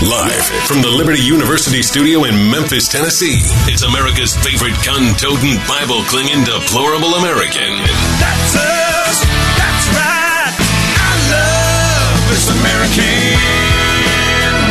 Live 0.00 0.46
from 0.64 0.80
the 0.80 0.88
Liberty 0.88 1.20
University 1.20 1.82
studio 1.82 2.24
in 2.24 2.32
Memphis, 2.50 2.88
Tennessee, 2.88 3.36
it's 3.68 3.82
America's 3.82 4.34
favorite 4.34 4.72
gun 4.82 5.12
toting, 5.20 5.60
Bible 5.68 6.00
clinging, 6.08 6.42
deplorable 6.42 7.20
American. 7.20 7.68
That's 8.16 8.56
us. 8.56 9.20
That's 9.60 9.86
right. 9.92 10.56
I 11.04 11.12
love 11.28 12.16
this 12.32 12.48
American 12.48 13.36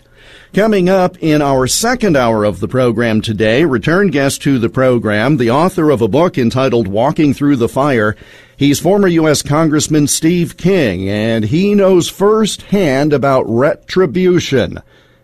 Coming 0.54 0.88
up 0.88 1.18
in 1.20 1.42
our 1.42 1.66
second 1.66 2.16
hour 2.16 2.44
of 2.44 2.60
the 2.60 2.68
program 2.68 3.20
today, 3.20 3.64
return 3.64 4.06
guest 4.06 4.40
to 4.42 4.60
the 4.60 4.68
program, 4.68 5.36
the 5.36 5.50
author 5.50 5.90
of 5.90 6.00
a 6.00 6.06
book 6.06 6.38
entitled 6.38 6.86
Walking 6.86 7.34
Through 7.34 7.56
the 7.56 7.68
Fire. 7.68 8.14
He's 8.56 8.78
former 8.78 9.08
U.S. 9.08 9.42
Congressman 9.42 10.06
Steve 10.06 10.56
King, 10.56 11.08
and 11.08 11.44
he 11.44 11.74
knows 11.74 12.08
firsthand 12.08 13.12
about 13.12 13.46
retribution, 13.48 14.78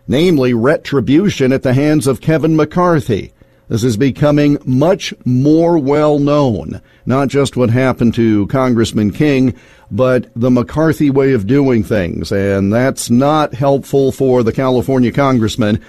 namely 0.05 0.53
retribution 0.53 1.53
at 1.53 1.63
the 1.63 1.75
hands 1.75 2.07
of 2.07 2.19
Kevin 2.19 2.57
McCarthy. 2.57 3.31
This 3.71 3.85
is 3.85 3.95
becoming 3.95 4.57
much 4.65 5.13
more 5.23 5.77
well 5.77 6.19
known, 6.19 6.81
not 7.05 7.29
just 7.29 7.55
what 7.55 7.69
happened 7.69 8.13
to 8.15 8.45
Congressman 8.47 9.11
King, 9.11 9.55
but 9.89 10.29
the 10.35 10.51
McCarthy 10.51 11.09
way 11.09 11.31
of 11.31 11.47
doing 11.47 11.81
things. 11.81 12.33
And 12.33 12.73
that's 12.73 13.09
not 13.09 13.53
helpful 13.53 14.11
for 14.11 14.43
the 14.43 14.51
California 14.51 15.13
congressman 15.13 15.81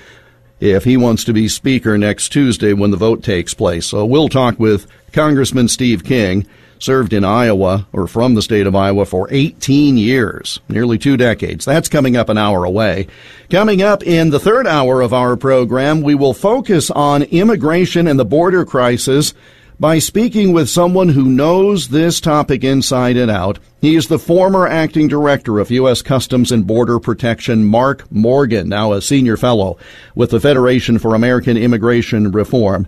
if 0.60 0.84
he 0.84 0.96
wants 0.96 1.24
to 1.24 1.32
be 1.32 1.48
speaker 1.48 1.98
next 1.98 2.28
Tuesday 2.28 2.72
when 2.72 2.92
the 2.92 2.96
vote 2.96 3.24
takes 3.24 3.52
place. 3.52 3.86
So 3.86 4.06
we'll 4.06 4.28
talk 4.28 4.60
with 4.60 4.86
Congressman 5.12 5.66
Steve 5.66 6.04
King 6.04 6.46
served 6.82 7.12
in 7.12 7.24
Iowa 7.24 7.86
or 7.92 8.06
from 8.06 8.34
the 8.34 8.42
state 8.42 8.66
of 8.66 8.74
Iowa 8.74 9.06
for 9.06 9.28
18 9.30 9.96
years, 9.96 10.60
nearly 10.68 10.98
two 10.98 11.16
decades. 11.16 11.64
That's 11.64 11.88
coming 11.88 12.16
up 12.16 12.28
an 12.28 12.38
hour 12.38 12.64
away. 12.64 13.06
Coming 13.50 13.82
up 13.82 14.02
in 14.02 14.30
the 14.30 14.40
third 14.40 14.66
hour 14.66 15.00
of 15.00 15.12
our 15.12 15.36
program, 15.36 16.02
we 16.02 16.14
will 16.14 16.34
focus 16.34 16.90
on 16.90 17.22
immigration 17.22 18.08
and 18.08 18.18
the 18.18 18.24
border 18.24 18.64
crisis 18.64 19.32
by 19.78 19.98
speaking 19.98 20.52
with 20.52 20.68
someone 20.68 21.08
who 21.08 21.24
knows 21.24 21.88
this 21.88 22.20
topic 22.20 22.62
inside 22.62 23.16
and 23.16 23.30
out. 23.30 23.58
He 23.80 23.96
is 23.96 24.06
the 24.06 24.18
former 24.18 24.66
acting 24.66 25.08
director 25.08 25.58
of 25.58 25.70
U.S. 25.72 26.02
Customs 26.02 26.52
and 26.52 26.66
Border 26.66 27.00
Protection, 27.00 27.64
Mark 27.64 28.10
Morgan, 28.12 28.68
now 28.68 28.92
a 28.92 29.02
senior 29.02 29.36
fellow 29.36 29.78
with 30.14 30.30
the 30.30 30.38
Federation 30.40 30.98
for 30.98 31.14
American 31.14 31.56
Immigration 31.56 32.30
Reform. 32.30 32.86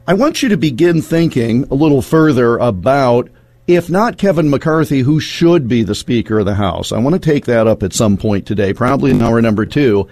I 0.04 0.14
want 0.14 0.42
you 0.42 0.48
to 0.48 0.56
begin 0.56 1.00
thinking 1.00 1.62
a 1.70 1.74
little 1.74 2.02
further 2.02 2.58
about 2.58 3.28
if 3.68 3.88
not 3.88 4.18
Kevin 4.18 4.50
McCarthy, 4.50 5.00
who 5.00 5.20
should 5.20 5.68
be 5.68 5.84
the 5.84 5.94
Speaker 5.94 6.40
of 6.40 6.46
the 6.46 6.56
House. 6.56 6.90
I 6.90 6.98
want 6.98 7.14
to 7.14 7.20
take 7.20 7.46
that 7.46 7.68
up 7.68 7.84
at 7.84 7.92
some 7.92 8.16
point 8.16 8.46
today, 8.46 8.74
probably 8.74 9.12
in 9.12 9.22
hour 9.22 9.40
number 9.40 9.64
two. 9.64 10.08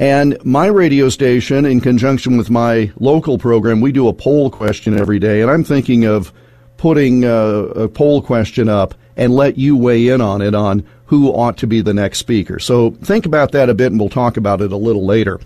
And 0.00 0.42
my 0.46 0.64
radio 0.64 1.10
station, 1.10 1.66
in 1.66 1.82
conjunction 1.82 2.38
with 2.38 2.48
my 2.48 2.90
local 2.98 3.36
program, 3.36 3.82
we 3.82 3.92
do 3.92 4.08
a 4.08 4.14
poll 4.14 4.50
question 4.50 4.98
every 4.98 5.18
day. 5.18 5.42
And 5.42 5.50
I'm 5.50 5.62
thinking 5.62 6.06
of 6.06 6.32
putting 6.78 7.24
a, 7.24 7.28
a 7.28 7.86
poll 7.86 8.22
question 8.22 8.70
up 8.70 8.94
and 9.14 9.34
let 9.34 9.58
you 9.58 9.76
weigh 9.76 10.08
in 10.08 10.22
on 10.22 10.40
it 10.40 10.54
on 10.54 10.86
who 11.04 11.28
ought 11.28 11.58
to 11.58 11.66
be 11.66 11.82
the 11.82 11.92
next 11.92 12.16
speaker. 12.16 12.58
So 12.58 12.92
think 12.92 13.26
about 13.26 13.52
that 13.52 13.68
a 13.68 13.74
bit 13.74 13.92
and 13.92 14.00
we'll 14.00 14.08
talk 14.08 14.38
about 14.38 14.62
it 14.62 14.72
a 14.72 14.76
little 14.76 15.04
later. 15.04 15.38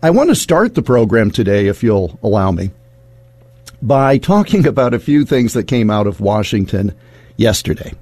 I 0.00 0.10
want 0.10 0.30
to 0.30 0.36
start 0.36 0.76
the 0.76 0.82
program 0.82 1.32
today, 1.32 1.66
if 1.66 1.82
you'll 1.82 2.16
allow 2.22 2.52
me, 2.52 2.70
by 3.82 4.18
talking 4.18 4.66
about 4.68 4.94
a 4.94 5.00
few 5.00 5.24
things 5.24 5.52
that 5.54 5.64
came 5.64 5.90
out 5.90 6.06
of 6.06 6.20
Washington 6.20 6.94
yesterday. 7.36 7.92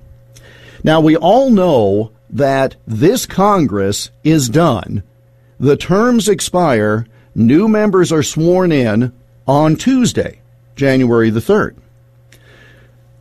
Now, 0.82 1.00
we 1.00 1.16
all 1.16 1.48
know 1.48 2.12
that 2.28 2.76
this 2.86 3.24
Congress 3.24 4.10
is 4.22 4.50
done 4.50 5.02
the 5.64 5.76
terms 5.78 6.28
expire. 6.28 7.06
New 7.34 7.68
members 7.68 8.12
are 8.12 8.22
sworn 8.22 8.70
in 8.70 9.12
on 9.48 9.76
Tuesday, 9.76 10.40
January 10.76 11.30
the 11.30 11.40
3rd. 11.40 11.76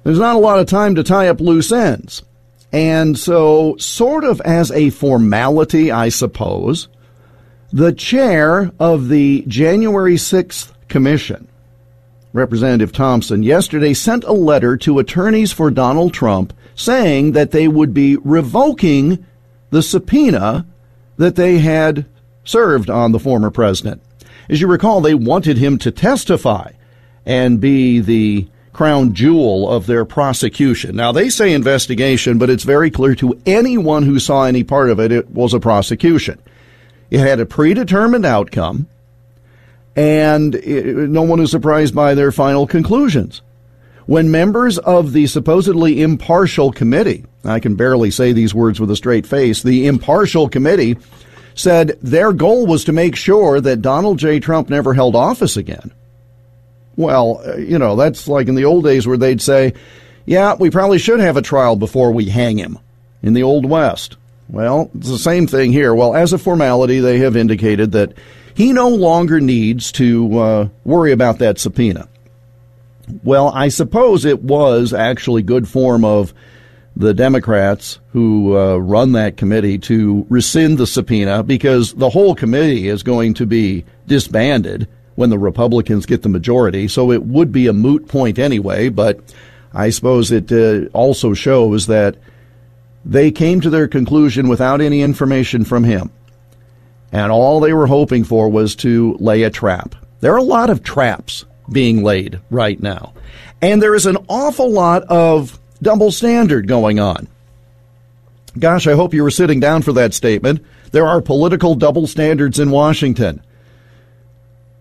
There's 0.04 0.20
not 0.20 0.36
a 0.36 0.40
lot 0.40 0.60
of 0.60 0.68
time 0.68 0.96
to 0.96 1.04
tie 1.04 1.30
up 1.30 1.40
loose 1.40 1.72
ends. 1.72 2.22
And 2.74 3.18
so, 3.18 3.78
sort 3.78 4.26
of 4.26 4.42
as 4.42 4.72
a 4.72 4.90
formality, 4.90 5.90
I 5.90 6.10
suppose, 6.10 6.90
the 7.72 7.94
chair 7.94 8.72
of 8.78 9.08
the 9.08 9.46
January 9.48 10.16
6th 10.16 10.74
Commission, 10.90 11.48
Representative 12.34 12.92
Thompson, 12.92 13.44
yesterday 13.44 13.94
sent 13.94 14.26
a 14.26 14.34
letter 14.34 14.76
to 14.78 15.00
attorneys 15.00 15.54
for 15.54 15.72
Donald 15.72 16.14
Trump 16.14 16.52
saying 16.76 17.32
that 17.32 17.52
they 17.52 17.70
would 17.70 17.94
be 17.94 18.18
revoking 18.18 19.26
the 19.70 19.82
subpoena 19.82 20.66
that 21.16 21.36
they 21.36 21.60
had 21.60 22.06
served 22.44 22.90
on 22.90 23.12
the 23.12 23.20
former 23.20 23.52
president. 23.52 24.02
As 24.50 24.60
you 24.60 24.68
recall, 24.68 25.02
they 25.02 25.14
wanted 25.14 25.58
him 25.58 25.78
to 25.80 25.92
testify 25.92 26.72
and 27.26 27.62
be 27.62 28.00
the 28.00 28.48
crown 28.74 29.14
jewel 29.14 29.70
of 29.70 29.86
their 29.86 30.04
prosecution. 30.04 30.96
Now, 30.96 31.12
they 31.12 31.30
say 31.30 31.54
investigation, 31.54 32.38
but 32.38 32.50
it's 32.50 32.64
very 32.64 32.90
clear 32.90 33.16
to 33.16 33.40
anyone 33.46 34.04
who 34.04 34.20
saw 34.20 34.44
any 34.44 34.64
part 34.64 34.90
of 34.90 35.00
it, 35.00 35.12
it 35.12 35.30
was 35.30 35.54
a 35.54 35.60
prosecution. 35.60 36.40
It 37.12 37.20
had 37.20 37.40
a 37.40 37.46
predetermined 37.46 38.26
outcome, 38.26 38.88
and 39.96 40.56
it, 40.56 40.86
no 41.10 41.22
one 41.22 41.40
is 41.40 41.52
surprised 41.52 41.94
by 41.94 42.16
their 42.16 42.32
final 42.32 42.66
conclusions. 42.66 43.42
When 44.06 44.32
members 44.32 44.80
of 44.80 45.14
the 45.14 45.28
supposedly 45.28 46.02
impartial 46.02 46.72
committee, 46.72 47.24
I 47.46 47.60
can 47.60 47.76
barely 47.76 48.12
say 48.12 48.34
these 48.34 48.54
words 48.54 48.80
with 48.80 48.92
a 48.92 48.96
straight 48.96 49.28
face, 49.28 49.62
the 49.62 49.88
impartial 49.88 50.50
committee 50.50 50.98
said 51.56 51.98
their 52.02 52.34
goal 52.34 52.66
was 52.66 52.84
to 52.86 52.92
make 52.92 53.16
sure 53.16 53.62
that 53.62 53.82
Donald 53.82 54.20
J. 54.20 54.40
Trump 54.40 54.70
never 54.70 54.94
held 54.94 55.16
office 55.16 55.58
again. 55.58 55.92
Well, 56.96 57.42
uh, 57.46 57.58
you 57.58 57.80
know, 57.80 57.96
that's 57.96 58.28
like 58.28 58.48
in 58.48 58.56
the 58.56 58.66
old 58.66 58.84
days 58.84 59.08
where 59.08 59.18
they'd 59.18 59.42
say, 59.42 59.74
yeah, 60.26 60.56
we 60.56 60.70
probably 60.70 61.00
should 61.00 61.20
have 61.20 61.38
a 61.38 61.42
trial 61.42 61.76
before 61.76 62.12
we 62.12 62.26
hang 62.26 62.58
him 62.58 62.80
in 63.22 63.34
the 63.34 63.44
Old 63.44 63.66
West. 63.66 64.18
Well, 64.50 64.90
it's 64.96 65.10
the 65.10 65.18
same 65.18 65.48
thing 65.48 65.72
here. 65.72 65.96
Well, 65.96 66.16
as 66.16 66.34
a 66.34 66.38
formality, 66.38 67.00
they 67.00 67.20
have 67.20 67.36
indicated 67.36 67.92
that 67.94 68.14
he 68.54 68.72
no 68.72 68.90
longer 68.90 69.40
needs 69.40 69.92
to 69.94 70.40
uh, 70.40 70.68
worry 70.84 71.12
about 71.12 71.40
that 71.40 71.60
subpoena. 71.60 72.08
Well, 73.24 73.50
I 73.50 73.70
suppose 73.70 74.26
it 74.26 74.44
was 74.44 74.94
actually 74.94 75.42
good 75.42 75.68
form 75.68 76.06
of 76.06 76.34
the 76.96 77.14
Democrats 77.14 78.00
who 78.12 78.58
uh, 78.58 78.78
run 78.78 79.14
that 79.14 79.38
committee 79.38 79.78
to 79.80 80.26
rescind 80.30 80.78
the 80.78 80.88
subpoena 80.88 81.44
because 81.44 81.94
the 81.94 82.10
whole 82.10 82.36
committee 82.36 82.88
is 82.88 83.02
going 83.04 83.34
to 83.34 83.46
be 83.46 83.84
disbanded 84.08 84.88
when 85.16 85.30
the 85.30 85.40
Republicans 85.40 86.06
get 86.06 86.22
the 86.22 86.30
majority. 86.30 86.88
So 86.88 87.12
it 87.12 87.24
would 87.24 87.52
be 87.52 87.68
a 87.68 87.74
moot 87.74 88.08
point 88.08 88.38
anyway, 88.38 88.90
but 88.90 89.20
I 89.74 89.90
suppose 89.90 90.32
it 90.32 90.52
uh, 90.52 90.90
also 90.94 91.34
shows 91.34 91.88
that 91.88 92.16
they 93.06 93.32
came 93.32 93.60
to 93.62 93.70
their 93.70 93.88
conclusion 93.88 94.48
without 94.48 94.82
any 94.82 95.02
information 95.02 95.66
from 95.66 95.84
him. 95.84 96.12
And 97.12 97.32
all 97.32 97.60
they 97.60 97.74
were 97.74 97.88
hoping 97.88 98.24
for 98.24 98.50
was 98.50 98.76
to 98.78 99.16
lay 99.20 99.44
a 99.44 99.50
trap. 99.50 99.96
There 100.20 100.34
are 100.34 100.38
a 100.38 100.44
lot 100.44 100.70
of 100.70 100.84
traps 100.84 101.46
being 101.72 102.04
laid 102.04 102.40
right 102.50 102.82
now. 102.82 103.14
And 103.62 103.82
there 103.82 103.96
is 103.96 104.06
an 104.06 104.18
awful 104.30 104.70
lot 104.72 105.04
of 105.04 105.60
double 105.84 106.12
standard 106.12 106.68
going 106.68 107.00
on. 107.00 107.28
Gosh, 108.58 108.88
I 108.88 108.94
hope 108.94 109.14
you 109.14 109.24
were 109.24 109.32
sitting 109.32 109.60
down 109.60 109.82
for 109.82 109.94
that 109.94 110.14
statement. 110.14 110.64
There 110.92 111.08
are 111.08 111.22
political 111.22 111.76
double 111.76 112.08
standards 112.08 112.60
in 112.60 112.72
Washington. 112.72 113.42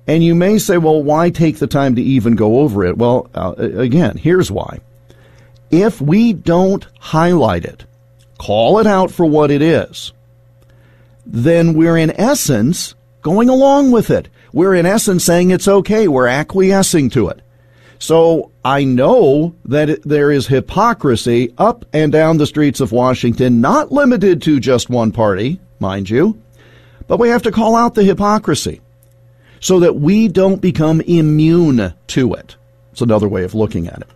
And 0.06 0.22
you 0.22 0.34
may 0.34 0.58
say, 0.58 0.78
well, 0.78 1.02
why 1.02 1.31
take 1.31 1.58
the 1.58 1.66
time 1.66 1.94
to 1.96 2.02
even 2.02 2.34
go 2.34 2.60
over 2.60 2.84
it? 2.84 2.99
Well, 2.99 3.31
uh, 3.34 3.54
again, 3.56 4.16
here's 4.16 4.50
why. 4.50 4.81
If 5.70 6.00
we 6.00 6.32
don't 6.32 6.87
highlight 6.99 7.64
it, 7.64 7.84
call 8.38 8.78
it 8.78 8.87
out 8.87 9.10
for 9.10 9.25
what 9.25 9.50
it 9.50 9.62
is, 9.62 10.12
then 11.25 11.75
we're 11.75 11.96
in 11.96 12.10
essence 12.10 12.94
going 13.22 13.49
along 13.49 13.93
with 13.93 14.10
it. 14.10 14.28
We're 14.52 14.75
in 14.75 14.84
essence 14.84 15.25
saying 15.25 15.50
it's 15.50 15.69
okay. 15.69 16.08
We're 16.08 16.26
acquiescing 16.26 17.10
to 17.10 17.28
it. 17.28 17.40
So 18.02 18.50
I 18.64 18.82
know 18.82 19.54
that 19.66 20.02
there 20.02 20.32
is 20.32 20.49
hypocrisy 20.49 21.54
up 21.56 21.84
and 21.93 22.10
down 22.10 22.37
the 22.37 22.49
streets 22.49 22.81
of 22.81 22.90
Washington, 22.90 23.60
not 23.60 23.93
limited 23.93 24.43
to 24.43 24.58
just 24.58 24.90
one 24.90 25.12
party, 25.12 25.60
mind 25.78 26.10
you, 26.10 26.43
but 27.06 27.20
we 27.20 27.28
have 27.28 27.44
to 27.44 27.52
call 27.52 27.76
out 27.76 27.94
the 27.94 28.02
hypocrisy 28.02 28.81
so 29.60 29.78
that 29.78 29.94
we 29.94 30.26
don't 30.26 30.60
become 30.60 31.00
immune 31.02 31.94
to 32.08 32.34
it. 32.34 32.56
It's 32.90 33.02
another 33.02 33.28
way 33.28 33.44
of 33.44 33.54
looking 33.54 33.87
at 33.87 34.00
it. 34.00 34.08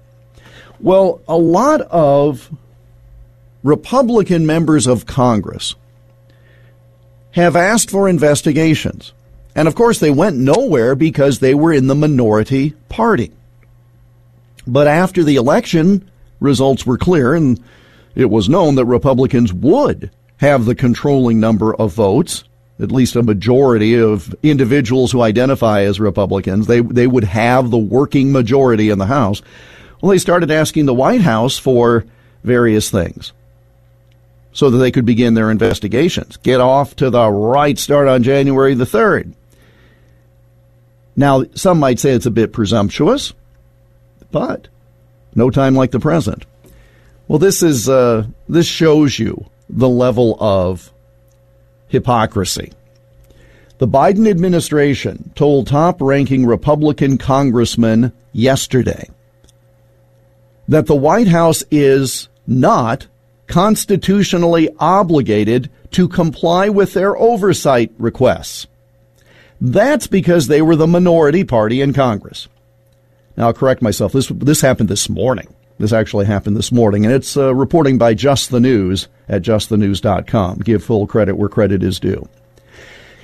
Well, 0.80 1.20
a 1.28 1.36
lot 1.36 1.82
of 1.82 2.50
Republican 3.62 4.46
members 4.46 4.88
of 4.88 5.06
Congress 5.06 5.76
have 7.30 7.54
asked 7.54 7.92
for 7.92 8.08
investigations. 8.08 9.12
And 9.54 9.68
of 9.68 9.76
course, 9.76 10.00
they 10.00 10.10
went 10.10 10.36
nowhere 10.36 10.96
because 10.96 11.38
they 11.38 11.54
were 11.54 11.72
in 11.72 11.86
the 11.86 11.94
minority 11.94 12.74
party. 12.88 13.30
But 14.66 14.86
after 14.86 15.22
the 15.22 15.36
election, 15.36 16.10
results 16.40 16.84
were 16.84 16.98
clear, 16.98 17.34
and 17.34 17.62
it 18.14 18.30
was 18.30 18.48
known 18.48 18.74
that 18.76 18.84
Republicans 18.86 19.52
would 19.52 20.10
have 20.38 20.64
the 20.64 20.74
controlling 20.74 21.40
number 21.40 21.74
of 21.74 21.92
votes 21.92 22.44
at 22.78 22.92
least 22.92 23.16
a 23.16 23.22
majority 23.22 23.98
of 23.98 24.34
individuals 24.42 25.12
who 25.12 25.22
identify 25.22 25.82
as 25.82 25.98
Republicans, 25.98 26.66
they, 26.66 26.80
they 26.80 27.06
would 27.06 27.24
have 27.24 27.70
the 27.70 27.78
working 27.78 28.32
majority 28.32 28.90
in 28.90 28.98
the 28.98 29.06
House. 29.06 29.40
Well, 30.00 30.10
they 30.10 30.18
started 30.18 30.50
asking 30.50 30.86
the 30.86 30.94
White 30.94 31.22
House 31.22 31.58
for 31.58 32.04
various 32.44 32.90
things 32.90 33.32
so 34.52 34.70
that 34.70 34.78
they 34.78 34.90
could 34.90 35.06
begin 35.06 35.34
their 35.34 35.50
investigations. 35.50 36.36
Get 36.38 36.60
off 36.60 36.96
to 36.96 37.10
the 37.10 37.30
right 37.30 37.78
start 37.78 38.08
on 38.08 38.22
January 38.22 38.74
the 38.74 38.84
3rd. 38.84 39.32
Now, 41.14 41.44
some 41.54 41.78
might 41.78 41.98
say 41.98 42.12
it's 42.12 42.26
a 42.26 42.30
bit 42.30 42.52
presumptuous, 42.52 43.32
but 44.36 44.68
no 45.34 45.48
time 45.48 45.74
like 45.74 45.92
the 45.92 45.98
present. 45.98 46.44
Well, 47.26 47.38
this 47.38 47.62
is 47.62 47.88
uh, 47.88 48.26
this 48.46 48.66
shows 48.66 49.18
you 49.18 49.46
the 49.70 49.88
level 49.88 50.36
of 50.38 50.92
hypocrisy. 51.88 52.74
The 53.78 53.88
Biden 53.88 54.28
administration 54.28 55.32
told 55.34 55.68
top 55.68 56.02
ranking 56.02 56.44
Republican 56.44 57.16
congressmen 57.16 58.12
yesterday 58.34 59.08
that 60.68 60.84
the 60.84 60.94
White 60.94 61.28
House 61.28 61.64
is 61.70 62.28
not 62.46 63.06
constitutionally 63.46 64.68
obligated 64.78 65.70
to 65.92 66.08
comply 66.08 66.68
with 66.68 66.92
their 66.92 67.16
oversight 67.16 67.90
requests. 67.96 68.66
That's 69.62 70.06
because 70.06 70.46
they 70.46 70.60
were 70.60 70.76
the 70.76 70.86
minority 70.86 71.42
party 71.42 71.80
in 71.80 71.94
Congress. 71.94 72.48
Now, 73.36 73.46
I'll 73.46 73.54
correct 73.54 73.82
myself. 73.82 74.12
This, 74.12 74.28
this 74.28 74.60
happened 74.60 74.88
this 74.88 75.08
morning. 75.08 75.52
This 75.78 75.92
actually 75.92 76.24
happened 76.24 76.56
this 76.56 76.72
morning, 76.72 77.04
and 77.04 77.14
it's 77.14 77.36
uh, 77.36 77.54
reporting 77.54 77.98
by 77.98 78.14
Just 78.14 78.50
the 78.50 78.60
News 78.60 79.08
at 79.28 79.42
justthenews.com. 79.42 80.60
Give 80.60 80.82
full 80.82 81.06
credit 81.06 81.36
where 81.36 81.50
credit 81.50 81.82
is 81.82 82.00
due. 82.00 82.26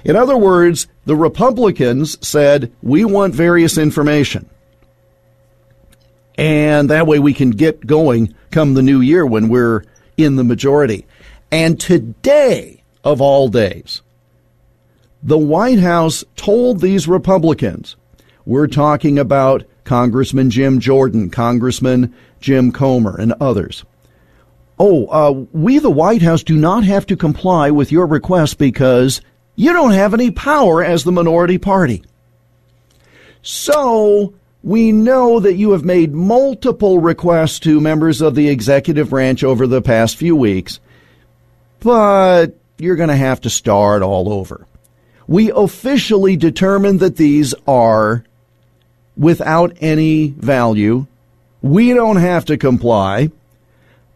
In 0.05 0.17
other 0.17 0.37
words, 0.37 0.87
the 1.07 1.17
Republicans 1.17 2.19
said, 2.27 2.71
we 2.83 3.05
want 3.05 3.35
various 3.35 3.79
information. 3.79 4.51
And 6.37 6.91
that 6.91 7.07
way 7.07 7.19
we 7.19 7.33
can 7.33 7.51
get 7.51 7.87
going 7.87 8.35
come 8.51 8.75
the 8.75 8.83
new 8.83 9.01
year 9.01 9.25
when 9.25 9.49
we're 9.49 9.85
in 10.17 10.37
the 10.37 10.45
majority. 10.45 11.07
And 11.51 11.81
today, 11.81 12.83
of 13.05 13.21
all 13.21 13.49
days, 13.49 14.03
the 15.23 15.39
White 15.39 15.79
House 15.79 16.25
told 16.37 16.81
these 16.81 17.07
Republicans, 17.07 17.97
we're 18.45 18.67
talking 18.67 19.19
about 19.19 19.65
Congressman 19.85 20.51
Jim 20.51 20.81
Jordan, 20.81 21.31
Congressman 21.31 22.15
Jim 22.41 22.73
Comer, 22.73 23.17
and 23.19 23.33
others. 23.41 23.85
Oh, 24.79 25.07
uh, 25.07 25.45
we, 25.53 25.79
the 25.79 25.91
White 25.91 26.23
House, 26.23 26.43
do 26.43 26.57
not 26.57 26.85
have 26.85 27.07
to 27.07 27.17
comply 27.17 27.71
with 27.71 27.93
your 27.93 28.07
request 28.07 28.59
because 28.59 29.21
you 29.55 29.73
don't 29.73 29.93
have 29.93 30.15
any 30.15 30.31
power 30.31 30.83
as 30.83 31.05
the 31.05 31.13
minority 31.13 31.59
party. 31.59 32.03
So, 33.43 34.35
we 34.63 34.93
know 34.93 35.41
that 35.41 35.55
you 35.55 35.73
have 35.73 35.85
made 35.85 36.13
multiple 36.13 36.99
requests 37.01 37.59
to 37.61 37.81
members 37.81 38.21
of 38.21 38.35
the 38.35 38.49
executive 38.49 39.11
branch 39.11 39.43
over 39.43 39.67
the 39.67 39.83
past 39.83 40.17
few 40.17 40.37
weeks, 40.37 40.81
but 41.81 42.57
you're 42.79 42.97
going 42.97 43.09
to 43.09 43.17
have 43.17 43.41
to 43.43 43.51
start 43.51 44.03
all 44.03 44.33
over. 44.33 44.67
We 45.27 45.51
officially 45.51 46.37
determined 46.37 47.01
that 47.01 47.17
these 47.17 47.55
are 47.67 48.25
without 49.23 49.77
any 49.81 50.27
value. 50.27 51.07
We 51.63 51.95
don't 51.95 52.17
have 52.17 52.45
to 52.47 52.59
comply. 52.59 53.31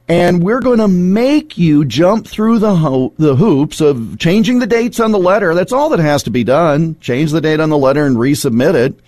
And 0.09 0.43
we're 0.43 0.61
going 0.61 0.79
to 0.79 0.89
make 0.89 1.57
you 1.57 1.85
jump 1.85 2.27
through 2.27 2.59
the, 2.59 2.75
ho- 2.75 3.13
the 3.17 3.37
hoops 3.37 3.81
of 3.81 4.19
changing 4.19 4.59
the 4.59 4.67
dates 4.67 5.01
on 5.01 5.13
the 5.13 5.19
letter. 5.19 5.55
That's 5.55 5.73
all 5.73 5.91
that 5.91 6.01
has 6.01 6.25
to 6.25 6.31
be 6.31 6.45
done. 6.45 6.99
Change 7.01 7.31
the 7.31 7.41
date 7.41 7.61
on 7.61 7.71
the 7.71 7.79
letter 7.79 8.05
and 8.05 8.17
resubmit 8.17 8.75
it. 8.75 8.99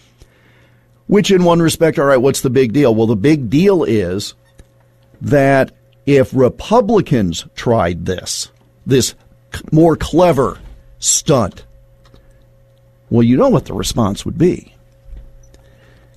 Which, 1.09 1.31
in 1.31 1.43
one 1.43 1.61
respect, 1.61 1.99
all 1.99 2.05
right, 2.05 2.17
what's 2.17 2.43
the 2.43 2.51
big 2.51 2.73
deal? 2.73 2.95
Well, 2.95 3.07
the 3.07 3.17
big 3.17 3.51
deal 3.51 3.83
is 3.83 4.35
that 5.21 5.73
if 6.07 6.33
Republicans 6.33 7.45
tried 7.57 8.07
this, 8.07 8.51
this 8.87 9.15
more 9.73 9.97
clever 9.97 10.59
stunt, 10.99 11.65
well, 13.11 13.23
you 13.23 13.37
know 13.37 13.49
what 13.49 13.65
the 13.65 13.75
response 13.75 14.25
would 14.25 14.39
be. 14.39 14.75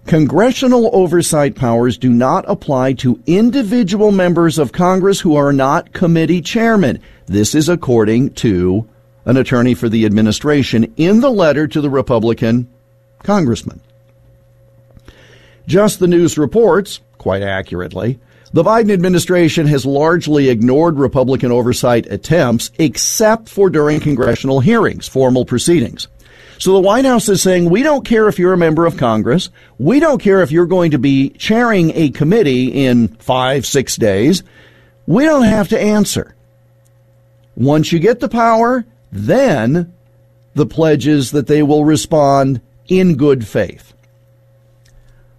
Congressional 0.05 0.89
oversight 0.93 1.55
powers 1.55 1.97
do 1.97 2.09
not 2.09 2.43
apply 2.47 2.93
to 2.93 3.21
individual 3.27 4.11
members 4.11 4.57
of 4.57 4.71
Congress 4.71 5.19
who 5.19 5.35
are 5.35 5.53
not 5.53 5.93
committee 5.93 6.41
chairmen. 6.41 6.99
This 7.27 7.55
is 7.55 7.69
according 7.69 8.33
to 8.35 8.87
an 9.25 9.37
attorney 9.37 9.73
for 9.75 9.87
the 9.87 10.05
administration 10.05 10.91
in 10.97 11.21
the 11.21 11.29
letter 11.29 11.67
to 11.67 11.81
the 11.81 11.89
Republican 11.89 12.67
congressman. 13.23 13.79
Just 15.67 15.99
the 15.99 16.07
News 16.07 16.37
reports, 16.37 16.99
quite 17.17 17.43
accurately, 17.43 18.19
the 18.51 18.63
Biden 18.63 18.91
administration 18.91 19.67
has 19.67 19.85
largely 19.85 20.49
ignored 20.49 20.97
Republican 20.97 21.51
oversight 21.51 22.05
attempts 22.07 22.71
except 22.79 23.47
for 23.47 23.69
during 23.69 24.01
congressional 24.01 24.59
hearings, 24.59 25.07
formal 25.07 25.45
proceedings. 25.45 26.07
So 26.61 26.73
the 26.73 26.79
White 26.79 27.05
House 27.05 27.27
is 27.27 27.41
saying, 27.41 27.71
we 27.71 27.81
don't 27.81 28.05
care 28.05 28.27
if 28.27 28.37
you're 28.37 28.53
a 28.53 28.57
member 28.57 28.85
of 28.85 28.95
Congress. 28.95 29.49
We 29.79 29.99
don't 29.99 30.21
care 30.21 30.43
if 30.43 30.51
you're 30.51 30.67
going 30.67 30.91
to 30.91 30.99
be 30.99 31.29
chairing 31.31 31.91
a 31.95 32.11
committee 32.11 32.85
in 32.85 33.07
five, 33.15 33.65
six 33.65 33.95
days. 33.95 34.43
We 35.07 35.25
don't 35.25 35.45
have 35.45 35.69
to 35.69 35.81
answer. 35.81 36.35
Once 37.55 37.91
you 37.91 37.97
get 37.97 38.19
the 38.19 38.29
power, 38.29 38.85
then 39.11 39.91
the 40.53 40.67
pledge 40.67 41.07
is 41.07 41.31
that 41.31 41.47
they 41.47 41.63
will 41.63 41.83
respond 41.83 42.61
in 42.87 43.15
good 43.15 43.47
faith. 43.47 43.95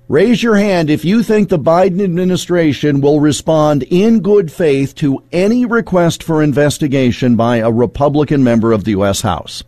Raise 0.09 0.43
your 0.43 0.57
hand 0.57 0.91
if 0.91 1.05
you 1.05 1.23
think 1.23 1.51
the 1.51 1.57
Biden 1.57 2.03
administration 2.03 3.01
will 3.01 3.21
respond 3.21 3.85
in 3.85 4.23
good 4.23 4.51
faith 4.51 4.97
to 4.97 5.23
any 5.31 5.67
request 5.67 6.21
for 6.21 6.43
investigation 6.43 7.37
by 7.37 7.59
a 7.59 7.71
Republican 7.71 8.43
member 8.43 8.73
of 8.73 8.83
the 8.83 8.91
U.S. 8.91 9.21
House. 9.21 9.63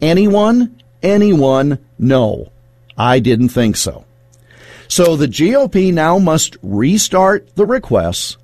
Anyone? 0.00 0.79
Anyone? 1.02 1.78
No. 1.98 2.50
I 2.96 3.18
didn't 3.18 3.48
think 3.48 3.76
so. 3.76 4.04
So 4.88 5.16
the 5.16 5.28
GOP 5.28 5.92
now 5.92 6.18
must 6.18 6.56
restart 6.62 7.54
the 7.54 7.64
requests 7.64 8.36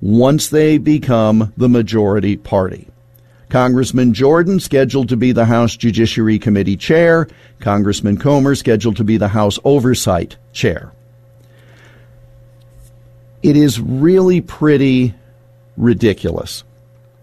once 0.00 0.48
they 0.48 0.78
become 0.78 1.52
the 1.56 1.68
majority 1.68 2.36
party. 2.36 2.88
Congressman 3.48 4.14
Jordan 4.14 4.60
scheduled 4.60 5.10
to 5.10 5.16
be 5.16 5.32
the 5.32 5.44
House 5.44 5.76
Judiciary 5.76 6.38
Committee 6.38 6.76
chair, 6.76 7.28
Congressman 7.60 8.16
Comer 8.16 8.54
scheduled 8.54 8.96
to 8.96 9.04
be 9.04 9.18
the 9.18 9.28
House 9.28 9.58
Oversight 9.62 10.36
chair. 10.52 10.92
It 13.42 13.56
is 13.56 13.78
really 13.78 14.40
pretty 14.40 15.14
ridiculous. 15.76 16.64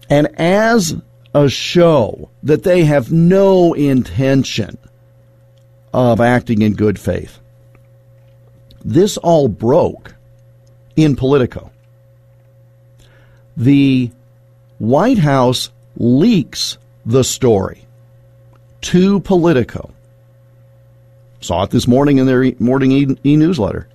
And 0.08 0.28
as 0.38 0.94
a 1.34 1.48
show 1.48 2.30
that 2.42 2.62
they 2.62 2.84
have 2.84 3.12
no 3.12 3.72
intention 3.74 4.76
of 5.92 6.20
acting 6.20 6.62
in 6.62 6.74
good 6.74 6.98
faith, 6.98 7.38
this 8.84 9.16
all 9.18 9.48
broke 9.48 10.14
in 10.96 11.16
Politico. 11.16 11.70
The 13.56 14.10
White 14.78 15.18
House 15.18 15.70
leaks 15.96 16.78
the 17.04 17.24
story 17.24 17.84
to 18.82 19.20
Politico. 19.20 19.90
Saw 21.40 21.64
it 21.64 21.70
this 21.70 21.86
morning 21.86 22.18
in 22.18 22.26
their 22.26 22.52
morning 22.58 23.18
e 23.24 23.36
newsletter. 23.36 23.88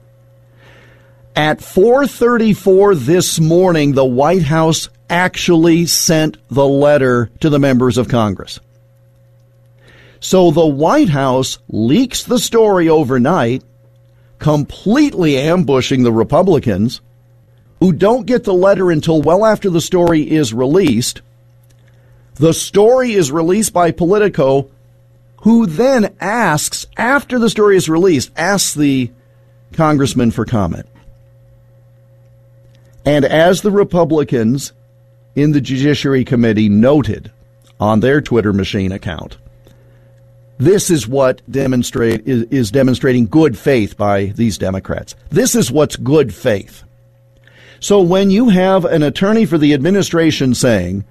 At 1.36 1.60
4:34 1.60 2.96
this 2.96 3.40
morning, 3.40 3.94
the 3.94 4.06
White 4.06 4.44
House 4.44 4.90
actually 5.10 5.86
sent 5.86 6.38
the 6.50 6.68
letter 6.68 7.30
to 7.40 7.50
the 7.50 7.60
members 7.60 7.98
of 7.98 8.08
Congress. 8.08 8.60
So 10.20 10.52
the 10.52 10.66
White 10.66 11.10
House 11.10 11.60
leaks 11.68 12.24
the 12.24 12.40
story 12.40 12.90
overnight, 12.90 13.64
completely 14.40 15.38
ambushing 15.38 16.04
the 16.04 16.12
Republicans 16.12 17.02
who 17.80 17.92
don't 17.92 18.26
get 18.26 18.44
the 18.44 18.54
letter 18.54 18.90
until 18.90 19.22
well 19.22 19.46
after 19.46 19.70
the 19.70 19.82
story 19.82 20.22
is 20.30 20.54
released 20.54 21.22
the 22.36 22.54
story 22.54 23.14
is 23.14 23.32
released 23.32 23.72
by 23.72 23.92
Politico, 23.92 24.70
who 25.42 25.66
then 25.66 26.14
asks, 26.20 26.86
after 26.98 27.40
the 27.40 27.50
story 27.50 27.78
is 27.78 27.88
released, 27.88 28.32
asks 28.36 28.74
the 28.74 29.12
congressman 29.74 30.32
for 30.32 30.46
comment. 30.46 30.86
And 33.06 33.24
as 33.24 33.62
the 33.62 33.72
Republicans 33.72 34.74
in 35.36 35.52
the 35.52 35.62
Judiciary 35.62 36.24
Committee 36.24 36.70
noted 36.70 37.32
on 37.80 38.00
their 38.00 38.22
Twitter 38.22 38.54
machine 38.54 38.92
account, 38.92 39.38
this 40.58 40.90
is 40.90 41.08
what 41.08 41.42
demonstrate 41.52 42.26
is, 42.26 42.44
is 42.44 42.72
demonstrating 42.72 43.28
good 43.28 43.58
faith 43.58 43.98
by 43.98 44.28
these 44.28 44.58
Democrats. 44.58 45.16
This 45.30 45.56
is 45.56 45.72
what's 45.72 45.98
good 45.98 46.34
faith. 46.34 46.84
So 47.82 48.02
when 48.02 48.32
you 48.32 48.50
have 48.50 48.86
an 48.86 49.04
attorney 49.04 49.46
for 49.46 49.58
the 49.58 49.74
administration 49.74 50.56
saying, 50.56 51.04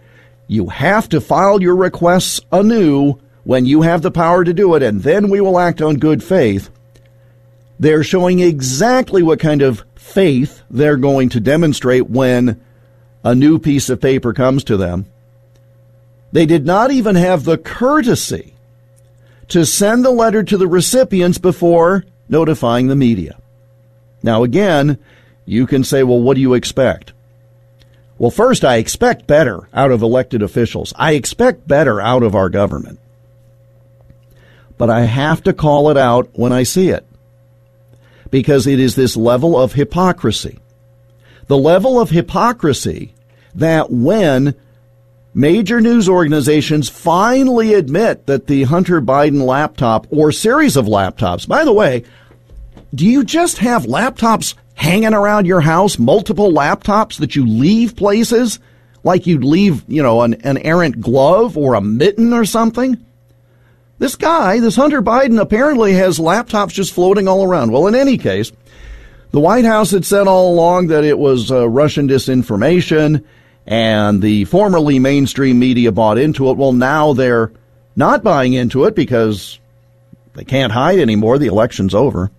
you 0.49 0.69
have 0.69 1.09
to 1.11 1.21
file 1.21 1.61
your 1.63 1.77
requests 1.77 2.41
anew 2.51 3.21
when 3.45 3.67
you 3.67 3.83
have 3.83 4.03
the 4.03 4.11
power 4.11 4.45
to 4.45 4.55
do 4.55 4.75
it, 4.75 4.83
and 4.83 5.03
then 5.03 5.29
we 5.29 5.41
will 5.41 5.59
act 5.59 5.83
on 5.83 5.97
good 5.97 6.25
faith. 6.25 6.71
They're 7.79 8.05
showing 8.05 8.41
exactly 8.41 9.23
what 9.23 9.41
kind 9.41 9.61
of 9.61 9.85
faith 9.95 10.63
they're 10.71 10.97
going 10.97 11.29
to 11.31 11.41
demonstrate 11.41 12.09
when 12.09 12.61
a 13.25 13.35
new 13.35 13.59
piece 13.59 13.89
of 13.89 14.01
paper 14.01 14.33
comes 14.33 14.63
to 14.65 14.77
them. 14.77 15.07
They 16.31 16.47
did 16.47 16.67
not 16.67 16.91
even 16.91 17.17
have 17.17 17.45
the 17.45 17.59
courtesy 17.59 18.55
to 19.49 19.65
send 19.65 20.05
the 20.05 20.11
letter 20.11 20.43
to 20.43 20.57
the 20.59 20.67
recipients 20.67 21.39
before 21.39 22.05
notifying 22.29 22.89
the 22.89 22.97
media. 22.97 23.39
Now, 24.23 24.43
again, 24.43 24.99
you 25.47 25.67
can 25.67 25.85
say, 25.85 26.03
well, 26.03 26.21
what 26.21 26.35
do 26.35 26.41
you 26.41 26.55
expect? 26.55 27.13
Well, 28.19 28.31
first, 28.31 28.65
I 28.65 28.77
expect 28.77 29.27
better 29.27 29.69
out 29.73 29.91
of 29.91 30.03
elected 30.03 30.43
officials. 30.43 30.93
I 30.97 31.13
expect 31.13 31.67
better 31.67 32.01
out 32.01 32.23
of 32.23 32.35
our 32.35 32.49
government. 32.49 32.99
But 34.79 34.91
I 34.91 35.03
have 35.03 35.43
to 35.45 35.53
call 35.53 35.91
it 35.91 35.97
out 35.97 36.31
when 36.33 36.53
I 36.53 36.63
see 36.63 36.89
it. 36.89 37.07
Because 38.31 38.67
it 38.67 38.81
is 38.81 38.95
this 38.95 39.17
level 39.17 39.59
of 39.59 39.73
hypocrisy. 39.73 40.59
The 41.47 41.59
level 41.59 42.01
of 42.01 42.11
hypocrisy 42.11 43.15
that 43.55 43.91
when 43.91 44.55
major 45.35 45.81
news 45.81 46.09
organizations 46.09 46.89
finally 46.89 47.75
admit 47.75 48.27
that 48.27 48.47
the 48.47 48.65
Hunter 48.65 49.01
Biden 49.01 49.45
laptop 49.45 50.07
or 50.11 50.33
series 50.33 50.77
of 50.77 50.87
laptops, 50.87 51.47
by 51.47 51.65
the 51.65 51.73
way, 51.73 52.05
do 52.95 53.07
you 53.07 53.25
just 53.25 53.59
have 53.59 53.85
laptops 53.85 54.55
hanging 54.75 55.15
around 55.15 55.47
your 55.47 55.61
house, 55.61 55.99
multiple 55.99 56.53
laptops 56.53 57.19
that 57.19 57.37
you 57.37 57.47
leave 57.47 57.97
places 57.97 58.59
like 59.03 59.27
you'd 59.27 59.45
leave, 59.45 59.85
you 59.87 60.03
know, 60.03 60.23
an, 60.23 60.35
an 60.43 60.59
errant 60.59 61.01
glove 61.01 61.57
or 61.57 61.75
a 61.75 61.81
mitten 61.81 62.33
or 62.33 62.45
something. 62.45 63.05
This 63.99 64.17
guy, 64.17 64.59
this 64.59 64.77
Hunter 64.77 65.03
Biden, 65.03 65.41
apparently 65.41 65.93
has 65.93 66.19
laptops 66.19 66.71
just 66.71 66.93
floating 66.93 67.29
all 67.29 67.45
around. 67.45 67.71
Well, 67.71 67.87
in 67.87 67.95
any 67.95 68.19
case, 68.19 68.51
the 69.35 69.41
White 69.41 69.65
House 69.65 69.91
had 69.91 70.05
said 70.05 70.29
all 70.29 70.55
along 70.55 70.87
that 70.87 71.03
it 71.03 71.19
was 71.19 71.51
uh, 71.51 71.69
Russian 71.69 72.07
disinformation, 72.07 73.25
and 73.67 74.23
the 74.23 74.45
formerly 74.45 75.01
mainstream 75.01 75.59
media 75.59 75.91
bought 75.91 76.19
into 76.19 76.51
it. 76.51 76.57
Well, 76.57 76.73
now 76.73 77.15
they're 77.15 77.51
not 77.97 78.23
buying 78.23 78.53
into 78.53 78.85
it 78.85 78.95
because 78.95 79.59
they 80.35 80.45
can't 80.45 80.71
hide 80.73 81.01
anymore. 81.01 81.39
The 81.39 81.49
election's 81.49 81.97
over. 81.97 82.31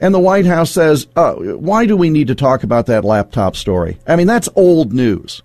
And 0.00 0.14
the 0.14 0.20
White 0.20 0.46
House 0.46 0.70
says, 0.70 1.06
oh, 1.16 1.58
why 1.58 1.84
do 1.84 1.98
we 1.98 2.08
need 2.08 2.28
to 2.28 2.34
talk 2.34 2.62
about 2.62 2.86
that 2.86 3.04
laptop 3.04 3.54
story? 3.54 3.98
I 4.06 4.16
mean, 4.16 4.26
that's 4.26 4.48
old 4.56 4.94
news. 4.94 5.42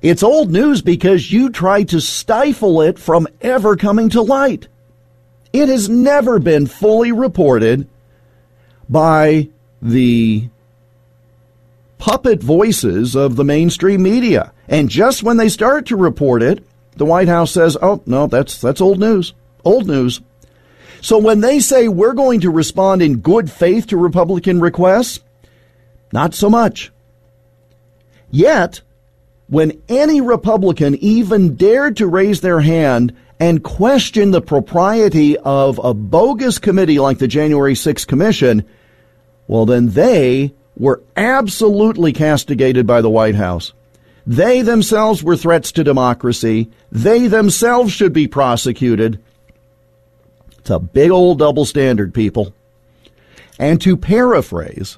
It's 0.00 0.24
old 0.24 0.50
news 0.50 0.82
because 0.82 1.30
you 1.30 1.50
tried 1.50 1.90
to 1.90 2.00
stifle 2.00 2.80
it 2.80 2.98
from 2.98 3.28
ever 3.40 3.76
coming 3.76 4.08
to 4.08 4.20
light. 4.20 4.66
It 5.52 5.68
has 5.68 5.88
never 5.88 6.40
been 6.40 6.66
fully 6.66 7.12
reported 7.12 7.86
by 8.92 9.48
the 9.80 10.48
puppet 11.98 12.42
voices 12.42 13.16
of 13.16 13.36
the 13.36 13.44
mainstream 13.44 14.02
media. 14.02 14.52
And 14.68 14.88
just 14.88 15.22
when 15.22 15.36
they 15.36 15.48
start 15.48 15.86
to 15.86 15.96
report 15.96 16.42
it, 16.42 16.64
the 16.96 17.04
White 17.04 17.28
House 17.28 17.50
says, 17.50 17.76
"Oh, 17.80 18.02
no, 18.06 18.26
that's 18.26 18.60
that's 18.60 18.80
old 18.80 18.98
news. 19.00 19.34
Old 19.64 19.86
news." 19.86 20.20
So 21.00 21.18
when 21.18 21.40
they 21.40 21.58
say 21.58 21.88
we're 21.88 22.12
going 22.12 22.40
to 22.40 22.50
respond 22.50 23.02
in 23.02 23.18
good 23.18 23.50
faith 23.50 23.88
to 23.88 23.96
Republican 23.96 24.60
requests, 24.60 25.20
not 26.12 26.34
so 26.34 26.48
much. 26.48 26.92
Yet, 28.30 28.82
when 29.48 29.80
any 29.88 30.20
Republican 30.20 30.94
even 30.96 31.56
dared 31.56 31.96
to 31.98 32.06
raise 32.06 32.40
their 32.40 32.60
hand 32.60 33.14
and 33.40 33.64
question 33.64 34.30
the 34.30 34.40
propriety 34.40 35.36
of 35.38 35.80
a 35.82 35.92
bogus 35.92 36.58
committee 36.58 36.98
like 36.98 37.18
the 37.18 37.28
January 37.28 37.74
6th 37.74 38.06
Commission, 38.06 38.64
well, 39.52 39.66
then 39.66 39.90
they 39.90 40.54
were 40.78 41.02
absolutely 41.14 42.14
castigated 42.14 42.86
by 42.86 43.02
the 43.02 43.10
White 43.10 43.34
House. 43.34 43.74
They 44.26 44.62
themselves 44.62 45.22
were 45.22 45.36
threats 45.36 45.72
to 45.72 45.84
democracy. 45.84 46.70
They 46.90 47.26
themselves 47.26 47.92
should 47.92 48.14
be 48.14 48.26
prosecuted. 48.26 49.22
It's 50.56 50.70
a 50.70 50.78
big 50.78 51.10
old 51.10 51.38
double 51.38 51.66
standard, 51.66 52.14
people. 52.14 52.54
And 53.58 53.78
to 53.82 53.94
paraphrase, 53.94 54.96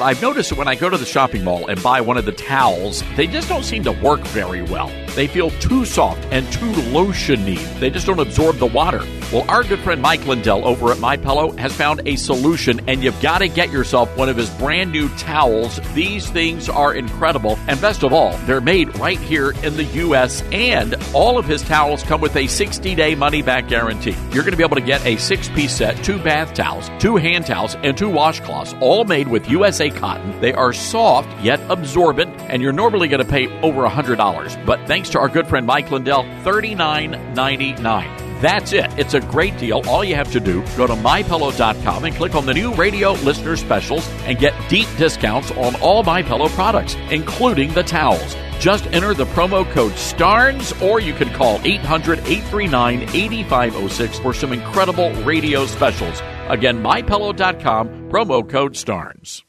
I've 0.00 0.20
noticed 0.20 0.50
that 0.50 0.58
when 0.58 0.68
I 0.68 0.74
go 0.74 0.90
to 0.90 0.96
the 0.96 1.04
shopping 1.04 1.44
mall 1.44 1.68
and 1.68 1.82
buy 1.82 2.00
one 2.00 2.16
of 2.16 2.24
the 2.24 2.32
towels, 2.32 3.02
they 3.16 3.26
just 3.26 3.48
don't 3.48 3.64
seem 3.64 3.84
to 3.84 3.92
work 3.92 4.20
very 4.20 4.62
well. 4.62 4.90
They 5.14 5.26
feel 5.26 5.50
too 5.50 5.84
soft 5.84 6.24
and 6.30 6.50
too 6.52 6.72
lotiony. 6.92 7.58
They 7.78 7.90
just 7.90 8.06
don't 8.06 8.18
absorb 8.18 8.56
the 8.56 8.66
water. 8.66 9.02
Well, 9.32 9.44
our 9.48 9.64
good 9.64 9.80
friend 9.80 10.00
Mike 10.00 10.26
Lindell 10.26 10.66
over 10.66 10.92
at 10.92 10.98
My 10.98 11.16
Pillow 11.16 11.52
has 11.52 11.72
found 11.72 12.02
a 12.06 12.16
solution, 12.16 12.80
and 12.88 13.02
you've 13.02 13.20
got 13.20 13.38
to 13.38 13.48
get 13.48 13.72
yourself 13.72 14.16
one 14.16 14.28
of 14.28 14.36
his 14.36 14.50
brand 14.50 14.92
new 14.92 15.08
towels. 15.16 15.80
These 15.94 16.30
things 16.30 16.68
are 16.68 16.94
incredible, 16.94 17.58
and 17.66 17.80
best 17.80 18.02
of 18.02 18.12
all, 18.12 18.36
they're 18.46 18.60
made 18.60 18.96
right 18.98 19.18
here 19.18 19.50
in 19.62 19.76
the 19.76 19.84
U.S. 19.84 20.42
And 20.52 20.94
all 21.14 21.38
of 21.38 21.46
his 21.46 21.62
towels 21.62 22.02
come 22.02 22.20
with 22.20 22.36
a 22.36 22.44
60-day 22.44 23.14
money-back 23.14 23.68
guarantee. 23.68 24.16
You're 24.30 24.42
going 24.42 24.52
to 24.52 24.56
be 24.56 24.62
able 24.62 24.76
to 24.76 24.82
get 24.82 25.04
a 25.06 25.16
six-piece 25.16 25.72
set, 25.72 25.96
two 26.04 26.18
bath 26.18 26.54
towels, 26.54 26.90
two 26.98 27.16
hand 27.16 27.46
towels, 27.46 27.76
and 27.76 27.96
two 27.96 28.10
washcloths, 28.10 28.80
all 28.80 29.04
made 29.04 29.28
with 29.28 29.48
USA 29.48 29.90
cotton. 29.90 30.40
They 30.40 30.52
are 30.52 30.72
soft 30.72 31.28
yet 31.42 31.60
absorbent, 31.70 32.30
and 32.42 32.62
you're 32.62 32.72
normally 32.72 33.08
going 33.08 33.24
to 33.24 33.30
pay 33.30 33.48
over 33.62 33.84
a 33.84 33.90
$100. 33.90 34.64
But 34.66 34.86
thanks 34.86 35.03
to 35.10 35.18
our 35.18 35.28
good 35.28 35.46
friend 35.46 35.66
Mike 35.66 35.90
Lindell, 35.90 36.24
$39.99. 36.44 38.40
That's 38.40 38.72
it. 38.72 38.90
It's 38.98 39.14
a 39.14 39.20
great 39.20 39.56
deal. 39.58 39.80
All 39.88 40.04
you 40.04 40.16
have 40.16 40.30
to 40.32 40.40
do, 40.40 40.62
go 40.76 40.86
to 40.86 40.94
mypillow.com 40.94 42.04
and 42.04 42.14
click 42.14 42.34
on 42.34 42.44
the 42.44 42.52
new 42.52 42.74
radio 42.74 43.12
listener 43.12 43.56
specials 43.56 44.06
and 44.26 44.38
get 44.38 44.52
deep 44.68 44.88
discounts 44.98 45.50
on 45.52 45.74
all 45.76 46.02
My 46.02 46.22
Pillow 46.22 46.48
products, 46.48 46.94
including 47.10 47.72
the 47.72 47.82
towels. 47.82 48.36
Just 48.58 48.86
enter 48.88 49.14
the 49.14 49.26
promo 49.26 49.70
code 49.72 49.96
STARNES 49.96 50.72
or 50.82 51.00
you 51.00 51.14
can 51.14 51.30
call 51.30 51.60
800 51.64 52.18
839 52.20 53.02
8506 53.02 54.18
for 54.18 54.34
some 54.34 54.52
incredible 54.52 55.10
radio 55.22 55.66
specials. 55.66 56.20
Again, 56.48 56.82
mypillow.com, 56.82 58.10
promo 58.10 58.48
code 58.48 58.76
STARNES. 58.76 59.42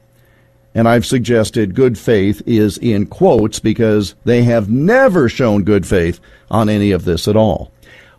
And 0.76 0.88
I've 0.88 1.06
suggested 1.06 1.74
good 1.74 1.98
faith 1.98 2.42
is 2.46 2.78
in 2.78 3.08
quotes 3.08 3.60
because 3.60 4.14
they 4.26 4.44
have 4.44 4.70
never 4.70 5.30
shown 5.30 5.64
good 5.64 5.88
faith 5.88 6.20
on 6.52 6.70
any 6.70 6.92
of 6.92 7.06
this 7.06 7.28
at 7.28 7.36
all. 7.36 7.72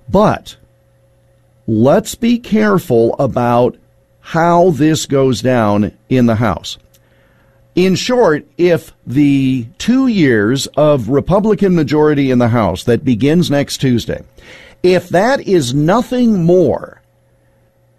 But 0.09 0.57
let's 1.67 2.15
be 2.15 2.39
careful 2.39 3.15
about 3.19 3.77
how 4.21 4.71
this 4.71 5.07
goes 5.07 5.41
down 5.41 5.93
in 6.09 6.27
the 6.27 6.35
House. 6.35 6.79
In 7.79 7.95
short, 7.95 8.45
if 8.59 8.93
the 9.07 9.69
two 9.79 10.09
years 10.09 10.67
of 10.77 11.11
Republican 11.11 11.77
majority 11.77 12.33
in 12.33 12.41
the 12.41 12.49
House 12.49 12.83
that 12.83 13.05
begins 13.05 13.53
next 13.53 13.77
Tuesday, 13.77 14.25
if 14.83 15.09
that 15.11 15.43
is 15.43 15.73
nothing 15.73 16.43
more, 16.43 17.01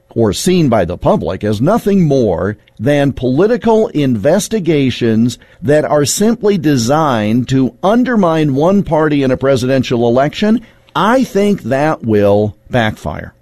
or 0.09 0.33
seen 0.33 0.67
by 0.67 0.83
the 0.83 0.97
public 0.97 1.45
as 1.45 1.61
nothing 1.61 2.05
more 2.05 2.57
than 2.77 3.13
political 3.13 3.87
investigations 3.87 5.39
that 5.61 5.85
are 5.85 6.03
simply 6.03 6.57
designed 6.57 7.47
to 7.47 7.77
undermine 7.81 8.55
one 8.55 8.83
party 8.83 9.23
in 9.23 9.31
a 9.31 9.37
presidential 9.37 10.09
election, 10.09 10.59
I 10.93 11.23
think 11.23 11.61
that 11.61 12.03
will 12.03 12.57
backfire. 12.69 13.33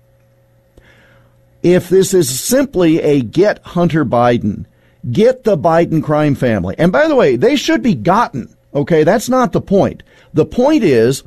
If 1.64 1.90
this 1.90 2.14
is 2.14 2.40
simply 2.40 3.02
a 3.02 3.22
get 3.24 3.58
Hunter 3.64 4.06
Biden, 4.06 4.68
get 5.12 5.44
the 5.44 5.58
Biden 5.58 6.04
crime 6.04 6.36
family. 6.36 6.76
And 6.78 6.92
by 6.92 7.08
the 7.08 7.16
way, 7.16 7.36
they 7.36 7.56
should 7.56 7.82
be 7.82 7.96
gotten. 7.96 8.56
Okay, 8.74 9.04
that's 9.04 9.30
not 9.30 9.52
the 9.52 9.62
point. 9.62 10.04
The 10.34 10.46
point 10.46 10.84
is, 10.84 11.24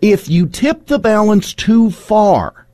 if 0.00 0.28
you 0.28 0.46
tip 0.46 0.86
the 0.86 0.98
balance 0.98 1.54
too 1.54 1.90
far 1.90 2.66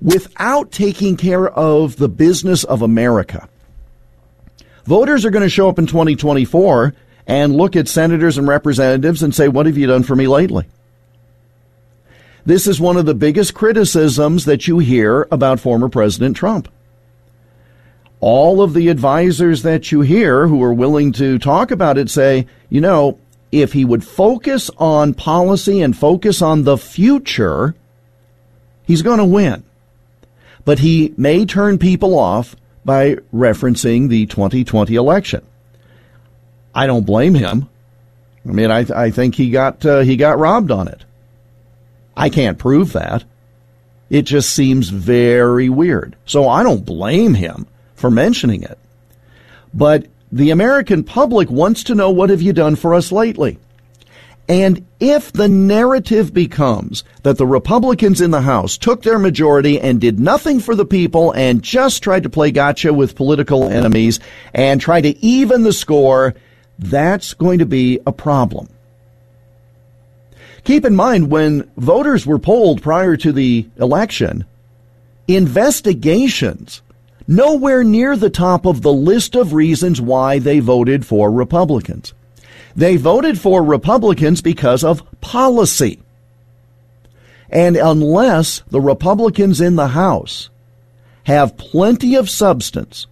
without 0.00 0.70
taking 0.70 1.16
care 1.16 1.48
of 1.48 1.96
the 1.96 2.08
business 2.08 2.64
of 2.64 2.82
America, 2.82 3.48
voters 4.84 5.24
are 5.24 5.30
going 5.30 5.44
to 5.44 5.48
show 5.48 5.68
up 5.68 5.78
in 5.78 5.86
2024 5.86 6.94
and 7.26 7.56
look 7.56 7.76
at 7.76 7.88
senators 7.88 8.36
and 8.36 8.48
representatives 8.48 9.22
and 9.22 9.34
say, 9.34 9.48
what 9.48 9.66
have 9.66 9.78
you 9.78 9.86
done 9.86 10.02
for 10.02 10.16
me 10.16 10.26
lately? 10.26 10.66
This 12.44 12.66
is 12.66 12.80
one 12.80 12.96
of 12.96 13.06
the 13.06 13.14
biggest 13.14 13.54
criticisms 13.54 14.44
that 14.46 14.66
you 14.66 14.80
hear 14.80 15.28
about 15.30 15.60
former 15.60 15.88
President 15.88 16.36
Trump. 16.36 16.68
All 18.22 18.62
of 18.62 18.72
the 18.72 18.88
advisors 18.88 19.62
that 19.62 19.90
you 19.90 20.00
hear 20.02 20.46
who 20.46 20.62
are 20.62 20.72
willing 20.72 21.10
to 21.14 21.40
talk 21.40 21.72
about 21.72 21.98
it 21.98 22.08
say, 22.08 22.46
you 22.70 22.80
know, 22.80 23.18
if 23.50 23.72
he 23.72 23.84
would 23.84 24.04
focus 24.04 24.70
on 24.78 25.12
policy 25.12 25.80
and 25.82 25.96
focus 25.96 26.40
on 26.40 26.62
the 26.62 26.78
future, 26.78 27.74
he's 28.86 29.02
going 29.02 29.18
to 29.18 29.24
win. 29.24 29.64
But 30.64 30.78
he 30.78 31.12
may 31.16 31.44
turn 31.44 31.78
people 31.78 32.16
off 32.16 32.54
by 32.84 33.16
referencing 33.34 34.08
the 34.08 34.26
2020 34.26 34.94
election. 34.94 35.44
I 36.72 36.86
don't 36.86 37.04
blame 37.04 37.34
him. 37.34 37.68
I 38.48 38.52
mean, 38.52 38.70
I, 38.70 38.86
I 38.94 39.10
think 39.10 39.34
he 39.34 39.50
got 39.50 39.84
uh, 39.84 40.00
he 40.00 40.14
got 40.16 40.38
robbed 40.38 40.70
on 40.70 40.86
it. 40.86 41.04
I 42.16 42.30
can't 42.30 42.56
prove 42.56 42.92
that. 42.92 43.24
It 44.10 44.22
just 44.22 44.50
seems 44.50 44.90
very 44.90 45.68
weird. 45.68 46.14
So 46.24 46.48
I 46.48 46.62
don't 46.62 46.86
blame 46.86 47.34
him 47.34 47.66
for 47.94 48.10
mentioning 48.10 48.62
it. 48.62 48.78
But 49.74 50.06
the 50.30 50.50
American 50.50 51.04
public 51.04 51.50
wants 51.50 51.84
to 51.84 51.94
know 51.94 52.10
what 52.10 52.30
have 52.30 52.42
you 52.42 52.52
done 52.52 52.76
for 52.76 52.94
us 52.94 53.12
lately? 53.12 53.58
And 54.48 54.84
if 54.98 55.32
the 55.32 55.48
narrative 55.48 56.34
becomes 56.34 57.04
that 57.22 57.38
the 57.38 57.46
Republicans 57.46 58.20
in 58.20 58.32
the 58.32 58.40
House 58.40 58.76
took 58.76 59.02
their 59.02 59.18
majority 59.18 59.80
and 59.80 60.00
did 60.00 60.18
nothing 60.18 60.58
for 60.60 60.74
the 60.74 60.84
people 60.84 61.32
and 61.32 61.62
just 61.62 62.02
tried 62.02 62.24
to 62.24 62.30
play 62.30 62.50
gotcha 62.50 62.92
with 62.92 63.14
political 63.14 63.68
enemies 63.68 64.20
and 64.52 64.80
try 64.80 65.00
to 65.00 65.24
even 65.24 65.62
the 65.62 65.72
score, 65.72 66.34
that's 66.78 67.34
going 67.34 67.60
to 67.60 67.66
be 67.66 68.00
a 68.04 68.12
problem. 68.12 68.68
Keep 70.64 70.84
in 70.84 70.96
mind 70.96 71.30
when 71.30 71.70
voters 71.76 72.26
were 72.26 72.38
polled 72.38 72.82
prior 72.82 73.16
to 73.16 73.32
the 73.32 73.68
election, 73.78 74.44
investigations 75.28 76.82
nowhere 77.26 77.84
near 77.84 78.16
the 78.16 78.30
top 78.30 78.66
of 78.66 78.82
the 78.82 78.92
list 78.92 79.34
of 79.34 79.52
reasons 79.52 80.00
why 80.00 80.38
they 80.38 80.60
voted 80.60 81.06
for 81.06 81.30
Republicans. 81.30 82.14
They 82.74 82.96
voted 82.96 83.38
for 83.38 83.62
Republicans 83.62 84.40
because 84.40 84.82
of 84.82 85.02
policy. 85.20 86.00
And 87.50 87.76
unless 87.76 88.62
the 88.70 88.80
Republicans 88.80 89.60
in 89.60 89.76
the 89.76 89.88
House 89.88 90.48
have 91.24 91.58
plenty 91.58 92.14
of 92.14 92.30
substance 92.30 93.06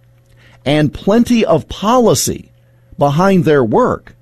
and 0.65 0.93
plenty 0.93 1.45
of 1.45 1.69
policy 1.69 2.51
behind 2.97 3.45
their 3.45 3.63
work, 3.63 4.15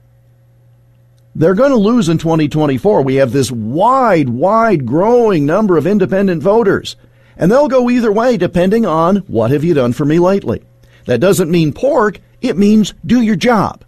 they're 1.36 1.56
going 1.56 1.71
to 1.71 1.78
lose 1.78 2.10
in 2.10 2.17
2024. 2.17 3.02
We 3.02 3.15
have 3.15 3.32
this 3.32 3.49
wide, 3.49 4.28
wide 4.28 4.86
growing 4.86 5.45
number 5.45 5.78
of 5.78 5.88
independent 5.88 6.43
voters. 6.43 6.97
And 7.39 7.52
they'll 7.52 7.69
go 7.69 7.89
either 7.89 8.12
way 8.12 8.38
depending 8.38 8.86
on 8.86 9.17
what 9.28 9.49
have 9.49 9.63
you 9.63 9.73
done 9.73 9.93
for 9.93 10.06
me 10.06 10.19
lately. 10.19 10.62
That 11.06 11.21
doesn't 11.21 11.49
mean 11.49 11.73
pork, 11.73 12.19
it 12.41 12.58
means 12.58 12.93
do 13.06 13.21
your 13.21 13.36
job. 13.36 13.84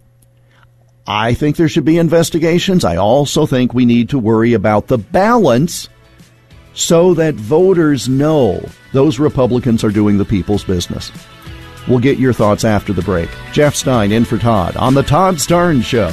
I 1.06 1.34
think 1.34 1.56
there 1.56 1.68
should 1.68 1.84
be 1.84 1.98
investigations. 1.98 2.84
I 2.84 2.96
also 2.96 3.46
think 3.46 3.74
we 3.74 3.84
need 3.84 4.08
to 4.10 4.18
worry 4.18 4.54
about 4.54 4.86
the 4.86 4.98
balance 4.98 5.88
so 6.74 7.14
that 7.14 7.34
voters 7.34 8.08
know 8.08 8.64
those 8.92 9.18
Republicans 9.18 9.84
are 9.84 9.90
doing 9.90 10.16
the 10.16 10.24
people's 10.24 10.64
business. 10.64 11.12
We'll 11.88 11.98
get 11.98 12.18
your 12.18 12.32
thoughts 12.32 12.64
after 12.64 12.92
the 12.92 13.02
break. 13.02 13.28
Jeff 13.52 13.74
Stein 13.74 14.12
in 14.12 14.24
for 14.24 14.38
Todd 14.38 14.76
on 14.76 14.94
The 14.94 15.02
Todd 15.02 15.36
Starnes 15.36 15.84
Show. 15.84 16.12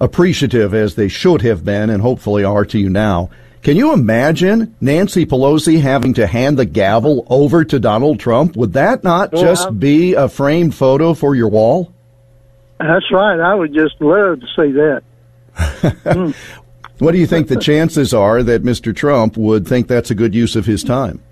appreciative 0.00 0.74
as 0.74 0.94
they 0.94 1.08
should 1.08 1.42
have 1.42 1.64
been, 1.64 1.90
and 1.90 2.02
hopefully 2.02 2.44
are 2.44 2.64
to 2.64 2.78
you 2.78 2.88
now. 2.88 3.30
Can 3.62 3.76
you 3.76 3.92
imagine 3.92 4.74
Nancy 4.80 5.26
Pelosi 5.26 5.80
having 5.80 6.14
to 6.14 6.26
hand 6.26 6.58
the 6.58 6.64
gavel 6.64 7.26
over 7.28 7.62
to 7.64 7.78
Donald 7.78 8.18
Trump? 8.18 8.56
Would 8.56 8.72
that 8.72 9.04
not 9.04 9.32
Well, 9.32 9.42
just 9.42 9.78
be 9.78 10.14
a 10.14 10.28
framed 10.28 10.74
photo 10.74 11.12
for 11.12 11.34
your 11.34 11.48
wall? 11.48 11.92
That's 12.78 13.04
right. 13.12 13.38
I 13.38 13.54
would 13.54 13.74
just 13.74 14.00
love 14.00 14.40
to 14.40 14.46
see 14.56 14.72
that. 14.72 15.02
Hmm. 16.10 16.30
What 16.98 17.12
do 17.12 17.18
you 17.18 17.26
think 17.26 17.48
the 17.48 17.56
chances 17.56 18.12
are 18.12 18.42
that 18.42 18.62
Mr. 18.62 18.94
Trump 18.94 19.38
would 19.38 19.66
think 19.66 19.88
that's 19.88 20.10
a 20.10 20.14
good 20.14 20.34
use 20.34 20.54
of 20.54 20.66
his 20.66 20.84
time? 20.84 21.22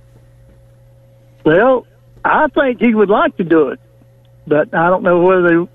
Well, 1.45 1.87
I 2.25 2.49
think 2.49 2.81
he 2.81 2.95
would 2.95 3.11
like 3.11 3.37
to 3.37 3.45
do 3.45 3.69
it, 3.69 3.81
but 4.47 4.75
I 4.75 4.89
don't 4.89 5.03
know 5.03 5.21
whether 5.21 5.43
they 5.43 5.71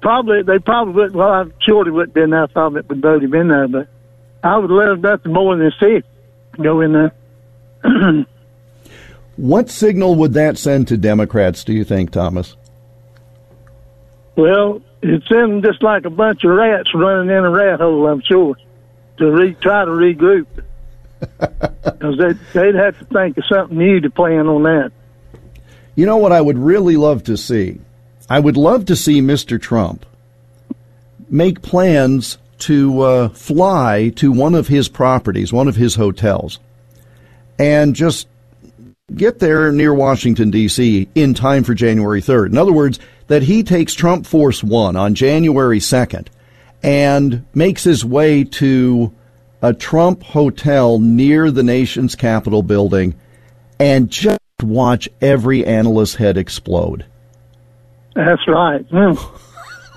probably 0.00 0.42
they 0.42 0.60
probably 0.60 0.94
would. 0.94 1.14
Well, 1.14 1.28
I'm 1.28 1.52
sure 1.60 1.86
it 1.86 1.90
wouldn't 1.90 2.14
be 2.14 2.22
enough 2.22 2.52
of 2.54 2.76
it 2.76 2.88
would 2.88 3.02
vote 3.02 3.24
him 3.24 3.34
in 3.34 3.48
there, 3.48 3.66
but 3.66 3.88
I 4.42 4.58
would 4.58 4.70
love 4.70 5.00
nothing 5.00 5.32
more 5.32 5.56
than 5.56 5.70
to 5.70 5.76
see 5.78 5.96
it 5.96 6.04
go 6.60 6.80
in 6.80 6.92
there. 6.92 8.26
What 9.36 9.70
signal 9.70 10.14
would 10.16 10.34
that 10.34 10.58
send 10.58 10.88
to 10.88 10.96
Democrats, 10.96 11.64
do 11.64 11.72
you 11.72 11.84
think, 11.84 12.10
Thomas? 12.10 12.54
Well, 14.36 14.82
it's 15.02 15.30
in 15.30 15.62
just 15.62 15.82
like 15.82 16.04
a 16.04 16.10
bunch 16.10 16.44
of 16.44 16.50
rats 16.50 16.90
running 16.94 17.34
in 17.34 17.44
a 17.44 17.50
rat 17.50 17.80
hole. 17.80 18.06
I'm 18.06 18.22
sure 18.22 18.56
to 19.18 19.30
re- 19.30 19.54
try 19.54 19.84
to 19.84 19.90
regroup 19.90 20.46
because 21.40 22.18
they'd, 22.18 22.38
they'd 22.52 22.74
have 22.74 22.98
to 22.98 23.04
think 23.06 23.38
of 23.38 23.44
something 23.46 23.76
new 23.76 24.00
to 24.00 24.10
plan 24.10 24.46
on 24.48 24.62
that. 24.64 24.92
You 25.94 26.06
know 26.06 26.18
what 26.18 26.32
I 26.32 26.40
would 26.40 26.58
really 26.58 26.96
love 26.96 27.24
to 27.24 27.36
see? 27.36 27.80
I 28.28 28.38
would 28.38 28.56
love 28.56 28.86
to 28.86 28.96
see 28.96 29.20
Mr. 29.20 29.60
Trump 29.60 30.06
make 31.28 31.62
plans 31.62 32.38
to 32.62 33.00
uh, 33.02 33.28
fly 33.30 34.12
to 34.16 34.30
one 34.32 34.54
of 34.54 34.68
his 34.68 34.88
properties, 34.88 35.52
one 35.52 35.68
of 35.68 35.76
his 35.76 35.94
hotels, 35.94 36.58
and 37.58 37.94
just 37.94 38.28
get 39.14 39.38
there 39.38 39.72
near 39.72 39.92
Washington, 39.92 40.50
D.C. 40.50 41.08
in 41.14 41.34
time 41.34 41.64
for 41.64 41.74
January 41.74 42.22
3rd. 42.22 42.46
In 42.46 42.58
other 42.58 42.72
words, 42.72 42.98
that 43.26 43.42
he 43.42 43.62
takes 43.62 43.94
Trump 43.94 44.26
Force 44.26 44.62
One 44.62 44.96
on 44.96 45.14
January 45.14 45.78
2nd 45.78 46.28
and 46.82 47.44
makes 47.54 47.84
his 47.84 48.04
way 48.04 48.44
to 48.44 49.12
a 49.60 49.72
Trump 49.72 50.22
hotel 50.22 50.98
near 50.98 51.50
the 51.50 51.62
nation's 51.62 52.14
Capitol 52.14 52.62
building 52.62 53.14
and 53.78 54.10
just 54.10 54.40
watch 54.62 55.08
every 55.20 55.64
analyst's 55.64 56.16
head 56.16 56.36
explode. 56.36 57.04
That's 58.14 58.46
right. 58.46 58.84
Hmm. 58.90 59.14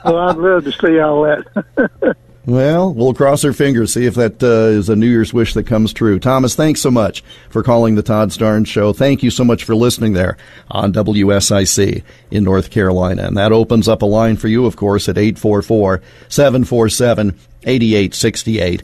well, 0.05 0.17
I'd 0.17 0.37
love 0.37 0.63
to 0.63 0.71
see 0.71 0.99
all 0.99 1.23
that. 1.23 2.15
Well, 2.47 2.93
we'll 2.93 3.15
cross 3.15 3.43
our 3.43 3.53
fingers, 3.53 3.93
see 3.93 4.05
if 4.05 4.13
that 4.15 4.43
uh, 4.43 4.77
is 4.77 4.87
a 4.87 4.95
New 4.95 5.07
Year's 5.07 5.33
wish 5.33 5.55
that 5.55 5.65
comes 5.65 5.91
true. 5.91 6.19
Thomas, 6.19 6.53
thanks 6.53 6.79
so 6.79 6.91
much 6.91 7.23
for 7.49 7.63
calling 7.63 7.95
the 7.95 8.03
Todd 8.03 8.29
Starnes 8.29 8.67
Show. 8.67 8.93
Thank 8.93 9.23
you 9.23 9.31
so 9.31 9.43
much 9.43 9.63
for 9.63 9.75
listening 9.75 10.13
there 10.13 10.37
on 10.69 10.93
WSIC 10.93 12.03
in 12.29 12.43
North 12.43 12.69
Carolina. 12.69 13.23
And 13.23 13.37
that 13.37 13.51
opens 13.51 13.87
up 13.87 14.03
a 14.03 14.05
line 14.05 14.37
for 14.37 14.47
you, 14.47 14.67
of 14.67 14.75
course, 14.75 15.09
at 15.09 15.17
844 15.17 16.03
747 16.29 17.29
8868. 17.63 18.83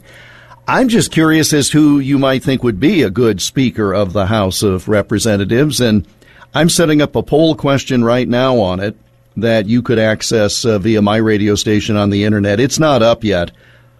I'm 0.66 0.88
just 0.88 1.12
curious 1.12 1.52
as 1.52 1.70
who 1.70 2.00
you 2.00 2.18
might 2.18 2.42
think 2.42 2.64
would 2.64 2.80
be 2.80 3.02
a 3.02 3.10
good 3.10 3.40
Speaker 3.40 3.94
of 3.94 4.12
the 4.12 4.26
House 4.26 4.64
of 4.64 4.88
Representatives. 4.88 5.80
And 5.80 6.04
I'm 6.52 6.68
setting 6.68 7.00
up 7.00 7.14
a 7.14 7.22
poll 7.22 7.54
question 7.54 8.02
right 8.02 8.28
now 8.28 8.58
on 8.58 8.80
it 8.80 8.96
that 9.36 9.66
you 9.66 9.82
could 9.82 9.98
access 9.98 10.64
uh, 10.64 10.78
via 10.78 11.02
my 11.02 11.16
radio 11.16 11.54
station 11.54 11.96
on 11.96 12.10
the 12.10 12.24
internet. 12.24 12.60
It's 12.60 12.78
not 12.78 13.02
up 13.02 13.24
yet, 13.24 13.50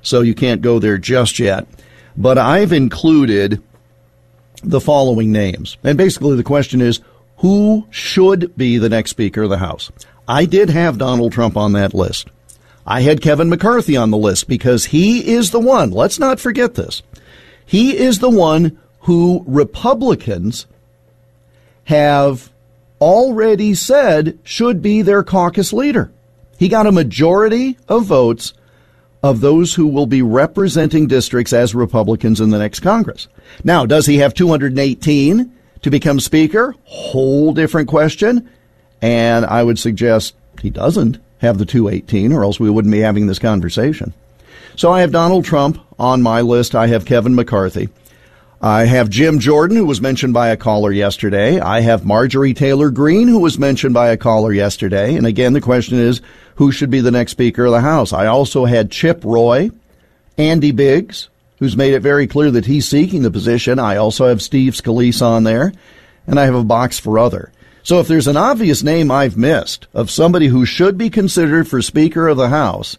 so 0.03 0.21
you 0.21 0.35
can't 0.35 0.63
go 0.63 0.79
there 0.79 0.99
just 0.99 1.39
yet. 1.39 1.67
But 2.17 2.39
I've 2.39 2.73
included 2.73 3.63
the 4.63 4.81
following 4.81 5.33
names. 5.33 5.77
And 5.83 5.99
basically 5.99 6.37
the 6.37 6.43
question 6.43 6.81
is 6.81 7.01
who 7.39 7.87
should 7.91 8.57
be 8.57 8.79
the 8.79 8.89
next 8.89 9.11
Speaker 9.11 9.43
of 9.43 9.51
the 9.51 9.59
House? 9.59 9.91
I 10.29 10.45
did 10.45 10.71
have 10.71 10.99
Donald 10.99 11.33
Trump 11.33 11.57
on 11.57 11.73
that 11.73 11.95
list. 11.95 12.29
I 12.87 13.03
had 13.03 13.23
Kevin 13.23 13.49
McCarthy 13.49 13.97
on 13.97 14.11
the 14.11 14.17
list 14.17 14.49
because 14.49 14.87
he 14.87 15.33
is 15.33 15.51
the 15.51 15.61
one, 15.61 15.91
let's 15.91 16.19
not 16.19 16.41
forget 16.41 16.75
this. 16.75 17.03
He 17.65 17.97
is 17.97 18.19
the 18.19 18.31
one 18.31 18.79
who 19.01 19.45
Republicans 19.47 20.67
have 21.85 22.53
already 23.03 23.75
said 23.75 24.39
should 24.45 24.81
be 24.81 25.03
their 25.03 25.25
caucus 25.25 25.73
leader. 25.73 26.13
He 26.57 26.69
got 26.69 26.87
a 26.87 26.93
majority 26.93 27.77
of 27.89 28.05
votes 28.05 28.55
of 29.25 29.41
those 29.41 29.75
who 29.75 29.89
will 29.89 30.07
be 30.07 30.23
representing 30.23 31.09
districts 31.09 31.53
as 31.53 31.75
Republicans 31.75 32.41
in 32.41 32.51
the 32.51 32.61
next 32.61 32.79
Congress. 32.79 33.27
Now, 33.65 33.87
does 33.87 34.07
he 34.07 34.19
have 34.19 34.35
218 34.35 35.53
to 35.83 35.91
become 35.91 36.21
Speaker? 36.21 36.77
Whole 36.85 37.53
different 37.53 37.89
question. 37.89 38.49
And 39.01 39.45
I 39.47 39.65
would 39.65 39.81
suggest 39.81 40.37
he 40.61 40.71
doesn't 40.71 41.19
have 41.39 41.59
the 41.59 41.67
218, 41.67 42.33
or 42.33 42.45
else 42.45 42.61
we 42.61 42.71
wouldn't 42.71 42.93
be 42.93 43.01
having 43.01 43.27
this 43.27 43.41
conversation. 43.41 44.13
So 44.77 44.93
I 44.93 45.01
have 45.01 45.11
Donald 45.11 45.45
Trump 45.45 45.81
on 45.99 46.23
my 46.23 46.41
list. 46.41 46.77
I 46.77 46.87
have 46.87 47.05
Kevin 47.05 47.35
McCarthy. 47.35 47.89
I 48.65 48.85
have 48.85 49.11
Jim 49.11 49.41
Jordan, 49.41 49.77
who 49.77 49.87
was 49.87 50.01
mentioned 50.01 50.35
by 50.35 50.51
a 50.51 50.57
caller 50.57 50.93
yesterday. 50.93 51.59
I 51.59 51.81
have 51.81 52.05
Marjorie 52.05 52.55
Taylor 52.55 52.91
Greene, 52.91 53.27
who 53.27 53.41
was 53.41 53.59
mentioned 53.59 53.93
by 53.93 54.11
a 54.11 54.17
caller 54.17 54.53
yesterday. 54.53 55.17
And 55.17 55.27
again, 55.27 55.53
the 55.53 55.61
question 55.61 55.99
is, 55.99 56.21
who 56.55 56.71
should 56.71 56.89
be 56.89 57.01
the 57.01 57.11
next 57.11 57.33
Speaker 57.33 57.65
of 57.65 57.73
the 57.73 57.81
House? 57.81 58.13
I 58.13 58.27
also 58.27 58.65
had 58.65 58.93
Chip 58.93 59.25
Roy, 59.25 59.73
Andy 60.39 60.71
Biggs, 60.71 61.29
who's 61.59 61.77
made 61.77 61.93
it 61.93 62.01
very 62.03 62.29
clear 62.29 62.53
that 62.53 62.67
he's 62.67 62.87
seeking 62.87 63.23
the 63.23 63.33
position. 63.33 63.81
I 63.81 63.97
also 63.97 64.29
have 64.29 64.41
Steve 64.41 64.75
Scalise 64.75 65.23
on 65.23 65.43
there, 65.43 65.73
and 66.29 66.39
I 66.39 66.45
have 66.45 66.55
a 66.55 66.63
box 66.63 67.01
for 67.01 67.19
other. 67.19 67.51
So 67.83 67.99
if 67.99 68.07
there's 68.07 68.29
an 68.29 68.37
obvious 68.37 68.85
name 68.85 69.11
I've 69.11 69.37
missed 69.37 69.89
of 69.93 70.09
somebody 70.09 70.47
who 70.47 70.65
should 70.65 70.97
be 70.97 71.11
considered 71.11 71.67
for 71.67 71.83
Speaker 71.83 72.29
of 72.29 72.37
the 72.37 72.51
House, 72.51 72.97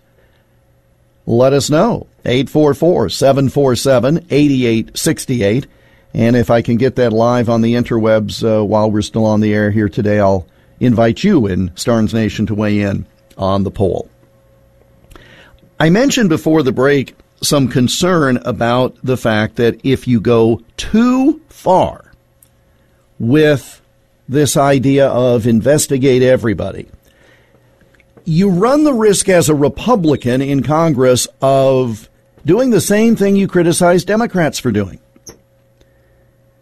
let 1.25 1.53
us 1.53 1.69
know. 1.69 2.07
844 2.25 3.09
747 3.09 4.25
8868. 4.29 5.67
And 6.13 6.35
if 6.35 6.49
I 6.51 6.61
can 6.61 6.77
get 6.77 6.95
that 6.95 7.11
live 7.11 7.49
on 7.49 7.61
the 7.61 7.73
interwebs 7.73 8.43
uh, 8.43 8.63
while 8.63 8.89
we're 8.89 9.01
still 9.01 9.25
on 9.25 9.41
the 9.41 9.53
air 9.53 9.71
here 9.71 9.89
today, 9.89 10.19
I'll 10.19 10.47
invite 10.79 11.23
you 11.23 11.47
in 11.47 11.69
Starnes 11.71 12.13
Nation 12.13 12.45
to 12.47 12.55
weigh 12.55 12.81
in 12.81 13.05
on 13.37 13.63
the 13.63 13.71
poll. 13.71 14.09
I 15.79 15.89
mentioned 15.89 16.29
before 16.29 16.63
the 16.63 16.71
break 16.71 17.15
some 17.41 17.67
concern 17.67 18.37
about 18.37 18.95
the 19.03 19.17
fact 19.17 19.55
that 19.57 19.81
if 19.83 20.07
you 20.07 20.21
go 20.21 20.61
too 20.77 21.41
far 21.49 22.11
with 23.19 23.81
this 24.29 24.55
idea 24.55 25.07
of 25.07 25.45
investigate 25.45 26.21
everybody, 26.21 26.87
you 28.25 28.49
run 28.49 28.83
the 28.83 28.93
risk 28.93 29.29
as 29.29 29.49
a 29.49 29.55
Republican 29.55 30.41
in 30.41 30.63
Congress 30.63 31.27
of 31.41 32.09
doing 32.45 32.69
the 32.69 32.81
same 32.81 33.15
thing 33.15 33.35
you 33.35 33.47
criticize 33.47 34.05
Democrats 34.05 34.59
for 34.59 34.71
doing. 34.71 34.99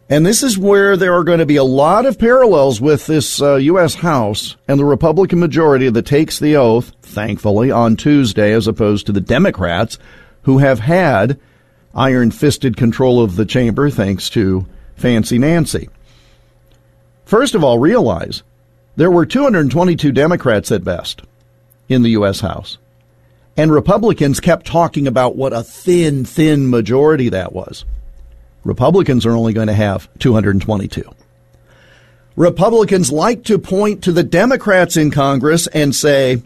And 0.10 0.26
this 0.26 0.43
is 0.43 0.58
where 0.58 0.97
there 0.97 1.13
are 1.13 1.24
going 1.24 1.39
to 1.39 1.45
be 1.45 1.56
a 1.56 1.63
lot 1.63 2.06
of 2.06 2.19
parallels 2.19 2.82
with 2.82 3.08
this 3.08 3.41
uh, 3.41 3.56
U.S. 3.56 3.95
House 3.95 4.58
and 4.67 4.78
the 4.78 4.86
Republican 4.86 5.39
majority 5.39 5.89
that 5.89 6.06
takes 6.06 6.38
the 6.38 6.58
oath, 6.58 6.91
thankfully, 7.02 7.71
on 7.71 7.95
Tuesday, 7.95 8.52
as 8.52 8.67
opposed 8.67 9.06
to 9.06 9.13
the 9.13 9.21
Democrats 9.21 9.97
who 10.41 10.58
have 10.58 10.80
had 10.80 11.39
iron 11.95 12.32
fisted 12.32 12.76
control 12.76 13.24
of 13.24 13.38
the 13.38 13.45
chamber 13.45 13.89
thanks 13.89 14.30
to 14.32 14.65
Fancy 14.95 15.38
Nancy. 15.38 15.88
First 17.24 17.56
of 17.56 17.63
all, 17.63 17.80
realize 17.80 18.43
there 18.97 19.12
were 19.12 19.26
222 19.26 20.12
Democrats 20.12 20.74
at 20.74 20.84
best 20.84 21.21
in 21.91 22.04
the 22.04 22.12
U.S. 22.12 22.39
House. 22.39 22.77
And 23.58 23.71
Republicans 23.71 24.39
kept 24.39 24.65
talking 24.65 25.08
about 25.08 25.36
what 25.36 25.54
a 25.54 25.63
thin, 25.63 26.25
thin 26.25 26.69
majority 26.69 27.30
that 27.30 27.54
was. 27.54 27.86
Republicans 28.63 29.25
are 29.25 29.36
only 29.36 29.54
going 29.54 29.67
to 29.67 29.73
have 29.73 30.08
222. 30.19 31.04
Republicans 32.36 33.12
like 33.12 33.43
to 33.43 33.60
point 33.60 34.04
to 34.04 34.12
the 34.12 34.23
Democrats 34.23 34.95
in 34.95 35.12
Congress 35.12 35.67
and 35.67 35.93
say, 35.93 36.41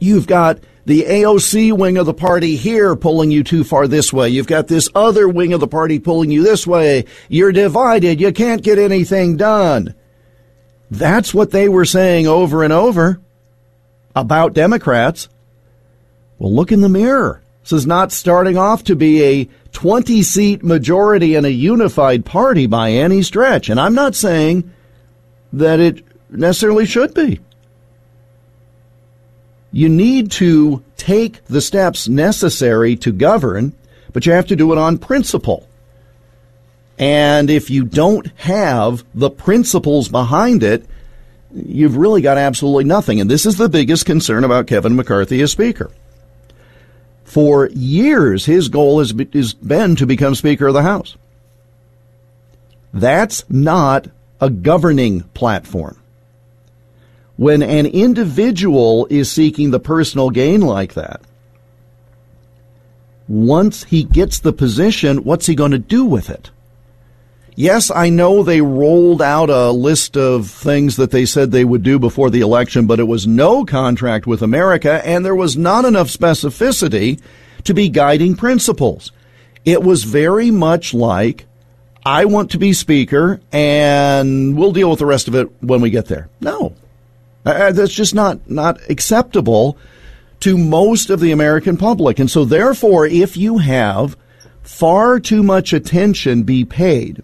you've 0.00 0.26
got 0.26 0.58
the 0.84 1.02
AOC 1.02 1.76
wing 1.78 1.96
of 1.96 2.06
the 2.06 2.14
party 2.14 2.56
here 2.56 2.96
pulling 2.96 3.30
you 3.30 3.44
too 3.44 3.62
far 3.62 3.86
this 3.86 4.12
way. 4.12 4.28
You've 4.28 4.48
got 4.48 4.66
this 4.66 4.88
other 4.96 5.28
wing 5.28 5.52
of 5.52 5.60
the 5.60 5.68
party 5.68 6.00
pulling 6.00 6.32
you 6.32 6.42
this 6.42 6.66
way. 6.66 7.04
You're 7.28 7.52
divided. 7.52 8.20
You 8.20 8.32
can't 8.32 8.62
get 8.62 8.78
anything 8.78 9.36
done. 9.36 9.94
That's 10.90 11.32
what 11.32 11.52
they 11.52 11.68
were 11.68 11.84
saying 11.84 12.26
over 12.26 12.64
and 12.64 12.72
over 12.72 13.20
about 14.14 14.54
Democrats. 14.54 15.28
Well, 16.38 16.52
look 16.52 16.72
in 16.72 16.80
the 16.80 16.88
mirror. 16.88 17.42
This 17.62 17.72
is 17.72 17.86
not 17.86 18.12
starting 18.12 18.58
off 18.58 18.84
to 18.84 18.96
be 18.96 19.22
a 19.22 19.48
20 19.72 20.22
seat 20.22 20.62
majority 20.62 21.34
in 21.34 21.44
a 21.44 21.48
unified 21.48 22.24
party 22.24 22.66
by 22.66 22.90
any 22.90 23.22
stretch. 23.22 23.68
And 23.68 23.80
I'm 23.80 23.94
not 23.94 24.14
saying 24.14 24.70
that 25.52 25.80
it 25.80 26.04
necessarily 26.30 26.86
should 26.86 27.14
be. 27.14 27.40
You 29.70 29.88
need 29.88 30.30
to 30.32 30.82
take 30.96 31.44
the 31.46 31.60
steps 31.60 32.08
necessary 32.08 32.96
to 32.96 33.12
govern, 33.12 33.72
but 34.12 34.26
you 34.26 34.32
have 34.32 34.46
to 34.48 34.56
do 34.56 34.72
it 34.72 34.78
on 34.78 34.98
principle. 34.98 35.68
And 36.98 37.48
if 37.48 37.70
you 37.70 37.84
don't 37.84 38.26
have 38.36 39.02
the 39.14 39.30
principles 39.30 40.08
behind 40.08 40.62
it, 40.62 40.84
you've 41.54 41.96
really 41.96 42.22
got 42.22 42.38
absolutely 42.38 42.84
nothing. 42.84 43.20
And 43.20 43.30
this 43.30 43.46
is 43.46 43.56
the 43.56 43.68
biggest 43.68 44.06
concern 44.06 44.44
about 44.44 44.66
Kevin 44.66 44.96
McCarthy 44.96 45.40
as 45.42 45.52
Speaker. 45.52 45.90
For 47.24 47.68
years, 47.70 48.44
his 48.44 48.68
goal 48.68 48.98
has 48.98 49.12
been 49.12 49.96
to 49.96 50.06
become 50.06 50.34
Speaker 50.34 50.66
of 50.66 50.74
the 50.74 50.82
House. 50.82 51.16
That's 52.92 53.48
not 53.48 54.08
a 54.40 54.50
governing 54.50 55.22
platform. 55.34 55.98
When 57.36 57.62
an 57.62 57.86
individual 57.86 59.06
is 59.08 59.30
seeking 59.30 59.70
the 59.70 59.80
personal 59.80 60.30
gain 60.30 60.60
like 60.60 60.94
that, 60.94 61.22
once 63.28 63.84
he 63.84 64.04
gets 64.04 64.40
the 64.40 64.52
position, 64.52 65.24
what's 65.24 65.46
he 65.46 65.54
going 65.54 65.70
to 65.70 65.78
do 65.78 66.04
with 66.04 66.28
it? 66.28 66.50
Yes, 67.54 67.90
I 67.90 68.08
know 68.08 68.42
they 68.42 68.62
rolled 68.62 69.20
out 69.20 69.50
a 69.50 69.70
list 69.70 70.16
of 70.16 70.48
things 70.48 70.96
that 70.96 71.10
they 71.10 71.26
said 71.26 71.50
they 71.50 71.66
would 71.66 71.82
do 71.82 71.98
before 71.98 72.30
the 72.30 72.40
election, 72.40 72.86
but 72.86 72.98
it 72.98 73.06
was 73.06 73.26
no 73.26 73.66
contract 73.66 74.26
with 74.26 74.40
America, 74.40 75.06
and 75.06 75.24
there 75.24 75.34
was 75.34 75.56
not 75.56 75.84
enough 75.84 76.08
specificity 76.08 77.20
to 77.64 77.74
be 77.74 77.90
guiding 77.90 78.36
principles. 78.36 79.12
It 79.66 79.82
was 79.82 80.04
very 80.04 80.50
much 80.50 80.94
like, 80.94 81.46
I 82.06 82.24
want 82.24 82.52
to 82.52 82.58
be 82.58 82.72
speaker, 82.72 83.40
and 83.52 84.56
we'll 84.56 84.72
deal 84.72 84.88
with 84.88 84.98
the 84.98 85.06
rest 85.06 85.28
of 85.28 85.34
it 85.34 85.48
when 85.62 85.82
we 85.82 85.90
get 85.90 86.06
there. 86.06 86.30
No, 86.40 86.74
uh, 87.44 87.72
that's 87.72 87.92
just 87.92 88.14
not 88.14 88.48
not 88.50 88.80
acceptable 88.88 89.76
to 90.40 90.56
most 90.56 91.10
of 91.10 91.20
the 91.20 91.32
American 91.32 91.76
public, 91.76 92.18
and 92.18 92.30
so 92.30 92.46
therefore, 92.46 93.06
if 93.06 93.36
you 93.36 93.58
have 93.58 94.16
far 94.62 95.20
too 95.20 95.42
much 95.42 95.74
attention 95.74 96.44
be 96.44 96.64
paid 96.64 97.22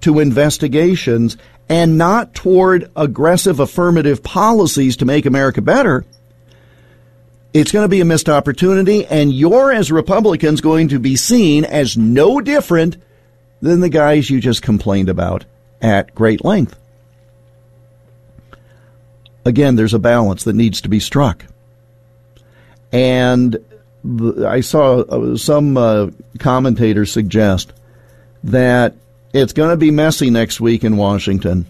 to 0.00 0.20
investigations 0.20 1.36
and 1.68 1.98
not 1.98 2.34
toward 2.34 2.90
aggressive 2.96 3.60
affirmative 3.60 4.22
policies 4.22 4.96
to 4.96 5.04
make 5.04 5.26
America 5.26 5.60
better, 5.60 6.04
it's 7.52 7.72
going 7.72 7.84
to 7.84 7.88
be 7.88 8.00
a 8.00 8.04
missed 8.04 8.28
opportunity, 8.28 9.06
and 9.06 9.32
you're, 9.32 9.72
as 9.72 9.90
Republicans, 9.90 10.60
going 10.60 10.88
to 10.88 10.98
be 10.98 11.16
seen 11.16 11.64
as 11.64 11.96
no 11.96 12.40
different 12.40 12.96
than 13.60 13.80
the 13.80 13.88
guys 13.88 14.30
you 14.30 14.40
just 14.40 14.62
complained 14.62 15.08
about 15.08 15.44
at 15.80 16.14
great 16.14 16.44
length. 16.44 16.78
Again, 19.44 19.76
there's 19.76 19.94
a 19.94 19.98
balance 19.98 20.44
that 20.44 20.54
needs 20.54 20.82
to 20.82 20.88
be 20.88 21.00
struck. 21.00 21.44
And 22.92 23.56
I 24.46 24.60
saw 24.60 25.00
uh, 25.00 25.36
some 25.36 25.76
uh, 25.76 26.08
commentators 26.38 27.12
suggest 27.12 27.72
that 28.44 28.94
it's 29.32 29.52
going 29.52 29.70
to 29.70 29.76
be 29.76 29.90
messy 29.90 30.30
next 30.30 30.60
week 30.60 30.84
in 30.84 30.96
Washington. 30.96 31.66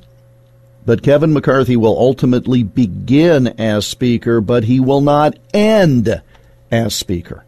But 0.87 1.03
Kevin 1.03 1.33
McCarthy 1.33 1.77
will 1.77 1.99
ultimately 1.99 2.63
begin 2.63 3.49
as 3.59 3.87
Speaker, 3.87 4.41
but 4.41 4.65
he 4.65 4.81
will 4.81 5.01
not 5.01 5.39
end 5.53 6.23
as 6.71 6.95
Speaker, 6.95 7.45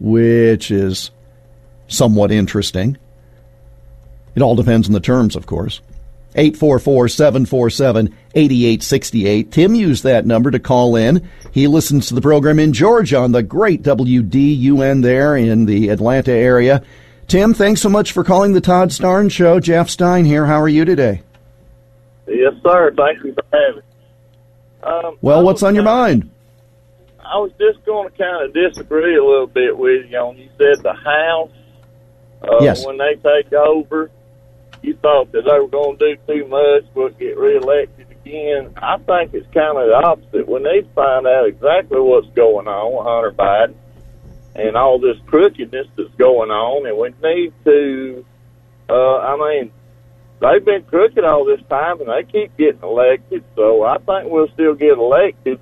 which 0.00 0.70
is 0.70 1.10
somewhat 1.88 2.32
interesting. 2.32 2.96
It 4.34 4.42
all 4.42 4.56
depends 4.56 4.86
on 4.86 4.94
the 4.94 5.00
terms, 5.00 5.36
of 5.36 5.46
course. 5.46 5.80
844 6.34 7.08
747 7.08 8.14
8868. 8.34 9.50
Tim 9.50 9.74
used 9.74 10.04
that 10.04 10.26
number 10.26 10.50
to 10.50 10.58
call 10.58 10.94
in. 10.94 11.26
He 11.52 11.66
listens 11.66 12.08
to 12.08 12.14
the 12.14 12.20
program 12.20 12.58
in 12.58 12.74
Georgia 12.74 13.18
on 13.18 13.32
the 13.32 13.42
great 13.42 13.82
WDUN 13.82 15.02
there 15.02 15.36
in 15.36 15.64
the 15.64 15.88
Atlanta 15.88 16.32
area. 16.32 16.82
Tim, 17.28 17.54
thanks 17.54 17.80
so 17.80 17.88
much 17.88 18.12
for 18.12 18.22
calling 18.22 18.52
the 18.52 18.60
Todd 18.60 18.90
Starnes 18.90 19.32
Show. 19.32 19.58
Jeff 19.58 19.90
Stein 19.90 20.24
here. 20.24 20.46
How 20.46 20.60
are 20.60 20.68
you 20.68 20.84
today? 20.84 21.22
Yes, 22.28 22.54
sir. 22.62 22.94
Thank 22.96 23.24
you 23.24 23.34
for 23.34 23.44
having 23.52 23.76
me. 23.76 23.82
Um, 24.84 25.18
well, 25.20 25.42
what's 25.42 25.64
on 25.64 25.74
your 25.74 25.82
mind? 25.82 26.30
I 27.18 27.38
was 27.38 27.50
just 27.58 27.84
going 27.84 28.08
to 28.08 28.16
kind 28.16 28.44
of 28.44 28.54
disagree 28.54 29.16
a 29.16 29.24
little 29.24 29.48
bit 29.48 29.76
with 29.76 30.08
you 30.08 30.16
on 30.16 30.38
you 30.38 30.48
said 30.56 30.84
the 30.84 30.92
House. 30.92 31.50
Uh, 32.42 32.58
yes. 32.60 32.86
When 32.86 32.98
they 32.98 33.14
take 33.14 33.52
over, 33.52 34.08
you 34.82 34.96
thought 35.02 35.32
that 35.32 35.42
they 35.42 35.58
were 35.58 35.66
going 35.66 35.98
to 35.98 36.14
do 36.14 36.22
too 36.28 36.46
much, 36.46 36.84
but 36.94 37.18
get 37.18 37.36
reelected 37.36 38.06
again. 38.08 38.72
I 38.76 38.98
think 38.98 39.34
it's 39.34 39.52
kind 39.52 39.76
of 39.76 39.88
the 39.88 40.00
opposite. 40.06 40.48
We 40.48 40.60
need 40.60 40.82
to 40.82 40.94
find 40.94 41.26
out 41.26 41.48
exactly 41.48 41.98
what's 41.98 42.28
going 42.36 42.68
on 42.68 42.92
with 42.92 43.04
Hunter 43.04 43.32
Biden 43.32 43.74
and 44.58 44.76
all 44.76 44.98
this 44.98 45.16
crookedness 45.26 45.86
that's 45.96 46.14
going 46.16 46.50
on, 46.50 46.86
and 46.86 46.96
we 46.96 47.12
need 47.22 47.52
to. 47.64 48.24
Uh, 48.88 49.18
I 49.18 49.36
mean, 49.36 49.72
they've 50.40 50.64
been 50.64 50.82
crooked 50.84 51.24
all 51.24 51.44
this 51.44 51.60
time, 51.68 52.00
and 52.00 52.08
they 52.08 52.30
keep 52.30 52.56
getting 52.56 52.82
elected. 52.82 53.44
So 53.54 53.82
I 53.84 53.98
think 53.98 54.30
we'll 54.30 54.48
still 54.48 54.74
get 54.74 54.92
elected, 54.92 55.60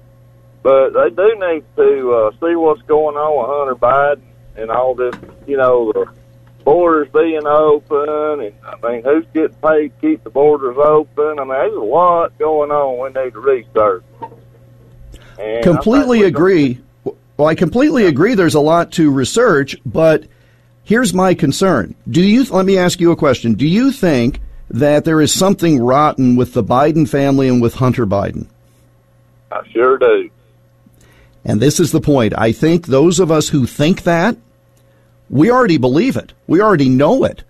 but 0.63 0.91
they 0.91 1.11
do 1.11 1.35
need 1.39 1.65
to 1.77 2.13
uh, 2.13 2.31
see 2.33 2.55
what's 2.55 2.83
going 2.83 3.17
on 3.17 3.39
with 3.39 3.49
Hunter 3.49 3.75
Biden 3.75 4.23
and 4.57 4.71
all 4.71 4.95
this. 4.95 5.15
You 5.47 5.57
know, 5.57 5.93
the 5.93 6.07
borders 6.65 7.09
being 7.13 7.47
open, 7.47 8.47
and 8.47 8.55
I 8.65 8.89
mean, 8.89 9.03
who's 9.03 9.27
getting 9.35 9.57
paid 9.57 9.89
to 9.89 10.01
keep 10.01 10.25
the 10.25 10.31
borders 10.31 10.77
open? 10.79 11.39
I 11.39 11.45
mean, 11.45 11.49
there's 11.49 11.75
a 11.75 11.81
lot 11.81 12.39
going 12.39 12.71
on. 12.71 13.15
We 13.15 13.23
need 13.23 13.33
to 13.33 13.41
research. 13.41 14.05
And 15.39 15.65
completely 15.65 16.23
agree. 16.23 16.81
Well, 17.37 17.49
I 17.49 17.55
completely 17.55 18.07
agree. 18.07 18.35
There's 18.35 18.55
a 18.55 18.61
lot 18.61 18.93
to 18.93 19.11
research, 19.11 19.77
but 19.85 20.25
here's 20.85 21.13
my 21.13 21.35
concern. 21.35 21.95
Do 22.09 22.23
you? 22.23 22.45
Let 22.45 22.67
me 22.67 22.79
ask 22.79 23.01
you 23.01 23.11
a 23.11 23.17
question. 23.17 23.55
Do 23.55 23.67
you 23.67 23.91
think 23.91 24.41
that 24.71 25.05
there 25.05 25.21
is 25.21 25.33
something 25.33 25.81
rotten 25.81 26.37
with 26.37 26.55
the 26.55 26.65
Biden 26.65 27.09
family 27.09 27.49
and 27.49 27.61
with 27.61 27.75
Hunter 27.75 28.07
Biden? 28.07 28.47
I 29.51 29.67
sure 29.73 29.99
do. 29.99 30.31
And 31.45 31.61
this 31.61 31.79
is 31.79 31.93
the 31.93 32.01
point. 32.01 32.33
I 32.37 32.53
think 32.53 32.87
those 32.87 33.21
of 33.21 33.31
us 33.31 33.49
who 33.49 33.67
think 33.67 34.03
that, 34.05 34.37
we 35.29 35.51
already 35.51 35.79
believe 35.79 36.17
it. 36.17 36.33
We 36.47 36.61
already 36.61 36.89
know 36.89 37.25
it. 37.25 37.45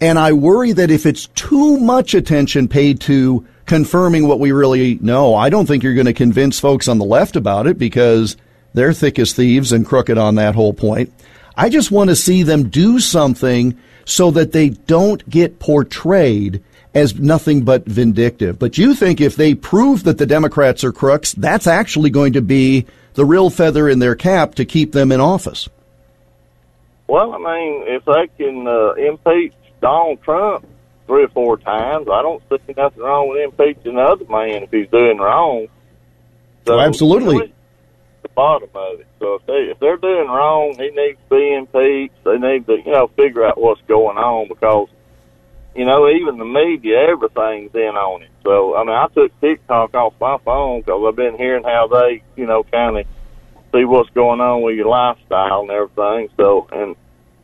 And 0.00 0.18
I 0.18 0.32
worry 0.32 0.72
that 0.72 0.90
if 0.90 1.06
it's 1.06 1.26
too 1.28 1.78
much 1.78 2.14
attention 2.14 2.68
paid 2.68 3.00
to 3.02 3.46
confirming 3.66 4.26
what 4.26 4.40
we 4.40 4.52
really 4.52 4.96
know, 5.00 5.34
I 5.34 5.50
don't 5.50 5.66
think 5.66 5.82
you're 5.82 5.94
going 5.94 6.06
to 6.06 6.12
convince 6.12 6.60
folks 6.60 6.88
on 6.88 6.98
the 6.98 7.04
left 7.04 7.36
about 7.36 7.66
it 7.66 7.78
because 7.78 8.36
they're 8.78 8.92
thick 8.92 9.18
as 9.18 9.32
thieves 9.32 9.72
and 9.72 9.84
crooked 9.84 10.18
on 10.18 10.36
that 10.36 10.54
whole 10.54 10.72
point. 10.72 11.12
I 11.56 11.68
just 11.68 11.90
want 11.90 12.10
to 12.10 12.16
see 12.16 12.44
them 12.44 12.68
do 12.68 13.00
something 13.00 13.76
so 14.04 14.30
that 14.30 14.52
they 14.52 14.70
don't 14.70 15.28
get 15.28 15.58
portrayed 15.58 16.62
as 16.94 17.18
nothing 17.18 17.64
but 17.64 17.84
vindictive. 17.84 18.58
But 18.58 18.78
you 18.78 18.94
think 18.94 19.20
if 19.20 19.36
they 19.36 19.54
prove 19.54 20.04
that 20.04 20.18
the 20.18 20.26
Democrats 20.26 20.84
are 20.84 20.92
crooks, 20.92 21.32
that's 21.32 21.66
actually 21.66 22.10
going 22.10 22.34
to 22.34 22.42
be 22.42 22.86
the 23.14 23.24
real 23.24 23.50
feather 23.50 23.88
in 23.88 23.98
their 23.98 24.14
cap 24.14 24.54
to 24.54 24.64
keep 24.64 24.92
them 24.92 25.12
in 25.12 25.20
office. 25.20 25.68
Well, 27.08 27.32
I 27.32 27.38
mean, 27.38 27.84
if 27.86 28.04
they 28.04 28.28
can 28.36 28.66
uh, 28.66 28.92
impeach 28.92 29.54
Donald 29.80 30.22
Trump 30.22 30.66
three 31.06 31.24
or 31.24 31.28
four 31.28 31.56
times, 31.56 32.06
I 32.08 32.22
don't 32.22 32.42
see 32.48 32.74
nothing 32.76 33.02
wrong 33.02 33.28
with 33.28 33.42
impeaching 33.42 33.96
the 33.96 34.02
other 34.02 34.24
man 34.26 34.62
if 34.62 34.70
he's 34.70 34.88
doing 34.88 35.18
wrong. 35.18 35.68
Oh, 36.66 36.78
absolutely. 36.78 37.52
The 38.22 38.28
bottom 38.30 38.70
of 38.74 39.00
it. 39.00 39.06
So 39.18 39.34
if 39.34 39.46
they 39.46 39.70
if 39.70 39.78
they're 39.80 39.96
doing 39.96 40.28
wrong, 40.28 40.74
he 40.76 40.90
needs 40.90 41.18
to 41.28 41.36
be 41.36 41.54
impeached. 41.54 42.24
They 42.24 42.38
need 42.38 42.66
to 42.66 42.76
you 42.84 42.92
know 42.92 43.08
figure 43.16 43.44
out 43.44 43.60
what's 43.60 43.80
going 43.88 44.16
on 44.16 44.48
because 44.48 44.88
you 45.74 45.84
know 45.84 46.08
even 46.08 46.38
the 46.38 46.44
media, 46.44 47.08
everything's 47.08 47.74
in 47.74 47.96
on 47.96 48.22
it. 48.22 48.30
So 48.44 48.76
I 48.76 48.84
mean, 48.84 48.94
I 48.94 49.06
took 49.14 49.38
TikTok 49.40 49.94
off 49.94 50.14
my 50.20 50.38
phone 50.44 50.80
because 50.80 51.02
I've 51.06 51.16
been 51.16 51.36
hearing 51.36 51.64
how 51.64 51.88
they 51.88 52.22
you 52.36 52.46
know 52.46 52.64
kind 52.64 52.98
of 52.98 53.06
see 53.72 53.84
what's 53.84 54.10
going 54.10 54.40
on 54.40 54.62
with 54.62 54.76
your 54.76 54.88
lifestyle 54.88 55.62
and 55.62 55.70
everything. 55.70 56.28
So, 56.36 56.68
and 56.72 56.96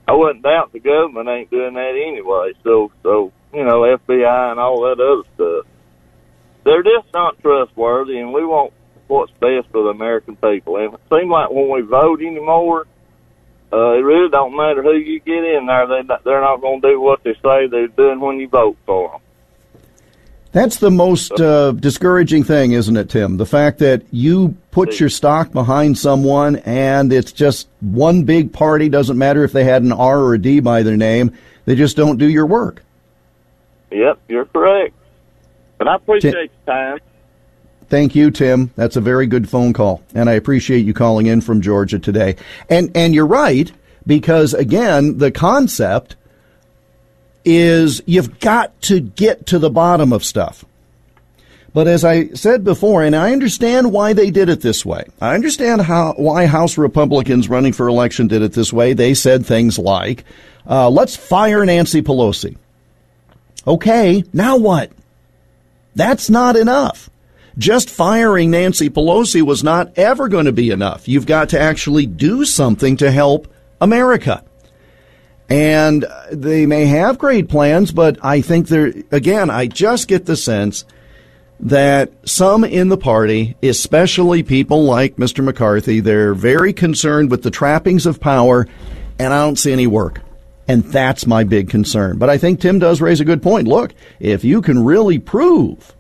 I 0.08 0.12
wouldn't 0.12 0.42
doubt 0.42 0.72
the 0.72 0.80
government 0.80 1.28
ain't 1.28 1.50
doing 1.50 1.74
that 1.74 1.94
anyway. 2.06 2.52
So, 2.62 2.92
so 3.02 3.32
you 3.52 3.64
know, 3.64 3.82
FBI 3.82 4.50
and 4.50 4.60
all 4.60 4.82
that 4.82 5.00
other 5.00 5.28
stuff, 5.34 5.66
they're 6.64 6.82
just 6.82 7.12
not 7.12 7.38
trustworthy, 7.40 8.18
and 8.18 8.32
we 8.32 8.44
want 8.44 8.72
what's 9.14 9.33
best 9.33 9.68
for 9.70 9.85
the 9.85 9.90
American 9.90 10.37
people. 10.37 10.77
And 10.77 10.94
it 10.94 11.00
seems 11.11 11.31
like 11.31 11.50
when 11.50 11.70
we 11.70 11.81
vote 11.83 12.20
anymore, 12.20 12.87
uh, 13.72 13.92
it 13.92 14.05
really 14.05 14.29
don't 14.29 14.57
matter 14.57 14.83
who 14.83 14.94
you 14.94 15.20
get 15.20 15.44
in 15.44 15.66
there. 15.66 15.87
They 15.87 16.03
they're 16.24 16.40
not 16.40 16.61
going 16.61 16.81
to 16.83 16.88
do 16.88 17.00
what 17.00 17.22
they 17.24 17.35
say 17.35 17.66
they're 17.66 17.88
doing 17.88 18.20
when 18.20 18.38
you 18.38 18.48
vote 18.48 18.77
for 18.87 19.11
them. 19.11 19.20
That's 20.53 20.77
the 20.77 20.90
most 20.90 21.33
uh, 21.40 21.72
discouraging 21.72 22.44
thing, 22.44 22.72
isn't 22.72 22.96
it, 22.96 23.11
Tim? 23.11 23.38
The 23.38 23.46
fact 23.46 23.81
that 23.81 24.05
you 24.12 24.57
put 24.70 25.00
your 25.00 25.09
stock 25.09 25.50
behind 25.50 25.98
someone 25.98 26.57
and 26.57 27.12
it's 27.12 27.33
just 27.33 27.66
one 27.81 28.22
big 28.22 28.53
party, 28.53 28.88
doesn't 28.88 29.18
matter 29.18 29.42
if 29.42 29.50
they 29.50 29.64
had 29.64 29.83
an 29.83 29.90
R 29.90 30.20
or 30.20 30.35
a 30.35 30.38
D 30.38 30.61
by 30.61 30.85
their 30.85 30.96
name, 30.96 31.37
they 31.64 31.74
just 31.74 31.96
don't 31.96 32.18
do 32.18 32.29
your 32.29 32.46
work. 32.46 32.85
Yep, 33.90 34.20
you're 34.29 34.44
correct. 34.44 34.94
But 35.79 35.88
I 35.88 35.96
appreciate 35.96 36.33
your 36.33 36.48
time. 36.66 36.98
Thank 37.94 38.16
you, 38.16 38.33
Tim. 38.33 38.72
That's 38.74 38.96
a 38.96 39.00
very 39.00 39.28
good 39.28 39.48
phone 39.48 39.72
call, 39.72 40.02
and 40.16 40.28
I 40.28 40.33
appreciate 40.33 40.85
you 40.85 40.92
calling 40.92 41.26
in 41.26 41.40
from 41.40 41.61
Georgia 41.61 42.00
today. 42.00 42.35
And 42.68 42.90
and 42.96 43.14
you're 43.14 43.24
right 43.24 43.70
because 44.04 44.52
again, 44.52 45.18
the 45.18 45.30
concept 45.30 46.16
is 47.44 48.02
you've 48.04 48.40
got 48.40 48.83
to 48.83 48.98
get 48.98 49.46
to 49.46 49.61
the 49.61 49.70
bottom 49.70 50.12
of 50.12 50.24
stuff. 50.24 50.64
But 51.72 51.87
as 51.87 52.04
I 52.04 52.30
said 52.30 52.64
before, 52.64 53.04
and 53.04 53.14
I 53.14 53.33
understand 53.33 53.92
why 53.92 54.12
they 54.12 54.33
did 54.33 54.48
it 54.48 54.61
this 54.61 54.85
way. 54.85 55.04
I 55.20 55.37
understand 55.37 55.83
how 55.83 56.14
why 56.14 56.46
House 56.46 56.76
Republicans 56.76 57.48
running 57.48 57.72
for 57.72 57.87
election 57.87 58.26
did 58.26 58.42
it 58.42 58.54
this 58.54 58.72
way. 58.72 58.94
They 58.94 59.14
said 59.14 59.46
things 59.46 59.78
like, 59.78 60.24
uh, 60.68 60.90
"Let's 60.90 61.14
fire 61.14 61.64
Nancy 61.64 62.02
Pelosi." 62.02 62.57
Okay, 63.68 64.24
now 64.33 64.57
what? 64.57 64.90
That's 65.94 66.28
not 66.28 66.57
enough. 66.57 67.09
Just 67.56 67.88
firing 67.88 68.50
Nancy 68.50 68.90
Pelosi 68.90 69.42
was 69.42 69.62
not 69.62 69.96
ever 69.96 70.28
going 70.28 70.46
to 70.46 70.52
be 70.52 70.70
enough. 70.70 71.06
You've 71.06 71.26
got 71.26 71.50
to 71.50 71.60
actually 71.60 72.06
do 72.06 72.44
something 72.44 72.96
to 72.96 73.10
help 73.10 73.46
America. 73.80 74.44
And 75.48 76.06
they 76.32 76.66
may 76.66 76.86
have 76.86 77.18
great 77.18 77.48
plans, 77.48 77.92
but 77.92 78.18
I 78.22 78.40
think 78.40 78.68
they're, 78.68 78.92
again, 79.10 79.50
I 79.50 79.66
just 79.66 80.08
get 80.08 80.26
the 80.26 80.36
sense 80.36 80.84
that 81.60 82.12
some 82.24 82.64
in 82.64 82.88
the 82.88 82.96
party, 82.96 83.56
especially 83.62 84.42
people 84.42 84.84
like 84.84 85.16
Mr. 85.16 85.44
McCarthy, 85.44 86.00
they're 86.00 86.34
very 86.34 86.72
concerned 86.72 87.30
with 87.30 87.42
the 87.42 87.50
trappings 87.50 88.06
of 88.06 88.20
power, 88.20 88.66
and 89.18 89.32
I 89.32 89.44
don't 89.44 89.58
see 89.58 89.72
any 89.72 89.86
work. 89.86 90.20
And 90.66 90.82
that's 90.84 91.26
my 91.26 91.44
big 91.44 91.68
concern. 91.68 92.18
But 92.18 92.30
I 92.30 92.38
think 92.38 92.60
Tim 92.60 92.78
does 92.78 93.00
raise 93.00 93.20
a 93.20 93.24
good 93.24 93.42
point. 93.42 93.68
Look, 93.68 93.94
if 94.18 94.44
you 94.44 94.62
can 94.62 94.82
really 94.82 95.18
prove, 95.18 95.94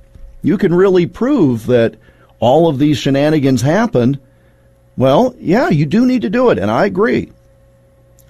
you 0.44 0.58
can 0.58 0.74
really 0.74 1.06
prove 1.06 1.66
that 1.66 1.96
all 2.38 2.68
of 2.68 2.78
these 2.78 2.98
shenanigans 2.98 3.62
happened, 3.62 4.20
well, 4.96 5.34
yeah, 5.38 5.70
you 5.70 5.86
do 5.86 6.04
need 6.04 6.22
to 6.22 6.30
do 6.30 6.50
it. 6.50 6.58
And 6.58 6.70
I 6.70 6.84
agree. 6.84 7.32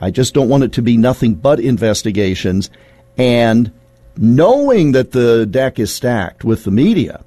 I 0.01 0.11
just 0.13 0.33
don't 0.33 0.49
want 0.49 0.63
it 0.63 0.73
to 0.75 0.83
be 0.83 0.97
nothing 0.97 1.35
but 1.35 1.59
investigations. 1.59 2.71
And 3.19 3.73
knowing 4.17 4.93
that 4.93 5.11
the 5.11 5.45
deck 5.45 5.81
is 5.81 5.93
stacked 5.93 6.45
with 6.45 6.63
the 6.63 6.71
media, 6.71 7.25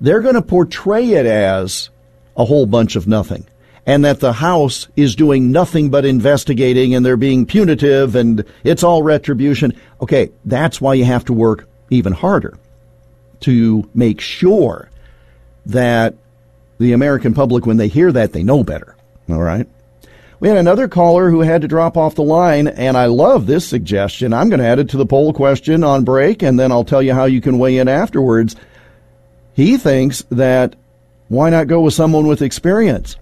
they're 0.00 0.20
going 0.20 0.36
to 0.36 0.42
portray 0.42 1.10
it 1.10 1.26
as 1.26 1.90
a 2.36 2.44
whole 2.44 2.66
bunch 2.66 2.94
of 2.94 3.08
nothing. 3.08 3.46
And 3.84 4.04
that 4.04 4.20
the 4.20 4.32
House 4.32 4.86
is 4.94 5.16
doing 5.16 5.50
nothing 5.50 5.90
but 5.90 6.04
investigating 6.04 6.94
and 6.94 7.04
they're 7.04 7.16
being 7.16 7.46
punitive 7.46 8.14
and 8.14 8.44
it's 8.62 8.84
all 8.84 9.02
retribution. 9.02 9.72
Okay, 10.00 10.30
that's 10.44 10.80
why 10.80 10.94
you 10.94 11.04
have 11.04 11.24
to 11.24 11.32
work 11.32 11.68
even 11.90 12.12
harder 12.12 12.56
to 13.42 13.88
make 13.94 14.20
sure 14.20 14.90
that 15.66 16.14
the 16.78 16.92
American 16.92 17.34
public, 17.34 17.66
when 17.66 17.76
they 17.76 17.88
hear 17.88 18.10
that, 18.12 18.32
they 18.32 18.42
know 18.42 18.64
better. 18.64 18.96
All 19.28 19.42
right? 19.42 19.68
We 20.40 20.48
had 20.48 20.58
another 20.58 20.88
caller 20.88 21.30
who 21.30 21.40
had 21.40 21.62
to 21.62 21.68
drop 21.68 21.96
off 21.96 22.16
the 22.16 22.24
line, 22.24 22.66
and 22.66 22.96
I 22.96 23.06
love 23.06 23.46
this 23.46 23.64
suggestion. 23.64 24.32
I'm 24.32 24.48
going 24.48 24.58
to 24.58 24.66
add 24.66 24.80
it 24.80 24.88
to 24.88 24.96
the 24.96 25.06
poll 25.06 25.32
question 25.32 25.84
on 25.84 26.02
break, 26.02 26.42
and 26.42 26.58
then 26.58 26.72
I'll 26.72 26.84
tell 26.84 27.00
you 27.00 27.14
how 27.14 27.26
you 27.26 27.40
can 27.40 27.60
weigh 27.60 27.78
in 27.78 27.86
afterwards. 27.86 28.56
He 29.54 29.76
thinks 29.76 30.22
that 30.30 30.74
why 31.28 31.50
not 31.50 31.68
go 31.68 31.82
with 31.82 31.94
someone 31.94 32.26
with 32.26 32.42
experience? 32.42 33.16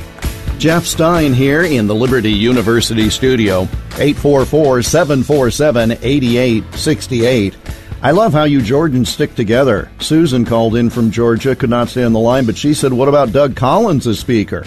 Jeff 0.59 0.86
Stein 0.86 1.34
here 1.34 1.64
in 1.64 1.86
the 1.86 1.94
Liberty 1.94 2.32
University 2.32 3.11
studio. 3.11 3.64
844 3.98 4.80
747 4.80 5.92
8868. 5.92 7.54
I 8.00 8.11
love 8.12 8.32
how 8.32 8.44
you 8.44 8.61
Jordans 8.61 9.09
stick 9.09 9.34
together. 9.34 9.90
Susan 10.00 10.46
called 10.46 10.74
in 10.74 10.88
from 10.88 11.11
Georgia, 11.11 11.54
could 11.54 11.68
not 11.68 11.90
stay 11.90 12.02
on 12.02 12.14
the 12.14 12.18
line, 12.18 12.46
but 12.46 12.56
she 12.56 12.72
said, 12.72 12.94
What 12.94 13.09
about 13.09 13.32
Doug 13.32 13.54
Collins 13.54 14.06
as 14.06 14.18
Speaker? 14.18 14.64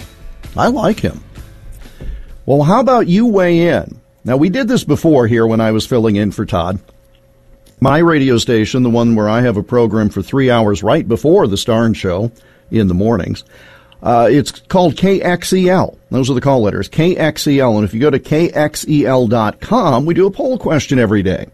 I 0.56 0.68
like 0.68 1.00
him. 1.00 1.24
Well, 2.46 2.62
how 2.62 2.78
about 2.78 3.08
you 3.08 3.26
weigh 3.26 3.66
in? 3.70 4.00
Now, 4.24 4.36
we 4.36 4.50
did 4.50 4.68
this 4.68 4.84
before 4.84 5.26
here 5.26 5.48
when 5.48 5.60
I 5.60 5.72
was 5.72 5.84
filling 5.84 6.14
in 6.14 6.30
for 6.30 6.46
Todd. 6.46 6.78
My 7.80 7.98
radio 7.98 8.38
station, 8.38 8.84
the 8.84 8.88
one 8.88 9.16
where 9.16 9.28
I 9.28 9.40
have 9.40 9.56
a 9.56 9.64
program 9.64 10.10
for 10.10 10.22
three 10.22 10.48
hours 10.48 10.84
right 10.84 11.06
before 11.08 11.48
the 11.48 11.56
Starnes 11.56 11.96
Show 11.96 12.30
in 12.72 12.88
the 12.88 12.94
mornings, 12.94 13.44
uh, 14.02 14.28
it's 14.30 14.50
called 14.50 14.96
KXEL. 14.96 15.96
Those 16.10 16.28
are 16.28 16.34
the 16.34 16.40
call 16.40 16.62
letters, 16.62 16.88
KXEL. 16.88 17.76
And 17.76 17.84
if 17.84 17.94
you 17.94 18.00
go 18.00 18.10
to 18.10 18.18
KXEL.com, 18.18 20.04
we 20.06 20.14
do 20.14 20.26
a 20.26 20.30
poll 20.30 20.58
question 20.58 20.98
every 20.98 21.22
day. 21.22 21.46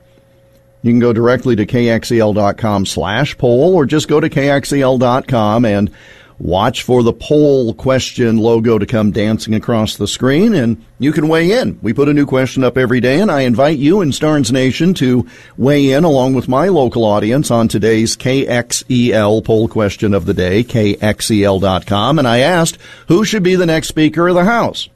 You 0.83 0.93
can 0.93 1.01
go 1.01 1.13
directly 1.13 1.57
to 1.57 1.67
KXEL.com 1.67 2.87
slash 2.87 3.37
poll 3.37 3.75
or 3.75 3.85
just 3.85 4.09
go 4.09 4.21
to 4.21 4.31
KXEL.com 4.31 5.65
and 5.65 5.91
watch 6.39 6.83
for 6.83 7.03
the 7.03 7.13
poll 7.13 7.75
question 7.75 8.37
logo 8.37 8.79
to 8.79 8.87
come 8.87 9.11
dancing 9.11 9.55
across 9.55 9.97
the 9.97 10.07
screen 10.07 10.55
and 10.55 10.85
you 10.99 11.13
can 11.13 11.29
weigh 11.29 11.53
in. 11.53 11.79
We 11.83 11.93
put 11.93 12.09
a 12.09 12.15
new 12.15 12.27
question 12.27 12.63
up 12.63 12.79
every 12.79 13.01
day 13.01 13.21
and 13.21 13.31
I 13.31 13.41
invite 13.43 13.79
you 13.79 14.01
in 14.01 14.11
Starnes 14.11 14.53
Nation 14.53 14.95
to 14.95 15.27
weigh 15.57 15.91
in 15.91 16.05
along 16.05 16.35
with 16.35 16.49
my 16.49 16.69
local 16.69 17.05
audience 17.05 17.51
on 17.51 17.67
today's 17.67 18.17
KXEL 18.17 19.45
poll 19.45 19.69
question 19.69 20.15
of 20.15 20.27
the 20.27 20.35
day, 20.35 20.63
KXEL.com. 20.63 22.19
And 22.19 22.29
I 22.29 22.39
asked 22.39 22.79
who 23.09 23.25
should 23.25 23.43
be 23.43 23.57
the 23.57 23.67
next 23.67 23.89
Speaker 23.89 24.29
of 24.29 24.35
the 24.35 24.45
House. 24.45 24.89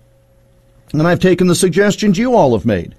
And 0.93 1.07
I've 1.07 1.21
taken 1.21 1.47
the 1.47 1.55
suggestions 1.55 2.19
you 2.19 2.35
all 2.35 2.53
have 2.53 2.67
made. 2.67 2.95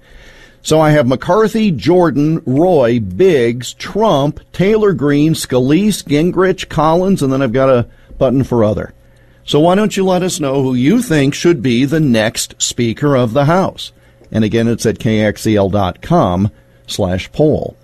So 0.62 0.80
I 0.80 0.90
have 0.90 1.06
McCarthy, 1.06 1.70
Jordan, 1.70 2.42
Roy, 2.46 2.98
Biggs, 2.98 3.74
Trump, 3.74 4.40
Taylor 4.52 4.94
Greene, 4.94 5.34
Scalise, 5.34 6.02
Gingrich, 6.02 6.70
Collins, 6.70 7.22
and 7.22 7.30
then 7.30 7.42
I've 7.42 7.52
got 7.52 7.68
a 7.68 7.86
button 8.18 8.44
for 8.44 8.64
other. 8.64 8.94
So 9.44 9.60
why 9.60 9.74
don't 9.74 9.96
you 9.96 10.04
let 10.04 10.22
us 10.22 10.40
know 10.40 10.62
who 10.62 10.74
you 10.74 11.02
think 11.02 11.34
should 11.34 11.62
be 11.62 11.84
the 11.84 12.00
next 12.00 12.60
Speaker 12.62 13.14
of 13.14 13.34
the 13.34 13.44
House? 13.44 13.92
And 14.32 14.42
again, 14.42 14.68
it's 14.68 14.86
at 14.86 14.98
kxel.com 14.98 16.50
slash 16.86 17.30
poll. 17.30 17.76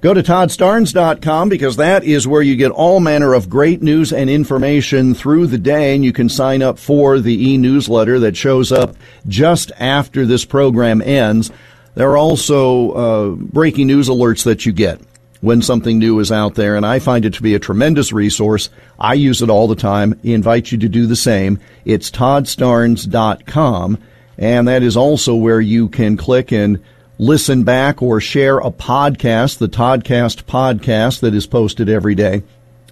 Go 0.00 0.14
to 0.14 0.22
toddstarnes.com 0.22 1.48
because 1.48 1.76
that 1.76 2.04
is 2.04 2.26
where 2.26 2.40
you 2.40 2.56
get 2.56 2.70
all 2.70 3.00
manner 3.00 3.34
of 3.34 3.50
great 3.50 3.82
news 3.82 4.12
and 4.12 4.30
information 4.30 5.12
through 5.14 5.48
the 5.48 5.58
day, 5.58 5.94
and 5.94 6.04
you 6.04 6.12
can 6.12 6.28
sign 6.28 6.62
up 6.62 6.78
for 6.78 7.18
the 7.18 7.50
e-newsletter 7.50 8.20
that 8.20 8.36
shows 8.36 8.70
up 8.70 8.94
just 9.26 9.72
after 9.78 10.24
this 10.24 10.44
program 10.44 11.02
ends. 11.02 11.50
There 11.96 12.10
are 12.10 12.16
also 12.16 12.90
uh, 12.92 13.28
breaking 13.30 13.88
news 13.88 14.08
alerts 14.08 14.44
that 14.44 14.64
you 14.64 14.72
get 14.72 15.00
when 15.40 15.62
something 15.62 15.98
new 15.98 16.18
is 16.18 16.32
out 16.32 16.54
there, 16.54 16.76
and 16.76 16.84
I 16.84 16.98
find 16.98 17.24
it 17.24 17.34
to 17.34 17.42
be 17.42 17.54
a 17.54 17.60
tremendous 17.60 18.12
resource. 18.12 18.70
I 18.98 19.14
use 19.14 19.42
it 19.42 19.50
all 19.50 19.68
the 19.68 19.76
time. 19.76 20.18
I 20.24 20.28
invite 20.28 20.72
you 20.72 20.78
to 20.78 20.88
do 20.88 21.06
the 21.06 21.16
same. 21.16 21.60
It's 21.84 22.10
toddstarnes.com, 22.10 23.98
and 24.36 24.68
that 24.68 24.82
is 24.82 24.96
also 24.96 25.34
where 25.34 25.60
you 25.60 25.88
can 25.88 26.16
click 26.16 26.52
and 26.52 26.82
listen 27.18 27.64
back 27.64 28.02
or 28.02 28.20
share 28.20 28.58
a 28.58 28.70
podcast, 28.70 29.58
the 29.58 29.68
Toddcast 29.68 30.44
podcast 30.44 31.20
that 31.20 31.34
is 31.34 31.46
posted 31.46 31.88
every 31.88 32.14
day, 32.14 32.42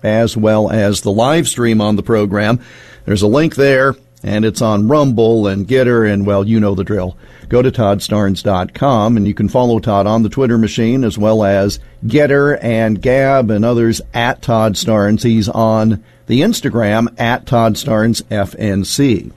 as 0.02 0.36
well 0.36 0.70
as 0.70 1.00
the 1.00 1.12
live 1.12 1.48
stream 1.48 1.80
on 1.80 1.96
the 1.96 2.02
program. 2.02 2.60
There's 3.04 3.22
a 3.22 3.28
link 3.28 3.54
there, 3.54 3.94
and 4.22 4.44
it's 4.44 4.62
on 4.62 4.88
Rumble 4.88 5.46
and 5.46 5.66
Gettr, 5.66 6.10
and 6.10 6.26
well, 6.26 6.46
you 6.46 6.60
know 6.60 6.74
the 6.74 6.84
drill 6.84 7.16
go 7.48 7.62
to 7.62 7.70
toddstarnes.com 7.70 9.16
and 9.16 9.26
you 9.26 9.34
can 9.34 9.48
follow 9.48 9.78
Todd 9.78 10.06
on 10.06 10.22
the 10.22 10.28
Twitter 10.28 10.58
machine 10.58 11.04
as 11.04 11.16
well 11.16 11.44
as 11.44 11.78
Gettr 12.04 12.58
and 12.62 13.00
Gab 13.00 13.50
and 13.50 13.64
others 13.64 14.00
at 14.12 14.42
Todd 14.42 14.74
Starnes. 14.74 15.22
He's 15.22 15.48
on 15.48 16.02
the 16.26 16.40
Instagram 16.40 17.18
at 17.20 17.46
Todd 17.46 17.74
Starnes 17.74 18.22
FNC. 18.24 19.32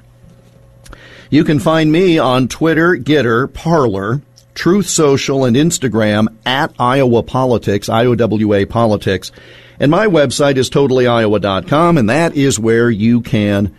You 1.29 1.43
can 1.43 1.59
find 1.59 1.91
me 1.91 2.17
on 2.17 2.47
Twitter, 2.47 2.95
Gettr, 2.95 3.51
Parler, 3.53 4.21
Truth 4.55 4.87
Social, 4.87 5.45
and 5.45 5.55
Instagram 5.55 6.27
at 6.45 6.73
Iowa 6.79 7.21
Politics, 7.21 7.87
IOWA 7.87 8.67
Politics. 8.67 9.31
And 9.79 9.91
my 9.91 10.07
website 10.07 10.57
is 10.57 10.71
totallyiowa.com, 10.71 11.97
and 11.99 12.09
that 12.09 12.35
is 12.35 12.59
where 12.59 12.89
you 12.89 13.21
can 13.21 13.73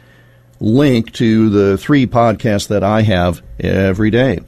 link 0.61 1.13
to 1.15 1.49
the 1.49 1.79
three 1.79 2.07
podcasts 2.07 2.69
that 2.69 2.85
I 2.85 3.03
have 3.03 3.43
every 3.59 4.11
day. 4.11 4.41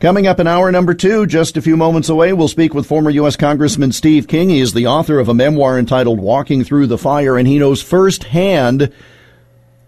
Coming 0.00 0.28
up 0.28 0.38
in 0.38 0.46
hour 0.46 0.70
number 0.70 0.94
two, 0.94 1.26
just 1.26 1.56
a 1.56 1.62
few 1.62 1.76
moments 1.76 2.08
away, 2.08 2.32
we'll 2.32 2.46
speak 2.46 2.72
with 2.72 2.86
former 2.86 3.10
U.S. 3.10 3.34
Congressman 3.34 3.90
Steve 3.90 4.28
King. 4.28 4.48
He 4.48 4.60
is 4.60 4.72
the 4.72 4.86
author 4.86 5.18
of 5.18 5.28
a 5.28 5.34
memoir 5.34 5.76
entitled 5.76 6.20
Walking 6.20 6.62
Through 6.62 6.86
the 6.86 6.98
Fire, 6.98 7.36
and 7.36 7.48
he 7.48 7.58
knows 7.58 7.82
firsthand 7.82 8.92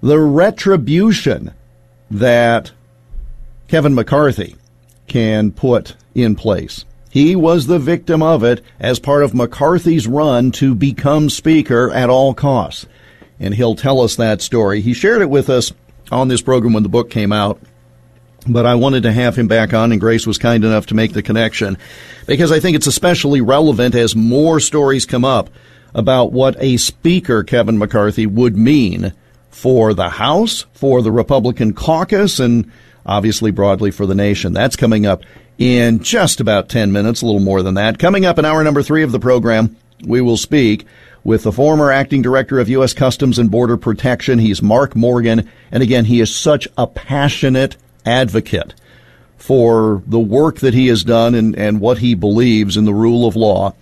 the 0.02 0.18
retribution 0.18 1.52
that 2.10 2.72
Kevin 3.68 3.94
McCarthy 3.94 4.56
can 5.06 5.52
put 5.52 5.94
in 6.12 6.34
place. 6.34 6.84
He 7.10 7.36
was 7.36 7.66
the 7.66 7.78
victim 7.78 8.20
of 8.20 8.42
it 8.42 8.62
as 8.80 8.98
part 8.98 9.22
of 9.22 9.34
McCarthy's 9.34 10.08
run 10.08 10.50
to 10.52 10.74
become 10.74 11.30
Speaker 11.30 11.90
at 11.92 12.10
all 12.10 12.34
costs 12.34 12.86
and 13.40 13.54
he'll 13.54 13.74
tell 13.74 14.00
us 14.00 14.16
that 14.16 14.42
story. 14.42 14.82
He 14.82 14.92
shared 14.92 15.22
it 15.22 15.30
with 15.30 15.48
us 15.48 15.72
on 16.12 16.28
this 16.28 16.42
program 16.42 16.74
when 16.74 16.82
the 16.82 16.88
book 16.88 17.10
came 17.10 17.32
out, 17.32 17.60
but 18.46 18.66
I 18.66 18.74
wanted 18.74 19.02
to 19.04 19.12
have 19.12 19.36
him 19.36 19.48
back 19.48 19.74
on, 19.74 19.90
and 19.90 20.00
Grace 20.00 20.26
was 20.26 20.38
kind 20.38 20.64
enough 20.64 20.86
to 20.86 20.94
make 20.94 21.12
the 21.12 21.22
connection 21.22 21.78
because 22.26 22.52
I 22.52 22.60
think 22.60 22.76
it's 22.76 22.86
especially 22.86 23.40
relevant 23.40 23.94
as 23.94 24.14
more 24.14 24.60
stories 24.60 25.06
come 25.06 25.24
up 25.24 25.50
about 25.94 26.32
what 26.32 26.56
a 26.60 26.76
speaker, 26.76 27.42
Kevin 27.42 27.78
McCarthy, 27.78 28.26
would 28.26 28.56
mean 28.56 29.12
for 29.50 29.92
the 29.94 30.08
House, 30.08 30.66
for 30.72 31.02
the 31.02 31.10
Republican 31.10 31.72
caucus, 31.72 32.38
and 32.38 32.70
obviously 33.04 33.50
broadly 33.50 33.90
for 33.90 34.06
the 34.06 34.14
nation. 34.14 34.52
That's 34.52 34.76
coming 34.76 35.06
up 35.06 35.24
in 35.58 35.98
just 36.02 36.40
about 36.40 36.68
10 36.68 36.92
minutes, 36.92 37.22
a 37.22 37.26
little 37.26 37.40
more 37.40 37.62
than 37.62 37.74
that. 37.74 37.98
Coming 37.98 38.24
up 38.24 38.38
in 38.38 38.44
hour 38.44 38.62
number 38.62 38.82
three 38.82 39.02
of 39.02 39.12
the 39.12 39.20
program, 39.20 39.76
we 40.04 40.20
will 40.20 40.36
speak 40.36 40.86
with 41.24 41.42
the 41.42 41.52
former 41.52 41.90
acting 41.90 42.22
director 42.22 42.58
of 42.58 42.68
U.S. 42.68 42.94
Customs 42.94 43.38
and 43.38 43.50
Border 43.50 43.76
Protection. 43.76 44.38
He's 44.38 44.62
Mark 44.62 44.96
Morgan. 44.96 45.48
And 45.70 45.82
again, 45.82 46.06
he 46.06 46.20
is 46.20 46.34
such 46.34 46.66
a 46.78 46.86
passionate 46.86 47.76
advocate 48.06 48.74
for 49.36 50.02
the 50.06 50.20
work 50.20 50.60
that 50.60 50.74
he 50.74 50.88
has 50.88 51.04
done 51.04 51.34
and, 51.34 51.56
and 51.56 51.80
what 51.80 51.98
he 51.98 52.14
believes 52.14 52.76
in 52.76 52.84
the 52.84 52.94
rule 52.94 53.26
of 53.26 53.36
law. 53.36 53.74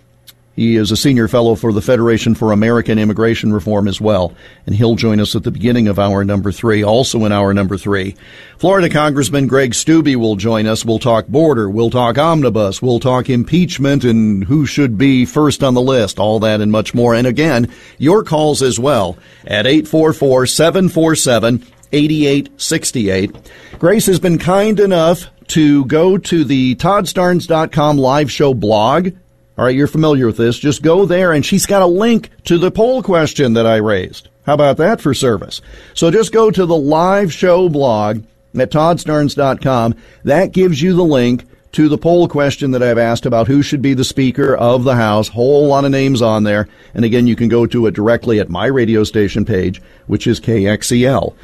He 0.58 0.74
is 0.74 0.90
a 0.90 0.96
senior 0.96 1.28
fellow 1.28 1.54
for 1.54 1.72
the 1.72 1.80
Federation 1.80 2.34
for 2.34 2.50
American 2.50 2.98
Immigration 2.98 3.52
Reform 3.52 3.86
as 3.86 4.00
well, 4.00 4.34
and 4.66 4.74
he'll 4.74 4.96
join 4.96 5.20
us 5.20 5.36
at 5.36 5.44
the 5.44 5.52
beginning 5.52 5.86
of 5.86 6.00
hour 6.00 6.24
number 6.24 6.50
three. 6.50 6.82
Also 6.82 7.24
in 7.24 7.30
hour 7.30 7.54
number 7.54 7.78
three, 7.78 8.16
Florida 8.58 8.88
Congressman 8.88 9.46
Greg 9.46 9.70
Steube 9.70 10.16
will 10.16 10.34
join 10.34 10.66
us. 10.66 10.84
We'll 10.84 10.98
talk 10.98 11.28
border, 11.28 11.70
we'll 11.70 11.90
talk 11.90 12.18
omnibus, 12.18 12.82
we'll 12.82 12.98
talk 12.98 13.30
impeachment 13.30 14.02
and 14.02 14.42
who 14.42 14.66
should 14.66 14.98
be 14.98 15.24
first 15.26 15.62
on 15.62 15.74
the 15.74 15.80
list, 15.80 16.18
all 16.18 16.40
that 16.40 16.60
and 16.60 16.72
much 16.72 16.92
more. 16.92 17.14
And 17.14 17.28
again, 17.28 17.72
your 17.98 18.24
calls 18.24 18.60
as 18.60 18.80
well 18.80 19.16
at 19.46 19.64
844 19.64 20.46
747 20.46 21.64
8868. 21.92 23.52
Grace 23.78 24.06
has 24.06 24.18
been 24.18 24.38
kind 24.38 24.80
enough 24.80 25.26
to 25.46 25.84
go 25.84 26.18
to 26.18 26.42
the 26.42 26.74
toddstarnes.com 26.74 27.96
live 27.96 28.32
show 28.32 28.54
blog 28.54 29.10
all 29.58 29.64
right, 29.64 29.74
you're 29.74 29.88
familiar 29.88 30.26
with 30.26 30.36
this. 30.36 30.56
Just 30.56 30.82
go 30.82 31.04
there 31.04 31.32
and 31.32 31.44
she's 31.44 31.66
got 31.66 31.82
a 31.82 31.86
link 31.86 32.30
to 32.44 32.58
the 32.58 32.70
poll 32.70 33.02
question 33.02 33.54
that 33.54 33.66
I 33.66 33.76
raised. 33.76 34.28
How 34.46 34.54
about 34.54 34.76
that 34.76 35.00
for 35.00 35.12
service? 35.14 35.60
So 35.94 36.12
just 36.12 36.32
go 36.32 36.50
to 36.50 36.64
the 36.64 36.76
live 36.76 37.32
show 37.32 37.68
blog 37.68 38.22
at 38.56 38.70
toddstarnes.com. 38.70 39.96
That 40.22 40.52
gives 40.52 40.80
you 40.80 40.94
the 40.94 41.02
link 41.02 41.44
to 41.72 41.88
the 41.88 41.98
poll 41.98 42.28
question 42.28 42.70
that 42.70 42.82
I've 42.84 42.98
asked 42.98 43.26
about 43.26 43.48
who 43.48 43.62
should 43.62 43.82
be 43.82 43.94
the 43.94 44.04
Speaker 44.04 44.56
of 44.56 44.84
the 44.84 44.94
House. 44.94 45.26
Whole 45.28 45.66
lot 45.66 45.84
of 45.84 45.90
names 45.90 46.22
on 46.22 46.44
there. 46.44 46.68
And 46.94 47.04
again, 47.04 47.26
you 47.26 47.34
can 47.36 47.48
go 47.48 47.66
to 47.66 47.86
it 47.86 47.94
directly 47.94 48.38
at 48.38 48.48
my 48.48 48.66
radio 48.66 49.02
station 49.02 49.44
page, 49.44 49.82
which 50.06 50.28
is 50.28 50.40
kxel.com. 50.40 51.34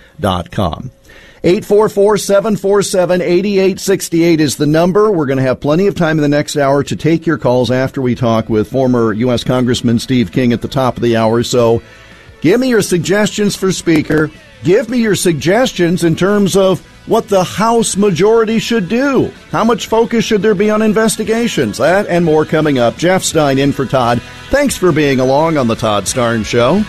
844-747-8868 1.45 4.41
is 4.41 4.57
the 4.57 4.67
number. 4.67 5.13
We're 5.13 5.27
going 5.27 5.37
to 5.37 5.43
have 5.43 5.61
plenty 5.61 5.87
of 5.89 5.95
time 5.95 6.17
in 6.17 6.23
the 6.23 6.29
next 6.29 6.57
hour 6.57 6.83
to 6.83 6.97
take 6.97 7.27
your 7.27 7.37
calls 7.37 7.71
after 7.71 8.01
we 8.01 8.15
talk 8.15 8.49
with 8.49 8.71
former 8.71 9.13
U.S. 9.13 9.45
Congressman 9.45 9.99
Steve 9.99 10.33
King 10.33 10.55
at 10.55 10.63
the 10.63 10.69
top 10.69 10.97
of 10.97 11.03
the 11.03 11.19
hour. 11.19 11.43
So 11.43 11.83
give 12.41 12.61
me 12.61 12.71
your 12.71 12.81
suggestions 12.81 13.57
for 13.57 13.73
Speaker. 13.73 14.31
Give 14.63 14.89
me 14.89 15.03
your 15.03 15.15
suggestions 15.15 16.03
in 16.03 16.17
terms 16.17 16.57
of 16.57 16.81
what 17.07 17.29
the 17.29 17.45
House 17.45 17.95
majority 17.95 18.59
should 18.59 18.89
do. 18.89 19.31
How 19.51 19.65
much 19.65 19.89
focus 19.89 20.25
should 20.25 20.41
there 20.41 20.55
be 20.55 20.71
on 20.71 20.81
investigations? 20.81 21.77
That 21.77 22.07
and 22.07 22.25
more 22.25 22.47
coming 22.47 22.79
up. 22.79 22.97
Jeff 22.97 23.23
Stein 23.23 23.59
in 23.59 23.73
for 23.73 23.85
Todd. 23.85 24.23
Thanks 24.49 24.79
for 24.79 24.93
being 24.93 25.21
along 25.21 25.59
on 25.59 25.69
the 25.69 25.75
Todd 25.75 26.05
Starnes 26.05 26.47
Show. 26.47 26.83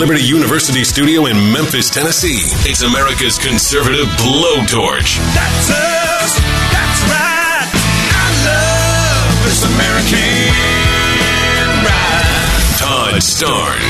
Liberty 0.00 0.22
University 0.22 0.82
studio 0.82 1.26
in 1.26 1.36
Memphis, 1.52 1.90
Tennessee, 1.90 2.48
it's 2.64 2.80
America's 2.80 3.36
conservative 3.36 4.06
blowtorch. 4.16 5.20
That's 5.36 5.68
us. 5.68 6.40
That's 6.72 7.02
right. 7.04 7.68
I 7.68 8.32
love 8.48 9.44
this 9.44 9.60
American 9.60 10.48
ride. 11.84 12.80
Todd 12.80 13.20
Starnes. 13.20 13.89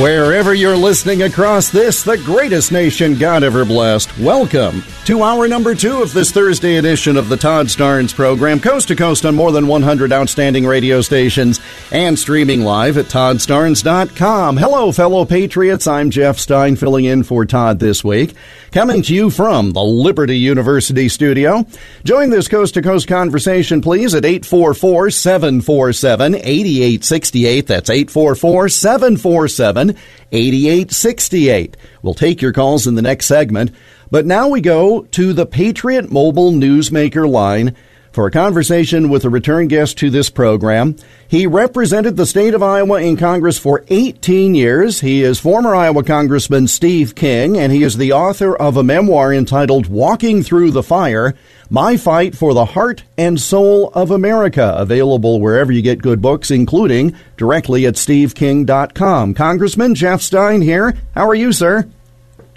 Wherever 0.00 0.54
you're 0.54 0.76
listening 0.76 1.22
across 1.22 1.70
this, 1.70 2.02
the 2.02 2.18
greatest 2.18 2.72
nation 2.72 3.14
God 3.14 3.44
ever 3.44 3.64
blessed, 3.64 4.18
welcome 4.18 4.82
to 5.04 5.22
hour 5.22 5.46
number 5.46 5.74
two 5.74 6.02
of 6.02 6.12
this 6.12 6.32
Thursday 6.32 6.78
edition 6.78 7.16
of 7.16 7.28
the 7.28 7.36
Todd 7.36 7.66
Starnes 7.66 8.12
program, 8.12 8.58
coast 8.58 8.88
to 8.88 8.96
coast 8.96 9.24
on 9.24 9.36
more 9.36 9.52
than 9.52 9.68
100 9.68 10.12
outstanding 10.12 10.66
radio 10.66 11.00
stations 11.00 11.60
and 11.92 12.18
streaming 12.18 12.62
live 12.62 12.98
at 12.98 13.04
toddstarnes.com. 13.04 14.56
Hello, 14.56 14.90
fellow 14.90 15.24
patriots. 15.24 15.86
I'm 15.86 16.10
Jeff 16.10 16.38
Stein, 16.38 16.74
filling 16.74 17.04
in 17.04 17.22
for 17.22 17.44
Todd 17.44 17.78
this 17.78 18.02
week, 18.02 18.34
coming 18.72 19.02
to 19.02 19.14
you 19.14 19.30
from 19.30 19.72
the 19.72 19.84
Liberty 19.84 20.38
University 20.38 21.08
studio. 21.08 21.66
Join 22.02 22.30
this 22.30 22.48
coast 22.48 22.74
to 22.74 22.82
coast 22.82 23.06
conversation, 23.06 23.80
please, 23.80 24.14
at 24.14 24.24
844 24.24 25.10
747 25.10 26.34
8868. 26.34 27.66
That's 27.66 27.90
844 27.90 28.68
747 28.70 29.83
8868. 30.32 31.76
We'll 32.02 32.14
take 32.14 32.42
your 32.42 32.52
calls 32.52 32.86
in 32.86 32.94
the 32.94 33.02
next 33.02 33.26
segment. 33.26 33.72
But 34.10 34.26
now 34.26 34.48
we 34.48 34.60
go 34.60 35.02
to 35.02 35.32
the 35.32 35.46
Patriot 35.46 36.10
Mobile 36.10 36.52
Newsmaker 36.52 37.28
line 37.28 37.74
for 38.14 38.26
a 38.28 38.30
conversation 38.30 39.08
with 39.08 39.24
a 39.24 39.28
return 39.28 39.66
guest 39.66 39.98
to 39.98 40.08
this 40.08 40.30
program. 40.30 40.94
He 41.26 41.48
represented 41.48 42.16
the 42.16 42.26
state 42.26 42.54
of 42.54 42.62
Iowa 42.62 43.00
in 43.00 43.16
Congress 43.16 43.58
for 43.58 43.84
18 43.88 44.54
years. 44.54 45.00
He 45.00 45.22
is 45.22 45.40
former 45.40 45.74
Iowa 45.74 46.04
Congressman 46.04 46.68
Steve 46.68 47.16
King, 47.16 47.58
and 47.58 47.72
he 47.72 47.82
is 47.82 47.96
the 47.96 48.12
author 48.12 48.54
of 48.56 48.76
a 48.76 48.84
memoir 48.84 49.34
entitled 49.34 49.88
Walking 49.88 50.44
Through 50.44 50.70
the 50.70 50.84
Fire 50.84 51.34
My 51.70 51.96
Fight 51.96 52.36
for 52.36 52.54
the 52.54 52.64
Heart 52.64 53.04
and 53.16 53.40
Soul 53.40 53.90
of 53.94 54.10
America, 54.10 54.74
available 54.76 55.40
wherever 55.40 55.72
you 55.72 55.82
get 55.82 56.02
good 56.02 56.20
books, 56.20 56.50
including 56.50 57.16
directly 57.36 57.86
at 57.86 57.94
steveking.com. 57.94 59.34
Congressman 59.34 59.94
Jeff 59.94 60.20
Stein 60.20 60.62
here. 60.62 60.94
How 61.14 61.28
are 61.28 61.34
you, 61.34 61.52
sir? 61.52 61.88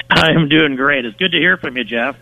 I'm 0.10 0.50
doing 0.50 0.76
great. 0.76 1.06
It's 1.06 1.18
good 1.18 1.32
to 1.32 1.38
hear 1.38 1.58
from 1.58 1.78
you, 1.78 1.84
Jeff. 1.84 2.18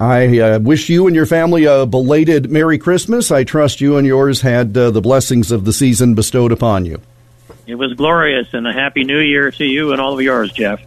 I 0.00 0.38
uh, 0.40 0.58
wish 0.58 0.88
you 0.88 1.06
and 1.06 1.14
your 1.14 1.26
family 1.26 1.64
a 1.64 1.86
belated 1.86 2.50
Merry 2.50 2.78
Christmas. 2.78 3.30
I 3.30 3.44
trust 3.44 3.80
you 3.80 3.96
and 3.96 4.06
yours 4.06 4.40
had 4.40 4.76
uh, 4.76 4.90
the 4.90 5.00
blessings 5.00 5.52
of 5.52 5.64
the 5.64 5.72
season 5.72 6.14
bestowed 6.14 6.50
upon 6.50 6.84
you. 6.84 7.00
It 7.66 7.76
was 7.76 7.92
glorious, 7.92 8.48
and 8.54 8.66
a 8.66 8.72
happy 8.72 9.04
new 9.04 9.20
year 9.20 9.50
to 9.52 9.64
you 9.64 9.92
and 9.92 10.00
all 10.00 10.14
of 10.14 10.20
yours, 10.22 10.50
Jeff. 10.52 10.80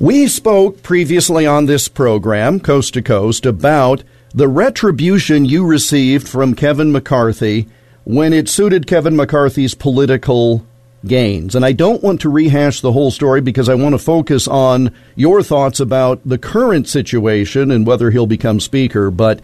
We 0.00 0.26
spoke 0.26 0.82
previously 0.82 1.46
on 1.46 1.66
this 1.66 1.86
program, 1.86 2.58
Coast 2.58 2.94
to 2.94 3.02
Coast, 3.02 3.46
about 3.46 4.02
the 4.34 4.48
retribution 4.48 5.44
you 5.44 5.66
received 5.66 6.28
from 6.28 6.54
Kevin 6.54 6.90
McCarthy 6.92 7.68
when 8.04 8.32
it 8.32 8.48
suited 8.48 8.86
Kevin 8.86 9.14
McCarthy's 9.14 9.74
political 9.74 10.64
gains. 11.04 11.54
And 11.54 11.64
I 11.64 11.72
don't 11.72 12.02
want 12.02 12.20
to 12.22 12.30
rehash 12.30 12.80
the 12.80 12.92
whole 12.92 13.10
story 13.10 13.40
because 13.40 13.68
I 13.68 13.74
want 13.74 13.94
to 13.94 13.98
focus 13.98 14.48
on 14.48 14.94
your 15.16 15.42
thoughts 15.42 15.80
about 15.80 16.20
the 16.24 16.38
current 16.38 16.88
situation 16.88 17.70
and 17.70 17.86
whether 17.86 18.10
he'll 18.10 18.26
become 18.26 18.60
Speaker. 18.60 19.10
But 19.10 19.40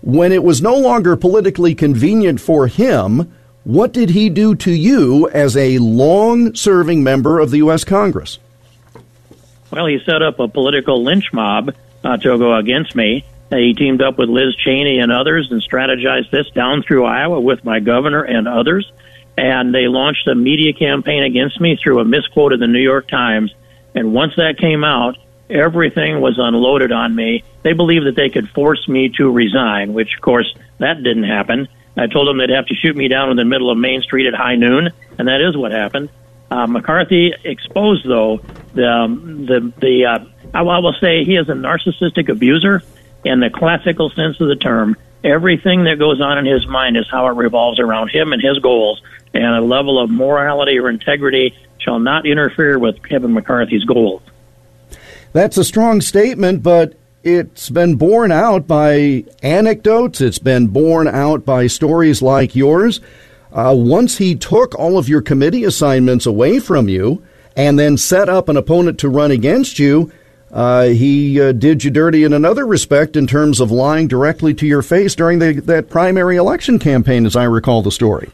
when 0.00 0.32
it 0.32 0.44
was 0.44 0.60
no 0.60 0.76
longer 0.76 1.16
politically 1.16 1.74
convenient 1.74 2.40
for 2.40 2.66
him, 2.66 3.32
what 3.64 3.92
did 3.92 4.10
he 4.10 4.28
do 4.28 4.54
to 4.56 4.72
you 4.72 5.28
as 5.30 5.56
a 5.56 5.78
long 5.78 6.54
serving 6.54 7.02
member 7.02 7.38
of 7.38 7.50
the 7.50 7.58
U.S. 7.58 7.84
Congress? 7.84 8.38
Well, 9.70 9.86
he 9.86 9.98
set 10.04 10.22
up 10.22 10.38
a 10.38 10.48
political 10.48 11.02
lynch 11.02 11.32
mob 11.32 11.74
uh, 12.02 12.16
to 12.16 12.38
go 12.38 12.56
against 12.56 12.94
me. 12.94 13.24
He 13.50 13.74
teamed 13.74 14.02
up 14.02 14.18
with 14.18 14.28
Liz 14.28 14.54
Cheney 14.56 14.98
and 14.98 15.10
others 15.10 15.50
and 15.50 15.62
strategized 15.62 16.30
this 16.30 16.50
down 16.50 16.82
through 16.82 17.04
Iowa 17.04 17.40
with 17.40 17.64
my 17.64 17.80
governor 17.80 18.22
and 18.22 18.46
others. 18.46 18.90
And 19.36 19.74
they 19.74 19.86
launched 19.86 20.26
a 20.28 20.34
media 20.34 20.72
campaign 20.72 21.22
against 21.22 21.60
me 21.60 21.76
through 21.76 22.00
a 22.00 22.04
misquote 22.04 22.52
of 22.52 22.60
the 22.60 22.66
New 22.66 22.80
York 22.80 23.08
Times. 23.08 23.54
And 23.94 24.12
once 24.12 24.34
that 24.36 24.58
came 24.58 24.84
out, 24.84 25.16
everything 25.48 26.20
was 26.20 26.38
unloaded 26.38 26.92
on 26.92 27.14
me. 27.14 27.44
They 27.62 27.72
believed 27.72 28.06
that 28.06 28.16
they 28.16 28.28
could 28.28 28.50
force 28.50 28.86
me 28.86 29.08
to 29.16 29.30
resign, 29.30 29.94
which, 29.94 30.14
of 30.14 30.20
course, 30.20 30.52
that 30.78 31.02
didn't 31.02 31.24
happen. 31.24 31.68
I 31.96 32.06
told 32.06 32.28
them 32.28 32.38
they'd 32.38 32.50
have 32.50 32.66
to 32.66 32.74
shoot 32.74 32.96
me 32.96 33.08
down 33.08 33.30
in 33.30 33.36
the 33.36 33.44
middle 33.44 33.70
of 33.70 33.78
Main 33.78 34.02
Street 34.02 34.26
at 34.26 34.34
high 34.34 34.56
noon, 34.56 34.90
and 35.18 35.28
that 35.28 35.40
is 35.40 35.56
what 35.56 35.72
happened. 35.72 36.10
Uh, 36.50 36.66
McCarthy 36.66 37.32
exposed, 37.44 38.06
though, 38.08 38.40
the 38.74 38.88
um, 38.88 39.46
the 39.46 39.72
the 39.80 40.06
uh, 40.06 40.18
I 40.54 40.62
will 40.62 40.94
say 41.00 41.24
he 41.24 41.36
is 41.36 41.48
a 41.48 41.52
narcissistic 41.52 42.28
abuser 42.28 42.82
in 43.24 43.40
the 43.40 43.50
classical 43.50 44.10
sense 44.10 44.40
of 44.40 44.48
the 44.48 44.56
term. 44.56 44.96
Everything 45.24 45.84
that 45.84 45.98
goes 45.98 46.20
on 46.20 46.38
in 46.38 46.46
his 46.46 46.66
mind 46.66 46.96
is 46.96 47.08
how 47.10 47.26
it 47.26 47.36
revolves 47.36 47.80
around 47.80 48.10
him 48.10 48.32
and 48.32 48.40
his 48.40 48.58
goals, 48.60 49.02
and 49.34 49.44
a 49.44 49.60
level 49.60 50.02
of 50.02 50.10
morality 50.10 50.78
or 50.78 50.88
integrity 50.88 51.54
shall 51.78 51.98
not 51.98 52.26
interfere 52.26 52.78
with 52.78 53.02
Kevin 53.02 53.34
McCarthy's 53.34 53.84
goals. 53.84 54.22
That's 55.32 55.58
a 55.58 55.64
strong 55.64 56.00
statement, 56.00 56.62
but 56.62 56.94
it's 57.24 57.68
been 57.68 57.96
borne 57.96 58.32
out 58.32 58.66
by 58.66 59.24
anecdotes. 59.42 60.20
It's 60.20 60.38
been 60.38 60.68
borne 60.68 61.08
out 61.08 61.44
by 61.44 61.66
stories 61.66 62.22
like 62.22 62.54
yours. 62.54 63.00
Uh, 63.52 63.74
once 63.76 64.18
he 64.18 64.34
took 64.34 64.74
all 64.78 64.98
of 64.98 65.08
your 65.08 65.22
committee 65.22 65.64
assignments 65.64 66.26
away 66.26 66.60
from 66.60 66.88
you 66.88 67.22
and 67.56 67.78
then 67.78 67.96
set 67.96 68.28
up 68.28 68.48
an 68.48 68.56
opponent 68.56 68.98
to 69.00 69.08
run 69.08 69.30
against 69.30 69.78
you, 69.78 70.12
uh, 70.50 70.84
he 70.84 71.40
uh, 71.40 71.52
did 71.52 71.84
you 71.84 71.90
dirty 71.90 72.24
in 72.24 72.32
another 72.32 72.66
respect 72.66 73.16
in 73.16 73.26
terms 73.26 73.60
of 73.60 73.70
lying 73.70 74.08
directly 74.08 74.54
to 74.54 74.66
your 74.66 74.82
face 74.82 75.14
during 75.14 75.38
the, 75.38 75.52
that 75.64 75.90
primary 75.90 76.36
election 76.36 76.78
campaign, 76.78 77.26
as 77.26 77.36
I 77.36 77.44
recall 77.44 77.82
the 77.82 77.90
story. 77.90 78.30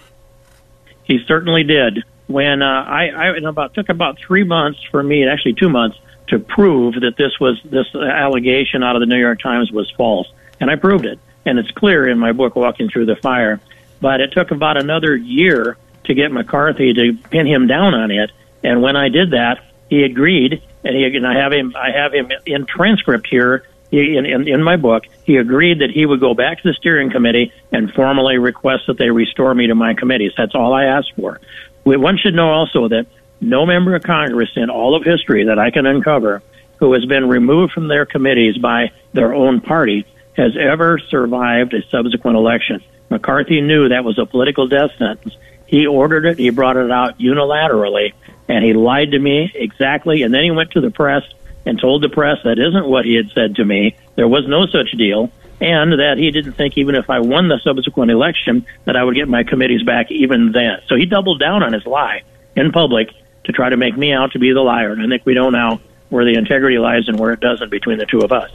He 1.02 1.18
certainly 1.26 1.64
did. 1.64 2.04
When 2.26 2.62
uh, 2.62 2.66
I, 2.66 3.08
I 3.08 3.36
about 3.36 3.74
took 3.74 3.88
about 3.88 4.18
three 4.18 4.44
months 4.44 4.82
for 4.90 5.02
me, 5.02 5.26
actually 5.28 5.54
two 5.54 5.68
months, 5.68 5.98
to 6.28 6.38
prove 6.38 6.94
that 6.94 7.16
this 7.16 7.38
was 7.38 7.60
this 7.64 7.94
allegation 7.94 8.82
out 8.82 8.96
of 8.96 9.00
the 9.00 9.06
New 9.06 9.18
York 9.18 9.40
Times 9.40 9.70
was 9.70 9.90
false, 9.90 10.32
and 10.60 10.70
I 10.70 10.76
proved 10.76 11.04
it, 11.04 11.18
and 11.44 11.58
it's 11.58 11.70
clear 11.72 12.08
in 12.08 12.18
my 12.18 12.32
book, 12.32 12.56
Walking 12.56 12.88
Through 12.88 13.06
the 13.06 13.16
Fire. 13.16 13.60
But 14.00 14.20
it 14.20 14.32
took 14.32 14.50
about 14.50 14.76
another 14.76 15.14
year 15.14 15.76
to 16.04 16.14
get 16.14 16.32
McCarthy 16.32 16.92
to 16.92 17.14
pin 17.30 17.46
him 17.46 17.66
down 17.66 17.94
on 17.94 18.10
it, 18.10 18.30
and 18.62 18.80
when 18.80 18.96
I 18.96 19.08
did 19.08 19.32
that, 19.32 19.62
he 19.90 20.04
agreed, 20.04 20.62
and 20.84 20.96
he 20.96 21.04
and 21.04 21.26
I 21.26 21.34
have 21.34 21.52
him 21.52 21.74
I 21.76 21.90
have 21.90 22.12
him 22.12 22.30
in 22.46 22.66
transcript 22.66 23.26
here 23.28 23.64
in, 23.90 24.26
in, 24.26 24.48
in 24.48 24.62
my 24.62 24.76
book, 24.76 25.04
he 25.24 25.36
agreed 25.36 25.80
that 25.80 25.90
he 25.90 26.04
would 26.04 26.20
go 26.20 26.34
back 26.34 26.62
to 26.62 26.68
the 26.68 26.74
steering 26.74 27.10
committee 27.10 27.52
and 27.70 27.92
formally 27.92 28.38
request 28.38 28.86
that 28.88 28.98
they 28.98 29.10
restore 29.10 29.54
me 29.54 29.68
to 29.68 29.74
my 29.74 29.94
committees. 29.94 30.32
That's 30.36 30.54
all 30.54 30.72
I 30.72 30.84
asked 30.84 31.12
for. 31.14 31.40
One 31.84 32.18
should 32.18 32.34
know 32.34 32.50
also 32.50 32.88
that 32.88 33.06
no 33.40 33.66
member 33.66 33.94
of 33.94 34.02
Congress 34.02 34.50
in 34.56 34.70
all 34.70 34.96
of 34.96 35.04
history 35.04 35.44
that 35.44 35.58
I 35.58 35.70
can 35.70 35.86
uncover 35.86 36.42
who 36.78 36.92
has 36.94 37.04
been 37.04 37.28
removed 37.28 37.72
from 37.72 37.88
their 37.88 38.06
committees 38.06 38.58
by 38.58 38.90
their 39.12 39.32
own 39.32 39.60
party 39.60 40.06
has 40.36 40.56
ever 40.56 40.98
survived 40.98 41.74
a 41.74 41.86
subsequent 41.88 42.36
election. 42.36 42.82
McCarthy 43.10 43.60
knew 43.60 43.88
that 43.90 44.04
was 44.04 44.18
a 44.18 44.26
political 44.26 44.66
death 44.66 44.90
sentence. 44.98 45.36
He 45.74 45.88
ordered 45.88 46.24
it, 46.24 46.38
he 46.38 46.50
brought 46.50 46.76
it 46.76 46.92
out 46.92 47.18
unilaterally, 47.18 48.12
and 48.46 48.64
he 48.64 48.74
lied 48.74 49.10
to 49.10 49.18
me 49.18 49.50
exactly, 49.52 50.22
and 50.22 50.32
then 50.32 50.44
he 50.44 50.52
went 50.52 50.70
to 50.70 50.80
the 50.80 50.92
press 50.92 51.24
and 51.66 51.80
told 51.80 52.00
the 52.00 52.08
press 52.08 52.38
that 52.44 52.60
isn't 52.60 52.86
what 52.86 53.04
he 53.04 53.16
had 53.16 53.32
said 53.34 53.56
to 53.56 53.64
me. 53.64 53.96
There 54.14 54.28
was 54.28 54.46
no 54.46 54.66
such 54.66 54.92
deal, 54.92 55.32
and 55.60 55.98
that 55.98 56.16
he 56.16 56.30
didn't 56.30 56.52
think 56.52 56.78
even 56.78 56.94
if 56.94 57.10
I 57.10 57.18
won 57.18 57.48
the 57.48 57.58
subsequent 57.58 58.12
election 58.12 58.66
that 58.84 58.94
I 58.94 59.02
would 59.02 59.16
get 59.16 59.26
my 59.26 59.42
committees 59.42 59.82
back 59.82 60.12
even 60.12 60.52
then. 60.52 60.78
So 60.86 60.94
he 60.94 61.06
doubled 61.06 61.40
down 61.40 61.64
on 61.64 61.72
his 61.72 61.84
lie 61.86 62.22
in 62.54 62.70
public 62.70 63.08
to 63.42 63.50
try 63.50 63.68
to 63.68 63.76
make 63.76 63.96
me 63.96 64.12
out 64.12 64.30
to 64.34 64.38
be 64.38 64.52
the 64.52 64.60
liar. 64.60 64.92
And 64.92 65.02
I 65.02 65.08
think 65.08 65.26
we 65.26 65.34
know 65.34 65.50
now 65.50 65.80
where 66.08 66.24
the 66.24 66.38
integrity 66.38 66.78
lies 66.78 67.08
and 67.08 67.18
where 67.18 67.32
it 67.32 67.40
doesn't 67.40 67.72
between 67.72 67.98
the 67.98 68.06
two 68.06 68.20
of 68.20 68.30
us. 68.30 68.52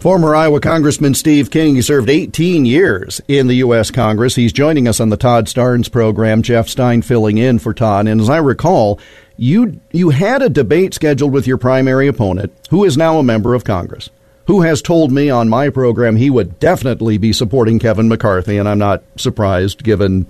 Former 0.00 0.34
Iowa 0.34 0.60
Congressman 0.60 1.12
Steve 1.12 1.50
King 1.50 1.74
he 1.74 1.82
served 1.82 2.08
18 2.08 2.64
years 2.64 3.20
in 3.28 3.48
the 3.48 3.56
U.S. 3.56 3.90
Congress. 3.90 4.34
He's 4.34 4.50
joining 4.50 4.88
us 4.88 4.98
on 4.98 5.10
the 5.10 5.16
Todd 5.18 5.44
Starnes 5.44 5.92
program. 5.92 6.40
Jeff 6.40 6.70
Stein 6.70 7.02
filling 7.02 7.36
in 7.36 7.58
for 7.58 7.74
Todd. 7.74 8.08
And 8.08 8.18
as 8.18 8.30
I 8.30 8.38
recall, 8.38 8.98
you 9.36 9.78
you 9.92 10.08
had 10.08 10.40
a 10.40 10.48
debate 10.48 10.94
scheduled 10.94 11.32
with 11.32 11.46
your 11.46 11.58
primary 11.58 12.08
opponent, 12.08 12.50
who 12.70 12.84
is 12.84 12.96
now 12.96 13.18
a 13.18 13.22
member 13.22 13.52
of 13.52 13.64
Congress, 13.64 14.08
who 14.46 14.62
has 14.62 14.80
told 14.80 15.12
me 15.12 15.28
on 15.28 15.50
my 15.50 15.68
program 15.68 16.16
he 16.16 16.30
would 16.30 16.58
definitely 16.58 17.18
be 17.18 17.34
supporting 17.34 17.78
Kevin 17.78 18.08
McCarthy, 18.08 18.56
and 18.56 18.66
I'm 18.66 18.78
not 18.78 19.02
surprised 19.16 19.84
given 19.84 20.26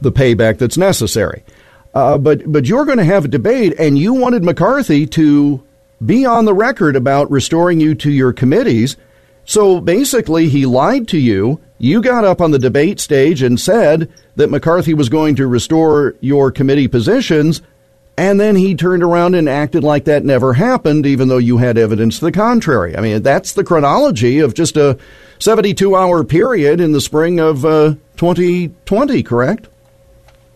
the 0.00 0.10
payback 0.10 0.56
that's 0.56 0.78
necessary. 0.78 1.44
Uh, 1.92 2.16
but 2.16 2.50
but 2.50 2.64
you're 2.64 2.86
going 2.86 2.96
to 2.96 3.04
have 3.04 3.26
a 3.26 3.28
debate, 3.28 3.74
and 3.78 3.98
you 3.98 4.14
wanted 4.14 4.42
McCarthy 4.42 5.06
to 5.08 5.62
be 6.04 6.26
on 6.26 6.44
the 6.44 6.54
record 6.54 6.96
about 6.96 7.30
restoring 7.30 7.80
you 7.80 7.94
to 7.96 8.10
your 8.10 8.32
committees. 8.32 8.96
So 9.44 9.80
basically, 9.80 10.48
he 10.48 10.66
lied 10.66 11.08
to 11.08 11.18
you. 11.18 11.60
You 11.78 12.00
got 12.00 12.24
up 12.24 12.40
on 12.40 12.52
the 12.52 12.58
debate 12.58 13.00
stage 13.00 13.42
and 13.42 13.58
said 13.58 14.08
that 14.36 14.50
McCarthy 14.50 14.94
was 14.94 15.08
going 15.08 15.34
to 15.36 15.46
restore 15.46 16.14
your 16.20 16.52
committee 16.52 16.88
positions, 16.88 17.60
and 18.16 18.38
then 18.38 18.54
he 18.54 18.74
turned 18.74 19.02
around 19.02 19.34
and 19.34 19.48
acted 19.48 19.82
like 19.82 20.04
that 20.04 20.24
never 20.24 20.52
happened, 20.52 21.06
even 21.06 21.28
though 21.28 21.38
you 21.38 21.58
had 21.58 21.76
evidence 21.76 22.18
to 22.18 22.26
the 22.26 22.32
contrary. 22.32 22.96
I 22.96 23.00
mean, 23.00 23.22
that's 23.22 23.54
the 23.54 23.64
chronology 23.64 24.38
of 24.38 24.54
just 24.54 24.76
a 24.76 24.98
72 25.38 25.96
hour 25.96 26.22
period 26.22 26.80
in 26.80 26.92
the 26.92 27.00
spring 27.00 27.40
of 27.40 27.64
uh, 27.64 27.94
2020, 28.16 29.22
correct? 29.24 29.68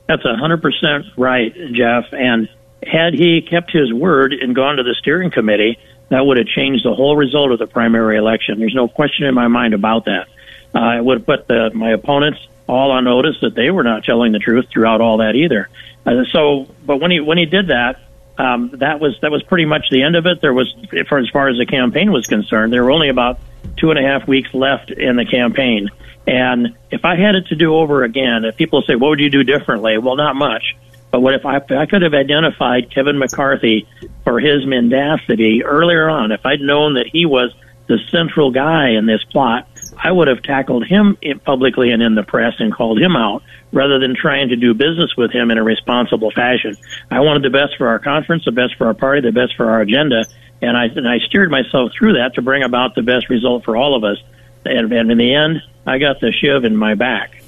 That's 0.07 0.23
100% 0.23 1.13
right, 1.17 1.53
Jeff. 1.73 2.05
And 2.13 2.49
had 2.83 3.15
he 3.15 3.43
kept 3.43 3.71
his 3.71 3.93
word 3.93 4.33
and 4.33 4.55
gone 4.55 4.77
to 4.77 4.83
the 4.83 4.95
steering 4.99 5.31
committee, 5.31 5.79
that 6.09 6.25
would 6.25 6.37
have 6.37 6.47
changed 6.47 6.85
the 6.85 6.95
whole 6.95 7.17
result 7.17 7.51
of 7.53 7.59
the 7.59 7.67
primary 7.67 8.17
election. 8.17 8.59
There's 8.59 8.75
no 8.75 8.89
question 8.89 9.27
in 9.27 9.35
my 9.35 9.49
mind 9.49 9.75
about 9.75 10.05
that. 10.05 10.29
Uh, 10.75 10.99
it 10.99 11.05
would 11.05 11.19
have 11.19 11.27
put 11.27 11.49
the, 11.49 11.71
my 11.75 11.93
opponents 11.93 12.39
all 12.69 12.91
on 12.91 13.05
notice 13.05 13.37
that 13.43 13.55
they 13.55 13.71
were 13.71 13.83
not 13.83 14.05
telling 14.05 14.33
the 14.33 14.39
truth 14.39 14.67
throughout 14.71 15.01
all 15.01 15.19
that 15.19 15.35
either. 15.35 15.69
Uh, 16.05 16.25
so, 16.33 16.69
but 16.85 17.01
when 17.01 17.11
he 17.11 17.21
when 17.21 17.39
he 17.39 17.47
did 17.47 17.69
that, 17.69 18.01
um, 18.39 18.71
that 18.75 19.01
was 19.01 19.19
that 19.23 19.31
was 19.31 19.43
pretty 19.43 19.65
much 19.65 19.87
the 19.91 20.03
end 20.03 20.17
of 20.17 20.27
it. 20.27 20.41
There 20.41 20.53
was, 20.53 20.73
for 21.09 21.19
as 21.19 21.29
far 21.31 21.49
as 21.49 21.57
the 21.57 21.67
campaign 21.67 22.13
was 22.13 22.27
concerned, 22.27 22.73
there 22.73 22.85
were 22.85 22.91
only 22.91 23.09
about 23.09 23.41
two 23.77 23.91
and 23.91 23.99
a 23.99 24.03
half 24.03 24.29
weeks 24.29 24.53
left 24.53 24.91
in 24.91 25.17
the 25.17 25.25
campaign. 25.25 25.89
And 26.27 26.77
if 26.91 27.05
I 27.05 27.17
had 27.17 27.37
it 27.37 27.47
to 27.49 27.57
do 27.57 27.75
over 27.75 28.03
again, 28.03 28.45
if 28.45 28.57
people 28.57 28.83
say, 28.83 28.95
"What 28.95 29.11
would 29.11 29.21
you 29.21 29.31
do 29.31 29.45
differently?" 29.45 29.99
Well, 29.99 30.17
not 30.17 30.37
much. 30.37 30.77
But 31.17 31.23
what 31.23 31.33
if 31.33 31.47
I, 31.47 31.57
if 31.57 31.71
I 31.71 31.87
could 31.87 32.03
have 32.03 32.13
identified 32.13 32.91
Kevin 32.91 33.17
McCarthy 33.19 33.89
for 34.23 34.39
his 34.39 34.67
mendacity 34.67 35.65
earlier 35.65 36.11
on? 36.11 36.31
If 36.31 36.45
I'd 36.45 36.61
known 36.61 36.93
that 36.97 37.07
he 37.11 37.25
was 37.25 37.55
the 37.87 37.97
central 38.11 38.51
guy 38.51 38.91
in 38.91 39.07
this 39.07 39.25
plot, 39.25 39.67
I 39.97 40.13
would 40.13 40.29
have 40.29 40.43
tackled 40.43 40.87
him 40.87 41.17
publicly 41.43 41.91
and 41.91 42.03
in 42.03 42.17
the 42.17 42.23
press 42.23 42.53
and 42.59 42.71
called 42.71 43.01
him 43.01 43.17
out 43.17 43.43
rather 43.73 43.99
than 43.99 44.15
trying 44.15 44.51
to 44.51 44.57
do 44.57 44.75
business 44.75 45.17
with 45.17 45.33
him 45.33 45.51
in 45.51 45.57
a 45.57 45.63
responsible 45.63 46.33
fashion. 46.33 46.77
I 47.11 47.21
wanted 47.21 47.45
the 47.45 47.49
best 47.49 47.79
for 47.79 47.89
our 47.89 47.99
conference, 47.99 48.45
the 48.45 48.53
best 48.53 48.75
for 48.77 48.87
our 48.87 48.93
party, 48.93 49.23
the 49.23 49.33
best 49.33 49.57
for 49.57 49.71
our 49.71 49.81
agenda, 49.81 50.27
and 50.61 50.77
I 50.77 50.85
and 50.95 51.09
I 51.09 51.21
steered 51.21 51.51
myself 51.51 51.93
through 51.99 52.19
that 52.19 52.35
to 52.35 52.43
bring 52.43 52.63
about 52.63 52.95
the 52.95 53.03
best 53.03 53.31
result 53.31 53.65
for 53.65 53.75
all 53.75 53.97
of 53.97 54.05
us. 54.05 54.19
And, 54.67 54.93
and 54.93 55.11
in 55.11 55.17
the 55.17 55.35
end, 55.35 55.63
I 55.87 55.97
got 55.97 56.21
the 56.21 56.31
shiv 56.31 56.65
in 56.65 56.77
my 56.77 56.95
back. 56.95 57.43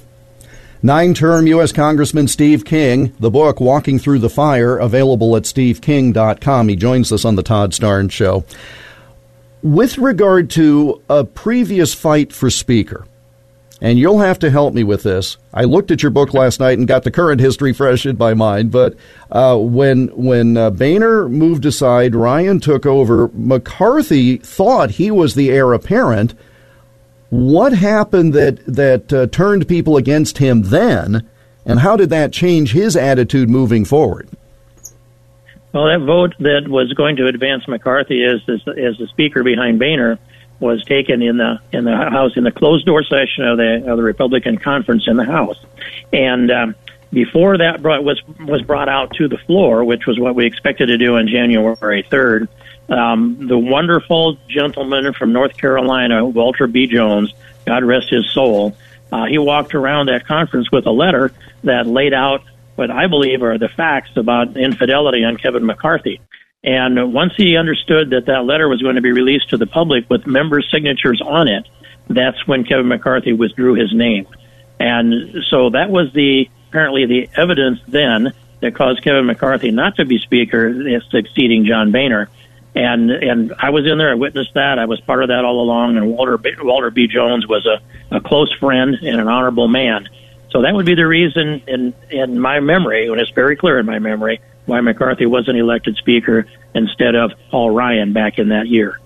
Nine 0.81 1.13
term 1.13 1.45
U.S. 1.47 1.73
Congressman 1.73 2.29
Steve 2.29 2.63
King, 2.63 3.13
the 3.19 3.29
book 3.29 3.59
Walking 3.59 3.99
Through 3.99 4.19
the 4.19 4.29
Fire, 4.29 4.77
available 4.77 5.35
at 5.35 5.43
steveking.com. 5.43 6.69
He 6.69 6.77
joins 6.77 7.11
us 7.11 7.25
on 7.25 7.35
the 7.35 7.43
Todd 7.43 7.73
Starnes 7.73 8.11
Show. 8.11 8.45
With 9.61 9.97
regard 9.97 10.49
to 10.51 11.01
a 11.09 11.25
previous 11.25 11.93
fight 11.93 12.31
for 12.31 12.49
Speaker, 12.49 13.05
and 13.81 13.99
you'll 13.99 14.19
have 14.19 14.39
to 14.39 14.49
help 14.49 14.73
me 14.73 14.85
with 14.85 15.03
this. 15.03 15.37
I 15.53 15.65
looked 15.65 15.91
at 15.91 16.01
your 16.01 16.11
book 16.11 16.33
last 16.33 16.61
night 16.61 16.77
and 16.77 16.87
got 16.87 17.03
the 17.03 17.11
current 17.11 17.41
history 17.41 17.73
fresh 17.73 18.05
in 18.05 18.17
my 18.17 18.33
mind. 18.33 18.71
But 18.71 18.95
uh, 19.31 19.57
when 19.57 20.07
when 20.15 20.55
uh, 20.55 20.69
Boehner 20.69 21.27
moved 21.27 21.65
aside, 21.65 22.15
Ryan 22.15 22.61
took 22.61 22.85
over. 22.85 23.29
McCarthy 23.33 24.37
thought 24.37 24.91
he 24.91 25.11
was 25.11 25.35
the 25.35 25.49
heir 25.49 25.73
apparent 25.73 26.35
what 27.29 27.73
happened 27.73 28.33
that 28.33 28.65
that 28.65 29.13
uh, 29.13 29.27
turned 29.27 29.67
people 29.67 29.97
against 29.97 30.37
him 30.39 30.63
then, 30.63 31.27
and 31.65 31.79
how 31.79 31.95
did 31.95 32.09
that 32.09 32.31
change 32.31 32.73
his 32.73 32.95
attitude 32.95 33.49
moving 33.49 33.85
forward? 33.85 34.29
Well, 35.73 35.85
that 35.85 35.99
vote 35.99 36.33
that 36.39 36.67
was 36.67 36.91
going 36.93 37.17
to 37.17 37.27
advance 37.27 37.67
McCarthy 37.67 38.23
as 38.23 38.41
as, 38.49 38.61
as 38.67 38.97
the 38.97 39.07
speaker 39.07 39.43
behind 39.43 39.79
Boehner 39.79 40.17
was 40.59 40.83
taken 40.85 41.21
in 41.21 41.37
the 41.37 41.59
in 41.71 41.85
the 41.85 41.95
House 41.95 42.35
in 42.35 42.43
the 42.43 42.51
closed 42.51 42.85
door 42.85 43.03
session 43.03 43.45
of 43.45 43.57
the 43.57 43.83
of 43.87 43.97
the 43.97 44.03
Republican 44.03 44.57
conference 44.57 45.07
in 45.07 45.15
the 45.15 45.25
House, 45.25 45.59
and 46.11 46.51
um, 46.51 46.75
before 47.13 47.57
that 47.59 47.81
brought, 47.81 48.03
was 48.03 48.21
was 48.39 48.61
brought 48.63 48.89
out 48.89 49.13
to 49.15 49.27
the 49.27 49.37
floor, 49.37 49.83
which 49.83 50.05
was 50.05 50.19
what 50.19 50.35
we 50.35 50.45
expected 50.45 50.87
to 50.87 50.97
do 50.97 51.15
on 51.15 51.27
January 51.27 52.05
third 52.09 52.49
um, 52.89 53.47
the 53.47 53.57
wonderful 53.57 54.37
gentleman 54.47 55.13
from 55.13 55.33
North 55.33 55.57
Carolina, 55.57 56.25
Walter 56.25 56.67
B. 56.67 56.87
Jones, 56.87 57.33
God 57.65 57.83
rest 57.83 58.09
his 58.09 58.29
soul, 58.31 58.75
uh, 59.11 59.25
he 59.25 59.37
walked 59.37 59.75
around 59.75 60.07
that 60.07 60.25
conference 60.25 60.71
with 60.71 60.85
a 60.85 60.91
letter 60.91 61.31
that 61.63 61.87
laid 61.87 62.13
out 62.13 62.43
what 62.75 62.91
I 62.91 63.07
believe 63.07 63.43
are 63.43 63.57
the 63.57 63.69
facts 63.69 64.11
about 64.15 64.55
infidelity 64.55 65.23
on 65.23 65.37
Kevin 65.37 65.65
McCarthy. 65.65 66.21
And 66.63 67.13
once 67.13 67.33
he 67.35 67.57
understood 67.57 68.11
that 68.11 68.25
that 68.25 68.45
letter 68.45 68.67
was 68.67 68.81
going 68.81 68.95
to 68.95 69.01
be 69.01 69.11
released 69.11 69.49
to 69.49 69.57
the 69.57 69.67
public 69.67 70.09
with 70.09 70.27
members' 70.27 70.69
signatures 70.71 71.21
on 71.21 71.47
it, 71.47 71.67
that's 72.07 72.45
when 72.47 72.63
Kevin 72.63 72.87
McCarthy 72.87 73.33
withdrew 73.33 73.75
his 73.75 73.93
name. 73.93 74.27
And 74.79 75.43
so 75.49 75.69
that 75.71 75.89
was 75.89 76.11
the 76.13 76.49
apparently 76.69 77.05
the 77.05 77.29
evidence 77.35 77.79
then 77.87 78.33
that 78.61 78.75
caused 78.75 79.03
Kevin 79.03 79.25
McCarthy 79.25 79.71
not 79.71 79.95
to 79.95 80.05
be 80.05 80.19
Speaker, 80.19 80.99
succeeding 81.09 81.65
John 81.65 81.91
Boehner 81.91 82.29
and 82.75 83.11
and 83.11 83.53
I 83.59 83.71
was 83.71 83.85
in 83.85 83.97
there. 83.97 84.11
I 84.11 84.15
witnessed 84.15 84.53
that. 84.53 84.79
I 84.79 84.85
was 84.85 84.99
part 85.01 85.23
of 85.23 85.29
that 85.29 85.45
all 85.45 85.61
along. 85.61 85.97
And 85.97 86.07
Walter 86.11 86.37
B, 86.37 86.51
Walter 86.61 86.91
B. 86.91 87.07
Jones 87.07 87.47
was 87.47 87.65
a, 87.65 87.81
a 88.15 88.21
close 88.21 88.53
friend 88.53 88.95
and 89.01 89.19
an 89.19 89.27
honorable 89.27 89.67
man. 89.67 90.07
So 90.51 90.63
that 90.63 90.73
would 90.73 90.85
be 90.85 90.95
the 90.95 91.07
reason, 91.07 91.61
in 91.67 91.93
in 92.09 92.39
my 92.39 92.59
memory, 92.59 93.07
and 93.07 93.19
it's 93.19 93.31
very 93.31 93.55
clear 93.55 93.77
in 93.79 93.85
my 93.85 93.99
memory, 93.99 94.41
why 94.65 94.81
McCarthy 94.81 95.25
wasn't 95.25 95.57
elected 95.57 95.97
Speaker 95.97 96.47
instead 96.73 97.15
of 97.15 97.31
Paul 97.51 97.71
Ryan 97.71 98.13
back 98.13 98.39
in 98.39 98.49
that 98.49 98.67
year. 98.67 98.99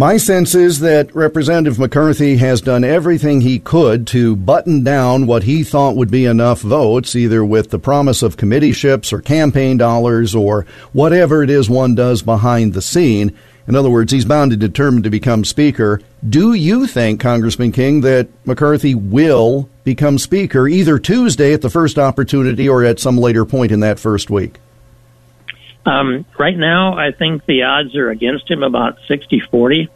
My 0.00 0.16
sense 0.16 0.54
is 0.54 0.80
that 0.80 1.14
Representative 1.14 1.78
McCarthy 1.78 2.38
has 2.38 2.62
done 2.62 2.84
everything 2.84 3.42
he 3.42 3.58
could 3.58 4.06
to 4.06 4.34
button 4.34 4.82
down 4.82 5.26
what 5.26 5.42
he 5.42 5.62
thought 5.62 5.94
would 5.94 6.10
be 6.10 6.24
enough 6.24 6.62
votes, 6.62 7.14
either 7.14 7.44
with 7.44 7.68
the 7.68 7.78
promise 7.78 8.22
of 8.22 8.38
committeeships 8.38 9.12
or 9.12 9.20
campaign 9.20 9.76
dollars 9.76 10.34
or 10.34 10.64
whatever 10.94 11.42
it 11.42 11.50
is 11.50 11.68
one 11.68 11.94
does 11.94 12.22
behind 12.22 12.72
the 12.72 12.80
scene. 12.80 13.36
In 13.68 13.76
other 13.76 13.90
words, 13.90 14.10
he's 14.10 14.24
bound 14.24 14.52
and 14.52 14.60
determined 14.62 15.04
to 15.04 15.10
become 15.10 15.44
Speaker. 15.44 16.00
Do 16.26 16.54
you 16.54 16.86
think, 16.86 17.20
Congressman 17.20 17.70
King, 17.70 18.00
that 18.00 18.28
McCarthy 18.46 18.94
will 18.94 19.68
become 19.84 20.16
Speaker 20.16 20.66
either 20.66 20.98
Tuesday 20.98 21.52
at 21.52 21.60
the 21.60 21.68
first 21.68 21.98
opportunity 21.98 22.66
or 22.66 22.82
at 22.82 23.00
some 23.00 23.18
later 23.18 23.44
point 23.44 23.70
in 23.70 23.80
that 23.80 23.98
first 23.98 24.30
week? 24.30 24.60
Um, 25.86 26.26
right 26.38 26.56
now, 26.56 26.98
I 26.98 27.12
think 27.12 27.46
the 27.46 27.62
odds 27.62 27.96
are 27.96 28.10
against 28.10 28.50
him 28.50 28.62
about 28.62 28.98
60 29.08 29.40
40. 29.40 29.88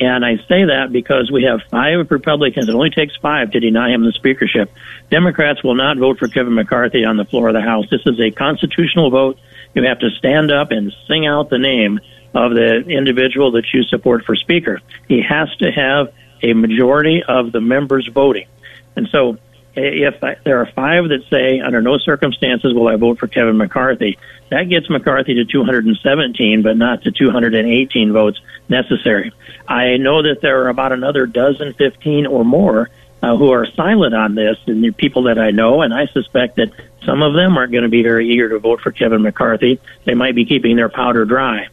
And 0.00 0.24
I 0.24 0.36
say 0.48 0.64
that 0.64 0.92
because 0.92 1.30
we 1.30 1.44
have 1.44 1.60
five 1.70 2.10
Republicans. 2.10 2.68
It 2.68 2.74
only 2.74 2.90
takes 2.90 3.16
five 3.16 3.50
to 3.52 3.60
deny 3.60 3.90
him 3.90 4.04
the 4.04 4.12
speakership. 4.12 4.72
Democrats 5.10 5.64
will 5.64 5.74
not 5.74 5.96
vote 5.98 6.18
for 6.18 6.28
Kevin 6.28 6.54
McCarthy 6.54 7.04
on 7.04 7.16
the 7.16 7.24
floor 7.24 7.48
of 7.48 7.54
the 7.54 7.60
House. 7.60 7.86
This 7.90 8.02
is 8.06 8.20
a 8.20 8.30
constitutional 8.30 9.10
vote. 9.10 9.38
You 9.74 9.82
have 9.84 9.98
to 10.00 10.10
stand 10.10 10.52
up 10.52 10.70
and 10.70 10.94
sing 11.08 11.26
out 11.26 11.50
the 11.50 11.58
name 11.58 11.98
of 12.32 12.54
the 12.54 12.84
individual 12.88 13.52
that 13.52 13.72
you 13.72 13.82
support 13.82 14.24
for 14.24 14.36
Speaker. 14.36 14.80
He 15.08 15.22
has 15.22 15.54
to 15.56 15.70
have 15.72 16.12
a 16.42 16.52
majority 16.52 17.22
of 17.26 17.50
the 17.50 17.60
members 17.60 18.06
voting. 18.06 18.46
And 18.94 19.08
so 19.10 19.38
if 19.74 20.22
I, 20.22 20.36
there 20.44 20.60
are 20.60 20.66
five 20.66 21.08
that 21.08 21.24
say, 21.30 21.60
under 21.60 21.80
no 21.82 21.98
circumstances 21.98 22.74
will 22.74 22.88
I 22.88 22.96
vote 22.96 23.18
for 23.18 23.26
Kevin 23.26 23.56
McCarthy, 23.56 24.18
that 24.50 24.68
gets 24.68 24.88
McCarthy 24.88 25.34
to 25.34 25.44
217, 25.44 26.62
but 26.62 26.76
not 26.76 27.02
to 27.02 27.12
218 27.12 28.12
votes 28.12 28.40
necessary. 28.68 29.32
I 29.66 29.96
know 29.96 30.22
that 30.22 30.40
there 30.40 30.64
are 30.64 30.68
about 30.68 30.92
another 30.92 31.26
dozen, 31.26 31.74
15 31.74 32.26
or 32.26 32.44
more 32.44 32.90
uh, 33.22 33.36
who 33.36 33.52
are 33.52 33.66
silent 33.66 34.14
on 34.14 34.34
this, 34.34 34.56
and 34.66 34.82
the 34.82 34.90
people 34.90 35.24
that 35.24 35.38
I 35.38 35.50
know, 35.50 35.82
and 35.82 35.92
I 35.92 36.06
suspect 36.06 36.56
that 36.56 36.70
some 37.04 37.22
of 37.22 37.34
them 37.34 37.56
aren't 37.56 37.72
going 37.72 37.84
to 37.84 37.88
be 37.88 38.02
very 38.02 38.30
eager 38.30 38.48
to 38.50 38.58
vote 38.58 38.80
for 38.80 38.92
Kevin 38.92 39.22
McCarthy. 39.22 39.80
They 40.04 40.14
might 40.14 40.34
be 40.34 40.44
keeping 40.44 40.76
their 40.76 40.88
powder 40.88 41.24
dry. 41.24 41.68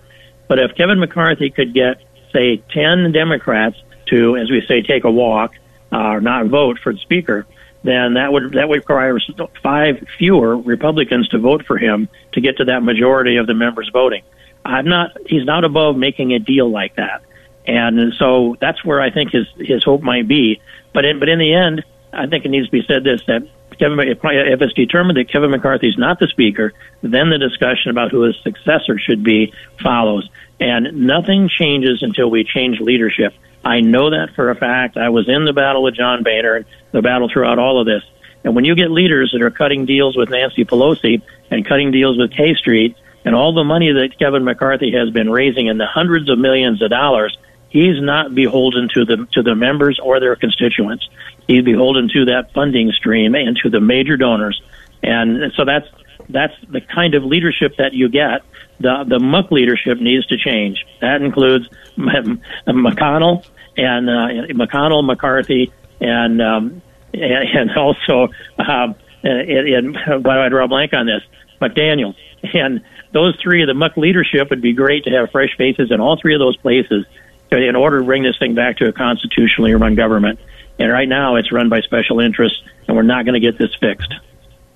But 0.47 0.59
if 0.59 0.75
Kevin 0.75 0.99
McCarthy 0.99 1.49
could 1.49 1.73
get, 1.73 2.01
say, 2.31 2.57
10 2.57 3.11
Democrats 3.11 3.77
to, 4.07 4.37
as 4.37 4.49
we 4.49 4.63
say, 4.67 4.81
take 4.81 5.03
a 5.03 5.11
walk, 5.11 5.55
uh, 5.91 5.97
or 5.97 6.21
not 6.21 6.47
vote 6.47 6.79
for 6.79 6.93
the 6.93 6.99
speaker, 6.99 7.45
then 7.85 8.15
that 8.15 8.33
would 8.33 8.53
that 8.53 8.67
would 8.67 8.77
require 8.77 9.19
five 9.61 10.03
fewer 10.17 10.57
Republicans 10.57 11.27
to 11.29 11.37
vote 11.37 11.65
for 11.65 11.77
him 11.77 12.09
to 12.31 12.41
get 12.41 12.57
to 12.57 12.65
that 12.65 12.81
majority 12.81 13.37
of 13.37 13.45
the 13.45 13.53
members 13.53 13.89
voting. 13.93 14.23
I'm 14.65 14.87
not. 14.87 15.11
He's 15.27 15.45
not 15.45 15.63
above 15.63 15.95
making 15.95 16.33
a 16.33 16.39
deal 16.39 16.69
like 16.69 16.95
that, 16.95 17.21
and 17.67 18.13
so 18.17 18.57
that's 18.59 18.83
where 18.83 18.99
I 18.99 19.11
think 19.11 19.31
his 19.31 19.45
his 19.57 19.83
hope 19.83 20.01
might 20.01 20.27
be. 20.27 20.61
But 20.93 21.05
in, 21.05 21.19
but 21.19 21.29
in 21.29 21.37
the 21.37 21.53
end, 21.53 21.83
I 22.11 22.25
think 22.25 22.45
it 22.45 22.49
needs 22.49 22.65
to 22.67 22.71
be 22.71 22.83
said 22.87 23.03
this 23.03 23.21
that 23.27 23.47
Kevin, 23.77 23.99
if, 23.99 24.19
it's 24.61 24.73
determined 24.73 25.17
that 25.17 25.29
Kevin 25.29 25.51
McCarthy 25.51 25.87
is 25.89 25.97
not 25.97 26.19
the 26.19 26.27
speaker, 26.27 26.73
then 27.01 27.29
the 27.29 27.37
discussion 27.37 27.91
about 27.91 28.11
who 28.11 28.21
his 28.21 28.35
successor 28.41 28.97
should 28.97 29.23
be 29.23 29.53
follows, 29.83 30.27
and 30.59 31.05
nothing 31.05 31.49
changes 31.49 32.01
until 32.01 32.31
we 32.31 32.43
change 32.43 32.79
leadership. 32.79 33.33
I 33.65 33.81
know 33.81 34.11
that 34.11 34.29
for 34.35 34.51
a 34.51 34.55
fact. 34.55 34.95
I 34.95 35.09
was 35.09 35.27
in 35.27 35.43
the 35.43 35.51
battle 35.51 35.81
with 35.81 35.95
John 35.95 36.23
Boehner 36.23 36.57
and 36.57 36.65
the 36.91 37.01
battle 37.01 37.27
throughout 37.27 37.57
all 37.57 37.81
of 37.81 37.87
this. 37.87 38.03
And 38.43 38.55
when 38.55 38.63
you 38.63 38.75
get 38.75 38.91
leaders 38.91 39.31
that 39.33 39.41
are 39.41 39.49
cutting 39.49 39.87
deals 39.87 40.15
with 40.15 40.29
Nancy 40.29 40.65
Pelosi 40.65 41.23
and 41.49 41.65
cutting 41.65 41.89
deals 41.91 42.15
with 42.15 42.31
K 42.31 42.53
Street 42.53 42.95
and 43.25 43.33
all 43.33 43.55
the 43.55 43.63
money 43.63 43.91
that 43.91 44.19
Kevin 44.19 44.43
McCarthy 44.43 44.91
has 44.91 45.09
been 45.09 45.31
raising 45.31 45.65
in 45.65 45.79
the 45.79 45.87
hundreds 45.87 46.29
of 46.29 46.37
millions 46.37 46.83
of 46.83 46.91
dollars, 46.91 47.35
he's 47.69 47.99
not 47.99 48.35
beholden 48.35 48.87
to 48.93 49.03
the 49.03 49.27
to 49.31 49.41
the 49.41 49.55
members 49.55 49.99
or 49.99 50.19
their 50.19 50.35
constituents. 50.35 51.09
He's 51.47 51.63
beholden 51.63 52.07
to 52.09 52.25
that 52.25 52.53
funding 52.53 52.91
stream 52.91 53.33
and 53.33 53.57
to 53.63 53.71
the 53.71 53.81
major 53.81 54.15
donors, 54.15 54.61
and 55.01 55.51
so 55.55 55.65
that's 55.65 55.87
that's 56.29 56.53
the 56.69 56.81
kind 56.81 57.15
of 57.15 57.23
leadership 57.23 57.77
that 57.77 57.93
you 57.93 58.09
get. 58.09 58.43
The 58.79 59.05
the 59.07 59.19
muck 59.19 59.49
leadership 59.49 59.99
needs 59.99 60.27
to 60.27 60.37
change. 60.37 60.85
That 61.01 61.23
includes 61.23 61.67
McConnell 61.97 63.43
and 63.77 64.09
uh, 64.09 64.53
McConnell, 64.53 65.05
McCarthy, 65.05 65.71
and 65.99 66.41
um, 66.41 66.81
and, 67.13 67.71
also 67.77 68.29
um, 68.59 68.95
and, 69.23 69.95
and 69.95 70.23
why 70.23 70.35
do 70.35 70.41
I 70.41 70.49
draw 70.49 70.65
a 70.65 70.67
blank 70.67 70.93
on 70.93 71.05
this? 71.05 71.21
McDaniel 71.61 72.15
and 72.53 72.81
those 73.11 73.35
three 73.41 73.61
of 73.61 73.67
the 73.67 73.73
muck 73.73 73.97
leadership 73.97 74.49
would 74.49 74.61
be 74.61 74.73
great 74.73 75.05
to 75.05 75.09
have 75.11 75.31
fresh 75.31 75.55
faces 75.57 75.91
in 75.91 75.99
all 75.99 76.19
three 76.19 76.35
of 76.35 76.39
those 76.39 76.57
places 76.57 77.05
in 77.51 77.75
order 77.75 77.99
to 77.99 78.05
bring 78.05 78.23
this 78.23 78.37
thing 78.37 78.55
back 78.55 78.77
to 78.77 78.87
a 78.87 78.91
constitutionally 78.91 79.73
run 79.73 79.95
government. 79.95 80.39
And 80.77 80.91
right 80.91 81.07
now, 81.07 81.35
it's 81.35 81.51
run 81.51 81.69
by 81.69 81.81
special 81.81 82.19
interests, 82.19 82.61
and 82.87 82.97
we're 82.97 83.03
not 83.03 83.23
going 83.25 83.39
to 83.39 83.39
get 83.39 83.57
this 83.57 83.73
fixed. 83.79 84.13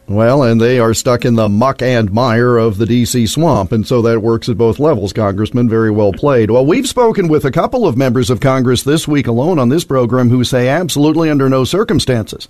Well, 0.09 0.41
and 0.41 0.59
they 0.59 0.79
are 0.79 0.95
stuck 0.95 1.23
in 1.23 1.35
the 1.35 1.47
muck 1.47 1.83
and 1.83 2.11
mire 2.11 2.57
of 2.57 2.79
the 2.79 2.87
D.C. 2.87 3.27
swamp, 3.27 3.71
and 3.71 3.85
so 3.85 4.01
that 4.01 4.23
works 4.23 4.49
at 4.49 4.57
both 4.57 4.79
levels, 4.79 5.13
Congressman. 5.13 5.69
Very 5.69 5.91
well 5.91 6.11
played. 6.13 6.49
Well, 6.49 6.65
we've 6.65 6.87
spoken 6.87 7.27
with 7.27 7.45
a 7.45 7.51
couple 7.51 7.85
of 7.85 7.95
members 7.95 8.31
of 8.31 8.39
Congress 8.39 8.81
this 8.81 9.07
week 9.07 9.27
alone 9.27 9.59
on 9.59 9.69
this 9.69 9.83
program 9.83 10.31
who 10.31 10.43
say 10.43 10.67
absolutely 10.67 11.29
under 11.29 11.47
no 11.47 11.63
circumstances 11.63 12.47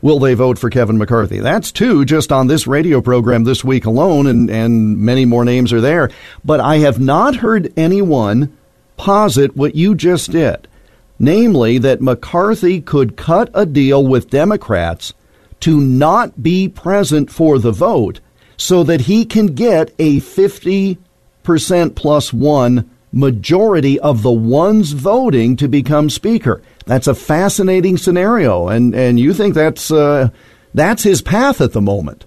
will 0.00 0.20
they 0.20 0.34
vote 0.34 0.56
for 0.56 0.70
Kevin 0.70 0.98
McCarthy. 0.98 1.40
That's 1.40 1.72
two 1.72 2.04
just 2.04 2.30
on 2.30 2.46
this 2.46 2.68
radio 2.68 3.00
program 3.00 3.42
this 3.42 3.64
week 3.64 3.86
alone, 3.86 4.28
and, 4.28 4.48
and 4.48 4.98
many 4.98 5.24
more 5.24 5.44
names 5.44 5.72
are 5.72 5.80
there. 5.80 6.10
But 6.44 6.60
I 6.60 6.76
have 6.78 7.00
not 7.00 7.34
heard 7.34 7.72
anyone 7.76 8.56
posit 8.96 9.56
what 9.56 9.74
you 9.74 9.96
just 9.96 10.30
did, 10.30 10.68
namely 11.18 11.78
that 11.78 12.00
McCarthy 12.00 12.80
could 12.80 13.16
cut 13.16 13.50
a 13.52 13.66
deal 13.66 14.06
with 14.06 14.30
Democrats 14.30 15.12
to 15.60 15.80
not 15.80 16.42
be 16.42 16.68
present 16.68 17.30
for 17.30 17.58
the 17.58 17.72
vote 17.72 18.20
so 18.56 18.82
that 18.84 19.02
he 19.02 19.24
can 19.24 19.46
get 19.46 19.94
a 19.98 20.20
50% 20.20 20.98
plus 21.94 22.32
one 22.32 22.90
majority 23.12 23.98
of 24.00 24.22
the 24.22 24.30
ones 24.30 24.92
voting 24.92 25.56
to 25.56 25.68
become 25.68 26.10
speaker. 26.10 26.62
That's 26.86 27.06
a 27.06 27.14
fascinating 27.14 27.96
scenario, 27.96 28.68
and, 28.68 28.94
and 28.94 29.18
you 29.18 29.32
think 29.34 29.54
that's 29.54 29.90
uh, 29.90 30.30
that's 30.74 31.02
his 31.02 31.22
path 31.22 31.60
at 31.60 31.72
the 31.72 31.80
moment. 31.80 32.24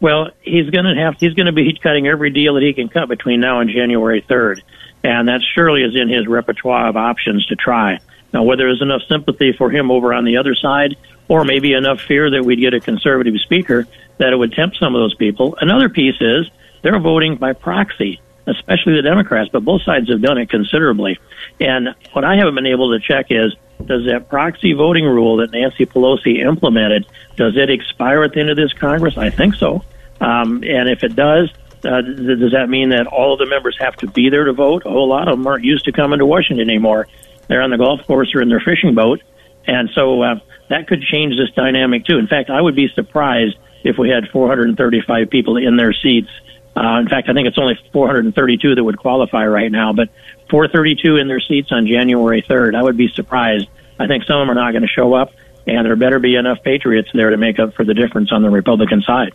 Well, 0.00 0.30
he's 0.42 0.68
going 0.70 0.84
to 0.84 0.94
have 1.02 1.16
he's 1.18 1.34
going 1.34 1.46
to 1.46 1.52
be 1.52 1.78
cutting 1.82 2.06
every 2.06 2.30
deal 2.30 2.54
that 2.54 2.62
he 2.62 2.72
can 2.72 2.88
cut 2.88 3.08
between 3.08 3.40
now 3.40 3.60
and 3.60 3.70
January 3.70 4.24
third, 4.28 4.62
and 5.02 5.28
that 5.28 5.40
surely 5.54 5.82
is 5.82 5.96
in 5.96 6.08
his 6.08 6.26
repertoire 6.26 6.88
of 6.88 6.96
options 6.96 7.46
to 7.46 7.56
try. 7.56 7.98
Now, 8.32 8.42
whether 8.42 8.64
there's 8.64 8.82
enough 8.82 9.02
sympathy 9.08 9.52
for 9.56 9.70
him 9.70 9.90
over 9.90 10.12
on 10.12 10.24
the 10.24 10.38
other 10.38 10.54
side, 10.54 10.96
or 11.28 11.44
maybe 11.44 11.72
enough 11.72 12.00
fear 12.00 12.30
that 12.30 12.44
we'd 12.44 12.60
get 12.60 12.74
a 12.74 12.80
conservative 12.80 13.34
speaker 13.40 13.86
that 14.18 14.32
it 14.32 14.36
would 14.36 14.52
tempt 14.52 14.76
some 14.78 14.94
of 14.94 15.00
those 15.00 15.14
people. 15.14 15.56
Another 15.60 15.88
piece 15.88 16.20
is 16.20 16.50
they're 16.82 16.98
voting 16.98 17.36
by 17.36 17.52
proxy, 17.52 18.20
especially 18.46 18.94
the 18.96 19.02
Democrats, 19.02 19.50
but 19.52 19.64
both 19.64 19.82
sides 19.82 20.08
have 20.10 20.20
done 20.20 20.38
it 20.38 20.50
considerably. 20.50 21.18
And 21.60 21.94
what 22.12 22.24
I 22.24 22.36
haven't 22.36 22.54
been 22.54 22.66
able 22.66 22.98
to 22.98 23.00
check 23.00 23.26
is 23.30 23.54
does 23.86 24.06
that 24.06 24.28
proxy 24.28 24.72
voting 24.72 25.04
rule 25.04 25.38
that 25.38 25.50
Nancy 25.50 25.84
Pelosi 25.84 26.44
implemented 26.44 27.06
does 27.36 27.56
it 27.56 27.70
expire 27.70 28.22
at 28.22 28.32
the 28.32 28.40
end 28.40 28.50
of 28.50 28.56
this 28.56 28.72
Congress? 28.72 29.18
I 29.18 29.30
think 29.30 29.54
so. 29.54 29.82
Um, 30.20 30.62
and 30.62 30.88
if 30.88 31.02
it 31.02 31.16
does, 31.16 31.50
uh, 31.84 32.00
does 32.00 32.52
that 32.52 32.68
mean 32.68 32.90
that 32.90 33.06
all 33.06 33.32
of 33.32 33.38
the 33.38 33.46
members 33.46 33.76
have 33.78 33.96
to 33.96 34.06
be 34.06 34.30
there 34.30 34.44
to 34.44 34.52
vote? 34.52 34.84
A 34.86 34.90
whole 34.90 35.08
lot 35.08 35.28
of 35.28 35.36
them 35.36 35.46
aren't 35.46 35.64
used 35.64 35.84
to 35.86 35.92
coming 35.92 36.18
to 36.18 36.26
Washington 36.26 36.68
anymore. 36.68 37.08
They're 37.48 37.62
on 37.62 37.70
the 37.70 37.76
golf 37.76 38.06
course 38.06 38.34
or 38.34 38.40
in 38.40 38.48
their 38.48 38.60
fishing 38.60 38.94
boat, 38.94 39.22
and 39.66 39.90
so 39.94 40.22
uh, 40.22 40.40
that 40.68 40.86
could 40.88 41.02
change 41.02 41.36
this 41.36 41.50
dynamic 41.54 42.04
too. 42.06 42.18
In 42.18 42.26
fact, 42.26 42.50
I 42.50 42.60
would 42.60 42.74
be 42.74 42.88
surprised 42.94 43.56
if 43.82 43.98
we 43.98 44.08
had 44.08 44.28
435 44.32 45.30
people 45.30 45.56
in 45.56 45.76
their 45.76 45.92
seats. 45.92 46.30
Uh, 46.76 46.98
in 46.98 47.08
fact, 47.08 47.28
I 47.28 47.34
think 47.34 47.46
it's 47.46 47.58
only 47.58 47.78
432 47.92 48.74
that 48.74 48.82
would 48.82 48.98
qualify 48.98 49.46
right 49.46 49.70
now, 49.70 49.92
but 49.92 50.08
432 50.50 51.16
in 51.16 51.28
their 51.28 51.40
seats 51.40 51.70
on 51.70 51.86
January 51.86 52.42
3rd. 52.42 52.74
I 52.74 52.82
would 52.82 52.96
be 52.96 53.08
surprised. 53.08 53.68
I 53.98 54.06
think 54.06 54.24
some 54.24 54.40
of 54.40 54.48
them 54.48 54.50
are 54.50 54.60
not 54.60 54.72
going 54.72 54.82
to 54.82 54.88
show 54.88 55.14
up, 55.14 55.32
and 55.66 55.86
there 55.86 55.94
better 55.94 56.18
be 56.18 56.34
enough 56.34 56.62
patriots 56.64 57.10
there 57.14 57.30
to 57.30 57.36
make 57.36 57.58
up 57.58 57.74
for 57.74 57.84
the 57.84 57.94
difference 57.94 58.32
on 58.32 58.42
the 58.42 58.50
Republican 58.50 59.02
side. 59.02 59.32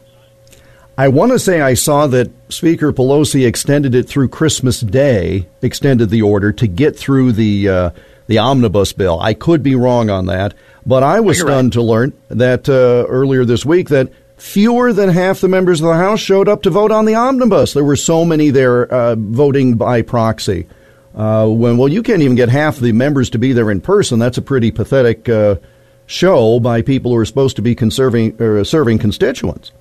I 0.97 1.07
want 1.07 1.31
to 1.31 1.39
say 1.39 1.61
I 1.61 1.75
saw 1.75 2.07
that 2.07 2.29
Speaker 2.51 2.91
Pelosi 2.91 3.47
extended 3.47 3.95
it 3.95 4.03
through 4.03 4.27
Christmas 4.27 4.81
Day, 4.81 5.47
extended 5.61 6.09
the 6.09 6.23
order 6.23 6.51
to 6.51 6.67
get 6.67 6.97
through 6.99 7.31
the 7.31 7.69
uh, 7.69 7.89
the 8.27 8.37
omnibus 8.37 8.91
bill. 8.91 9.17
I 9.21 9.33
could 9.33 9.63
be 9.63 9.75
wrong 9.75 10.09
on 10.09 10.25
that, 10.25 10.53
but 10.89 11.03
I 11.03 11.19
was 11.19 11.39
stunned 11.39 11.75
right. 11.75 11.79
to 11.79 11.81
learn 11.81 12.13
that 12.29 12.67
uh, 12.67 13.05
earlier 13.07 13.45
this 13.45 13.63
week 13.63 13.89
that 13.89 14.11
fewer 14.37 14.91
than 14.91 15.09
half 15.09 15.39
the 15.39 15.47
members 15.47 15.81
of 15.81 15.87
the 15.87 15.93
House 15.93 16.19
showed 16.19 16.49
up 16.49 16.63
to 16.63 16.71
vote 16.71 16.91
on 16.91 17.05
the 17.05 17.13
omnibus. 17.13 17.73
There 17.73 17.83
were 17.83 17.95
so 17.95 18.25
many 18.25 18.49
there 18.49 18.91
uh, 18.91 19.15
voting 19.15 19.75
by 19.75 20.01
proxy. 20.01 20.67
Uh, 21.13 21.47
when 21.47 21.77
well, 21.77 21.89
you 21.89 22.01
can't 22.01 22.23
even 22.23 22.35
get 22.35 22.49
half 22.49 22.77
the 22.77 22.91
members 22.91 23.29
to 23.31 23.37
be 23.37 23.53
there 23.53 23.69
in 23.69 23.81
person. 23.81 24.17
That's 24.17 24.37
a 24.39 24.41
pretty 24.41 24.71
pathetic 24.71 25.29
uh, 25.29 25.57
show 26.07 26.59
by 26.59 26.81
people 26.81 27.11
who 27.11 27.17
are 27.17 27.25
supposed 27.25 27.55
to 27.57 27.61
be 27.61 27.75
conserving 27.75 28.41
or 28.41 28.63
serving 28.63 28.97
constituents 28.97 29.71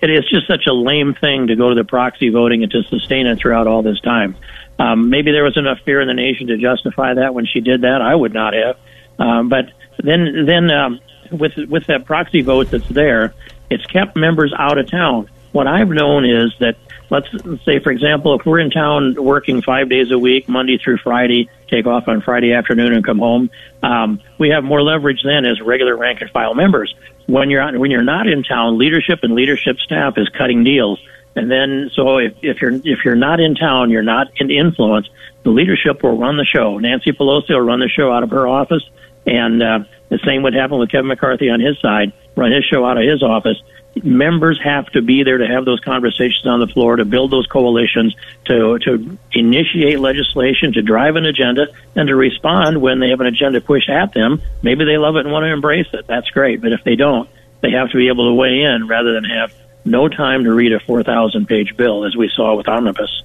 it 0.00 0.10
is 0.10 0.28
just 0.28 0.46
such 0.46 0.66
a 0.66 0.72
lame 0.72 1.14
thing 1.14 1.46
to 1.46 1.56
go 1.56 1.70
to 1.70 1.74
the 1.74 1.84
proxy 1.84 2.28
voting 2.28 2.62
and 2.62 2.70
to 2.72 2.82
sustain 2.84 3.26
it 3.26 3.38
throughout 3.38 3.66
all 3.66 3.82
this 3.82 4.00
time. 4.00 4.36
Um, 4.78 5.08
maybe 5.08 5.32
there 5.32 5.44
was 5.44 5.56
enough 5.56 5.78
fear 5.84 6.00
in 6.00 6.08
the 6.08 6.14
nation 6.14 6.48
to 6.48 6.58
justify 6.58 7.14
that 7.14 7.34
when 7.34 7.46
she 7.46 7.60
did 7.60 7.80
that. 7.80 8.02
I 8.02 8.14
would 8.14 8.34
not 8.34 8.52
have. 8.52 8.76
Um, 9.18 9.48
but 9.48 9.70
then, 9.98 10.46
then 10.46 10.70
um, 10.70 11.00
with 11.30 11.56
with 11.68 11.86
that 11.86 12.04
proxy 12.04 12.42
vote 12.42 12.70
that's 12.70 12.88
there, 12.88 13.34
it's 13.70 13.84
kept 13.86 14.16
members 14.16 14.52
out 14.56 14.78
of 14.78 14.90
town. 14.90 15.28
What 15.52 15.66
I've 15.66 15.88
known 15.88 16.24
is 16.24 16.52
that 16.60 16.76
let's 17.10 17.28
say, 17.64 17.78
for 17.78 17.90
example, 17.90 18.38
if 18.38 18.44
we're 18.44 18.60
in 18.60 18.70
town 18.70 19.14
working 19.14 19.62
five 19.62 19.88
days 19.88 20.10
a 20.10 20.18
week, 20.18 20.48
Monday 20.48 20.78
through 20.78 20.98
Friday, 20.98 21.48
take 21.68 21.86
off 21.86 22.08
on 22.08 22.20
Friday 22.20 22.52
afternoon 22.52 22.92
and 22.92 23.04
come 23.04 23.18
home, 23.18 23.50
um, 23.82 24.20
we 24.38 24.50
have 24.50 24.64
more 24.64 24.82
leverage 24.82 25.22
then 25.24 25.44
as 25.44 25.60
regular 25.60 25.96
rank 25.96 26.20
and 26.20 26.30
file 26.30 26.54
members 26.54 26.94
when 27.26 27.50
you're 27.50 27.78
when 27.78 27.90
you're 27.90 28.02
not 28.02 28.26
in 28.26 28.42
town, 28.42 28.78
leadership 28.78 29.20
and 29.22 29.34
leadership 29.34 29.78
staff 29.78 30.14
is 30.16 30.28
cutting 30.30 30.64
deals. 30.64 31.00
And 31.34 31.50
then, 31.50 31.90
so 31.94 32.18
if, 32.18 32.34
if 32.40 32.62
you're 32.62 32.72
if 32.72 33.04
you're 33.04 33.16
not 33.16 33.40
in 33.40 33.54
town, 33.54 33.90
you're 33.90 34.02
not 34.02 34.28
in 34.36 34.50
influence. 34.50 35.08
The 35.42 35.50
leadership 35.50 36.02
will 36.02 36.16
run 36.16 36.36
the 36.36 36.44
show. 36.44 36.78
Nancy 36.78 37.12
Pelosi 37.12 37.50
will 37.50 37.60
run 37.60 37.80
the 37.80 37.88
show 37.88 38.12
out 38.12 38.22
of 38.22 38.30
her 38.30 38.48
office, 38.48 38.82
and 39.26 39.62
uh, 39.62 39.80
the 40.08 40.18
same 40.24 40.42
would 40.42 40.54
happen 40.54 40.78
with 40.78 40.90
Kevin 40.90 41.08
McCarthy 41.08 41.50
on 41.50 41.60
his 41.60 41.78
side, 41.80 42.12
run 42.36 42.52
his 42.52 42.64
show 42.64 42.84
out 42.84 42.96
of 42.96 43.04
his 43.04 43.22
office 43.22 43.60
members 44.02 44.60
have 44.62 44.86
to 44.92 45.02
be 45.02 45.22
there 45.22 45.38
to 45.38 45.46
have 45.46 45.64
those 45.64 45.80
conversations 45.80 46.46
on 46.46 46.60
the 46.60 46.66
floor, 46.66 46.96
to 46.96 47.04
build 47.04 47.30
those 47.30 47.46
coalitions, 47.46 48.14
to 48.44 48.78
to 48.80 49.18
initiate 49.32 50.00
legislation, 50.00 50.72
to 50.74 50.82
drive 50.82 51.16
an 51.16 51.24
agenda, 51.24 51.68
and 51.94 52.08
to 52.08 52.16
respond 52.16 52.80
when 52.80 53.00
they 53.00 53.10
have 53.10 53.20
an 53.20 53.26
agenda 53.26 53.60
pushed 53.60 53.88
at 53.88 54.12
them. 54.12 54.42
Maybe 54.62 54.84
they 54.84 54.98
love 54.98 55.16
it 55.16 55.20
and 55.20 55.32
want 55.32 55.44
to 55.44 55.52
embrace 55.52 55.88
it. 55.92 56.06
That's 56.06 56.28
great. 56.30 56.60
But 56.60 56.72
if 56.72 56.84
they 56.84 56.96
don't, 56.96 57.28
they 57.62 57.70
have 57.70 57.90
to 57.90 57.96
be 57.96 58.08
able 58.08 58.28
to 58.28 58.34
weigh 58.34 58.62
in 58.62 58.86
rather 58.86 59.12
than 59.12 59.24
have 59.24 59.54
no 59.84 60.08
time 60.08 60.44
to 60.44 60.52
read 60.52 60.72
a 60.72 60.80
4,000 60.80 61.46
page 61.46 61.76
bill, 61.76 62.04
as 62.04 62.16
we 62.16 62.30
saw 62.34 62.56
with 62.56 62.68
Omnibus. 62.68 63.22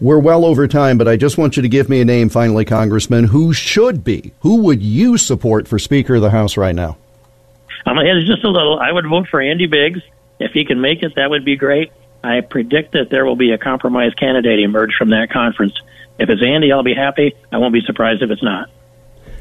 We're 0.00 0.20
well 0.20 0.44
over 0.44 0.68
time, 0.68 0.96
but 0.96 1.08
I 1.08 1.16
just 1.16 1.38
want 1.38 1.56
you 1.56 1.62
to 1.62 1.68
give 1.68 1.88
me 1.88 2.00
a 2.00 2.04
name 2.04 2.28
finally, 2.28 2.64
Congressman. 2.64 3.24
Who 3.24 3.52
should 3.52 4.04
be? 4.04 4.32
Who 4.40 4.62
would 4.62 4.80
you 4.80 5.18
support 5.18 5.66
for 5.66 5.78
Speaker 5.78 6.16
of 6.16 6.22
the 6.22 6.30
House 6.30 6.56
right 6.56 6.74
now? 6.74 6.96
I'm 7.84 7.98
ahead 7.98 8.16
just 8.24 8.44
a 8.44 8.48
little. 8.48 8.78
I 8.78 8.92
would 8.92 9.06
vote 9.08 9.26
for 9.28 9.40
Andy 9.40 9.66
Biggs. 9.66 10.00
If 10.38 10.52
he 10.52 10.64
can 10.64 10.80
make 10.80 11.02
it, 11.02 11.14
that 11.16 11.30
would 11.30 11.44
be 11.44 11.56
great. 11.56 11.90
I 12.22 12.42
predict 12.42 12.92
that 12.92 13.10
there 13.10 13.24
will 13.24 13.36
be 13.36 13.50
a 13.50 13.58
compromise 13.58 14.14
candidate 14.14 14.60
emerge 14.60 14.94
from 14.96 15.10
that 15.10 15.30
conference. 15.30 15.74
If 16.18 16.28
it's 16.28 16.42
Andy, 16.42 16.70
I'll 16.72 16.84
be 16.84 16.94
happy. 16.94 17.34
I 17.50 17.58
won't 17.58 17.72
be 17.72 17.80
surprised 17.80 18.22
if 18.22 18.30
it's 18.30 18.42
not. 18.42 18.70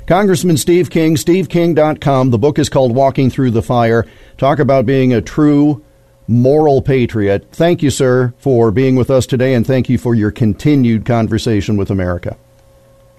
Congressman 0.08 0.58
Steve 0.58 0.90
King, 0.90 1.16
steveking.com. 1.16 2.30
The 2.32 2.38
book 2.38 2.58
is 2.58 2.70
called 2.70 2.96
Walking 2.96 3.30
Through 3.30 3.52
the 3.52 3.62
Fire. 3.62 4.06
Talk 4.38 4.60
about 4.60 4.86
being 4.86 5.14
a 5.14 5.22
true 5.22 5.84
moral 6.28 6.82
patriot. 6.82 7.48
Thank 7.52 7.82
you, 7.82 7.90
sir, 7.90 8.34
for 8.38 8.72
being 8.72 8.96
with 8.96 9.10
us 9.10 9.26
today, 9.26 9.54
and 9.54 9.66
thank 9.66 9.90
you 9.90 9.98
for 9.98 10.16
your 10.16 10.32
continued 10.32 11.06
conversation 11.06 11.78
with 11.78 11.90
America. 11.90 12.38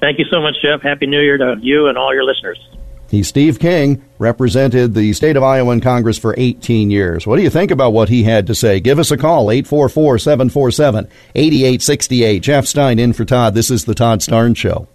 Thank 0.00 0.18
you 0.18 0.24
so 0.30 0.40
much, 0.40 0.56
Jeff. 0.62 0.80
Happy 0.82 1.06
New 1.06 1.20
Year 1.20 1.38
to 1.38 1.56
you 1.60 1.88
and 1.88 1.98
all 1.98 2.14
your 2.14 2.24
listeners. 2.24 2.58
He's 3.10 3.26
Steve 3.26 3.58
King, 3.58 4.04
represented 4.18 4.92
the 4.92 5.14
state 5.14 5.36
of 5.36 5.42
Iowa 5.42 5.72
in 5.72 5.80
Congress 5.80 6.18
for 6.18 6.34
18 6.36 6.90
years. 6.90 7.26
What 7.26 7.36
do 7.36 7.42
you 7.42 7.48
think 7.48 7.70
about 7.70 7.94
what 7.94 8.10
he 8.10 8.24
had 8.24 8.46
to 8.48 8.54
say? 8.54 8.80
Give 8.80 8.98
us 8.98 9.10
a 9.10 9.16
call, 9.16 9.50
844 9.50 10.18
747 10.18 11.08
8868. 11.34 12.42
Jeff 12.42 12.66
Stein 12.66 12.98
in 12.98 13.14
for 13.14 13.24
Todd. 13.24 13.54
This 13.54 13.70
is 13.70 13.86
The 13.86 13.94
Todd 13.94 14.20
Starnes 14.20 14.58
Show. 14.58 14.88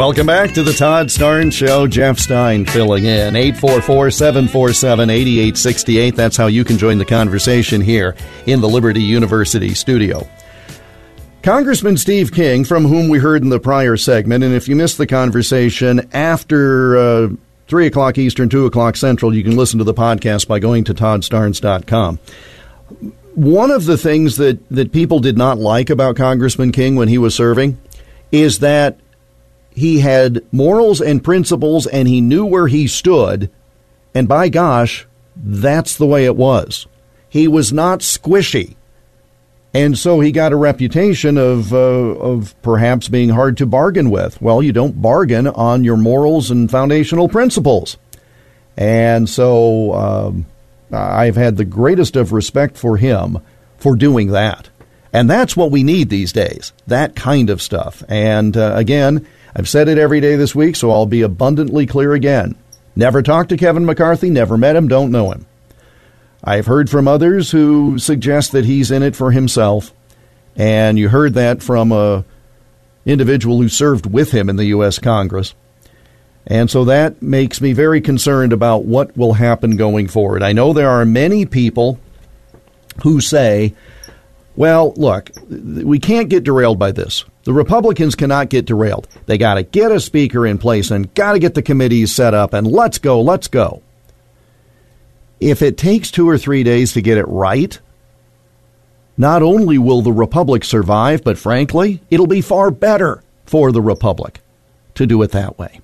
Welcome 0.00 0.28
back 0.28 0.54
to 0.54 0.62
the 0.62 0.72
Todd 0.72 1.08
Starnes 1.08 1.52
Show. 1.52 1.86
Jeff 1.86 2.18
Stein 2.18 2.64
filling 2.64 3.04
in. 3.04 3.36
844 3.36 4.10
747 4.10 5.10
8868. 5.10 6.16
That's 6.16 6.38
how 6.38 6.46
you 6.46 6.64
can 6.64 6.78
join 6.78 6.96
the 6.96 7.04
conversation 7.04 7.82
here 7.82 8.16
in 8.46 8.62
the 8.62 8.68
Liberty 8.68 9.02
University 9.02 9.74
studio. 9.74 10.26
Congressman 11.42 11.98
Steve 11.98 12.32
King, 12.32 12.64
from 12.64 12.86
whom 12.86 13.10
we 13.10 13.18
heard 13.18 13.42
in 13.42 13.50
the 13.50 13.60
prior 13.60 13.98
segment, 13.98 14.42
and 14.42 14.54
if 14.54 14.68
you 14.68 14.74
missed 14.74 14.96
the 14.96 15.06
conversation 15.06 16.08
after 16.14 16.96
uh, 16.96 17.28
3 17.68 17.86
o'clock 17.86 18.16
Eastern, 18.16 18.48
2 18.48 18.64
o'clock 18.64 18.96
Central, 18.96 19.34
you 19.34 19.44
can 19.44 19.54
listen 19.54 19.76
to 19.76 19.84
the 19.84 19.92
podcast 19.92 20.48
by 20.48 20.58
going 20.58 20.84
to 20.84 20.94
toddstarnes.com. 20.94 22.18
One 23.34 23.70
of 23.70 23.84
the 23.84 23.98
things 23.98 24.38
that, 24.38 24.66
that 24.70 24.92
people 24.92 25.20
did 25.20 25.36
not 25.36 25.58
like 25.58 25.90
about 25.90 26.16
Congressman 26.16 26.72
King 26.72 26.96
when 26.96 27.08
he 27.08 27.18
was 27.18 27.34
serving 27.34 27.76
is 28.32 28.60
that 28.60 28.98
he 29.74 30.00
had 30.00 30.44
morals 30.52 31.00
and 31.00 31.22
principles 31.22 31.86
and 31.86 32.08
he 32.08 32.20
knew 32.20 32.44
where 32.44 32.66
he 32.66 32.86
stood. 32.86 33.50
And 34.14 34.28
by 34.28 34.48
gosh, 34.48 35.06
that's 35.36 35.96
the 35.96 36.06
way 36.06 36.24
it 36.24 36.36
was. 36.36 36.86
He 37.28 37.46
was 37.48 37.72
not 37.72 38.00
squishy. 38.00 38.76
And 39.72 39.96
so 39.96 40.18
he 40.18 40.32
got 40.32 40.52
a 40.52 40.56
reputation 40.56 41.38
of, 41.38 41.72
uh, 41.72 41.76
of 41.76 42.60
perhaps 42.60 43.08
being 43.08 43.28
hard 43.28 43.56
to 43.58 43.66
bargain 43.66 44.10
with. 44.10 44.42
Well, 44.42 44.62
you 44.62 44.72
don't 44.72 45.00
bargain 45.00 45.46
on 45.46 45.84
your 45.84 45.96
morals 45.96 46.50
and 46.50 46.68
foundational 46.68 47.28
principles. 47.28 47.96
And 48.76 49.28
so 49.28 49.92
um, 49.94 50.46
I've 50.90 51.36
had 51.36 51.56
the 51.56 51.64
greatest 51.64 52.16
of 52.16 52.32
respect 52.32 52.76
for 52.76 52.96
him 52.96 53.38
for 53.78 53.94
doing 53.94 54.28
that. 54.28 54.68
And 55.12 55.30
that's 55.30 55.56
what 55.56 55.70
we 55.70 55.82
need 55.82 56.08
these 56.08 56.32
days 56.32 56.72
that 56.86 57.14
kind 57.14 57.50
of 57.50 57.62
stuff. 57.62 58.02
And 58.08 58.56
uh, 58.56 58.72
again, 58.74 59.26
I've 59.54 59.68
said 59.68 59.88
it 59.88 59.98
every 59.98 60.20
day 60.20 60.36
this 60.36 60.54
week, 60.54 60.76
so 60.76 60.90
I'll 60.90 61.06
be 61.06 61.22
abundantly 61.22 61.86
clear 61.86 62.14
again. 62.14 62.54
Never 62.94 63.22
talked 63.22 63.48
to 63.50 63.56
Kevin 63.56 63.86
McCarthy, 63.86 64.30
never 64.30 64.56
met 64.56 64.76
him, 64.76 64.88
don't 64.88 65.10
know 65.10 65.32
him. 65.32 65.46
I've 66.42 66.66
heard 66.66 66.88
from 66.88 67.06
others 67.06 67.50
who 67.50 67.98
suggest 67.98 68.52
that 68.52 68.64
he's 68.64 68.90
in 68.90 69.02
it 69.02 69.14
for 69.16 69.30
himself, 69.30 69.92
and 70.56 70.98
you 70.98 71.08
heard 71.08 71.34
that 71.34 71.62
from 71.62 71.92
a 71.92 72.24
individual 73.04 73.58
who 73.60 73.68
served 73.68 74.06
with 74.06 74.32
him 74.32 74.48
in 74.48 74.56
the 74.56 74.66
U.S. 74.66 74.98
Congress. 74.98 75.54
And 76.46 76.70
so 76.70 76.86
that 76.86 77.20
makes 77.22 77.60
me 77.60 77.72
very 77.72 78.00
concerned 78.00 78.52
about 78.52 78.84
what 78.84 79.16
will 79.16 79.34
happen 79.34 79.76
going 79.76 80.08
forward. 80.08 80.42
I 80.42 80.52
know 80.52 80.72
there 80.72 80.90
are 80.90 81.04
many 81.04 81.46
people 81.46 81.98
who 83.02 83.20
say, 83.20 83.74
well, 84.56 84.92
look, 84.96 85.30
we 85.48 85.98
can't 85.98 86.28
get 86.28 86.44
derailed 86.44 86.78
by 86.78 86.92
this. 86.92 87.24
The 87.44 87.52
Republicans 87.52 88.14
cannot 88.14 88.50
get 88.50 88.66
derailed. 88.66 89.08
They 89.26 89.38
got 89.38 89.54
to 89.54 89.62
get 89.62 89.92
a 89.92 90.00
speaker 90.00 90.46
in 90.46 90.58
place 90.58 90.90
and 90.90 91.12
got 91.14 91.32
to 91.32 91.38
get 91.38 91.54
the 91.54 91.62
committees 91.62 92.14
set 92.14 92.34
up 92.34 92.52
and 92.52 92.66
let's 92.66 92.98
go, 92.98 93.20
let's 93.20 93.48
go. 93.48 93.82
If 95.38 95.62
it 95.62 95.78
takes 95.78 96.10
two 96.10 96.28
or 96.28 96.36
three 96.36 96.62
days 96.62 96.92
to 96.92 97.00
get 97.00 97.16
it 97.16 97.26
right, 97.28 97.78
not 99.16 99.42
only 99.42 99.78
will 99.78 100.02
the 100.02 100.12
Republic 100.12 100.64
survive, 100.64 101.24
but 101.24 101.38
frankly, 101.38 102.02
it'll 102.10 102.26
be 102.26 102.42
far 102.42 102.70
better 102.70 103.22
for 103.46 103.72
the 103.72 103.82
Republic 103.82 104.40
to 104.94 105.06
do 105.06 105.22
it 105.22 105.30
that 105.32 105.58
way. 105.58 105.80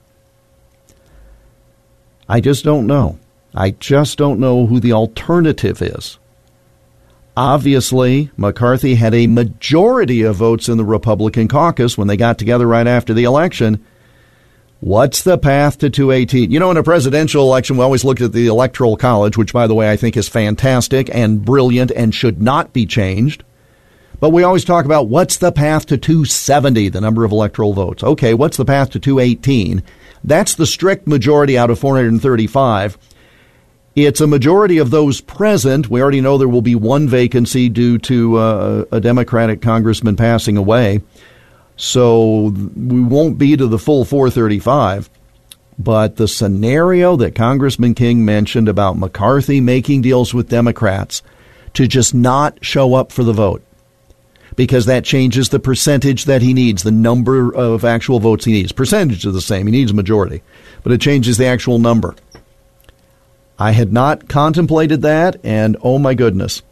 I 2.29 2.41
just 2.41 2.65
don't 2.65 2.87
know. 2.87 3.19
I 3.55 3.71
just 3.71 4.19
don't 4.19 4.41
know 4.41 4.67
who 4.67 4.81
the 4.81 4.93
alternative 4.93 5.81
is. 5.81 6.19
Obviously, 7.37 8.31
McCarthy 8.39 8.95
had 8.95 9.15
a 9.15 9.27
majority 9.27 10.23
of 10.23 10.37
votes 10.37 10.71
in 10.71 10.79
the 10.79 10.85
Republican 10.85 11.49
caucus 11.49 11.99
when 11.99 12.09
they 12.09 12.17
got 12.17 12.39
together 12.39 12.67
right 12.67 12.87
after 12.87 13.13
the 13.13 13.25
election. 13.25 13.85
What's 14.81 15.23
the 15.23 15.37
path 15.37 15.79
to 15.79 15.91
218? 15.91 16.51
You 16.51 16.59
know, 16.59 16.71
in 16.71 16.79
a 16.79 16.83
presidential 16.83 17.43
election, 17.43 17.77
we 17.77 17.83
always 17.83 18.05
look 18.05 18.23
at 18.23 18.33
the 18.33 18.47
Electoral 18.47 18.97
College, 18.97 19.37
which, 19.37 19.53
by 19.53 19.67
the 19.67 19.75
way, 19.75 19.91
I 19.91 19.97
think 19.97 20.17
is 20.17 20.29
fantastic 20.29 21.15
and 21.15 21.45
brilliant 21.45 21.91
and 21.91 22.15
should 22.15 22.41
not 22.41 22.73
be 22.73 22.87
changed. 22.87 23.45
But 24.19 24.31
we 24.31 24.43
always 24.43 24.65
talk 24.65 24.87
about 24.87 25.09
what's 25.09 25.37
the 25.37 25.53
path 25.53 25.85
to 25.87 25.99
270, 25.99 26.89
the 26.89 27.03
number 27.03 27.25
of 27.25 27.33
electoral 27.33 27.75
votes. 27.75 28.03
Okay, 28.03 28.33
what's 28.33 28.57
the 28.57 28.65
path 28.65 28.91
to 28.91 28.99
218? 28.99 29.83
That's 30.25 30.55
the 30.55 30.67
strict 30.67 31.07
majority 31.07 31.59
out 31.59 31.69
of 31.69 31.79
435. 31.79 32.97
It's 33.97 34.21
a 34.21 34.27
majority 34.27 34.77
of 34.77 34.91
those 34.91 35.23
present. 35.23 35.89
We 35.89 36.03
already 36.03 36.21
know 36.21 36.37
there 36.37 36.47
will 36.47 36.61
be 36.61 36.75
one 36.75 37.09
vacancy 37.09 37.71
due 37.71 37.97
to 38.01 38.37
uh, 38.37 38.85
a 38.93 39.01
Democratic 39.01 39.63
congressman 39.63 40.17
passing 40.17 40.59
away. 40.59 41.01
So 41.77 42.53
we 42.77 43.01
won't 43.01 43.39
be 43.39 43.57
to 43.57 43.67
the 43.67 43.79
full 43.79 44.05
435. 44.05 45.09
But 45.79 46.17
the 46.17 46.29
scenario 46.29 47.17
that 47.17 47.35
Congressman 47.35 47.95
King 47.95 48.23
mentioned 48.23 48.69
about 48.69 48.99
McCarthy 48.99 49.63
making 49.63 50.03
deals 50.03 50.35
with 50.35 50.51
Democrats 50.51 51.23
to 51.73 51.87
just 51.87 52.15
not 52.15 52.63
show 52.63 52.95
up 52.95 53.13
for 53.13 53.25
the 53.25 53.33
vote 53.33 53.63
because 54.57 54.87
that 54.87 55.05
changes 55.05 55.51
the 55.51 55.59
percentage 55.59 56.25
that 56.25 56.43
he 56.43 56.55
needs, 56.55 56.83
the 56.83 56.91
number 56.91 57.55
of 57.55 57.85
actual 57.85 58.21
votes 58.21 58.45
he 58.45 58.53
needs. 58.53 58.73
Percentage 58.73 59.25
is 59.27 59.35
the 59.35 59.41
same. 59.41 59.67
He 59.67 59.73
needs 59.73 59.91
a 59.91 59.95
majority, 59.95 60.43
but 60.83 60.93
it 60.93 61.01
changes 61.01 61.37
the 61.37 61.47
actual 61.47 61.79
number. 61.79 62.15
I 63.59 63.73
had 63.73 63.93
not 63.93 64.29
contemplated 64.29 65.03
that, 65.03 65.41
and 65.43 65.77
oh 65.83 65.99
my 65.99 66.15
goodness, 66.15 66.63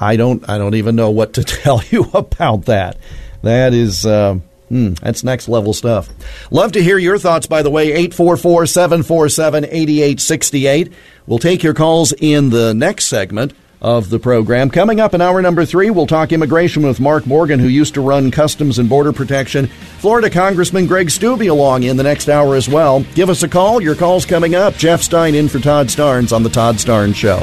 I 0.00 0.16
don't, 0.16 0.48
I 0.48 0.58
don't 0.58 0.74
even 0.74 0.96
know 0.96 1.10
what 1.10 1.34
to 1.34 1.44
tell 1.44 1.82
you 1.90 2.04
about 2.14 2.66
that. 2.66 2.96
That 3.42 3.74
is, 3.74 4.04
uh, 4.06 4.38
Hmm, 4.68 4.92
that's 4.94 5.24
next 5.24 5.48
level 5.48 5.72
stuff. 5.72 6.10
Love 6.50 6.72
to 6.72 6.82
hear 6.82 6.98
your 6.98 7.18
thoughts, 7.18 7.46
by 7.46 7.62
the 7.62 7.70
way. 7.70 7.86
844 7.86 8.66
747 8.66 9.64
8868. 9.64 10.92
We'll 11.26 11.38
take 11.38 11.62
your 11.62 11.72
calls 11.72 12.12
in 12.12 12.50
the 12.50 12.74
next 12.74 13.06
segment 13.06 13.54
of 13.80 14.10
the 14.10 14.18
program. 14.18 14.70
Coming 14.70 15.00
up 15.00 15.14
in 15.14 15.20
hour 15.20 15.40
number 15.40 15.64
three, 15.64 15.90
we'll 15.90 16.06
talk 16.06 16.32
immigration 16.32 16.82
with 16.82 17.00
Mark 17.00 17.26
Morgan, 17.26 17.60
who 17.60 17.68
used 17.68 17.94
to 17.94 18.00
run 18.00 18.30
Customs 18.30 18.78
and 18.78 18.88
Border 18.88 19.12
Protection. 19.12 19.66
Florida 19.98 20.30
Congressman 20.30 20.86
Greg 20.86 21.08
Steube 21.08 21.50
along 21.50 21.84
in 21.84 21.96
the 21.96 22.02
next 22.02 22.28
hour 22.28 22.54
as 22.54 22.68
well. 22.68 23.00
Give 23.14 23.30
us 23.30 23.42
a 23.42 23.48
call. 23.48 23.80
Your 23.80 23.94
call's 23.94 24.26
coming 24.26 24.54
up. 24.54 24.74
Jeff 24.74 25.02
Stein 25.02 25.34
in 25.34 25.48
for 25.48 25.58
Todd 25.58 25.88
Starnes 25.88 26.34
on 26.34 26.42
The 26.42 26.50
Todd 26.50 26.76
Starnes 26.76 27.14
Show. 27.14 27.42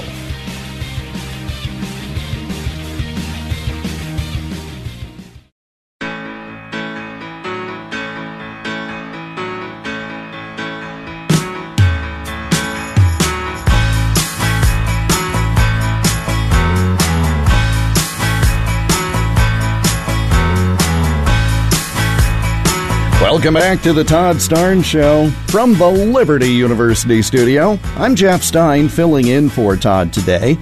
Welcome 23.45 23.61
back 23.61 23.83
to 23.83 23.93
the 23.93 24.03
Todd 24.03 24.37
Starnes 24.37 24.85
Show 24.85 25.29
from 25.49 25.75
the 25.75 25.87
Liberty 25.87 26.49
University 26.49 27.21
studio. 27.21 27.77
I'm 27.95 28.15
Jeff 28.15 28.41
Stein 28.41 28.89
filling 28.89 29.27
in 29.27 29.49
for 29.49 29.77
Todd 29.77 30.11
today. 30.11 30.57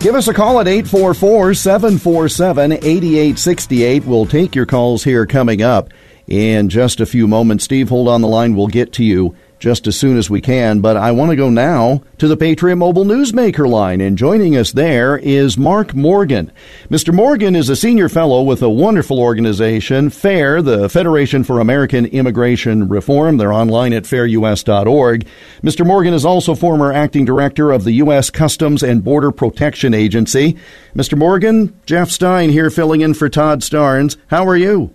Give 0.00 0.16
us 0.16 0.26
a 0.26 0.34
call 0.34 0.58
at 0.58 0.66
844 0.66 1.54
747 1.54 2.72
8868. 2.72 4.04
We'll 4.04 4.26
take 4.26 4.56
your 4.56 4.66
calls 4.66 5.04
here 5.04 5.26
coming 5.26 5.62
up 5.62 5.90
in 6.26 6.70
just 6.70 7.00
a 7.00 7.06
few 7.06 7.28
moments. 7.28 7.62
Steve, 7.62 7.88
hold 7.88 8.08
on 8.08 8.20
the 8.20 8.26
line. 8.26 8.56
We'll 8.56 8.66
get 8.66 8.92
to 8.94 9.04
you 9.04 9.36
just 9.64 9.86
as 9.86 9.98
soon 9.98 10.18
as 10.18 10.28
we 10.28 10.42
can. 10.42 10.80
But 10.80 10.98
I 10.98 11.10
want 11.10 11.30
to 11.30 11.36
go 11.36 11.48
now 11.48 12.02
to 12.18 12.28
the 12.28 12.36
Patriot 12.36 12.76
Mobile 12.76 13.06
Newsmaker 13.06 13.66
line. 13.66 14.02
And 14.02 14.18
joining 14.18 14.58
us 14.58 14.72
there 14.72 15.16
is 15.16 15.56
Mark 15.56 15.94
Morgan. 15.94 16.52
Mr. 16.90 17.14
Morgan 17.14 17.56
is 17.56 17.70
a 17.70 17.74
senior 17.74 18.10
fellow 18.10 18.42
with 18.42 18.60
a 18.60 18.68
wonderful 18.68 19.18
organization, 19.18 20.10
FAIR, 20.10 20.60
the 20.60 20.90
Federation 20.90 21.44
for 21.44 21.60
American 21.60 22.04
Immigration 22.04 22.90
Reform. 22.90 23.38
They're 23.38 23.54
online 23.54 23.94
at 23.94 24.02
fairus.org. 24.02 25.26
Mr. 25.62 25.86
Morgan 25.86 26.12
is 26.12 26.26
also 26.26 26.54
former 26.54 26.92
acting 26.92 27.24
director 27.24 27.70
of 27.70 27.84
the 27.84 27.92
U.S. 27.92 28.28
Customs 28.28 28.82
and 28.82 29.02
Border 29.02 29.30
Protection 29.30 29.94
Agency. 29.94 30.58
Mr. 30.94 31.16
Morgan, 31.16 31.74
Jeff 31.86 32.10
Stein 32.10 32.50
here 32.50 32.68
filling 32.68 33.00
in 33.00 33.14
for 33.14 33.30
Todd 33.30 33.60
Starnes. 33.62 34.18
How 34.26 34.46
are 34.46 34.58
you? 34.58 34.92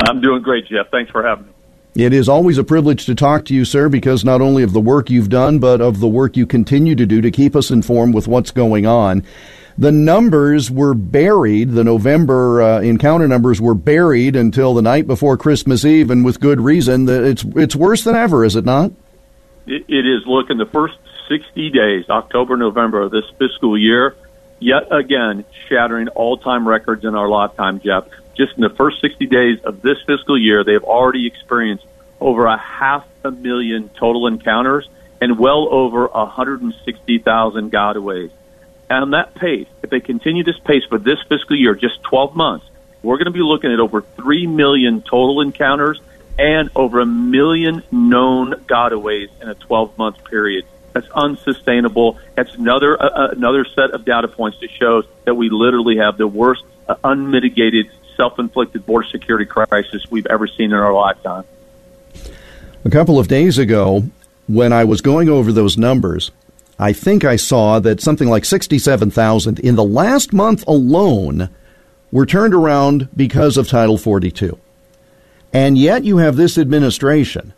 I'm 0.00 0.20
doing 0.20 0.42
great, 0.42 0.66
Jeff. 0.66 0.90
Thanks 0.90 1.12
for 1.12 1.22
having 1.22 1.46
me. 1.46 1.51
It 1.94 2.12
is 2.12 2.28
always 2.28 2.56
a 2.56 2.64
privilege 2.64 3.04
to 3.06 3.14
talk 3.14 3.44
to 3.46 3.54
you, 3.54 3.64
sir, 3.64 3.88
because 3.88 4.24
not 4.24 4.40
only 4.40 4.62
of 4.62 4.72
the 4.72 4.80
work 4.80 5.10
you've 5.10 5.28
done, 5.28 5.58
but 5.58 5.80
of 5.80 6.00
the 6.00 6.08
work 6.08 6.36
you 6.36 6.46
continue 6.46 6.94
to 6.94 7.04
do 7.04 7.20
to 7.20 7.30
keep 7.30 7.54
us 7.54 7.70
informed 7.70 8.14
with 8.14 8.26
what's 8.26 8.50
going 8.50 8.86
on. 8.86 9.22
The 9.76 9.92
numbers 9.92 10.70
were 10.70 10.94
buried, 10.94 11.72
the 11.72 11.84
November 11.84 12.62
uh, 12.62 12.80
encounter 12.80 13.28
numbers 13.28 13.60
were 13.60 13.74
buried 13.74 14.36
until 14.36 14.74
the 14.74 14.82
night 14.82 15.06
before 15.06 15.36
Christmas 15.36 15.84
Eve, 15.84 16.10
and 16.10 16.24
with 16.24 16.40
good 16.40 16.60
reason. 16.60 17.08
It's, 17.08 17.44
it's 17.56 17.76
worse 17.76 18.04
than 18.04 18.14
ever, 18.14 18.44
is 18.44 18.56
it 18.56 18.64
not? 18.64 18.92
it, 19.66 19.84
it 19.88 20.06
is. 20.06 20.26
Look, 20.26 20.50
in 20.50 20.58
the 20.58 20.66
first 20.66 20.98
60 21.28 21.70
days, 21.70 22.08
October, 22.08 22.56
November 22.56 23.02
of 23.02 23.10
this 23.10 23.24
fiscal 23.38 23.78
year, 23.78 24.16
yet 24.58 24.92
again, 24.92 25.44
shattering 25.68 26.08
all 26.08 26.36
time 26.36 26.66
records 26.66 27.04
in 27.04 27.14
our 27.14 27.28
lifetime, 27.28 27.80
Jeff 27.80 28.04
just 28.34 28.54
in 28.56 28.62
the 28.62 28.70
first 28.70 29.00
60 29.00 29.26
days 29.26 29.60
of 29.64 29.82
this 29.82 29.98
fiscal 30.06 30.38
year, 30.38 30.64
they've 30.64 30.82
already 30.82 31.26
experienced 31.26 31.84
over 32.20 32.46
a 32.46 32.56
half 32.56 33.04
a 33.24 33.30
million 33.30 33.90
total 33.90 34.26
encounters 34.26 34.88
and 35.20 35.38
well 35.38 35.68
over 35.70 36.06
160,000 36.06 37.72
gotaways. 37.72 38.30
And 38.90 39.02
on 39.02 39.10
that 39.12 39.34
pace, 39.34 39.68
if 39.82 39.90
they 39.90 40.00
continue 40.00 40.44
this 40.44 40.58
pace 40.58 40.84
for 40.88 40.98
this 40.98 41.18
fiscal 41.28 41.56
year, 41.56 41.74
just 41.74 42.02
12 42.02 42.36
months, 42.36 42.66
we're 43.02 43.16
going 43.16 43.26
to 43.26 43.32
be 43.32 43.40
looking 43.40 43.72
at 43.72 43.80
over 43.80 44.02
3 44.02 44.46
million 44.46 45.02
total 45.02 45.40
encounters 45.40 46.00
and 46.38 46.70
over 46.74 47.00
a 47.00 47.06
million 47.06 47.82
known 47.90 48.52
gotaways 48.66 49.28
in 49.40 49.48
a 49.48 49.54
12 49.54 49.96
month 49.98 50.24
period. 50.24 50.64
That's 50.92 51.08
unsustainable. 51.10 52.18
That's 52.34 52.54
another 52.54 53.00
uh, 53.00 53.06
uh, 53.06 53.28
another 53.32 53.64
set 53.64 53.92
of 53.92 54.04
data 54.04 54.28
points 54.28 54.60
that 54.60 54.70
shows 54.70 55.06
that 55.24 55.34
we 55.34 55.48
literally 55.48 55.96
have 55.98 56.18
the 56.18 56.28
worst 56.28 56.64
uh, 56.88 56.96
unmitigated 57.02 57.90
self-inflicted 58.16 58.84
border 58.86 59.06
security 59.08 59.46
crisis 59.46 60.10
we've 60.10 60.26
ever 60.26 60.46
seen 60.46 60.66
in 60.66 60.74
our 60.74 60.92
lifetime. 60.92 61.44
A 62.84 62.90
couple 62.90 63.18
of 63.18 63.28
days 63.28 63.58
ago, 63.58 64.04
when 64.46 64.72
I 64.72 64.84
was 64.84 65.00
going 65.00 65.28
over 65.28 65.52
those 65.52 65.78
numbers, 65.78 66.30
I 66.78 66.92
think 66.92 67.24
I 67.24 67.36
saw 67.36 67.78
that 67.80 68.00
something 68.00 68.28
like 68.28 68.44
67,000 68.44 69.60
in 69.60 69.76
the 69.76 69.84
last 69.84 70.32
month 70.32 70.66
alone 70.66 71.48
were 72.10 72.26
turned 72.26 72.54
around 72.54 73.08
because 73.16 73.56
of 73.56 73.68
Title 73.68 73.96
42. 73.96 74.58
And 75.52 75.78
yet 75.78 76.04
you 76.04 76.16
have 76.18 76.36
this 76.36 76.58
administration 76.58 77.52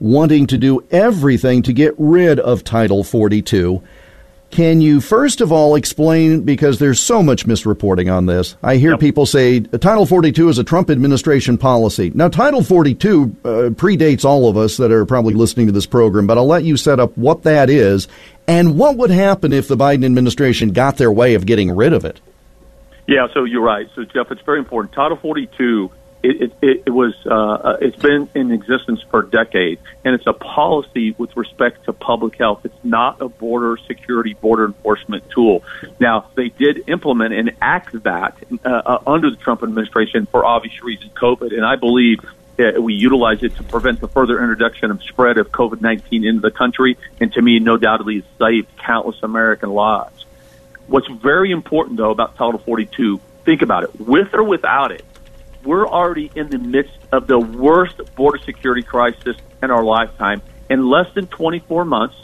wanting 0.00 0.46
to 0.48 0.58
do 0.58 0.84
everything 0.90 1.62
to 1.62 1.72
get 1.72 1.94
rid 1.96 2.38
of 2.40 2.64
Title 2.64 3.04
42. 3.04 3.82
Can 4.56 4.80
you 4.80 5.02
first 5.02 5.42
of 5.42 5.52
all 5.52 5.74
explain, 5.74 6.40
because 6.40 6.78
there's 6.78 6.98
so 6.98 7.22
much 7.22 7.46
misreporting 7.46 8.10
on 8.10 8.24
this? 8.24 8.56
I 8.62 8.76
hear 8.76 8.92
yep. 8.92 9.00
people 9.00 9.26
say 9.26 9.60
Title 9.60 10.06
42 10.06 10.48
is 10.48 10.56
a 10.56 10.64
Trump 10.64 10.88
administration 10.88 11.58
policy. 11.58 12.10
Now, 12.14 12.28
Title 12.28 12.62
42 12.62 13.22
uh, 13.22 13.48
predates 13.74 14.24
all 14.24 14.48
of 14.48 14.56
us 14.56 14.78
that 14.78 14.90
are 14.90 15.04
probably 15.04 15.34
listening 15.34 15.66
to 15.66 15.72
this 15.72 15.84
program, 15.84 16.26
but 16.26 16.38
I'll 16.38 16.46
let 16.46 16.64
you 16.64 16.78
set 16.78 16.98
up 16.98 17.14
what 17.18 17.42
that 17.42 17.68
is 17.68 18.08
and 18.48 18.78
what 18.78 18.96
would 18.96 19.10
happen 19.10 19.52
if 19.52 19.68
the 19.68 19.76
Biden 19.76 20.06
administration 20.06 20.70
got 20.70 20.96
their 20.96 21.12
way 21.12 21.34
of 21.34 21.44
getting 21.44 21.70
rid 21.76 21.92
of 21.92 22.06
it. 22.06 22.18
Yeah, 23.06 23.26
so 23.34 23.44
you're 23.44 23.60
right. 23.60 23.90
So, 23.94 24.04
Jeff, 24.04 24.30
it's 24.30 24.40
very 24.40 24.60
important. 24.60 24.94
Title 24.94 25.18
42 25.18 25.90
it, 26.26 26.52
it, 26.62 26.82
it 26.86 26.90
was 26.90 27.14
uh, 27.26 27.34
uh, 27.34 27.76
it's 27.80 27.96
been 27.96 28.28
in 28.34 28.50
existence 28.50 29.02
for 29.10 29.22
decades, 29.22 29.80
and 30.04 30.14
it's 30.14 30.26
a 30.26 30.32
policy 30.32 31.14
with 31.18 31.36
respect 31.36 31.84
to 31.84 31.92
public 31.92 32.36
health. 32.36 32.64
It's 32.64 32.84
not 32.84 33.20
a 33.20 33.28
border 33.28 33.76
security, 33.86 34.34
border 34.34 34.66
enforcement 34.66 35.28
tool. 35.30 35.62
Now, 36.00 36.28
they 36.34 36.48
did 36.48 36.88
implement 36.88 37.34
and 37.34 37.52
act 37.60 38.02
that 38.02 38.36
uh, 38.64 38.68
uh, 38.68 39.02
under 39.06 39.30
the 39.30 39.36
Trump 39.36 39.62
administration 39.62 40.26
for 40.26 40.44
obvious 40.44 40.82
reasons, 40.82 41.12
COVID, 41.12 41.52
and 41.52 41.64
I 41.64 41.76
believe 41.76 42.20
we 42.78 42.94
utilize 42.94 43.42
it 43.42 43.54
to 43.56 43.62
prevent 43.62 44.00
the 44.00 44.08
further 44.08 44.40
introduction 44.40 44.90
of 44.90 45.02
spread 45.02 45.36
of 45.36 45.52
COVID 45.52 45.80
19 45.80 46.24
into 46.24 46.40
the 46.40 46.50
country, 46.50 46.96
and 47.20 47.32
to 47.34 47.42
me, 47.42 47.58
no 47.58 47.76
doubtedly, 47.76 48.24
saved 48.38 48.68
countless 48.78 49.22
American 49.22 49.70
lives. 49.70 50.24
What's 50.86 51.08
very 51.08 51.50
important, 51.50 51.96
though, 51.96 52.10
about 52.10 52.36
Title 52.36 52.58
42, 52.58 53.20
think 53.44 53.62
about 53.62 53.84
it, 53.84 54.00
with 54.00 54.32
or 54.32 54.44
without 54.44 54.92
it, 54.92 55.04
we're 55.66 55.86
already 55.86 56.30
in 56.34 56.48
the 56.48 56.58
midst 56.58 56.96
of 57.12 57.26
the 57.26 57.38
worst 57.38 58.00
border 58.14 58.38
security 58.38 58.82
crisis 58.82 59.36
in 59.62 59.70
our 59.70 59.82
lifetime. 59.82 60.40
In 60.70 60.88
less 60.88 61.12
than 61.14 61.26
24 61.26 61.84
months, 61.84 62.14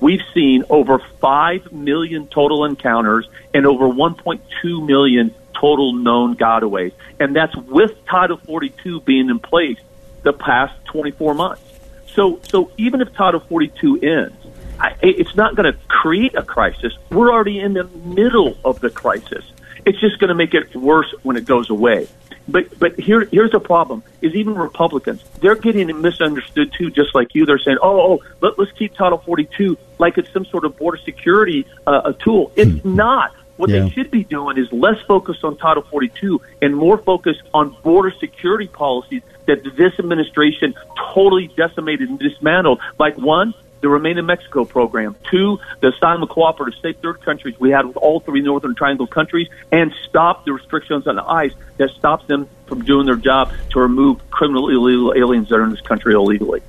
we've 0.00 0.22
seen 0.34 0.64
over 0.68 0.98
5 0.98 1.72
million 1.72 2.26
total 2.26 2.64
encounters 2.64 3.28
and 3.54 3.66
over 3.66 3.86
1.2 3.86 4.86
million 4.86 5.34
total 5.54 5.92
known 5.92 6.36
gotaways. 6.36 6.92
And 7.20 7.34
that's 7.34 7.54
with 7.56 8.04
Title 8.06 8.36
42 8.36 9.00
being 9.02 9.30
in 9.30 9.38
place 9.38 9.78
the 10.22 10.32
past 10.32 10.74
24 10.86 11.34
months. 11.34 11.62
So, 12.08 12.40
so 12.48 12.72
even 12.76 13.00
if 13.00 13.12
Title 13.14 13.40
42 13.40 14.00
ends, 14.02 14.34
I, 14.80 14.94
it's 15.02 15.34
not 15.34 15.54
going 15.54 15.72
to 15.72 15.78
create 15.88 16.34
a 16.34 16.42
crisis. 16.42 16.92
We're 17.10 17.32
already 17.32 17.60
in 17.60 17.74
the 17.74 17.84
middle 17.84 18.56
of 18.64 18.80
the 18.80 18.90
crisis. 18.90 19.44
It's 19.84 20.00
just 20.00 20.18
going 20.18 20.28
to 20.28 20.34
make 20.34 20.54
it 20.54 20.74
worse 20.74 21.12
when 21.22 21.36
it 21.36 21.44
goes 21.44 21.70
away. 21.70 22.08
But 22.48 22.78
but 22.78 22.98
here 22.98 23.24
here's 23.30 23.52
the 23.52 23.60
problem: 23.60 24.02
is 24.22 24.34
even 24.34 24.54
Republicans 24.54 25.22
they're 25.40 25.54
getting 25.54 26.00
misunderstood 26.00 26.72
too, 26.72 26.90
just 26.90 27.14
like 27.14 27.34
you. 27.34 27.44
They're 27.46 27.58
saying, 27.58 27.78
"Oh, 27.82 28.00
oh 28.00 28.22
let, 28.40 28.58
us 28.58 28.72
keep 28.76 28.94
Title 28.94 29.18
42 29.18 29.76
like 29.98 30.18
it's 30.18 30.32
some 30.32 30.46
sort 30.46 30.64
of 30.64 30.76
border 30.76 30.98
security 30.98 31.66
uh, 31.86 32.02
a 32.06 32.12
tool." 32.14 32.52
It's 32.56 32.80
hmm. 32.80 32.96
not. 32.96 33.34
What 33.58 33.70
yeah. 33.70 33.80
they 33.80 33.90
should 33.90 34.12
be 34.12 34.22
doing 34.22 34.56
is 34.56 34.72
less 34.72 35.00
focused 35.02 35.42
on 35.42 35.56
Title 35.56 35.82
42 35.82 36.40
and 36.62 36.76
more 36.76 36.96
focused 36.96 37.42
on 37.52 37.76
border 37.82 38.12
security 38.20 38.68
policies 38.68 39.22
that 39.46 39.64
this 39.76 39.98
administration 39.98 40.74
totally 41.12 41.48
decimated 41.48 42.08
and 42.08 42.20
dismantled. 42.20 42.80
Like 43.00 43.18
one, 43.18 43.54
the 43.80 43.88
Remain 43.88 44.18
in 44.18 44.26
Mexico 44.26 44.64
program. 44.64 45.16
Two, 45.30 45.58
the 45.80 45.88
asylum 45.88 46.26
cooperative 46.28 46.78
state 46.78 47.00
third 47.00 47.22
countries 47.22 47.58
we 47.58 47.70
had 47.70 47.86
with 47.86 47.96
all 47.96 48.20
three 48.20 48.40
Northern 48.40 48.74
Triangle 48.74 49.06
countries, 49.06 49.48
and 49.72 49.92
stop 50.08 50.44
the 50.44 50.52
restrictions 50.52 51.06
on 51.06 51.18
ICE 51.18 51.52
that 51.76 51.90
stops 51.90 52.26
them 52.26 52.48
from 52.66 52.84
doing 52.84 53.06
their 53.06 53.16
job 53.16 53.52
to 53.70 53.80
remove 53.80 54.30
criminal 54.30 54.68
illegal 54.68 55.14
aliens 55.16 55.48
that 55.48 55.56
are 55.56 55.64
in 55.64 55.70
this 55.70 55.80
country 55.80 56.14
illegally. 56.14 56.62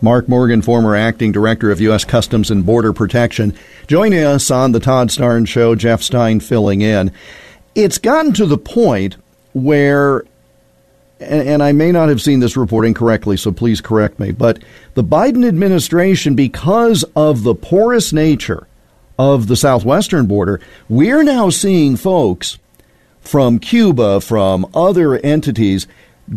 Mark 0.00 0.28
Morgan, 0.28 0.62
former 0.62 0.96
acting 0.96 1.30
director 1.30 1.70
of 1.70 1.80
U.S. 1.80 2.04
Customs 2.04 2.50
and 2.50 2.66
Border 2.66 2.92
Protection, 2.92 3.56
joining 3.86 4.24
us 4.24 4.50
on 4.50 4.72
the 4.72 4.80
Todd 4.80 5.10
Starnes 5.10 5.46
Show. 5.46 5.76
Jeff 5.76 6.02
Stein 6.02 6.40
filling 6.40 6.80
in. 6.80 7.12
It's 7.76 7.98
gotten 7.98 8.32
to 8.34 8.46
the 8.46 8.58
point 8.58 9.16
where 9.52 10.24
and, 11.22 11.48
and 11.48 11.62
I 11.62 11.72
may 11.72 11.92
not 11.92 12.08
have 12.08 12.20
seen 12.20 12.40
this 12.40 12.56
reporting 12.56 12.94
correctly, 12.94 13.36
so 13.36 13.52
please 13.52 13.80
correct 13.80 14.18
me, 14.18 14.30
but 14.30 14.62
the 14.94 15.04
Biden 15.04 15.46
administration, 15.46 16.34
because 16.34 17.04
of 17.16 17.42
the 17.42 17.54
porous 17.54 18.12
nature 18.12 18.66
of 19.18 19.46
the 19.46 19.56
southwestern 19.56 20.26
border, 20.26 20.60
we're 20.88 21.22
now 21.22 21.50
seeing 21.50 21.96
folks 21.96 22.58
from 23.20 23.58
Cuba, 23.58 24.20
from 24.20 24.66
other 24.74 25.16
entities, 25.18 25.86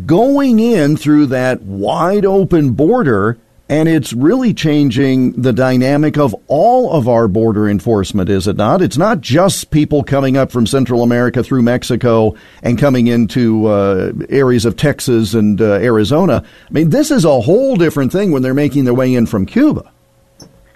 going 0.06 0.60
in 0.60 0.98
through 0.98 1.28
that 1.28 1.62
wide 1.62 2.26
open 2.26 2.72
border 2.72 3.38
and 3.68 3.90
it's 3.90 4.14
really 4.14 4.54
changing 4.54 5.32
the 5.34 5.52
dynamic 5.52 6.18
of 6.18 6.36
all 6.48 6.92
of 6.92 7.08
our 7.08 7.28
border 7.28 7.68
enforcement, 7.68 8.30
is 8.30 8.48
it 8.48 8.58
not? 8.58 8.82
It's 8.82 8.98
not 8.98 9.22
just 9.22 9.72
people 9.72 10.04
coming 10.04 10.38
up 10.38 10.52
from 10.52 10.68
Central 10.68 11.02
America 11.02 11.44
through 11.44 11.64
Mexico 11.64 12.36
and 12.62 12.78
coming 12.78 13.08
into 13.08 13.66
uh, 13.66 14.12
areas 14.30 14.66
of 14.66 14.78
Texas 14.78 15.34
and 15.34 15.60
uh, 15.60 15.74
Arizona. 15.74 16.44
I 16.70 16.74
mean, 16.74 16.92
this 16.92 17.10
is 17.10 17.26
a 17.26 17.42
whole 17.42 17.76
different 17.76 18.12
thing 18.12 18.32
when 18.32 18.44
they're 18.44 18.54
making 18.54 18.86
their 18.86 18.94
way 18.94 19.14
in 19.14 19.26
from 19.26 19.48
Cuba. 19.48 19.92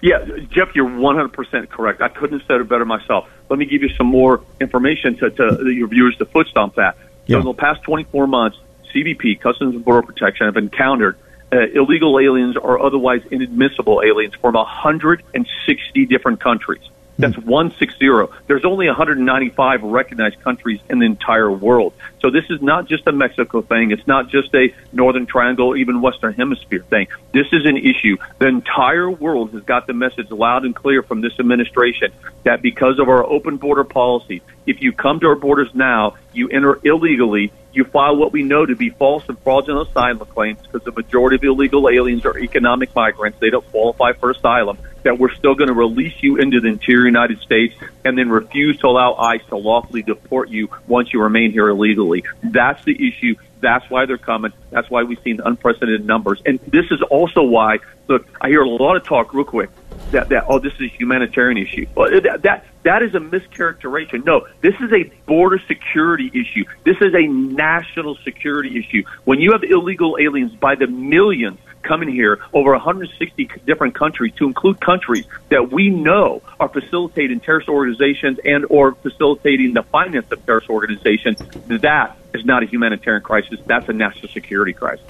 Yeah, 0.02 0.24
Jeff, 0.50 0.74
you're 0.74 0.88
100% 0.88 1.68
correct. 1.68 2.00
I 2.00 2.08
couldn't 2.08 2.38
have 2.40 2.48
said 2.48 2.60
it 2.60 2.68
better 2.68 2.86
myself. 2.86 3.28
Let 3.50 3.58
me 3.58 3.66
give 3.66 3.82
you 3.82 3.90
some 3.90 4.06
more 4.06 4.42
information 4.60 5.16
to, 5.18 5.30
to 5.30 5.70
your 5.70 5.88
viewers 5.88 6.16
to 6.16 6.24
foot 6.24 6.48
stomp 6.48 6.76
that. 6.76 6.96
Yeah. 7.26 7.36
So 7.36 7.40
in 7.40 7.44
the 7.44 7.54
past 7.54 7.82
24 7.82 8.26
months, 8.26 8.58
CBP, 8.94 9.40
Customs 9.40 9.76
and 9.76 9.84
Border 9.84 10.06
Protection, 10.06 10.46
have 10.46 10.56
encountered 10.56 11.16
uh, 11.52 11.66
illegal 11.74 12.18
aliens 12.18 12.56
or 12.56 12.80
otherwise 12.80 13.22
inadmissible 13.30 14.02
aliens 14.04 14.34
from 14.34 14.54
160 14.54 16.06
different 16.06 16.40
countries. 16.40 16.82
That's 17.20 17.36
160. 17.36 18.08
There's 18.46 18.64
only 18.64 18.86
195 18.86 19.82
recognized 19.82 20.40
countries 20.42 20.80
in 20.88 21.00
the 21.00 21.06
entire 21.06 21.50
world. 21.50 21.92
So 22.20 22.30
this 22.30 22.44
is 22.48 22.62
not 22.62 22.86
just 22.86 23.06
a 23.06 23.12
Mexico 23.12 23.60
thing. 23.60 23.90
It's 23.90 24.06
not 24.06 24.28
just 24.28 24.54
a 24.54 24.74
Northern 24.92 25.26
Triangle, 25.26 25.76
even 25.76 26.00
Western 26.00 26.32
Hemisphere 26.34 26.82
thing. 26.88 27.08
This 27.32 27.46
is 27.52 27.66
an 27.66 27.76
issue. 27.76 28.16
The 28.38 28.46
entire 28.46 29.10
world 29.10 29.52
has 29.52 29.62
got 29.64 29.86
the 29.86 29.92
message 29.92 30.30
loud 30.30 30.64
and 30.64 30.74
clear 30.74 31.02
from 31.02 31.20
this 31.20 31.38
administration 31.38 32.12
that 32.44 32.62
because 32.62 32.98
of 32.98 33.08
our 33.08 33.24
open 33.24 33.58
border 33.58 33.84
policy, 33.84 34.42
if 34.66 34.80
you 34.80 34.92
come 34.92 35.20
to 35.20 35.26
our 35.26 35.34
borders 35.34 35.74
now, 35.74 36.16
you 36.32 36.48
enter 36.48 36.78
illegally, 36.84 37.52
you 37.72 37.84
file 37.84 38.16
what 38.16 38.32
we 38.32 38.42
know 38.42 38.66
to 38.66 38.74
be 38.74 38.90
false 38.90 39.28
and 39.28 39.38
fraudulent 39.40 39.88
asylum 39.88 40.18
claims 40.18 40.60
because 40.62 40.82
the 40.84 40.92
majority 40.92 41.36
of 41.36 41.44
illegal 41.44 41.88
aliens 41.88 42.24
are 42.26 42.36
economic 42.38 42.94
migrants. 42.94 43.38
They 43.38 43.50
don't 43.50 43.66
qualify 43.70 44.12
for 44.12 44.30
asylum. 44.30 44.78
That 45.02 45.18
we're 45.18 45.32
still 45.34 45.54
going 45.54 45.68
to 45.68 45.74
release 45.74 46.14
you 46.20 46.36
into 46.36 46.60
the 46.60 46.68
interior 46.68 47.06
United 47.06 47.40
States 47.40 47.74
and 48.04 48.18
then 48.18 48.28
refuse 48.28 48.76
to 48.78 48.86
allow 48.86 49.14
ICE 49.14 49.40
to 49.48 49.56
lawfully 49.56 50.02
deport 50.02 50.50
you 50.50 50.68
once 50.86 51.12
you 51.12 51.22
remain 51.22 51.52
here 51.52 51.68
illegally. 51.68 52.24
That's 52.42 52.84
the 52.84 52.92
issue. 52.92 53.36
That's 53.60 53.88
why 53.88 54.06
they're 54.06 54.18
coming. 54.18 54.52
That's 54.70 54.90
why 54.90 55.04
we've 55.04 55.20
seen 55.22 55.40
unprecedented 55.42 56.04
numbers. 56.04 56.42
And 56.44 56.58
this 56.66 56.86
is 56.90 57.00
also 57.10 57.42
why, 57.42 57.78
look, 58.08 58.26
I 58.40 58.48
hear 58.48 58.62
a 58.62 58.68
lot 58.68 58.96
of 58.96 59.04
talk 59.04 59.32
real 59.32 59.44
quick 59.44 59.70
that, 60.12 60.28
that 60.30 60.44
oh, 60.48 60.58
this 60.58 60.72
is 60.74 60.92
a 60.92 60.96
humanitarian 60.96 61.58
issue. 61.58 61.86
Well, 61.94 62.10
that, 62.20 62.42
that 62.42 62.66
that 62.82 63.02
is 63.02 63.14
a 63.14 63.18
mischaracterization. 63.18 64.24
No, 64.24 64.46
this 64.60 64.74
is 64.80 64.92
a 64.92 65.04
border 65.26 65.60
security 65.66 66.30
issue. 66.32 66.64
This 66.84 66.96
is 67.00 67.14
a 67.14 67.26
national 67.26 68.16
security 68.24 68.78
issue. 68.78 69.04
When 69.24 69.40
you 69.40 69.52
have 69.52 69.62
illegal 69.62 70.16
aliens 70.20 70.54
by 70.54 70.74
the 70.76 70.86
millions 70.86 71.58
coming 71.82 72.10
here 72.10 72.38
over 72.52 72.72
160 72.72 73.50
different 73.66 73.94
countries, 73.94 74.34
to 74.36 74.46
include 74.46 74.80
countries 74.80 75.26
that 75.48 75.70
we 75.70 75.90
know 75.90 76.42
are 76.58 76.68
facilitating 76.68 77.40
terrorist 77.40 77.68
organizations 77.68 78.38
and 78.44 78.66
or 78.68 78.94
facilitating 78.94 79.74
the 79.74 79.82
finance 79.82 80.30
of 80.30 80.44
terrorist 80.44 80.68
organizations, 80.68 81.38
that 81.66 82.16
is 82.34 82.44
not 82.44 82.62
a 82.62 82.66
humanitarian 82.66 83.22
crisis. 83.22 83.58
That's 83.66 83.88
a 83.88 83.92
national 83.92 84.28
security 84.28 84.72
crisis. 84.72 85.04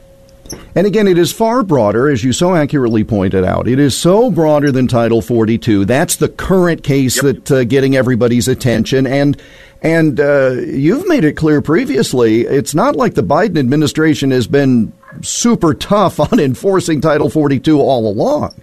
And 0.74 0.86
again, 0.86 1.08
it 1.08 1.18
is 1.18 1.32
far 1.32 1.62
broader, 1.62 2.08
as 2.08 2.22
you 2.22 2.32
so 2.32 2.54
accurately 2.54 3.04
pointed 3.04 3.44
out. 3.44 3.68
It 3.68 3.78
is 3.78 3.96
so 3.96 4.30
broader 4.30 4.70
than 4.70 4.86
Title 4.86 5.22
42. 5.22 5.84
That's 5.84 6.16
the 6.16 6.28
current 6.28 6.82
case 6.84 7.22
yep. 7.22 7.44
that 7.44 7.50
uh, 7.50 7.64
getting 7.64 7.96
everybody's 7.96 8.48
attention. 8.48 9.06
And 9.06 9.40
and 9.82 10.20
uh, 10.20 10.50
you've 10.50 11.08
made 11.08 11.24
it 11.24 11.34
clear 11.36 11.62
previously. 11.62 12.42
It's 12.42 12.74
not 12.74 12.96
like 12.96 13.14
the 13.14 13.22
Biden 13.22 13.58
administration 13.58 14.30
has 14.30 14.46
been 14.46 14.92
super 15.22 15.74
tough 15.74 16.20
on 16.32 16.38
enforcing 16.38 17.00
Title 17.00 17.30
42 17.30 17.80
all 17.80 18.10
along. 18.10 18.54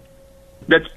That's 0.68 0.88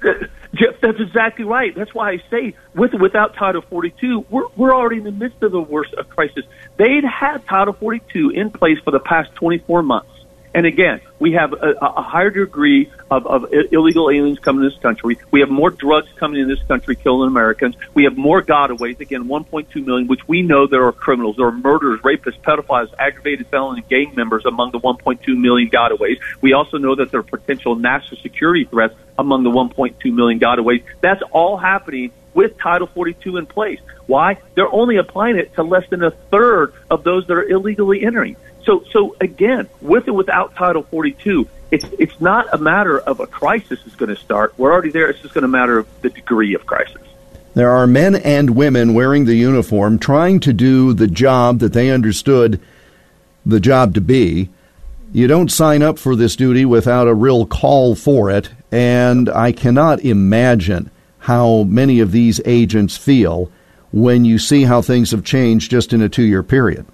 Jeff. 0.53 0.79
That's 0.81 0.99
exactly 0.99 1.45
right. 1.45 1.73
That's 1.73 1.93
why 1.93 2.11
I 2.11 2.23
say, 2.29 2.53
with 2.75 2.93
without 2.93 3.35
Title 3.35 3.61
42, 3.61 4.25
we're 4.29 4.47
we're 4.55 4.75
already 4.75 4.97
in 4.97 5.05
the 5.05 5.11
midst 5.11 5.41
of 5.43 5.51
the 5.51 5.61
worst 5.61 5.93
of 5.93 6.09
crisis. 6.09 6.43
They'd 6.77 7.05
had 7.05 7.45
Title 7.47 7.73
42 7.73 8.31
in 8.31 8.51
place 8.51 8.77
for 8.83 8.91
the 8.91 8.99
past 8.99 9.33
24 9.35 9.83
months. 9.83 10.10
And 10.53 10.65
again, 10.65 10.99
we 11.17 11.33
have 11.33 11.53
a, 11.53 11.75
a 11.81 12.01
higher 12.01 12.29
degree 12.29 12.91
of, 13.09 13.25
of 13.25 13.53
illegal 13.71 14.09
aliens 14.09 14.39
coming 14.39 14.63
to 14.63 14.69
this 14.69 14.79
country. 14.79 15.17
We 15.31 15.39
have 15.39 15.49
more 15.49 15.69
drugs 15.69 16.09
coming 16.17 16.41
in 16.41 16.47
this 16.47 16.61
country, 16.63 16.95
killing 16.95 17.27
Americans. 17.29 17.75
We 17.93 18.03
have 18.03 18.17
more 18.17 18.41
gotaways. 18.41 18.99
Again, 18.99 19.25
1.2 19.25 19.85
million, 19.85 20.07
which 20.07 20.27
we 20.27 20.41
know 20.41 20.67
there 20.67 20.85
are 20.85 20.91
criminals, 20.91 21.37
there 21.37 21.47
are 21.47 21.51
murderers, 21.51 22.01
rapists, 22.01 22.39
pedophiles, 22.41 22.93
aggravated 22.99 23.47
felon, 23.47 23.77
and 23.77 23.87
gang 23.87 24.13
members 24.15 24.45
among 24.45 24.71
the 24.71 24.79
1.2 24.79 25.37
million 25.37 25.69
gotaways. 25.69 26.19
We 26.41 26.53
also 26.53 26.77
know 26.77 26.95
that 26.95 27.11
there 27.11 27.21
are 27.21 27.23
potential 27.23 27.75
national 27.75 28.19
security 28.21 28.65
threats 28.65 28.95
among 29.17 29.43
the 29.43 29.51
1.2 29.51 30.13
million 30.13 30.39
gotaways. 30.39 30.83
That's 30.99 31.21
all 31.31 31.57
happening 31.57 32.11
with 32.33 32.57
Title 32.57 32.87
42 32.87 33.37
in 33.37 33.45
place. 33.45 33.79
Why? 34.07 34.37
They're 34.55 34.71
only 34.71 34.97
applying 34.97 35.37
it 35.37 35.53
to 35.55 35.63
less 35.63 35.87
than 35.89 36.03
a 36.03 36.11
third 36.11 36.73
of 36.89 37.03
those 37.03 37.27
that 37.27 37.33
are 37.33 37.47
illegally 37.47 38.03
entering. 38.03 38.35
So, 38.63 38.83
so 38.91 39.15
again, 39.19 39.67
with 39.81 40.07
and 40.07 40.15
without 40.15 40.55
Title 40.55 40.83
42, 40.83 41.47
it's 41.71 41.85
it's 41.97 42.19
not 42.19 42.53
a 42.53 42.57
matter 42.57 42.99
of 42.99 43.19
a 43.19 43.27
crisis 43.27 43.79
is 43.85 43.95
going 43.95 44.09
to 44.09 44.15
start. 44.15 44.53
We're 44.57 44.71
already 44.71 44.91
there. 44.91 45.09
It's 45.09 45.21
just 45.21 45.33
going 45.33 45.43
to 45.43 45.47
matter 45.47 45.79
of 45.79 45.87
the 46.01 46.09
degree 46.09 46.53
of 46.53 46.65
crisis. 46.65 47.01
There 47.53 47.69
are 47.69 47.87
men 47.87 48.15
and 48.15 48.51
women 48.51 48.93
wearing 48.93 49.25
the 49.25 49.35
uniform 49.35 49.99
trying 49.99 50.39
to 50.41 50.53
do 50.53 50.93
the 50.93 51.07
job 51.07 51.59
that 51.59 51.73
they 51.73 51.89
understood 51.89 52.61
the 53.45 53.59
job 53.59 53.95
to 53.95 54.01
be. 54.01 54.49
You 55.11 55.27
don't 55.27 55.51
sign 55.51 55.81
up 55.81 55.99
for 55.99 56.15
this 56.15 56.37
duty 56.37 56.63
without 56.63 57.07
a 57.07 57.13
real 57.13 57.45
call 57.45 57.95
for 57.95 58.29
it, 58.29 58.49
and 58.71 59.27
I 59.29 59.51
cannot 59.51 60.05
imagine 60.05 60.89
how 61.19 61.63
many 61.63 61.99
of 61.99 62.13
these 62.13 62.39
agents 62.45 62.95
feel 62.95 63.51
when 63.91 64.23
you 64.23 64.39
see 64.39 64.63
how 64.63 64.81
things 64.81 65.11
have 65.11 65.25
changed 65.25 65.69
just 65.69 65.91
in 65.91 66.01
a 66.01 66.07
two 66.07 66.23
year 66.23 66.43
period. 66.43 66.85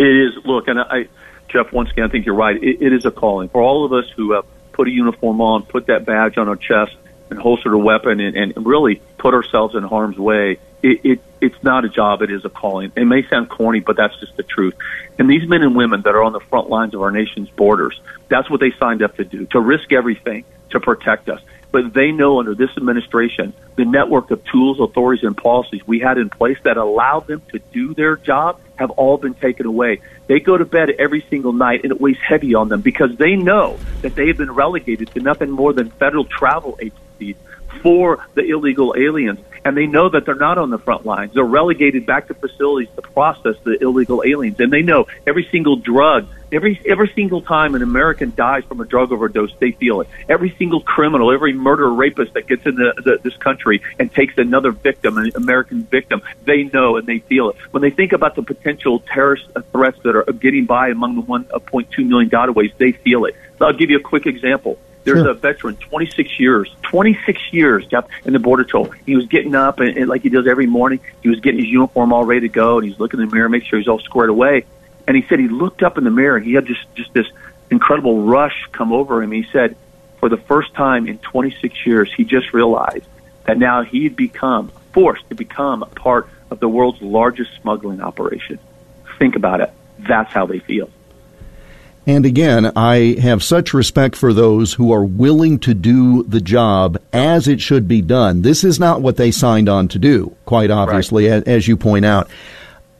It 0.00 0.06
is. 0.06 0.46
Look, 0.46 0.66
and 0.68 0.80
I, 0.80 1.08
Jeff, 1.50 1.72
once 1.72 1.90
again, 1.90 2.06
I 2.06 2.08
think 2.08 2.24
you're 2.24 2.34
right. 2.34 2.56
It, 2.56 2.80
it 2.80 2.92
is 2.94 3.04
a 3.04 3.10
calling 3.10 3.50
for 3.50 3.60
all 3.60 3.84
of 3.84 3.92
us 3.92 4.08
who 4.16 4.32
have 4.32 4.46
put 4.72 4.88
a 4.88 4.90
uniform 4.90 5.42
on, 5.42 5.64
put 5.64 5.88
that 5.88 6.06
badge 6.06 6.38
on 6.38 6.48
our 6.48 6.56
chest, 6.56 6.96
and 7.28 7.38
holstered 7.38 7.74
a 7.74 7.78
weapon, 7.78 8.18
and, 8.18 8.34
and 8.34 8.66
really 8.66 9.02
put 9.18 9.34
ourselves 9.34 9.74
in 9.74 9.82
harm's 9.82 10.16
way. 10.16 10.58
It, 10.82 11.00
it 11.04 11.20
it's 11.42 11.62
not 11.62 11.84
a 11.84 11.90
job; 11.90 12.22
it 12.22 12.30
is 12.30 12.46
a 12.46 12.48
calling. 12.48 12.92
It 12.96 13.04
may 13.04 13.28
sound 13.28 13.50
corny, 13.50 13.80
but 13.80 13.98
that's 13.98 14.18
just 14.18 14.38
the 14.38 14.42
truth. 14.42 14.74
And 15.18 15.28
these 15.28 15.46
men 15.46 15.62
and 15.62 15.76
women 15.76 16.00
that 16.02 16.14
are 16.14 16.22
on 16.22 16.32
the 16.32 16.40
front 16.40 16.70
lines 16.70 16.94
of 16.94 17.02
our 17.02 17.10
nation's 17.10 17.50
borders, 17.50 18.00
that's 18.28 18.48
what 18.48 18.60
they 18.60 18.72
signed 18.80 19.02
up 19.02 19.16
to 19.16 19.24
do—to 19.24 19.60
risk 19.60 19.92
everything 19.92 20.44
to 20.70 20.80
protect 20.80 21.28
us. 21.28 21.42
But 21.72 21.94
they 21.94 22.10
know 22.10 22.40
under 22.40 22.54
this 22.54 22.70
administration, 22.76 23.52
the 23.76 23.84
network 23.84 24.30
of 24.30 24.44
tools, 24.44 24.80
authorities, 24.80 25.24
and 25.24 25.36
policies 25.36 25.86
we 25.86 26.00
had 26.00 26.18
in 26.18 26.28
place 26.28 26.58
that 26.64 26.76
allowed 26.76 27.26
them 27.26 27.42
to 27.52 27.58
do 27.72 27.94
their 27.94 28.16
job 28.16 28.60
have 28.76 28.90
all 28.90 29.18
been 29.18 29.34
taken 29.34 29.66
away. 29.66 30.00
They 30.26 30.40
go 30.40 30.56
to 30.56 30.64
bed 30.64 30.90
every 30.98 31.24
single 31.28 31.52
night 31.52 31.82
and 31.84 31.92
it 31.92 32.00
weighs 32.00 32.18
heavy 32.18 32.54
on 32.54 32.68
them 32.68 32.80
because 32.80 33.16
they 33.16 33.36
know 33.36 33.78
that 34.02 34.14
they 34.14 34.28
have 34.28 34.38
been 34.38 34.52
relegated 34.52 35.10
to 35.12 35.20
nothing 35.20 35.50
more 35.50 35.72
than 35.72 35.90
federal 35.90 36.24
travel 36.24 36.78
agencies 36.80 37.36
for 37.82 38.26
the 38.34 38.42
illegal 38.42 38.94
aliens. 38.96 39.38
And 39.64 39.76
they 39.76 39.86
know 39.86 40.08
that 40.08 40.24
they're 40.24 40.34
not 40.34 40.56
on 40.56 40.70
the 40.70 40.78
front 40.78 41.04
lines. 41.04 41.34
They're 41.34 41.44
relegated 41.44 42.06
back 42.06 42.28
to 42.28 42.34
facilities 42.34 42.88
to 42.96 43.02
process 43.02 43.56
the 43.62 43.80
illegal 43.82 44.22
aliens. 44.24 44.58
And 44.58 44.72
they 44.72 44.82
know 44.82 45.06
every 45.26 45.46
single 45.50 45.76
drug 45.76 46.26
Every 46.52 46.80
every 46.84 47.12
single 47.14 47.42
time 47.42 47.74
an 47.74 47.82
American 47.82 48.32
dies 48.34 48.64
from 48.64 48.80
a 48.80 48.84
drug 48.84 49.12
overdose, 49.12 49.54
they 49.58 49.70
feel 49.72 50.00
it. 50.00 50.08
Every 50.28 50.54
single 50.58 50.80
criminal, 50.80 51.32
every 51.32 51.52
murderer, 51.52 51.92
rapist 51.92 52.34
that 52.34 52.48
gets 52.48 52.66
into 52.66 52.92
the, 52.96 53.20
this 53.22 53.36
country 53.36 53.82
and 53.98 54.12
takes 54.12 54.36
another 54.36 54.72
victim, 54.72 55.18
an 55.18 55.30
American 55.36 55.84
victim, 55.84 56.22
they 56.44 56.64
know 56.64 56.96
and 56.96 57.06
they 57.06 57.20
feel 57.20 57.50
it. 57.50 57.56
When 57.70 57.82
they 57.82 57.90
think 57.90 58.12
about 58.12 58.34
the 58.34 58.42
potential 58.42 59.00
terrorist 59.00 59.46
threats 59.70 59.98
that 60.02 60.16
are 60.16 60.24
getting 60.32 60.66
by 60.66 60.88
among 60.88 61.16
the 61.16 61.22
1.2 61.22 62.06
million 62.06 62.30
gotaways, 62.30 62.76
they 62.78 62.92
feel 62.92 63.26
it. 63.26 63.36
So 63.58 63.66
I'll 63.66 63.72
give 63.72 63.90
you 63.90 63.98
a 63.98 64.02
quick 64.02 64.26
example. 64.26 64.78
There's 65.04 65.22
sure. 65.22 65.30
a 65.30 65.34
veteran, 65.34 65.76
26 65.76 66.38
years, 66.38 66.74
26 66.82 67.40
years, 67.52 67.86
Jeff, 67.86 68.06
in 68.24 68.32
the 68.32 68.38
border 68.38 68.64
toll. 68.64 68.90
He 69.06 69.16
was 69.16 69.26
getting 69.26 69.54
up 69.54 69.80
and, 69.80 69.96
and 69.96 70.08
like 70.08 70.22
he 70.22 70.28
does 70.28 70.46
every 70.46 70.66
morning, 70.66 71.00
he 71.22 71.28
was 71.28 71.40
getting 71.40 71.60
his 71.60 71.68
uniform 71.68 72.12
all 72.12 72.24
ready 72.24 72.40
to 72.40 72.48
go, 72.48 72.78
and 72.78 72.86
he's 72.86 72.98
looking 72.98 73.20
in 73.20 73.28
the 73.28 73.34
mirror, 73.34 73.48
make 73.48 73.64
sure 73.64 73.78
he's 73.78 73.88
all 73.88 74.00
squared 74.00 74.30
away. 74.30 74.66
And 75.10 75.16
he 75.16 75.26
said 75.28 75.40
he 75.40 75.48
looked 75.48 75.82
up 75.82 75.98
in 75.98 76.04
the 76.04 76.10
mirror 76.12 76.36
and 76.36 76.46
he 76.46 76.52
had 76.52 76.66
just, 76.66 76.82
just 76.94 77.12
this 77.12 77.26
incredible 77.68 78.22
rush 78.22 78.68
come 78.70 78.92
over 78.92 79.20
him. 79.20 79.32
He 79.32 79.44
said, 79.50 79.74
for 80.20 80.28
the 80.28 80.36
first 80.36 80.72
time 80.74 81.08
in 81.08 81.18
26 81.18 81.84
years, 81.84 82.14
he 82.16 82.22
just 82.22 82.52
realized 82.52 83.06
that 83.42 83.58
now 83.58 83.82
he'd 83.82 84.14
become 84.14 84.70
forced 84.92 85.28
to 85.28 85.34
become 85.34 85.82
a 85.82 85.86
part 85.86 86.28
of 86.52 86.60
the 86.60 86.68
world's 86.68 87.02
largest 87.02 87.50
smuggling 87.60 88.00
operation. 88.00 88.60
Think 89.18 89.34
about 89.34 89.60
it. 89.60 89.72
That's 89.98 90.30
how 90.30 90.46
they 90.46 90.60
feel. 90.60 90.88
And 92.06 92.24
again, 92.24 92.70
I 92.76 93.16
have 93.20 93.42
such 93.42 93.74
respect 93.74 94.14
for 94.14 94.32
those 94.32 94.74
who 94.74 94.92
are 94.92 95.04
willing 95.04 95.58
to 95.60 95.74
do 95.74 96.22
the 96.22 96.40
job 96.40 96.98
as 97.12 97.48
it 97.48 97.60
should 97.60 97.88
be 97.88 98.00
done. 98.00 98.42
This 98.42 98.62
is 98.62 98.78
not 98.78 99.02
what 99.02 99.16
they 99.16 99.32
signed 99.32 99.68
on 99.68 99.88
to 99.88 99.98
do, 99.98 100.36
quite 100.44 100.70
obviously, 100.70 101.28
right. 101.28 101.46
as 101.48 101.66
you 101.66 101.76
point 101.76 102.04
out. 102.04 102.30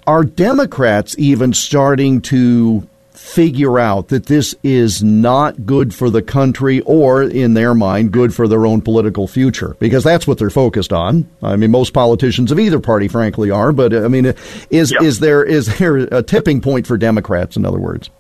Are 0.07 0.25
Democrats 0.25 1.15
even 1.19 1.53
starting 1.53 2.21
to 2.23 2.89
figure 3.13 3.79
out 3.79 4.09
that 4.09 4.27
this 4.27 4.55
is 4.63 5.03
not 5.03 5.67
good 5.67 5.95
for 5.95 6.11
the 6.11 6.23
country 6.23 6.81
or, 6.81 7.23
in 7.23 7.55
their 7.55 7.75
mind, 7.75 8.11
good 8.13 8.35
for 8.35 8.49
their 8.49 8.67
own 8.67 8.81
political 8.81 9.29
future? 9.29 9.77
Because 9.79 10.03
that's 10.03 10.27
what 10.27 10.39
they're 10.39 10.51
focused 10.51 10.93
on. 10.93 11.29
I 11.43 11.57
mean, 11.57 11.71
most 11.71 11.93
politicians 11.93 12.51
of 12.51 12.59
either 12.59 12.81
party, 12.81 13.09
frankly, 13.09 13.51
are. 13.51 13.73
But 13.73 13.95
I 13.95 14.09
mean, 14.09 14.35
is 14.71 14.91
yep. 14.91 15.03
is 15.03 15.21
there 15.21 15.45
is 15.45 15.79
there 15.79 15.97
a 15.97 16.23
tipping 16.23 16.61
point 16.61 16.87
for 16.87 16.97
Democrats? 16.97 17.57
In 17.57 17.65
other 17.65 17.79
words. 17.79 18.11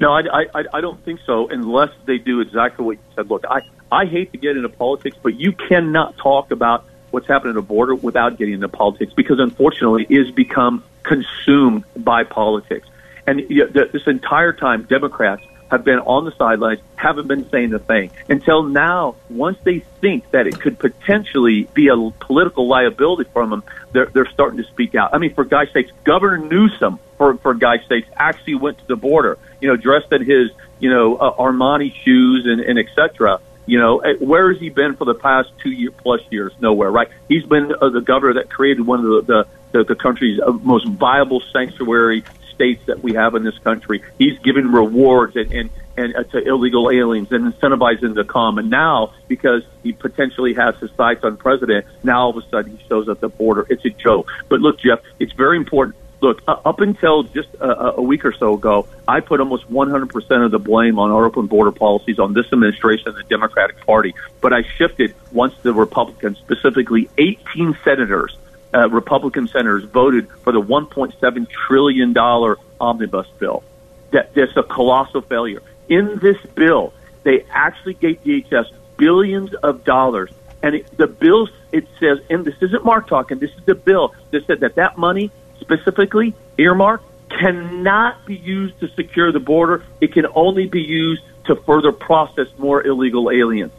No, 0.00 0.12
I, 0.12 0.46
I, 0.54 0.64
I 0.74 0.80
don't 0.80 1.02
think 1.04 1.20
so 1.26 1.48
unless 1.48 1.90
they 2.06 2.18
do 2.18 2.40
exactly 2.40 2.84
what 2.84 2.92
you 2.98 3.02
said. 3.16 3.28
Look, 3.28 3.44
I, 3.50 3.62
I 3.90 4.04
hate 4.04 4.30
to 4.30 4.38
get 4.38 4.56
into 4.56 4.68
politics, 4.68 5.16
but 5.20 5.34
you 5.34 5.50
cannot 5.50 6.16
talk 6.16 6.52
about 6.52 6.84
what's 7.10 7.26
happening 7.26 7.52
at 7.52 7.54
the 7.56 7.62
border 7.62 7.96
without 7.96 8.38
getting 8.38 8.54
into 8.54 8.68
politics 8.68 9.12
because 9.12 9.40
unfortunately 9.40 10.06
it 10.08 10.26
has 10.26 10.30
become 10.30 10.84
consumed 11.08 11.84
by 11.96 12.24
politics. 12.24 12.86
And 13.26 13.40
this 13.48 14.06
entire 14.06 14.52
time, 14.52 14.84
Democrats 14.84 15.42
have 15.70 15.84
been 15.84 15.98
on 15.98 16.24
the 16.24 16.32
sidelines, 16.32 16.80
haven't 16.96 17.28
been 17.28 17.48
saying 17.50 17.74
a 17.74 17.78
thing 17.78 18.10
until 18.28 18.62
now. 18.62 19.16
Once 19.28 19.58
they 19.64 19.80
think 20.00 20.30
that 20.30 20.46
it 20.46 20.58
could 20.58 20.78
potentially 20.78 21.68
be 21.74 21.88
a 21.88 21.96
political 22.20 22.66
liability 22.66 23.28
from 23.32 23.50
them, 23.50 23.62
they're, 23.92 24.06
they're 24.06 24.30
starting 24.32 24.58
to 24.58 24.64
speak 24.64 24.94
out. 24.94 25.14
I 25.14 25.18
mean, 25.18 25.34
for 25.34 25.44
God's 25.44 25.72
sakes, 25.72 25.90
Governor 26.04 26.38
Newsom, 26.38 26.98
for, 27.18 27.36
for 27.38 27.52
God's 27.52 27.86
sakes, 27.86 28.08
actually 28.16 28.54
went 28.54 28.78
to 28.78 28.86
the 28.86 28.96
border, 28.96 29.38
you 29.60 29.68
know, 29.68 29.76
dressed 29.76 30.10
in 30.12 30.24
his, 30.24 30.50
you 30.78 30.90
know, 30.90 31.16
uh, 31.16 31.36
Armani 31.36 31.92
shoes 32.02 32.46
and, 32.46 32.60
and 32.60 32.78
et 32.78 32.86
cetera 32.94 33.40
you 33.68 33.78
know, 33.78 33.98
eh, 33.98 34.14
where 34.18 34.50
has 34.50 34.58
he 34.58 34.70
been 34.70 34.96
for 34.96 35.04
the 35.04 35.14
past 35.14 35.50
two 35.62 35.70
year 35.70 35.90
plus 35.90 36.22
years? 36.30 36.52
Nowhere, 36.58 36.90
right? 36.90 37.08
He's 37.28 37.44
been 37.44 37.70
uh, 37.70 37.90
the 37.90 38.00
governor 38.00 38.34
that 38.34 38.48
created 38.48 38.86
one 38.86 39.00
of 39.00 39.04
the 39.04 39.22
the, 39.22 39.46
the, 39.72 39.84
the 39.84 39.94
country's 39.94 40.40
uh, 40.40 40.52
most 40.52 40.86
viable 40.86 41.42
sanctuary 41.52 42.24
states 42.54 42.84
that 42.86 43.02
we 43.02 43.14
have 43.14 43.34
in 43.34 43.44
this 43.44 43.58
country. 43.58 44.02
He's 44.18 44.38
giving 44.40 44.72
rewards 44.72 45.36
and 45.36 45.52
and, 45.52 45.70
and 45.96 46.16
uh, 46.16 46.24
to 46.24 46.38
illegal 46.46 46.90
aliens 46.90 47.30
and 47.30 47.52
incentivizing 47.52 48.00
them 48.00 48.14
to 48.16 48.24
come. 48.24 48.58
And 48.58 48.70
now, 48.70 49.12
because 49.28 49.62
he 49.82 49.92
potentially 49.92 50.54
has 50.54 50.76
his 50.76 50.90
sights 50.92 51.24
on 51.24 51.36
president, 51.36 51.86
now 52.02 52.22
all 52.22 52.36
of 52.36 52.44
a 52.44 52.48
sudden 52.48 52.76
he 52.76 52.88
shows 52.88 53.08
at 53.08 53.20
the 53.20 53.28
border. 53.28 53.66
It's 53.68 53.84
a 53.84 53.90
joke. 53.90 54.28
But 54.48 54.60
look, 54.60 54.80
Jeff, 54.80 55.00
it's 55.18 55.32
very 55.32 55.56
important 55.56 55.96
look, 56.20 56.42
uh, 56.46 56.56
up 56.64 56.80
until 56.80 57.22
just 57.22 57.48
a, 57.60 57.96
a 57.96 58.02
week 58.02 58.24
or 58.24 58.32
so 58.32 58.54
ago, 58.54 58.86
I 59.06 59.20
put 59.20 59.40
almost 59.40 59.70
100% 59.70 60.44
of 60.44 60.50
the 60.50 60.58
blame 60.58 60.98
on 60.98 61.10
our 61.10 61.24
open 61.24 61.46
border 61.46 61.72
policies 61.72 62.18
on 62.18 62.32
this 62.32 62.46
administration 62.52 63.08
and 63.08 63.16
the 63.16 63.22
Democratic 63.24 63.84
Party. 63.86 64.14
But 64.40 64.52
I 64.52 64.62
shifted 64.76 65.14
once 65.32 65.54
the 65.62 65.72
Republicans, 65.72 66.38
specifically 66.38 67.08
18 67.18 67.78
senators, 67.84 68.36
uh, 68.74 68.88
Republican 68.90 69.48
senators, 69.48 69.84
voted 69.84 70.28
for 70.42 70.52
the 70.52 70.60
1.7 70.60 71.48
trillion 71.48 72.12
dollar 72.12 72.56
omnibus 72.80 73.26
bill. 73.38 73.62
That 74.10 74.34
that's 74.34 74.56
a 74.56 74.62
colossal 74.62 75.22
failure. 75.22 75.62
In 75.88 76.18
this 76.20 76.38
bill, 76.54 76.92
they 77.22 77.44
actually 77.50 77.94
gave 77.94 78.22
DHS 78.24 78.70
billions 78.96 79.54
of 79.54 79.84
dollars 79.84 80.30
and 80.62 80.74
it, 80.74 80.96
the 80.96 81.06
bill 81.06 81.48
it 81.72 81.86
says, 82.00 82.18
and 82.30 82.44
this 82.44 82.54
isn't 82.60 82.84
Mark 82.84 83.06
talking. 83.06 83.38
This 83.38 83.50
is 83.50 83.64
the 83.64 83.74
bill 83.74 84.14
that 84.30 84.46
said 84.46 84.60
that 84.60 84.76
that 84.76 84.98
money 84.98 85.30
specifically 85.60 86.34
earmarked 86.56 87.04
cannot 87.28 88.24
be 88.24 88.36
used 88.36 88.80
to 88.80 88.88
secure 88.88 89.32
the 89.32 89.40
border. 89.40 89.84
It 90.00 90.12
can 90.12 90.26
only 90.34 90.66
be 90.66 90.80
used 90.80 91.22
to 91.44 91.56
further 91.56 91.92
process 91.92 92.48
more 92.56 92.84
illegal 92.84 93.30
aliens. 93.30 93.72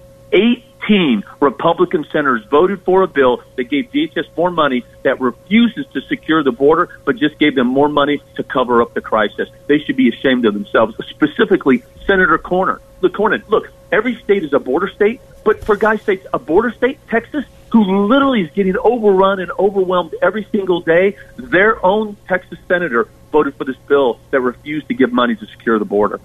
18 0.83 1.23
Republican 1.39 2.05
senators 2.11 2.43
voted 2.45 2.81
for 2.83 3.03
a 3.03 3.07
bill 3.07 3.41
that 3.55 3.65
gave 3.65 3.91
DHS 3.91 4.25
more 4.35 4.51
money 4.51 4.83
that 5.03 5.19
refuses 5.19 5.85
to 5.93 6.01
secure 6.01 6.43
the 6.43 6.51
border, 6.51 6.89
but 7.05 7.17
just 7.17 7.37
gave 7.37 7.55
them 7.55 7.67
more 7.67 7.89
money 7.89 8.21
to 8.35 8.43
cover 8.43 8.81
up 8.81 8.93
the 8.93 9.01
crisis. 9.01 9.49
They 9.67 9.79
should 9.79 9.95
be 9.95 10.09
ashamed 10.09 10.45
of 10.45 10.53
themselves, 10.53 10.95
specifically 11.09 11.83
Senator 12.05 12.37
Cornyn. 12.37 12.79
Look, 13.01 13.13
Cornyn, 13.13 13.47
look, 13.49 13.71
every 13.91 14.15
state 14.15 14.43
is 14.43 14.53
a 14.53 14.59
border 14.59 14.89
state, 14.89 15.21
but 15.43 15.63
for 15.63 15.75
God's 15.75 16.01
sakes, 16.03 16.25
a 16.33 16.39
border 16.39 16.71
state, 16.71 16.99
Texas, 17.07 17.45
who 17.71 17.83
literally 18.07 18.41
is 18.41 18.51
getting 18.51 18.75
overrun 18.77 19.39
and 19.39 19.51
overwhelmed 19.59 20.15
every 20.21 20.47
single 20.51 20.81
day, 20.81 21.15
their 21.37 21.83
own 21.85 22.17
Texas 22.27 22.57
senator 22.67 23.07
voted 23.31 23.53
for 23.55 23.63
this 23.63 23.77
bill 23.87 24.19
that 24.31 24.41
refused 24.41 24.87
to 24.87 24.95
give 24.95 25.13
money 25.13 25.35
to 25.35 25.45
secure 25.45 25.77
the 25.77 25.85
border. 25.85 26.19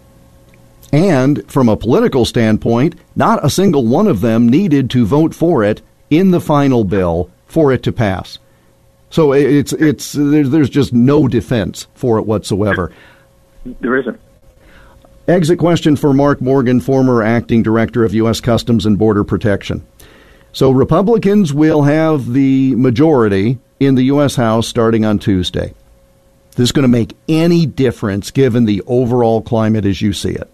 And 0.92 1.50
from 1.50 1.68
a 1.68 1.76
political 1.76 2.24
standpoint, 2.24 2.94
not 3.16 3.44
a 3.44 3.50
single 3.50 3.86
one 3.86 4.06
of 4.06 4.20
them 4.20 4.48
needed 4.48 4.90
to 4.90 5.06
vote 5.06 5.34
for 5.34 5.64
it 5.64 5.82
in 6.10 6.30
the 6.30 6.40
final 6.40 6.84
bill 6.84 7.30
for 7.46 7.72
it 7.72 7.82
to 7.84 7.92
pass. 7.92 8.38
So 9.10 9.32
it's 9.32 9.72
it's 9.72 10.12
there's 10.12 10.70
just 10.70 10.92
no 10.92 11.28
defense 11.28 11.86
for 11.94 12.18
it 12.18 12.26
whatsoever. 12.26 12.90
There 13.64 13.96
isn't. 13.96 14.20
Exit 15.26 15.58
question 15.58 15.96
for 15.96 16.12
Mark 16.12 16.40
Morgan, 16.40 16.80
former 16.80 17.22
acting 17.22 17.62
director 17.62 18.04
of 18.04 18.12
U.S. 18.14 18.40
Customs 18.40 18.84
and 18.84 18.98
Border 18.98 19.24
Protection. 19.24 19.86
So 20.52 20.70
Republicans 20.70 21.54
will 21.54 21.82
have 21.82 22.32
the 22.32 22.74
majority 22.74 23.58
in 23.80 23.94
the 23.94 24.04
U.S. 24.04 24.36
House 24.36 24.68
starting 24.68 25.04
on 25.04 25.18
Tuesday. 25.18 25.74
This 26.56 26.64
is 26.64 26.72
going 26.72 26.82
to 26.82 26.88
make 26.88 27.16
any 27.28 27.66
difference 27.66 28.30
given 28.30 28.64
the 28.64 28.82
overall 28.86 29.42
climate 29.42 29.84
as 29.86 30.02
you 30.02 30.12
see 30.12 30.30
it. 30.30 30.50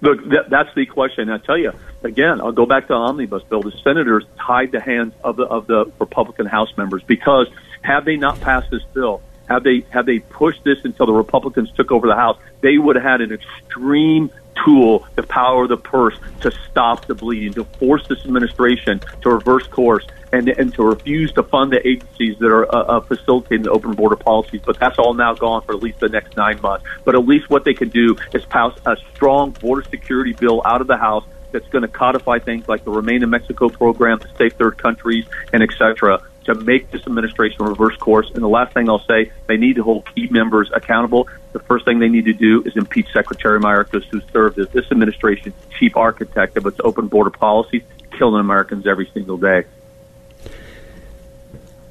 Look, 0.00 0.26
that, 0.30 0.48
that's 0.48 0.74
the 0.74 0.86
question. 0.86 1.30
I 1.30 1.38
tell 1.38 1.58
you 1.58 1.72
again. 2.02 2.40
I'll 2.40 2.52
go 2.52 2.66
back 2.66 2.84
to 2.84 2.94
the 2.94 2.94
omnibus 2.94 3.42
bill. 3.44 3.62
The 3.62 3.72
senators 3.72 4.24
tied 4.38 4.72
the 4.72 4.80
hands 4.80 5.12
of 5.22 5.36
the 5.36 5.44
of 5.44 5.66
the 5.66 5.92
Republican 5.98 6.46
House 6.46 6.76
members 6.76 7.02
because 7.02 7.48
had 7.82 8.04
they 8.04 8.16
not 8.16 8.40
passed 8.40 8.70
this 8.70 8.82
bill, 8.94 9.22
had 9.48 9.64
they 9.64 9.84
had 9.90 10.06
they 10.06 10.20
pushed 10.20 10.64
this 10.64 10.78
until 10.84 11.06
the 11.06 11.12
Republicans 11.12 11.70
took 11.72 11.92
over 11.92 12.06
the 12.06 12.14
House, 12.14 12.38
they 12.60 12.78
would 12.78 12.96
have 12.96 13.04
had 13.04 13.20
an 13.20 13.32
extreme 13.32 14.30
tool, 14.64 15.06
the 15.16 15.22
power 15.22 15.64
of 15.64 15.68
the 15.68 15.76
purse, 15.76 16.16
to 16.40 16.50
stop 16.70 17.06
the 17.06 17.14
bleeding, 17.14 17.52
to 17.54 17.64
force 17.64 18.06
this 18.08 18.24
administration 18.24 19.00
to 19.22 19.30
reverse 19.30 19.66
course, 19.66 20.06
and 20.32 20.48
and 20.48 20.72
to 20.74 20.82
refuse 20.82 21.32
to 21.32 21.42
fund 21.42 21.72
the 21.72 21.86
agencies 21.86 22.38
that 22.38 22.50
are 22.50 22.66
uh, 22.74 22.78
uh, 22.78 23.00
facilitating 23.00 23.64
the 23.64 23.70
open 23.70 23.94
border 23.94 24.16
policies. 24.16 24.62
But 24.64 24.78
that's 24.78 24.98
all 24.98 25.14
now 25.14 25.34
gone 25.34 25.62
for 25.62 25.74
at 25.74 25.82
least 25.82 26.00
the 26.00 26.08
next 26.08 26.36
nine 26.36 26.60
months. 26.60 26.84
But 27.04 27.14
at 27.14 27.26
least 27.26 27.50
what 27.50 27.64
they 27.64 27.74
can 27.74 27.88
do 27.88 28.16
is 28.32 28.44
pass 28.44 28.72
a 28.86 28.96
strong 29.14 29.50
border 29.52 29.82
security 29.88 30.32
bill 30.32 30.62
out 30.64 30.80
of 30.80 30.86
the 30.86 30.96
House 30.96 31.24
that's 31.52 31.68
going 31.68 31.82
to 31.82 31.88
codify 31.88 32.38
things 32.38 32.68
like 32.68 32.84
the 32.84 32.90
Remain 32.90 33.22
in 33.22 33.30
Mexico 33.30 33.68
program, 33.68 34.18
the 34.18 34.28
safe 34.38 34.54
third 34.54 34.78
countries, 34.78 35.26
and 35.52 35.62
et 35.62 35.70
cetera, 35.76 36.22
to 36.54 36.64
make 36.64 36.90
this 36.90 37.06
administration 37.06 37.62
a 37.62 37.68
reverse 37.68 37.96
course. 37.96 38.30
And 38.30 38.42
the 38.42 38.48
last 38.48 38.74
thing 38.74 38.88
I'll 38.88 39.04
say, 39.04 39.32
they 39.46 39.56
need 39.56 39.76
to 39.76 39.82
hold 39.82 40.08
key 40.14 40.28
members 40.30 40.70
accountable. 40.74 41.28
The 41.52 41.58
first 41.60 41.84
thing 41.84 41.98
they 41.98 42.08
need 42.08 42.26
to 42.26 42.32
do 42.32 42.62
is 42.62 42.76
impeach 42.76 43.12
Secretary 43.12 43.60
Mayorkas, 43.60 44.04
who 44.04 44.20
served 44.32 44.58
as 44.58 44.68
this 44.70 44.90
administration's 44.90 45.54
chief 45.78 45.96
architect 45.96 46.56
of 46.56 46.66
its 46.66 46.80
open 46.84 47.08
border 47.08 47.30
policies, 47.30 47.82
killing 48.16 48.40
Americans 48.40 48.86
every 48.86 49.10
single 49.12 49.36
day. 49.36 49.64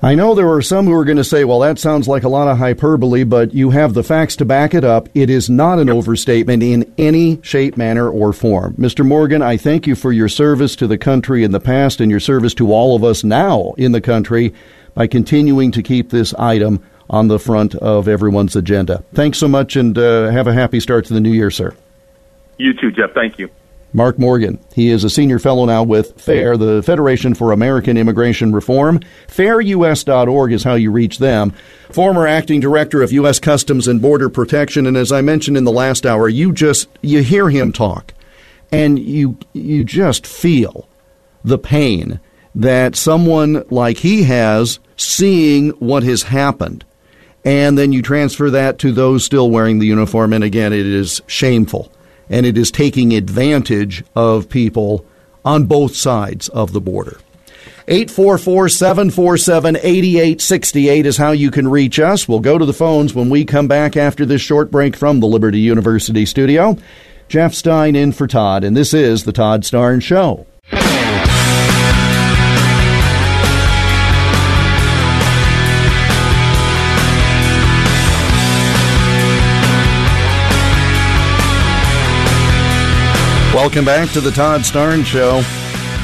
I 0.01 0.15
know 0.15 0.33
there 0.33 0.49
are 0.49 0.61
some 0.61 0.85
who 0.85 0.93
are 0.93 1.03
going 1.03 1.17
to 1.17 1.25
say, 1.25 1.43
well, 1.43 1.59
that 1.59 1.77
sounds 1.77 2.07
like 2.07 2.23
a 2.23 2.29
lot 2.29 2.47
of 2.47 2.57
hyperbole, 2.57 3.25
but 3.25 3.53
you 3.53 3.71
have 3.71 3.93
the 3.93 4.03
facts 4.03 4.37
to 4.37 4.45
back 4.45 4.73
it 4.73 4.85
up. 4.85 5.09
It 5.13 5.29
is 5.29 5.49
not 5.49 5.77
an 5.77 5.89
overstatement 5.89 6.63
in 6.63 6.93
any 6.97 7.41
shape, 7.41 7.75
manner, 7.75 8.09
or 8.09 8.31
form. 8.31 8.75
Mr. 8.75 9.05
Morgan, 9.05 9.41
I 9.41 9.57
thank 9.57 9.87
you 9.87 9.95
for 9.95 10.13
your 10.13 10.29
service 10.29 10.77
to 10.77 10.87
the 10.87 10.97
country 10.97 11.43
in 11.43 11.51
the 11.51 11.59
past 11.59 11.99
and 11.99 12.09
your 12.09 12.21
service 12.21 12.53
to 12.55 12.71
all 12.71 12.95
of 12.95 13.03
us 13.03 13.25
now 13.25 13.73
in 13.77 13.91
the 13.91 13.99
country 13.99 14.53
by 14.93 15.05
continuing 15.05 15.69
to 15.73 15.83
keep 15.83 16.11
this 16.11 16.33
item 16.35 16.81
on 17.09 17.27
the 17.27 17.39
front 17.39 17.75
of 17.75 18.07
everyone's 18.07 18.55
agenda. 18.55 19.03
Thanks 19.13 19.37
so 19.37 19.49
much 19.49 19.75
and 19.75 19.97
uh, 19.97 20.29
have 20.29 20.47
a 20.47 20.53
happy 20.53 20.79
start 20.79 21.05
to 21.07 21.13
the 21.13 21.19
new 21.19 21.33
year, 21.33 21.51
sir. 21.51 21.75
You 22.57 22.73
too, 22.73 22.91
Jeff. 22.91 23.11
Thank 23.13 23.37
you. 23.37 23.49
Mark 23.91 24.19
Morgan. 24.19 24.59
He 24.73 24.89
is 24.89 25.03
a 25.03 25.09
senior 25.09 25.39
fellow 25.39 25.65
now 25.65 25.83
with 25.83 26.21
FAIR, 26.21 26.57
the 26.57 26.83
Federation 26.83 27.33
for 27.33 27.51
American 27.51 27.97
Immigration 27.97 28.53
Reform. 28.53 28.99
FairUS.org 29.27 30.51
is 30.51 30.63
how 30.63 30.75
you 30.75 30.91
reach 30.91 31.17
them. 31.17 31.53
Former 31.89 32.27
acting 32.27 32.59
director 32.59 33.01
of 33.01 33.11
U.S. 33.11 33.39
Customs 33.39 33.87
and 33.87 34.01
Border 34.01 34.29
Protection, 34.29 34.85
and 34.85 34.95
as 34.95 35.11
I 35.11 35.21
mentioned 35.21 35.57
in 35.57 35.63
the 35.63 35.71
last 35.71 36.05
hour, 36.05 36.29
you 36.29 36.51
just 36.51 36.87
you 37.01 37.23
hear 37.23 37.49
him 37.49 37.71
talk, 37.71 38.13
and 38.71 38.99
you 38.99 39.37
you 39.53 39.83
just 39.83 40.27
feel 40.27 40.87
the 41.43 41.57
pain 41.57 42.19
that 42.53 42.95
someone 42.95 43.63
like 43.69 43.97
he 43.97 44.23
has 44.23 44.79
seeing 44.97 45.69
what 45.71 46.03
has 46.03 46.23
happened. 46.23 46.85
And 47.45 47.77
then 47.77 47.93
you 47.93 48.01
transfer 48.01 48.49
that 48.49 48.79
to 48.79 48.91
those 48.91 49.23
still 49.23 49.49
wearing 49.49 49.79
the 49.79 49.87
uniform, 49.87 50.33
and 50.33 50.43
again, 50.43 50.73
it 50.73 50.85
is 50.85 51.21
shameful 51.25 51.91
and 52.29 52.45
it 52.45 52.57
is 52.57 52.71
taking 52.71 53.13
advantage 53.13 54.03
of 54.15 54.49
people 54.49 55.05
on 55.43 55.65
both 55.65 55.95
sides 55.95 56.49
of 56.49 56.73
the 56.73 56.81
border. 56.81 57.17
844 57.87 58.69
747 58.69 59.75
8868 59.77 61.05
is 61.05 61.17
how 61.17 61.31
you 61.31 61.49
can 61.49 61.67
reach 61.67 61.99
us. 61.99 62.27
We'll 62.27 62.39
go 62.39 62.57
to 62.57 62.65
the 62.65 62.73
phones 62.73 63.15
when 63.15 63.29
we 63.29 63.45
come 63.45 63.67
back 63.67 63.97
after 63.97 64.25
this 64.25 64.41
short 64.41 64.69
break 64.69 64.95
from 64.95 65.19
the 65.19 65.27
Liberty 65.27 65.59
University 65.59 66.25
studio. 66.25 66.77
Jeff 67.29 67.53
Stein 67.53 67.95
in 67.95 68.11
for 68.11 68.27
Todd, 68.27 68.63
and 68.63 68.77
this 68.77 68.93
is 68.93 69.23
The 69.23 69.31
Todd 69.31 69.63
Starnes 69.63 70.03
Show. 70.03 70.45
Welcome 83.69 83.85
back 83.85 84.09
to 84.13 84.19
the 84.19 84.31
Todd 84.31 84.61
Starnes 84.61 85.05
Show 85.05 85.43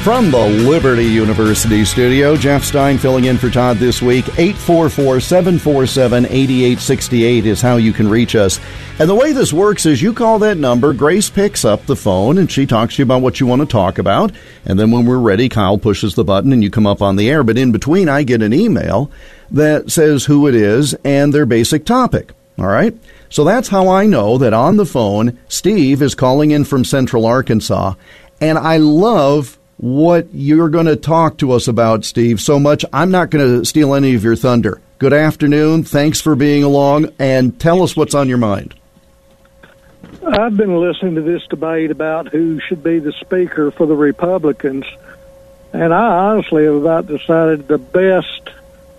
from 0.04 0.30
the 0.30 0.38
Liberty 0.38 1.04
University 1.04 1.84
studio. 1.84 2.36
Jeff 2.36 2.62
Stein 2.62 2.96
filling 2.96 3.24
in 3.24 3.38
for 3.38 3.50
Todd 3.50 3.78
this 3.78 4.00
week. 4.00 4.28
844 4.38 5.18
747 5.18 6.26
8868 6.26 7.44
is 7.44 7.60
how 7.60 7.74
you 7.74 7.92
can 7.92 8.08
reach 8.08 8.36
us. 8.36 8.60
And 9.00 9.10
the 9.10 9.16
way 9.16 9.32
this 9.32 9.52
works 9.52 9.84
is 9.84 10.00
you 10.00 10.12
call 10.12 10.38
that 10.38 10.58
number, 10.58 10.92
Grace 10.92 11.28
picks 11.28 11.64
up 11.64 11.84
the 11.86 11.96
phone, 11.96 12.38
and 12.38 12.48
she 12.48 12.66
talks 12.66 12.94
to 12.94 13.02
you 13.02 13.04
about 13.04 13.22
what 13.22 13.40
you 13.40 13.48
want 13.48 13.62
to 13.62 13.66
talk 13.66 13.98
about. 13.98 14.30
And 14.64 14.78
then 14.78 14.92
when 14.92 15.04
we're 15.04 15.18
ready, 15.18 15.48
Kyle 15.48 15.76
pushes 15.76 16.14
the 16.14 16.22
button 16.22 16.52
and 16.52 16.62
you 16.62 16.70
come 16.70 16.86
up 16.86 17.02
on 17.02 17.16
the 17.16 17.28
air. 17.28 17.42
But 17.42 17.58
in 17.58 17.72
between, 17.72 18.08
I 18.08 18.22
get 18.22 18.42
an 18.42 18.52
email 18.52 19.10
that 19.50 19.90
says 19.90 20.26
who 20.26 20.46
it 20.46 20.54
is 20.54 20.94
and 21.02 21.34
their 21.34 21.46
basic 21.46 21.84
topic. 21.84 22.32
All 22.60 22.66
right? 22.66 22.96
So 23.36 23.44
that's 23.44 23.68
how 23.68 23.88
I 23.88 24.06
know 24.06 24.38
that 24.38 24.54
on 24.54 24.78
the 24.78 24.86
phone, 24.86 25.38
Steve 25.46 26.00
is 26.00 26.14
calling 26.14 26.52
in 26.52 26.64
from 26.64 26.86
Central 26.86 27.26
Arkansas. 27.26 27.92
And 28.40 28.56
I 28.56 28.78
love 28.78 29.58
what 29.76 30.28
you're 30.32 30.70
going 30.70 30.86
to 30.86 30.96
talk 30.96 31.36
to 31.36 31.52
us 31.52 31.68
about, 31.68 32.06
Steve, 32.06 32.40
so 32.40 32.58
much. 32.58 32.82
I'm 32.94 33.10
not 33.10 33.28
going 33.28 33.58
to 33.58 33.64
steal 33.66 33.94
any 33.94 34.14
of 34.14 34.24
your 34.24 34.36
thunder. 34.36 34.80
Good 34.98 35.12
afternoon. 35.12 35.84
Thanks 35.84 36.18
for 36.18 36.34
being 36.34 36.62
along. 36.62 37.12
And 37.18 37.60
tell 37.60 37.82
us 37.82 37.94
what's 37.94 38.14
on 38.14 38.26
your 38.30 38.38
mind. 38.38 38.74
I've 40.26 40.56
been 40.56 40.80
listening 40.80 41.16
to 41.16 41.20
this 41.20 41.46
debate 41.46 41.90
about 41.90 42.28
who 42.28 42.58
should 42.66 42.82
be 42.82 43.00
the 43.00 43.12
speaker 43.12 43.70
for 43.70 43.84
the 43.84 43.96
Republicans, 43.96 44.86
and 45.74 45.92
I 45.92 46.30
honestly 46.30 46.64
have 46.64 46.76
about 46.76 47.06
decided 47.06 47.68
the 47.68 47.76
best 47.76 48.48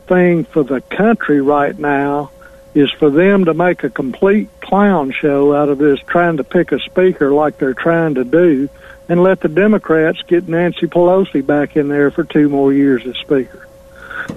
thing 0.06 0.46
for 0.46 0.62
the 0.62 0.82
country 0.82 1.42
right 1.42 1.76
now 1.76 2.30
is 2.78 2.92
for 2.92 3.10
them 3.10 3.46
to 3.46 3.56
make 3.56 3.84
a 3.84 3.90
complete 3.90 4.48
clown 4.62 5.12
show 5.12 5.52
out 5.52 5.68
of 5.68 5.80
this 5.80 6.00
trying 6.02 6.38
to 6.38 6.44
pick 6.44 6.72
a 6.72 6.80
speaker 6.80 7.32
like 7.32 7.58
they're 7.58 7.74
trying 7.74 8.14
to 8.14 8.24
do 8.24 8.70
and 9.10 9.24
let 9.24 9.40
the 9.40 9.48
Democrats 9.48 10.22
get 10.28 10.48
Nancy 10.48 10.86
Pelosi 10.86 11.44
back 11.44 11.76
in 11.76 11.88
there 11.88 12.12
for 12.12 12.24
two 12.24 12.50
more 12.50 12.72
years 12.72 13.04
as 13.08 13.16
speaker. 13.18 13.68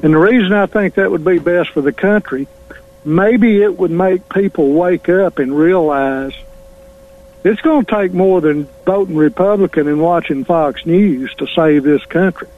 And 0.03 0.15
the 0.15 0.19
reason 0.19 0.55
I 0.55 0.65
think 0.65 0.95
that 0.95 1.11
would 1.11 1.25
be 1.25 1.39
best 1.39 1.69
for 1.71 1.83
the 1.83 1.93
country, 1.93 2.49
maybe 3.05 3.61
it 3.63 3.77
would 3.77 3.91
make 3.91 4.27
people 4.31 4.73
wake 4.73 5.11
up 5.11 5.39
and 5.39 5.55
realize 5.55 6.33
it's 7.45 7.61
going 7.61 7.85
to 7.85 7.95
take 7.95 8.15
more 8.15 8.41
than 8.41 8.69
voting 8.87 9.17
Republican 9.17 9.87
and 9.87 10.01
watching 10.01 10.47
Fox 10.47 10.87
News 10.87 11.35
to 11.35 11.47
save 11.47 11.83
this 11.83 12.07
country. 12.07 12.49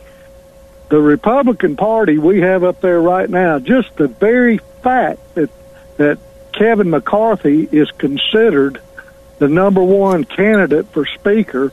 The 0.91 1.01
Republican 1.01 1.75
Party 1.75 2.19
we 2.19 2.43
have 2.43 2.63
up 2.63 2.81
there 2.81 3.01
right 3.01 3.29
now, 3.29 3.59
just 3.59 3.97
the 3.97 4.07
very 4.07 4.59
fact 4.83 5.19
that 5.35 5.51
that 5.97 6.19
Kevin 6.53 6.91
McCarthy 6.91 7.69
is 7.71 7.91
considered 7.93 8.81
the 9.39 9.49
number 9.49 9.83
one 9.83 10.25
candidate 10.25 10.87
for 10.89 11.07
Speaker. 11.07 11.73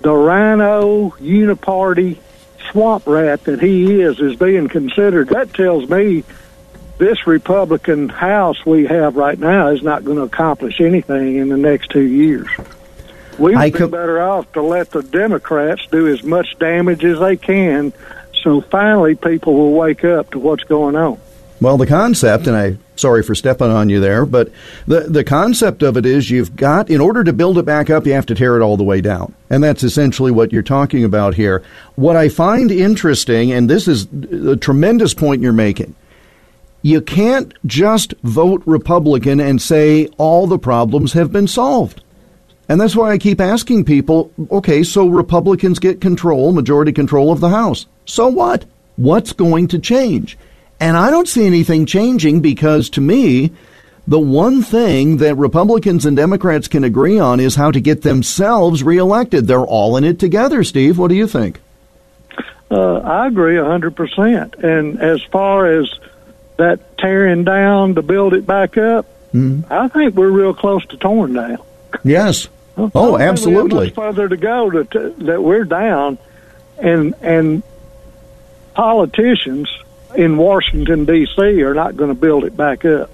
The 0.00 0.12
RINO 0.12 1.10
uniparty 1.20 2.18
swamp 2.70 3.06
rat 3.06 3.44
that 3.44 3.60
he 3.60 4.00
is 4.00 4.18
is 4.20 4.36
being 4.36 4.68
considered. 4.68 5.28
That 5.28 5.52
tells 5.54 5.88
me 5.88 6.24
this 6.98 7.26
Republican 7.26 8.08
House 8.08 8.64
we 8.64 8.86
have 8.86 9.16
right 9.16 9.38
now 9.38 9.68
is 9.68 9.82
not 9.82 10.04
going 10.04 10.16
to 10.16 10.24
accomplish 10.24 10.80
anything 10.80 11.36
in 11.36 11.48
the 11.48 11.56
next 11.56 11.90
two 11.90 12.02
years. 12.02 12.48
We 13.38 13.56
would 13.56 13.72
be 13.72 13.78
better 13.86 14.22
off 14.22 14.52
to 14.52 14.62
let 14.62 14.90
the 14.90 15.02
Democrats 15.02 15.86
do 15.90 16.06
as 16.08 16.22
much 16.22 16.56
damage 16.58 17.04
as 17.04 17.18
they 17.18 17.36
can, 17.36 17.92
so 18.42 18.60
finally 18.60 19.16
people 19.16 19.54
will 19.54 19.72
wake 19.72 20.04
up 20.04 20.30
to 20.32 20.38
what's 20.38 20.64
going 20.64 20.94
on. 20.94 21.20
Well, 21.60 21.76
the 21.78 21.86
concept, 21.86 22.46
and 22.46 22.56
I 22.56 22.78
sorry 22.96 23.22
for 23.22 23.34
stepping 23.34 23.70
on 23.70 23.88
you 23.88 24.00
there, 24.00 24.26
but 24.26 24.50
the 24.86 25.00
the 25.00 25.24
concept 25.24 25.82
of 25.82 25.96
it 25.96 26.04
is 26.04 26.30
you've 26.30 26.56
got 26.56 26.90
in 26.90 27.00
order 27.00 27.24
to 27.24 27.32
build 27.32 27.58
it 27.58 27.64
back 27.64 27.90
up, 27.90 28.06
you 28.06 28.12
have 28.12 28.26
to 28.26 28.34
tear 28.34 28.56
it 28.56 28.62
all 28.62 28.76
the 28.76 28.84
way 28.84 29.00
down, 29.00 29.34
and 29.50 29.62
that's 29.62 29.82
essentially 29.82 30.30
what 30.30 30.52
you're 30.52 30.62
talking 30.62 31.04
about 31.04 31.34
here. 31.34 31.62
What 31.94 32.16
I 32.16 32.28
find 32.28 32.70
interesting, 32.70 33.52
and 33.52 33.70
this 33.70 33.86
is 33.88 34.06
a 34.32 34.56
tremendous 34.56 35.14
point 35.14 35.42
you're 35.42 35.52
making. 35.52 35.94
You 36.82 37.00
can't 37.00 37.54
just 37.64 38.12
vote 38.22 38.62
Republican 38.66 39.40
and 39.40 39.62
say 39.62 40.08
all 40.18 40.46
the 40.46 40.58
problems 40.58 41.14
have 41.14 41.32
been 41.32 41.48
solved. 41.48 42.02
And 42.68 42.80
that's 42.80 42.96
why 42.96 43.10
I 43.10 43.18
keep 43.18 43.40
asking 43.40 43.84
people 43.84 44.30
okay, 44.50 44.82
so 44.82 45.06
Republicans 45.06 45.78
get 45.78 46.00
control, 46.00 46.52
majority 46.52 46.92
control 46.92 47.30
of 47.30 47.40
the 47.40 47.50
House. 47.50 47.86
So 48.04 48.28
what? 48.28 48.64
What's 48.96 49.32
going 49.32 49.68
to 49.68 49.78
change? 49.78 50.36
And 50.80 50.96
I 50.96 51.10
don't 51.10 51.28
see 51.28 51.46
anything 51.46 51.86
changing 51.86 52.40
because 52.40 52.90
to 52.90 53.00
me, 53.00 53.52
the 54.06 54.18
one 54.18 54.62
thing 54.62 55.18
that 55.18 55.36
Republicans 55.36 56.04
and 56.04 56.16
Democrats 56.16 56.68
can 56.68 56.84
agree 56.84 57.18
on 57.18 57.40
is 57.40 57.54
how 57.54 57.70
to 57.70 57.80
get 57.80 58.02
themselves 58.02 58.82
reelected. 58.82 59.46
They're 59.46 59.60
all 59.60 59.96
in 59.96 60.04
it 60.04 60.18
together, 60.18 60.62
Steve. 60.64 60.98
What 60.98 61.08
do 61.08 61.14
you 61.14 61.26
think? 61.26 61.60
Uh, 62.70 62.96
I 62.98 63.28
agree 63.28 63.56
a 63.58 63.64
hundred 63.64 63.94
percent. 63.96 64.56
And 64.56 65.00
as 65.00 65.22
far 65.22 65.66
as 65.66 65.88
that 66.56 66.98
tearing 66.98 67.44
down 67.44 67.94
to 67.94 68.02
build 68.02 68.34
it 68.34 68.46
back 68.46 68.76
up, 68.76 69.06
Mhm. 69.32 69.64
I 69.70 69.88
think 69.88 70.14
we're 70.14 70.30
real 70.30 70.54
close 70.54 70.84
to 70.86 70.96
torn 70.96 71.32
down. 71.34 71.58
Yes. 72.04 72.48
Oh, 72.76 72.88
think 72.88 72.94
we 72.94 73.20
have 73.22 73.30
absolutely. 73.30 73.86
much 73.86 73.94
further 73.94 74.28
to 74.28 74.36
go 74.36 74.70
to, 74.70 74.84
to, 74.84 75.14
that 75.24 75.42
we're 75.42 75.64
down, 75.64 76.18
and 76.78 77.14
and 77.22 77.62
politicians 78.74 79.68
in 80.14 80.36
Washington 80.36 81.04
D.C. 81.04 81.62
are 81.62 81.74
not 81.74 81.96
going 81.96 82.08
to 82.08 82.14
build 82.14 82.44
it 82.44 82.56
back 82.56 82.84
up. 82.84 83.10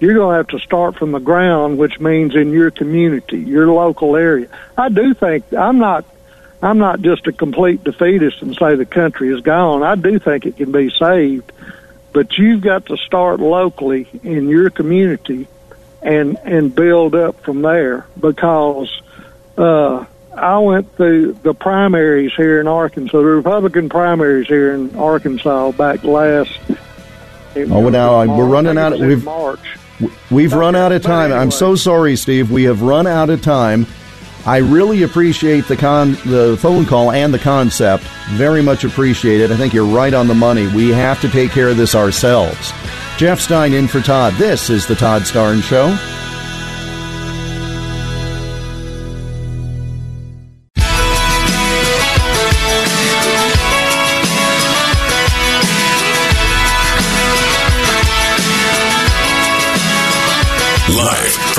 You're 0.00 0.14
going 0.14 0.32
to 0.32 0.36
have 0.36 0.48
to 0.48 0.58
start 0.58 0.96
from 0.96 1.12
the 1.12 1.20
ground, 1.20 1.78
which 1.78 2.00
means 2.00 2.34
in 2.34 2.50
your 2.50 2.70
community, 2.70 3.38
your 3.38 3.68
local 3.68 4.16
area. 4.16 4.48
I 4.76 4.88
do 4.88 5.14
think 5.14 5.52
I'm 5.52 5.78
not. 5.78 6.04
I'm 6.60 6.78
not 6.78 7.00
just 7.00 7.26
a 7.26 7.32
complete 7.32 7.82
defeatist 7.82 8.40
and 8.40 8.54
say 8.54 8.76
the 8.76 8.86
country 8.86 9.34
is 9.34 9.40
gone. 9.40 9.82
I 9.82 9.96
do 9.96 10.20
think 10.20 10.46
it 10.46 10.56
can 10.56 10.70
be 10.70 10.90
saved, 10.90 11.50
but 12.12 12.38
you've 12.38 12.60
got 12.60 12.86
to 12.86 12.96
start 12.96 13.40
locally 13.40 14.08
in 14.22 14.48
your 14.48 14.70
community 14.70 15.48
and 16.02 16.36
and 16.44 16.74
build 16.74 17.14
up 17.14 17.40
from 17.42 17.62
there 17.62 18.06
because 18.18 19.02
uh, 19.56 20.04
I 20.36 20.58
went 20.58 20.94
through 20.96 21.34
the 21.42 21.54
primaries 21.54 22.32
here 22.36 22.60
in 22.60 22.66
Arkansas, 22.66 23.16
the 23.18 23.24
Republican 23.24 23.88
primaries 23.88 24.46
here 24.46 24.72
in 24.72 24.94
Arkansas 24.96 25.72
back 25.72 26.02
last. 26.04 26.58
Oh, 27.56 27.88
now 27.90 28.14
uh, 28.14 28.18
I- 28.24 28.26
we're 28.26 28.46
running 28.46 28.78
out. 28.78 28.94
I 28.94 28.98
think 28.98 29.02
it 29.02 29.06
was 29.06 29.12
in 29.12 29.18
We've 29.18 29.24
March. 29.24 29.78
we've 30.30 30.52
run 30.54 30.74
out 30.74 30.92
of 30.92 31.02
time. 31.02 31.32
I'm 31.32 31.50
so 31.50 31.74
sorry, 31.76 32.16
Steve. 32.16 32.50
We 32.50 32.64
have 32.64 32.82
run 32.82 33.06
out 33.06 33.28
of 33.30 33.42
time. 33.42 33.86
I 34.44 34.56
really 34.56 35.04
appreciate 35.04 35.68
the 35.68 35.76
con 35.76 36.12
the 36.26 36.58
phone 36.60 36.84
call 36.86 37.12
and 37.12 37.32
the 37.32 37.38
concept. 37.38 38.02
Very 38.30 38.60
much 38.62 38.82
appreciate 38.84 39.40
it. 39.40 39.50
I 39.52 39.56
think 39.56 39.72
you're 39.72 39.84
right 39.86 40.12
on 40.14 40.26
the 40.26 40.34
money. 40.34 40.66
We 40.68 40.88
have 40.90 41.20
to 41.20 41.28
take 41.28 41.50
care 41.52 41.68
of 41.68 41.76
this 41.76 41.94
ourselves. 41.94 42.72
Jeff 43.18 43.38
Stein 43.38 43.72
in 43.74 43.86
for 43.86 44.00
Todd. 44.00 44.32
This 44.34 44.68
is 44.70 44.86
the 44.86 44.96
Todd 44.96 45.22
Starnes 45.22 45.62
Show. 45.62 45.96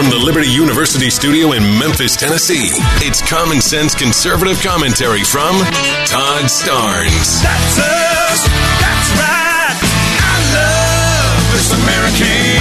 From 0.04 0.20
the 0.20 0.26
Liberty 0.26 0.50
University 0.50 1.10
studio 1.10 1.54
in 1.54 1.64
Memphis, 1.80 2.18
Tennessee, 2.18 2.72
it's 3.06 3.22
common 3.22 3.62
sense 3.62 3.96
conservative 3.96 4.62
commentary 4.62 5.24
from 5.24 5.56
Todd 6.06 6.46
Starnes. 6.46 7.42
That's 7.42 7.80
us. 7.80 8.44
That's 8.84 9.10
right. 9.16 9.80
I 10.20 10.44
love 10.52 11.40
this 11.54 11.72
American 11.72 12.60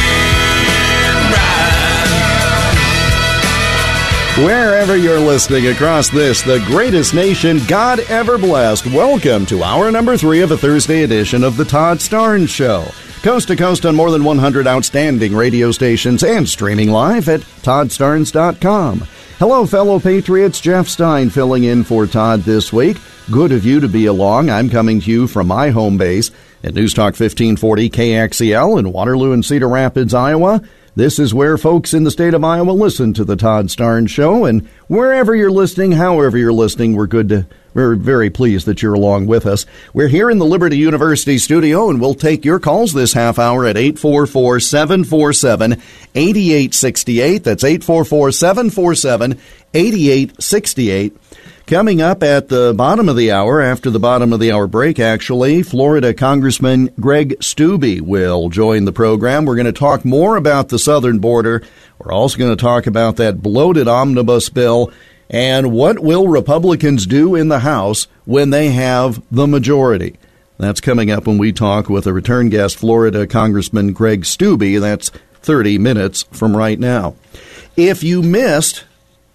ride. 4.38 4.46
Wherever 4.46 4.96
you're 4.96 5.18
listening 5.18 5.66
across 5.66 6.10
this, 6.10 6.42
the 6.42 6.62
greatest 6.66 7.12
nation 7.12 7.58
God 7.66 7.98
ever 8.08 8.38
blessed, 8.38 8.86
welcome 8.86 9.46
to 9.46 9.64
hour 9.64 9.90
number 9.90 10.16
three 10.16 10.42
of 10.42 10.52
a 10.52 10.56
Thursday 10.56 11.02
edition 11.02 11.42
of 11.42 11.56
The 11.56 11.64
Todd 11.64 11.98
Starnes 11.98 12.50
Show. 12.50 12.92
Coast 13.22 13.46
to 13.48 13.56
coast 13.56 13.86
on 13.86 13.94
more 13.94 14.10
than 14.10 14.24
100 14.24 14.66
outstanding 14.66 15.32
radio 15.32 15.70
stations 15.70 16.24
and 16.24 16.48
streaming 16.48 16.90
live 16.90 17.28
at 17.28 17.40
ToddStarnes.com. 17.40 18.98
Hello, 19.38 19.64
fellow 19.64 20.00
patriots. 20.00 20.60
Jeff 20.60 20.88
Stein 20.88 21.30
filling 21.30 21.62
in 21.62 21.84
for 21.84 22.08
Todd 22.08 22.40
this 22.40 22.72
week. 22.72 22.96
Good 23.30 23.52
of 23.52 23.64
you 23.64 23.78
to 23.78 23.86
be 23.86 24.06
along. 24.06 24.50
I'm 24.50 24.68
coming 24.68 25.00
to 25.00 25.08
you 25.08 25.28
from 25.28 25.46
my 25.46 25.70
home 25.70 25.98
base 25.98 26.32
at 26.64 26.74
News 26.74 26.94
Talk 26.94 27.14
1540 27.14 27.90
KXEL 27.90 28.80
in 28.80 28.92
Waterloo 28.92 29.32
and 29.32 29.44
Cedar 29.44 29.68
Rapids, 29.68 30.14
Iowa. 30.14 30.60
This 30.94 31.18
is 31.18 31.32
where 31.32 31.56
folks 31.56 31.94
in 31.94 32.04
the 32.04 32.10
state 32.10 32.34
of 32.34 32.44
Iowa 32.44 32.72
listen 32.72 33.14
to 33.14 33.24
the 33.24 33.34
Todd 33.34 33.68
Starnes 33.68 34.10
Show, 34.10 34.44
and 34.44 34.68
wherever 34.88 35.34
you're 35.34 35.50
listening, 35.50 35.92
however 35.92 36.36
you're 36.36 36.52
listening, 36.52 36.94
we're 36.94 37.06
good 37.06 37.30
to 37.30 37.46
we're 37.72 37.94
very 37.94 38.28
pleased 38.28 38.66
that 38.66 38.82
you're 38.82 38.92
along 38.92 39.26
with 39.26 39.46
us. 39.46 39.64
We're 39.94 40.08
here 40.08 40.28
in 40.28 40.36
the 40.36 40.44
Liberty 40.44 40.76
University 40.76 41.38
studio, 41.38 41.88
and 41.88 41.98
we'll 41.98 42.12
take 42.12 42.44
your 42.44 42.60
calls 42.60 42.92
this 42.92 43.14
half 43.14 43.38
hour 43.38 43.64
at 43.64 43.78
844 43.78 44.60
747 44.60 45.72
8868. 46.14 47.42
That's 47.42 47.64
844 47.64 48.32
747 48.32 49.40
8868. 49.72 51.16
Coming 51.66 52.02
up 52.02 52.22
at 52.24 52.48
the 52.48 52.74
bottom 52.74 53.08
of 53.08 53.16
the 53.16 53.30
hour, 53.30 53.60
after 53.60 53.88
the 53.88 54.00
bottom 54.00 54.32
of 54.32 54.40
the 54.40 54.50
hour 54.50 54.66
break, 54.66 54.98
actually, 54.98 55.62
Florida 55.62 56.12
Congressman 56.12 56.90
Greg 56.98 57.38
Steube 57.38 58.00
will 58.00 58.48
join 58.48 58.84
the 58.84 58.92
program. 58.92 59.44
We're 59.44 59.54
going 59.54 59.66
to 59.66 59.72
talk 59.72 60.04
more 60.04 60.36
about 60.36 60.68
the 60.68 60.78
southern 60.78 61.20
border. 61.20 61.62
We're 61.98 62.12
also 62.12 62.36
going 62.36 62.54
to 62.54 62.60
talk 62.60 62.86
about 62.88 63.16
that 63.16 63.42
bloated 63.42 63.86
omnibus 63.86 64.48
bill 64.48 64.92
and 65.30 65.72
what 65.72 66.00
will 66.00 66.26
Republicans 66.26 67.06
do 67.06 67.36
in 67.36 67.48
the 67.48 67.60
House 67.60 68.08
when 68.24 68.50
they 68.50 68.70
have 68.70 69.22
the 69.30 69.46
majority. 69.46 70.18
That's 70.58 70.80
coming 70.80 71.10
up 71.10 71.26
when 71.26 71.38
we 71.38 71.52
talk 71.52 71.88
with 71.88 72.06
a 72.06 72.12
return 72.12 72.48
guest, 72.48 72.76
Florida 72.76 73.26
Congressman 73.26 73.92
Greg 73.92 74.22
Steube. 74.22 74.80
That's 74.80 75.10
30 75.34 75.78
minutes 75.78 76.24
from 76.32 76.56
right 76.56 76.78
now. 76.78 77.14
If 77.76 78.02
you 78.02 78.20
missed 78.22 78.84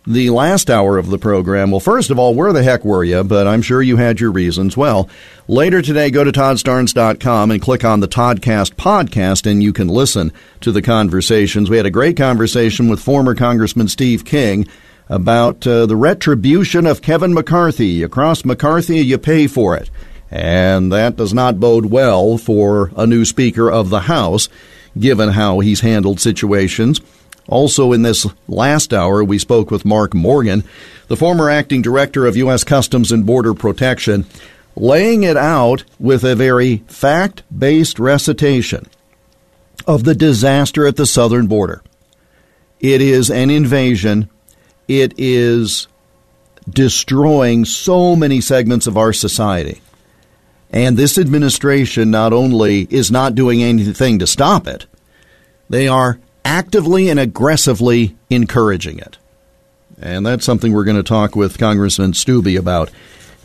the 0.08 0.30
last 0.30 0.70
hour 0.70 0.98
of 0.98 1.10
the 1.10 1.18
program, 1.18 1.70
well, 1.70 1.82
first 1.82 2.10
of 2.10 2.18
all, 2.18 2.34
where 2.34 2.54
the 2.54 2.64
heck 2.64 2.86
were 2.86 3.04
you? 3.04 3.26
But 3.26 3.46
I'm 3.46 3.62
sure 3.62 3.82
you 3.82 3.98
had 3.98 4.22
your 4.22 4.32
reasons. 4.32 4.78
Well, 4.78 5.10
later 5.50 5.82
today, 5.82 6.10
go 6.10 6.24
to 6.24 6.32
toddstarnes.com 6.32 7.52
and 7.52 7.62
click 7.62 7.84
on 7.84 8.00
the 8.00 8.08
Toddcast 8.08 8.76
podcast, 8.76 9.46
and 9.46 9.62
you 9.62 9.74
can 9.74 9.90
listen 9.90 10.32
to 10.62 10.72
the 10.72 10.82
conversations. 10.82 11.70
We 11.70 11.76
had 11.76 11.86
a 11.86 11.92
great 11.92 12.16
conversation 12.16 12.88
with 12.88 13.02
former 13.02 13.36
Congressman 13.36 13.90
Steve 13.90 14.24
King 14.24 14.66
about 15.10 15.68
uh, 15.68 15.86
the 15.86 15.98
retribution 15.98 16.86
of 16.86 17.02
Kevin 17.02 17.34
McCarthy. 17.34 18.02
Across 18.02 18.46
McCarthy, 18.46 19.00
you 19.00 19.18
pay 19.18 19.48
for 19.48 19.76
it. 19.76 19.90
And 20.32 20.92
that 20.94 21.18
does 21.18 21.34
not 21.34 21.60
bode 21.60 21.88
well 21.88 22.38
for 22.38 22.92
a 22.96 23.06
new 23.06 23.26
Speaker 23.26 23.70
of 23.70 23.90
the 23.90 24.02
House, 24.02 24.48
given 24.98 25.30
how 25.30 25.60
he's 25.60 25.82
handled 25.82 26.22
situations. 26.22 27.02
Also, 27.48 27.94
in 27.94 28.02
this 28.02 28.26
last 28.48 28.94
hour, 28.94 29.24
we 29.24 29.40
spoke 29.40 29.72
with 29.72 29.86
Mark 29.86 30.14
Morgan, 30.14 30.64
the 31.08 31.16
former 31.16 31.50
acting 31.50 31.82
director 31.82 32.26
of 32.26 32.36
U.S. 32.38 32.64
Customs 32.64 33.12
and 33.12 33.26
Border 33.26 33.54
Protection, 33.54 34.26
laying 34.76 35.24
it 35.24 35.38
out 35.38 35.84
with 36.00 36.24
a 36.24 36.36
very 36.36 36.78
fact 36.88 37.44
based 37.58 38.00
recitation 38.00 38.86
of 39.86 40.04
the 40.04 40.16
disaster 40.16 40.86
at 40.86 40.98
the 40.98 41.06
southern 41.06 41.48
border. 41.48 41.82
It 42.80 43.02
is 43.02 43.32
an 43.32 43.50
invasion. 43.50 44.30
It 44.88 45.14
is 45.18 45.88
destroying 46.70 47.66
so 47.66 48.16
many 48.16 48.42
segments 48.42 48.88
of 48.88 48.98
our 48.98 49.14
society. 49.14 49.82
And 50.70 50.98
this 50.98 51.18
administration 51.18 52.12
not 52.12 52.34
only 52.34 52.82
is 52.90 53.10
not 53.10 53.36
doing 53.36 53.64
anything 53.64 54.20
to 54.20 54.28
stop 54.28 54.68
it, 54.68 54.86
they 55.70 55.88
are 55.88 56.20
actively 56.48 57.10
and 57.10 57.20
aggressively 57.20 58.16
encouraging 58.30 59.00
it. 59.00 59.18
And 60.00 60.26
that's 60.26 60.46
something 60.46 60.72
we're 60.72 60.86
going 60.86 60.96
to 60.96 61.04
talk 61.04 61.36
with 61.36 61.58
Congressman 61.58 62.14
Steube 62.14 62.58
about 62.58 62.90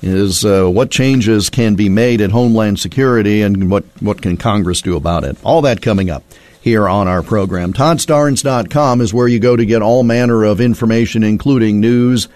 is 0.03 0.45
uh, 0.45 0.69
what 0.69 0.91
changes 0.91 1.51
can 1.51 1.75
be 1.75 1.89
made 1.89 2.21
in 2.21 2.31
Homeland 2.31 2.79
Security 2.79 3.43
and 3.43 3.71
what, 3.71 3.85
what 4.01 4.23
can 4.23 4.37
Congress 4.37 4.81
do 4.83 4.97
about 4.97 5.25
it. 5.25 5.37
All 5.43 5.63
that 5.63 5.83
coming 5.83 6.11
up 6.11 6.23
here 6.61 6.89
on 6.89 7.09
our 7.09 7.23
program. 7.23 7.73
ToddStarnes.com 7.73 9.01
is 9.01 9.13
where 9.13 9.27
you 9.27 9.41
go 9.41 9.57
to 9.57 9.67
get 9.67 9.83
all 9.83 10.05
manner 10.05 10.45
of 10.45 10.61
information, 10.61 11.25
including 11.25 11.81
news 11.81 12.29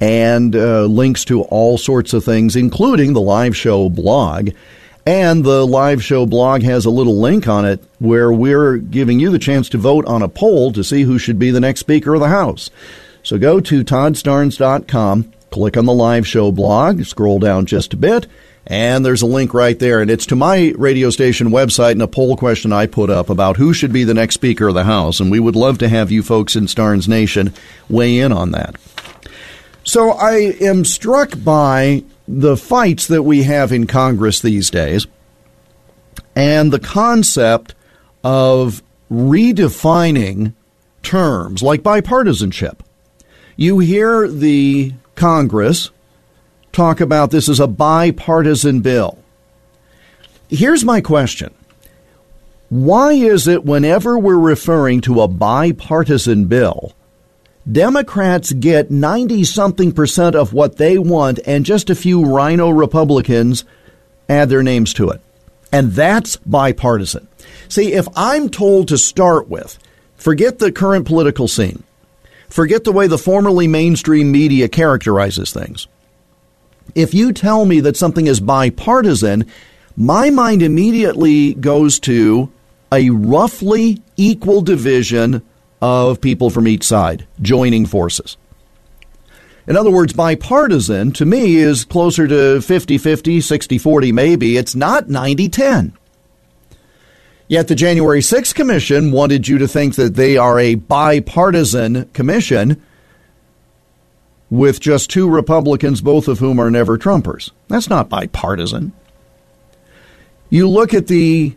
and 0.00 0.54
uh, 0.54 0.84
links 0.84 1.24
to 1.26 1.42
all 1.42 1.78
sorts 1.78 2.12
of 2.12 2.24
things, 2.24 2.54
including 2.54 3.12
the 3.12 3.20
live 3.20 3.56
show 3.56 3.88
blog. 3.88 4.50
And 5.04 5.44
the 5.44 5.66
live 5.66 6.02
show 6.02 6.26
blog 6.26 6.62
has 6.62 6.84
a 6.84 6.90
little 6.90 7.20
link 7.20 7.48
on 7.48 7.64
it 7.64 7.82
where 7.98 8.32
we're 8.32 8.76
giving 8.76 9.18
you 9.18 9.30
the 9.30 9.38
chance 9.38 9.68
to 9.70 9.78
vote 9.78 10.06
on 10.06 10.22
a 10.22 10.28
poll 10.28 10.72
to 10.72 10.84
see 10.84 11.02
who 11.02 11.18
should 11.18 11.38
be 11.38 11.50
the 11.50 11.60
next 11.60 11.80
Speaker 11.80 12.14
of 12.14 12.20
the 12.20 12.28
House. 12.28 12.70
So 13.24 13.38
go 13.38 13.60
to 13.60 13.84
ToddStarnes.com, 13.84 15.32
click 15.50 15.76
on 15.76 15.86
the 15.86 15.92
live 15.92 16.26
show 16.26 16.52
blog, 16.52 17.04
scroll 17.04 17.40
down 17.40 17.66
just 17.66 17.94
a 17.94 17.96
bit, 17.96 18.28
and 18.64 19.04
there's 19.04 19.22
a 19.22 19.26
link 19.26 19.54
right 19.54 19.78
there. 19.78 20.00
And 20.00 20.10
it's 20.10 20.26
to 20.26 20.36
my 20.36 20.72
radio 20.76 21.10
station 21.10 21.50
website 21.50 21.92
and 21.92 22.02
a 22.02 22.08
poll 22.08 22.36
question 22.36 22.72
I 22.72 22.86
put 22.86 23.10
up 23.10 23.28
about 23.28 23.56
who 23.56 23.74
should 23.74 23.92
be 23.92 24.04
the 24.04 24.14
next 24.14 24.34
Speaker 24.34 24.68
of 24.68 24.74
the 24.74 24.84
House. 24.84 25.18
And 25.18 25.32
we 25.32 25.40
would 25.40 25.56
love 25.56 25.78
to 25.78 25.88
have 25.88 26.12
you 26.12 26.22
folks 26.22 26.54
in 26.54 26.66
Starnes 26.66 27.08
Nation 27.08 27.52
weigh 27.88 28.18
in 28.18 28.30
on 28.30 28.52
that. 28.52 28.76
So 29.84 30.12
I 30.12 30.56
am 30.60 30.84
struck 30.84 31.32
by 31.42 32.04
the 32.26 32.56
fights 32.56 33.06
that 33.06 33.22
we 33.22 33.42
have 33.42 33.72
in 33.72 33.86
Congress 33.86 34.40
these 34.40 34.70
days 34.70 35.06
and 36.34 36.72
the 36.72 36.78
concept 36.78 37.74
of 38.24 38.82
redefining 39.10 40.54
terms 41.02 41.62
like 41.62 41.82
bipartisanship. 41.82 42.78
You 43.56 43.80
hear 43.80 44.28
the 44.28 44.94
Congress 45.14 45.90
talk 46.72 47.00
about 47.00 47.30
this 47.30 47.48
as 47.48 47.60
a 47.60 47.66
bipartisan 47.66 48.80
bill. 48.80 49.18
Here's 50.48 50.84
my 50.84 51.00
question. 51.00 51.52
Why 52.70 53.12
is 53.12 53.46
it 53.46 53.64
whenever 53.64 54.18
we're 54.18 54.38
referring 54.38 55.02
to 55.02 55.20
a 55.20 55.28
bipartisan 55.28 56.46
bill, 56.46 56.94
Democrats 57.70 58.52
get 58.52 58.90
90 58.90 59.44
something 59.44 59.92
percent 59.92 60.34
of 60.34 60.52
what 60.52 60.78
they 60.78 60.98
want, 60.98 61.38
and 61.46 61.64
just 61.64 61.90
a 61.90 61.94
few 61.94 62.24
RINO 62.24 62.70
Republicans 62.70 63.64
add 64.28 64.48
their 64.48 64.62
names 64.62 64.92
to 64.94 65.10
it. 65.10 65.20
And 65.70 65.92
that's 65.92 66.36
bipartisan. 66.36 67.28
See, 67.68 67.92
if 67.92 68.06
I'm 68.16 68.48
told 68.48 68.88
to 68.88 68.98
start 68.98 69.48
with, 69.48 69.78
forget 70.16 70.58
the 70.58 70.72
current 70.72 71.06
political 71.06 71.46
scene, 71.46 71.84
forget 72.48 72.84
the 72.84 72.92
way 72.92 73.06
the 73.06 73.16
formerly 73.16 73.68
mainstream 73.68 74.32
media 74.32 74.68
characterizes 74.68 75.52
things. 75.52 75.86
If 76.94 77.14
you 77.14 77.32
tell 77.32 77.64
me 77.64 77.80
that 77.80 77.96
something 77.96 78.26
is 78.26 78.40
bipartisan, 78.40 79.46
my 79.96 80.30
mind 80.30 80.62
immediately 80.62 81.54
goes 81.54 82.00
to 82.00 82.50
a 82.90 83.08
roughly 83.10 84.02
equal 84.16 84.60
division 84.62 85.42
of 85.82 86.20
people 86.20 86.48
from 86.48 86.68
each 86.68 86.84
side 86.84 87.26
joining 87.42 87.84
forces. 87.84 88.36
In 89.66 89.76
other 89.76 89.90
words, 89.90 90.12
bipartisan 90.12 91.12
to 91.12 91.26
me 91.26 91.56
is 91.56 91.84
closer 91.84 92.26
to 92.26 92.60
50 92.62 92.98
50, 92.98 93.40
60 93.40 93.78
40, 93.78 94.12
maybe. 94.12 94.56
It's 94.56 94.74
not 94.74 95.08
90 95.08 95.48
10. 95.48 95.92
Yet 97.48 97.68
the 97.68 97.74
January 97.74 98.20
6th 98.20 98.54
Commission 98.54 99.12
wanted 99.12 99.46
you 99.46 99.58
to 99.58 99.68
think 99.68 99.96
that 99.96 100.14
they 100.14 100.36
are 100.36 100.58
a 100.58 100.76
bipartisan 100.76 102.06
commission 102.14 102.82
with 104.48 104.80
just 104.80 105.10
two 105.10 105.28
Republicans, 105.28 106.00
both 106.00 106.28
of 106.28 106.38
whom 106.38 106.58
are 106.58 106.70
never 106.70 106.96
Trumpers. 106.96 107.50
That's 107.68 107.90
not 107.90 108.08
bipartisan. 108.08 108.92
You 110.48 110.68
look 110.68 110.94
at 110.94 111.08
the 111.08 111.56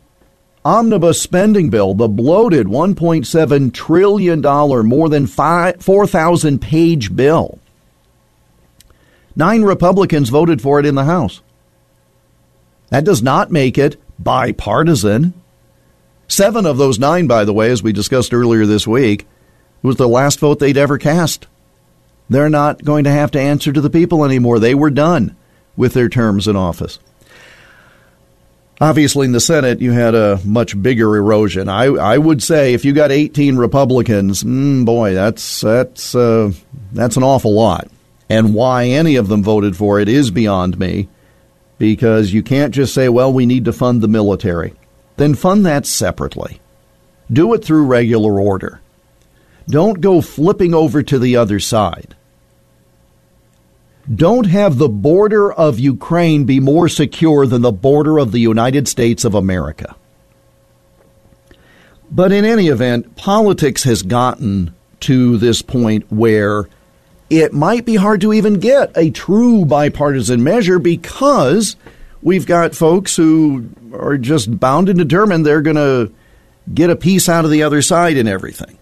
omnibus 0.66 1.22
spending 1.22 1.70
bill, 1.70 1.94
the 1.94 2.10
bloated 2.10 2.66
$1.7 2.66 3.74
trillion, 3.74 4.42
more 4.88 5.08
than 5.08 5.28
4,000 5.28 6.60
page 6.60 7.16
bill. 7.16 7.60
Nine 9.36 9.62
Republicans 9.62 10.30
voted 10.30 10.62
for 10.62 10.80
it 10.80 10.86
in 10.86 10.96
the 10.96 11.06
House. 11.06 11.42
That 12.90 13.06
does 13.06 13.22
not 13.22 13.52
make 13.52 13.78
it 13.78 13.98
bipartisan. 14.18 15.34
Seven 16.28 16.66
of 16.66 16.78
those 16.78 16.98
nine, 16.98 17.28
by 17.28 17.46
the 17.46 17.54
way, 17.54 17.70
as 17.70 17.84
we 17.84 17.94
discussed 17.94 18.34
earlier 18.34 18.66
this 18.66 18.88
week, 18.88 19.28
was 19.84 19.98
the 19.98 20.08
last 20.08 20.40
vote 20.40 20.60
they'd 20.60 20.78
ever 20.78 20.98
cast. 20.98 21.48
They're 22.30 22.50
not 22.50 22.84
going 22.84 23.04
to 23.04 23.12
have 23.12 23.30
to 23.32 23.40
answer 23.40 23.72
to 23.72 23.82
the 23.82 23.90
people 23.90 24.26
anymore. 24.26 24.58
They 24.58 24.74
were 24.74 24.90
done 24.90 25.36
with 25.76 25.94
their 25.94 26.10
terms 26.10 26.48
in 26.48 26.56
office. 26.56 26.98
Obviously, 28.82 29.26
in 29.26 29.32
the 29.32 29.40
Senate, 29.40 29.80
you 29.80 29.92
had 29.92 30.16
a 30.16 30.40
much 30.44 30.82
bigger 30.82 31.16
erosion. 31.16 31.70
I, 31.70 31.86
I 31.86 32.18
would 32.18 32.44
say 32.44 32.74
if 32.74 32.84
you 32.84 32.92
got 32.92 33.12
18 33.12 33.56
Republicans, 33.56 34.44
mm, 34.44 34.84
boy, 34.86 35.14
that's 35.14 35.62
that's 35.62 36.14
uh, 36.14 36.52
that's 36.92 37.16
an 37.16 37.24
awful 37.24 37.54
lot. 37.54 37.88
And 38.30 38.54
why 38.54 38.88
any 38.88 39.16
of 39.16 39.28
them 39.30 39.44
voted 39.44 39.78
for 39.78 40.00
it 40.00 40.10
is 40.10 40.30
beyond 40.30 40.78
me, 40.78 41.08
because 41.78 42.34
you 42.34 42.44
can't 42.44 42.74
just 42.74 42.94
say, 42.94 43.08
"Well, 43.08 43.32
we 43.32 43.46
need 43.46 43.66
to 43.66 43.74
fund 43.74 44.02
the 44.02 44.10
military." 44.10 44.74
Then 45.16 45.36
fund 45.36 45.66
that 45.66 45.86
separately. 45.86 46.60
Do 47.32 47.54
it 47.54 47.64
through 47.64 47.86
regular 47.86 48.38
order. 48.40 48.82
Don't 49.70 50.02
go 50.02 50.20
flipping 50.20 50.74
over 50.74 51.02
to 51.02 51.18
the 51.18 51.38
other 51.38 51.62
side 51.62 52.16
don't 54.14 54.46
have 54.46 54.78
the 54.78 54.90
border 54.90 55.52
of 55.52 55.80
Ukraine 55.80 56.46
be 56.46 56.60
more 56.60 56.88
secure 56.88 57.46
than 57.46 57.62
the 57.62 57.72
border 57.72 58.20
of 58.20 58.32
the 58.32 58.40
United 58.40 58.88
States 58.88 59.26
of 59.26 59.34
America. 59.34 59.96
But 62.12 62.32
in 62.32 62.46
any 62.46 62.68
event, 62.68 63.16
politics 63.16 63.84
has 63.84 64.04
gotten 64.04 64.76
to 65.02 65.38
this 65.38 65.62
point 65.62 66.12
where 66.12 66.70
it 67.30 67.54
might 67.54 67.86
be 67.86 67.96
hard 67.96 68.22
to 68.22 68.34
even 68.34 68.60
get 68.60 68.92
a 68.96 69.10
true 69.10 69.66
bipartisan 69.66 70.44
measure 70.44 70.78
because 70.78 71.76
we've 72.22 72.46
got 72.46 72.76
folks 72.76 73.16
who 73.16 73.70
are 73.94 74.18
just 74.18 74.60
bound 74.60 74.90
and 74.90 75.00
determined 75.00 75.46
they're 75.46 75.62
going 75.62 75.76
to 75.76 76.12
get 76.74 76.90
a 76.90 76.96
piece 76.96 77.28
out 77.28 77.46
of 77.46 77.52
the 77.52 77.64
other 77.64 77.82
side 77.82 78.18
and 78.18 78.30
everything. 78.30 78.78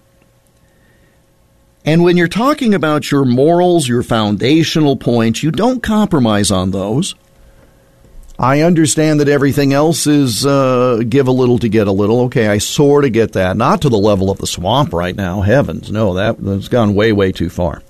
And 1.85 2.03
when 2.03 2.15
you're 2.15 2.27
talking 2.27 2.73
about 2.73 3.11
your 3.11 3.25
morals, 3.25 3.87
your 3.87 4.03
foundational 4.03 4.95
points, 4.95 5.43
you 5.43 5.51
don't 5.51 5.83
compromise 5.83 6.49
on 6.49 6.71
those. 6.71 7.15
I 8.39 8.61
understand 8.61 9.19
that 9.19 9.27
everything 9.27 9.73
else 9.73 10.07
is 10.07 10.45
uh, 10.45 11.03
give 11.07 11.27
a 11.27 11.31
little 11.31 11.59
to 11.59 11.69
get 11.69 11.87
a 11.87 11.91
little. 11.91 12.21
Okay, 12.21 12.47
I 12.47 12.57
sort 12.57 13.05
of 13.05 13.11
get 13.11 13.33
that. 13.33 13.57
Not 13.57 13.81
to 13.83 13.89
the 13.89 13.97
level 13.97 14.31
of 14.31 14.39
the 14.39 14.47
swamp 14.47 14.91
right 14.91 15.15
now. 15.15 15.41
Heavens, 15.41 15.91
no, 15.91 16.15
that, 16.15 16.37
that's 16.39 16.67
gone 16.67 16.95
way, 16.95 17.11
way 17.11 17.31
too 17.31 17.49
far. 17.49 17.83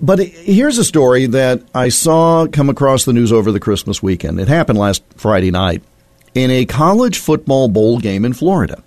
But 0.00 0.20
here's 0.20 0.78
a 0.78 0.84
story 0.84 1.26
that 1.26 1.62
I 1.74 1.88
saw 1.88 2.46
come 2.46 2.70
across 2.70 3.04
the 3.04 3.12
news 3.12 3.32
over 3.32 3.50
the 3.50 3.58
Christmas 3.58 4.00
weekend. 4.00 4.38
It 4.38 4.46
happened 4.46 4.78
last 4.78 5.02
Friday 5.16 5.50
night 5.50 5.82
in 6.34 6.52
a 6.52 6.66
college 6.66 7.18
football 7.18 7.68
bowl 7.68 7.98
game 7.98 8.24
in 8.24 8.32
Florida. 8.32 8.84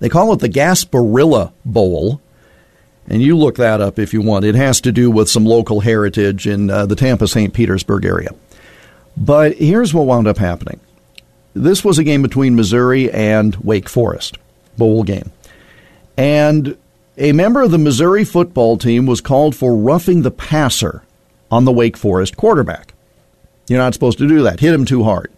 They 0.00 0.08
call 0.08 0.32
it 0.32 0.40
the 0.40 0.48
Gasparilla 0.48 1.52
Bowl. 1.64 2.20
And 3.08 3.22
you 3.22 3.36
look 3.36 3.56
that 3.56 3.80
up 3.80 3.98
if 3.98 4.12
you 4.12 4.20
want. 4.20 4.44
It 4.44 4.54
has 4.54 4.80
to 4.82 4.92
do 4.92 5.10
with 5.10 5.30
some 5.30 5.44
local 5.44 5.80
heritage 5.80 6.46
in 6.46 6.70
uh, 6.70 6.86
the 6.86 6.96
Tampa 6.96 7.26
St. 7.26 7.54
Petersburg 7.54 8.04
area. 8.04 8.30
But 9.16 9.56
here's 9.56 9.92
what 9.92 10.06
wound 10.06 10.28
up 10.28 10.38
happening 10.38 10.80
this 11.54 11.84
was 11.84 11.98
a 11.98 12.04
game 12.04 12.22
between 12.22 12.54
Missouri 12.54 13.10
and 13.10 13.56
Wake 13.56 13.88
Forest, 13.88 14.38
bowl 14.76 15.02
game. 15.02 15.32
And 16.16 16.76
a 17.16 17.32
member 17.32 17.62
of 17.62 17.70
the 17.70 17.78
Missouri 17.78 18.24
football 18.24 18.76
team 18.76 19.06
was 19.06 19.20
called 19.20 19.56
for 19.56 19.76
roughing 19.76 20.22
the 20.22 20.30
passer 20.30 21.02
on 21.50 21.64
the 21.64 21.72
Wake 21.72 21.96
Forest 21.96 22.36
quarterback. 22.36 22.94
You're 23.68 23.80
not 23.80 23.94
supposed 23.94 24.18
to 24.18 24.28
do 24.28 24.42
that. 24.42 24.60
Hit 24.60 24.74
him 24.74 24.84
too 24.84 25.02
hard. 25.02 25.32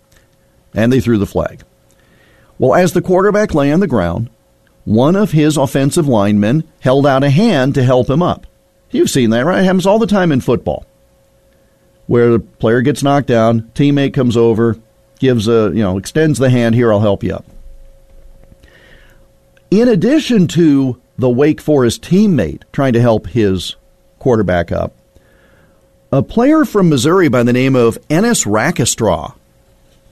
And 0.75 0.93
they 0.93 1.01
threw 1.01 1.19
the 1.19 1.27
flag. 1.27 1.63
Well, 2.59 2.75
as 2.75 2.93
the 2.93 3.03
quarterback 3.03 3.55
lay 3.55 3.73
on 3.73 3.81
the 3.81 3.87
ground, 3.87 4.29
one 4.85 5.17
of 5.17 5.33
his 5.33 5.57
offensive 5.57 6.09
linemen 6.09 6.65
held 6.81 7.07
out 7.07 7.25
a 7.25 7.31
hand 7.31 7.75
to 7.75 7.83
help 7.83 8.09
him 8.09 8.23
up. 8.23 8.47
You've 8.91 9.11
seen 9.11 9.31
that, 9.31 9.45
right? 9.45 9.61
It 9.61 9.65
happens 9.65 9.87
all 9.87 9.99
the 9.99 10.07
time 10.07 10.33
in 10.33 10.41
football. 10.41 10.85
Where 12.07 12.33
the 12.33 12.41
player 12.41 12.81
gets 12.81 13.03
knocked 13.03 13.29
down, 13.29 13.71
teammate 13.75 14.15
comes 14.15 14.37
over, 14.37 14.77
gives 15.21 15.47
a, 15.47 15.71
you 15.73 15.83
know, 15.83 15.97
extends 15.97 16.39
the 16.39 16.51
hand, 16.51 16.75
here, 16.75 16.93
I'll 16.93 17.01
help 17.01 17.23
you 17.23 17.35
up. 17.35 17.45
In 19.71 19.87
addition 19.87 20.49
to 20.49 21.01
the 21.17 21.31
Wake 21.31 21.61
Forest 21.61 22.03
teammate 22.03 22.63
trying 22.73 22.95
to 22.95 23.01
help 23.01 23.29
his 23.29 23.77
quarterback 24.19 24.73
up, 24.73 24.93
a 26.11 26.23
player 26.23 26.65
from 26.65 26.89
Missouri 26.89 27.29
by 27.29 27.45
the 27.45 27.53
name 27.53 27.77
of 27.77 27.97
Ennis 28.09 28.45
Rakestraw 28.45 29.35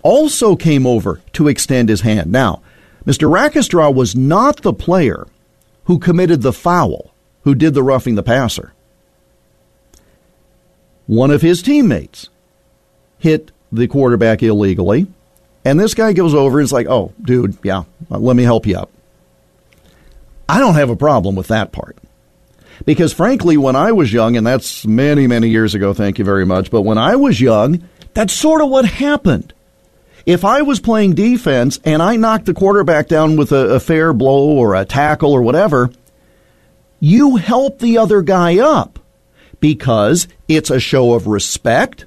also 0.02 0.54
came 0.54 0.86
over 0.86 1.20
to 1.32 1.48
extend 1.48 1.88
his 1.88 2.02
hand. 2.02 2.30
Now, 2.30 2.62
Mr. 3.08 3.32
Rakestraw 3.32 3.90
was 3.90 4.14
not 4.14 4.60
the 4.60 4.74
player 4.74 5.26
who 5.84 5.98
committed 5.98 6.42
the 6.42 6.52
foul, 6.52 7.14
who 7.44 7.54
did 7.54 7.72
the 7.72 7.82
roughing 7.82 8.16
the 8.16 8.22
passer. 8.22 8.74
one 11.06 11.30
of 11.30 11.40
his 11.40 11.62
teammates 11.62 12.28
hit 13.18 13.50
the 13.72 13.88
quarterback 13.88 14.42
illegally. 14.42 15.06
And 15.64 15.80
this 15.80 15.94
guy 15.94 16.12
goes 16.12 16.34
over 16.34 16.58
and 16.58 16.64
is 16.64 16.72
like, 16.72 16.86
oh, 16.86 17.14
dude, 17.22 17.56
yeah, 17.62 17.84
let 18.10 18.36
me 18.36 18.42
help 18.42 18.66
you 18.66 18.76
up. 18.76 18.90
I 20.46 20.60
don't 20.60 20.74
have 20.74 20.90
a 20.90 20.96
problem 20.96 21.34
with 21.34 21.48
that 21.48 21.72
part. 21.72 21.96
Because 22.84 23.14
frankly, 23.14 23.56
when 23.56 23.74
I 23.74 23.92
was 23.92 24.12
young, 24.12 24.36
and 24.36 24.46
that's 24.46 24.84
many, 24.84 25.26
many 25.26 25.48
years 25.48 25.74
ago, 25.74 25.94
thank 25.94 26.18
you 26.18 26.26
very 26.26 26.44
much, 26.44 26.70
but 26.70 26.82
when 26.82 26.98
I 26.98 27.16
was 27.16 27.40
young, 27.40 27.88
that's 28.12 28.34
sort 28.34 28.60
of 28.60 28.68
what 28.68 28.84
happened. 28.84 29.54
If 30.28 30.44
I 30.44 30.60
was 30.60 30.78
playing 30.78 31.14
defense 31.14 31.80
and 31.86 32.02
I 32.02 32.16
knocked 32.16 32.44
the 32.44 32.52
quarterback 32.52 33.08
down 33.08 33.36
with 33.36 33.50
a, 33.50 33.76
a 33.76 33.80
fair 33.80 34.12
blow 34.12 34.50
or 34.50 34.74
a 34.74 34.84
tackle 34.84 35.32
or 35.32 35.40
whatever, 35.40 35.90
you 37.00 37.36
help 37.36 37.78
the 37.78 37.96
other 37.96 38.20
guy 38.20 38.58
up 38.58 38.98
because 39.58 40.28
it's 40.46 40.68
a 40.68 40.80
show 40.80 41.14
of 41.14 41.26
respect. 41.26 42.04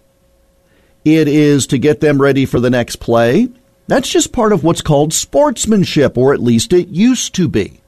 It 1.03 1.27
is 1.27 1.65
to 1.65 1.80
get 1.80 1.99
them 1.99 2.22
ready 2.22 2.45
for 2.45 2.60
the 2.60 2.69
next 2.69 2.98
play. 2.98 3.49
That's 3.88 4.07
just 4.07 4.31
part 4.31 4.53
of 4.53 4.64
what's 4.64 4.84
called 4.84 5.14
sportsmanship, 5.15 6.15
or 6.15 6.31
at 6.31 6.43
least 6.43 6.73
it 6.73 6.89
used 6.89 7.34
to 7.34 7.48
be. 7.48 7.81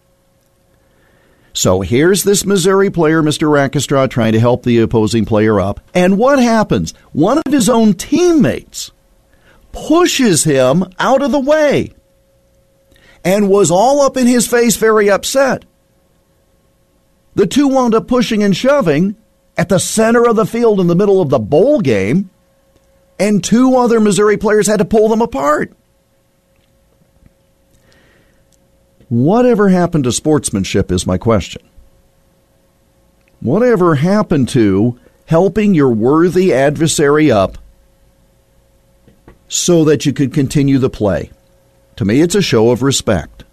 So 1.53 1.81
here's 1.81 2.23
this 2.23 2.43
Missouri 2.43 2.89
player, 2.89 3.21
Mr. 3.21 3.51
Rakestraw, 3.51 4.07
trying 4.07 4.33
to 4.33 4.39
help 4.39 4.63
the 4.63 4.79
opposing 4.79 5.25
player 5.25 5.61
up. 5.61 5.79
And 5.93 6.17
what 6.17 6.39
happens? 6.39 6.95
One 7.11 7.37
of 7.45 7.53
his 7.53 7.69
own 7.69 7.93
teammates 7.93 8.89
pushes 9.73 10.45
him 10.45 10.85
out 10.97 11.21
of 11.21 11.33
the 11.33 11.39
way 11.39 11.91
and 13.25 13.49
was 13.49 13.69
all 13.69 14.01
up 14.01 14.15
in 14.15 14.27
his 14.27 14.47
face, 14.47 14.77
very 14.77 15.09
upset. 15.09 15.65
The 17.35 17.47
two 17.47 17.67
wound 17.67 17.93
up 17.95 18.07
pushing 18.07 18.43
and 18.43 18.55
shoving 18.55 19.15
at 19.57 19.69
the 19.69 19.79
center 19.79 20.27
of 20.27 20.35
the 20.35 20.45
field 20.45 20.79
in 20.79 20.87
the 20.87 20.95
middle 20.95 21.21
of 21.21 21.29
the 21.29 21.39
bowl 21.39 21.81
game, 21.81 22.29
and 23.19 23.43
two 23.43 23.75
other 23.75 23.99
Missouri 23.99 24.37
players 24.37 24.67
had 24.67 24.79
to 24.79 24.85
pull 24.85 25.09
them 25.09 25.21
apart. 25.21 25.73
Whatever 29.09 29.69
happened 29.69 30.05
to 30.05 30.11
sportsmanship 30.11 30.91
is 30.91 31.05
my 31.05 31.17
question. 31.17 31.61
Whatever 33.41 33.95
happened 33.95 34.49
to 34.49 34.99
helping 35.25 35.73
your 35.73 35.89
worthy 35.89 36.53
adversary 36.53 37.31
up 37.31 37.57
so 39.53 39.83
that 39.83 40.05
you 40.05 40.13
could 40.13 40.33
continue 40.33 40.79
the 40.79 40.89
play? 40.89 41.29
To 41.97 42.05
me, 42.05 42.21
it's 42.21 42.35
a 42.35 42.41
show 42.41 42.71
of 42.71 42.81
respect. 42.81 43.43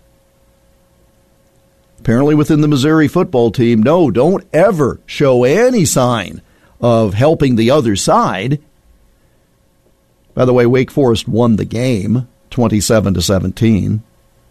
Apparently, 1.99 2.35
within 2.35 2.63
the 2.63 2.69
Missouri 2.69 3.07
football 3.07 3.51
team, 3.51 3.83
no, 3.83 4.11
don't 4.11 4.47
ever 4.53 4.99
show 5.05 5.45
any 5.45 5.85
sign 5.85 6.41
of 6.81 7.13
helping 7.13 7.57
the 7.57 7.71
other 7.71 7.97
side. 7.97 8.63
By 10.33 10.47
the 10.47 10.55
way, 10.55 10.65
Wake 10.65 10.91
Forest 10.91 11.29
won 11.29 11.57
the 11.57 11.67
game 11.67 12.27
27 12.49 13.15
to 13.15 13.21
17. 13.21 14.03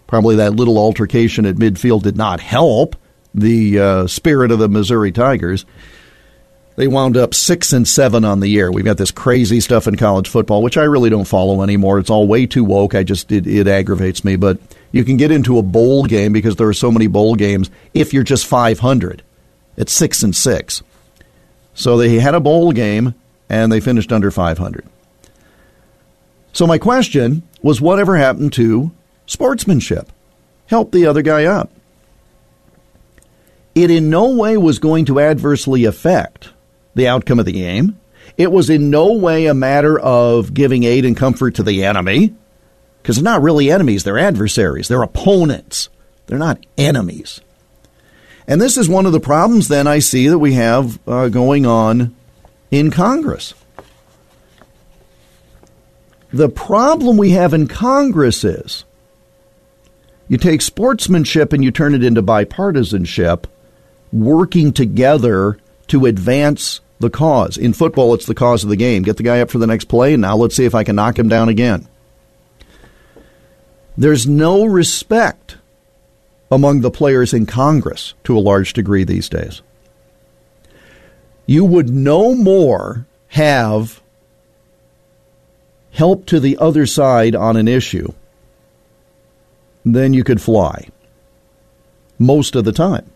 Probably 0.06 0.36
that 0.36 0.56
little 0.56 0.78
altercation 0.78 1.48
at 1.48 1.56
midfield 1.56 2.04
did 2.04 2.16
not 2.16 2.40
help 2.40 2.96
the 3.34 3.80
uh, 3.80 4.08
spirit 4.08 4.52
of 4.52 4.60
the 4.60 4.70
Missouri 4.70 5.12
Tigers. 5.12 5.66
They 6.80 6.88
wound 6.88 7.18
up 7.18 7.34
six 7.34 7.74
and 7.74 7.86
seven 7.86 8.24
on 8.24 8.40
the 8.40 8.48
year. 8.48 8.72
We've 8.72 8.86
got 8.86 8.96
this 8.96 9.12
crazy 9.12 9.60
stuff 9.60 9.86
in 9.86 9.98
college 9.98 10.30
football, 10.30 10.64
which 10.64 10.78
I 10.78 10.84
really 10.84 11.10
don't 11.10 11.28
follow 11.28 11.62
anymore. 11.62 12.00
It's 12.00 12.10
all 12.10 12.26
way 12.26 12.46
too 12.46 12.64
woke. 12.64 12.96
I 12.96 13.04
just 13.04 13.34
it, 13.34 13.46
it 13.46 13.68
aggravates 13.68 14.24
me. 14.24 14.38
But 14.38 14.60
you 14.94 15.04
can 15.04 15.18
get 15.18 15.30
into 15.30 15.58
a 15.58 15.62
bowl 15.62 16.06
game 16.06 16.32
because 16.32 16.56
there 16.56 16.70
are 16.70 16.74
so 16.74 16.90
many 16.90 17.08
bowl 17.08 17.36
games. 17.36 17.70
If 17.94 18.14
you're 18.14 18.24
just 18.24 18.48
500, 18.48 19.24
it's 19.76 19.92
six 19.92 20.24
and 20.24 20.34
six. 20.34 20.82
So 21.74 21.98
they 21.98 22.18
had 22.18 22.34
a 22.34 22.40
bowl 22.40 22.72
game 22.72 23.14
and 23.50 23.74
they 23.74 23.82
finished 23.82 24.14
under 24.14 24.32
500. 24.32 24.86
So 26.54 26.66
my 26.66 26.78
question 26.78 27.44
was, 27.62 27.82
whatever 27.82 28.16
happened 28.16 28.54
to 28.54 28.92
sportsmanship? 29.26 30.14
Help 30.68 30.94
the 30.94 31.08
other 31.08 31.24
guy 31.24 31.44
up. 31.44 31.72
It 33.76 33.92
in 33.92 34.10
no 34.10 34.34
way 34.34 34.56
was 34.56 34.80
going 34.80 35.04
to 35.08 35.20
adversely 35.20 35.84
affect 35.84 36.52
the 36.96 37.08
outcome 37.08 37.40
of 37.40 37.46
the 37.46 37.52
game. 37.52 38.00
It 38.38 38.52
was 38.52 38.70
in 38.70 38.90
no 38.90 39.14
way 39.14 39.48
a 39.48 39.54
matter 39.54 40.00
of 40.00 40.54
giving 40.54 40.84
aid 40.84 41.06
and 41.06 41.18
comfort 41.18 41.56
to 41.56 41.64
the 41.64 41.84
enemy, 41.84 42.34
because 43.02 43.16
they're 43.16 43.24
not 43.24 43.42
really 43.42 43.72
enemies, 43.72 44.04
they're 44.04 44.20
adversaries, 44.20 44.88
they're 44.88 45.02
opponents, 45.02 45.90
they're 46.28 46.38
not 46.38 46.66
enemies. 46.78 47.42
And 48.48 48.62
this 48.62 48.78
is 48.78 48.90
one 48.90 49.06
of 49.06 49.12
the 49.12 49.20
problems 49.20 49.68
then 49.68 49.88
I 49.88 50.00
see 50.00 50.28
that 50.28 50.40
we 50.40 50.54
have 50.54 51.00
uh, 51.08 51.30
going 51.30 51.66
on 51.66 52.16
in 52.72 52.92
Congress. 52.92 53.54
The 56.32 56.50
problem 56.50 57.18
we 57.18 57.32
have 57.32 57.54
in 57.54 57.68
Congress 57.68 58.44
is 58.44 58.86
you 60.28 60.38
take 60.38 60.62
sportsmanship 60.62 61.54
and 61.54 61.64
you 61.64 61.72
turn 61.72 61.96
it 61.96 62.04
into 62.04 62.22
bipartisanship, 62.22 63.46
working 64.12 64.72
together 64.72 65.58
to 65.90 66.06
advance 66.06 66.82
the 67.00 67.10
cause. 67.10 67.58
In 67.58 67.74
football, 67.74 68.14
it's 68.14 68.26
the 68.26 68.36
cause 68.36 68.64
of 68.64 68.70
the 68.70 68.76
game. 68.76 69.04
Get 69.04 69.18
the 69.18 69.24
guy 69.24 69.42
up 69.42 69.50
for 69.50 69.58
the 69.58 69.68
next 69.68 69.86
play, 69.86 70.14
and 70.14 70.22
now 70.22 70.36
let's 70.36 70.56
see 70.56 70.66
if 70.66 70.76
I 70.76 70.84
can 70.84 70.96
knock 70.96 71.18
him 71.18 71.30
down 71.30 71.50
again. 71.50 71.88
There's 73.98 74.28
no 74.28 74.66
respect 74.66 75.58
among 76.52 76.82
the 76.82 76.92
players 76.92 77.34
in 77.34 77.46
Congress 77.46 78.14
to 78.24 78.38
a 78.38 78.40
large 78.40 78.74
degree 78.74 79.04
these 79.04 79.30
days. 79.30 79.62
You 81.46 81.66
would 81.66 81.90
no 81.90 82.36
more 82.36 83.06
have 83.30 84.02
help 85.92 86.26
to 86.28 86.40
the 86.40 86.58
other 86.58 86.86
side 86.86 87.36
on 87.36 87.58
an 87.58 87.68
issue 87.68 88.14
than 89.86 90.14
you 90.14 90.24
could 90.24 90.42
fly 90.42 90.88
most 92.18 92.56
of 92.56 92.66
the 92.66 92.72
time 92.72 93.10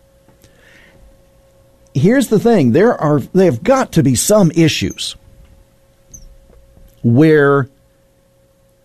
here's 1.94 2.28
the 2.28 2.40
thing 2.40 2.72
there 2.72 3.00
are 3.00 3.20
there 3.20 3.50
have 3.50 3.62
got 3.62 3.92
to 3.92 4.02
be 4.02 4.14
some 4.14 4.50
issues 4.50 5.16
where 7.02 7.68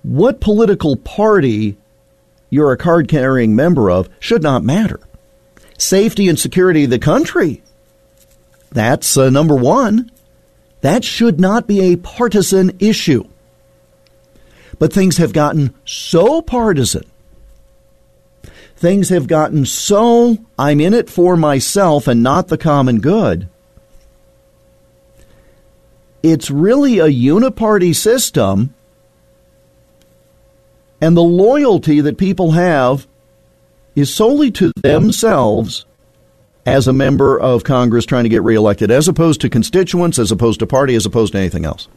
what 0.04 0.40
political 0.40 0.96
party 0.96 1.76
you're 2.50 2.72
a 2.72 2.78
card 2.78 3.08
carrying 3.08 3.56
member 3.56 3.90
of 3.90 4.10
should 4.20 4.42
not 4.42 4.64
matter. 4.64 5.00
Safety 5.78 6.28
and 6.28 6.38
security 6.38 6.86
of 6.86 6.90
the 6.90 7.00
country, 7.00 7.62
that's 8.72 9.18
uh, 9.18 9.30
number 9.30 9.56
one. 9.56 10.12
That 10.82 11.04
should 11.04 11.40
not 11.40 11.68
be 11.68 11.82
a 11.82 11.98
partisan 11.98 12.72
issue. 12.80 13.26
But 14.78 14.94
things 14.94 15.18
have 15.18 15.34
gotten 15.34 15.74
so 15.86 16.42
partisan 16.42 17.04
things 18.80 19.10
have 19.10 19.28
gotten 19.28 19.66
so 19.66 20.38
I'm 20.58 20.80
in 20.80 20.94
it 20.94 21.10
for 21.10 21.36
myself 21.36 22.08
and 22.08 22.24
not 22.24 22.48
the 22.48 22.58
common 22.58 23.02
good. 23.02 23.50
It's 26.24 26.50
really 26.50 27.00
a 27.00 27.08
uniparty 27.08 27.94
system, 27.94 28.74
and 31.02 31.16
the 31.16 31.22
loyalty 31.22 32.00
that 32.02 32.18
people 32.18 32.52
have 32.52 33.06
is 33.96 34.14
solely 34.14 34.50
to 34.52 34.72
themselves 34.78 35.86
as 36.66 36.88
a 36.88 36.94
member 36.94 37.38
of 37.38 37.66
Congress 37.66 38.06
trying 38.06 38.24
to 38.24 38.30
get 38.30 38.44
reelected, 38.44 38.92
as 38.92 39.10
opposed 39.10 39.42
to 39.42 39.50
constituents, 39.50 40.20
as 40.20 40.32
opposed 40.32 40.60
to 40.60 40.68
party, 40.68 40.96
as 40.96 41.06
opposed 41.06 41.34
to 41.34 41.40
anything 41.40 41.66
else. 41.66 41.90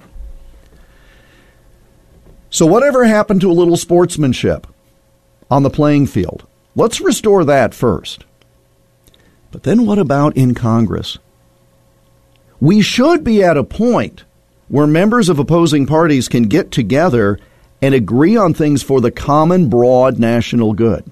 So, 2.51 2.67
whatever 2.67 3.05
happened 3.05 3.41
to 3.43 3.51
a 3.51 3.55
little 3.55 3.77
sportsmanship 3.77 4.67
on 5.49 5.63
the 5.63 5.71
playing 5.71 6.07
field? 6.07 6.47
Let's 6.75 7.01
restore 7.01 7.45
that 7.45 7.75
first. 7.75 8.25
But 9.51 9.65
then 9.65 9.85
what 9.85 9.99
about 9.99 10.37
in 10.37 10.55
Congress? 10.55 11.19
We 12.61 12.81
should 12.81 13.23
be 13.23 13.43
at 13.43 13.57
a 13.57 13.65
point 13.65 14.25
where 14.69 14.87
members 14.87 15.29
of 15.29 15.39
opposing 15.39 15.87
parties 15.87 16.29
can 16.29 16.45
get 16.45 16.71
together 16.71 17.39
and 17.83 17.95
agree 17.95 18.37
on 18.37 18.55
things 18.55 18.83
for 18.83 19.01
the 19.01 19.11
common 19.11 19.69
broad 19.69 20.19
national 20.19 20.73
good. 20.73 21.05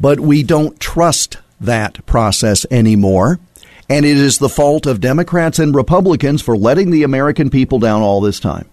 But 0.00 0.18
we 0.18 0.42
don't 0.42 0.80
trust 0.80 1.38
that 1.60 2.04
process 2.06 2.66
anymore. 2.70 3.38
And 3.88 4.04
it 4.06 4.16
is 4.16 4.38
the 4.38 4.48
fault 4.48 4.86
of 4.86 5.00
Democrats 5.00 5.58
and 5.58 5.74
Republicans 5.74 6.40
for 6.40 6.56
letting 6.56 6.90
the 6.90 7.02
American 7.02 7.50
people 7.50 7.78
down 7.78 8.00
all 8.00 8.20
this 8.20 8.40
time. 8.40 8.68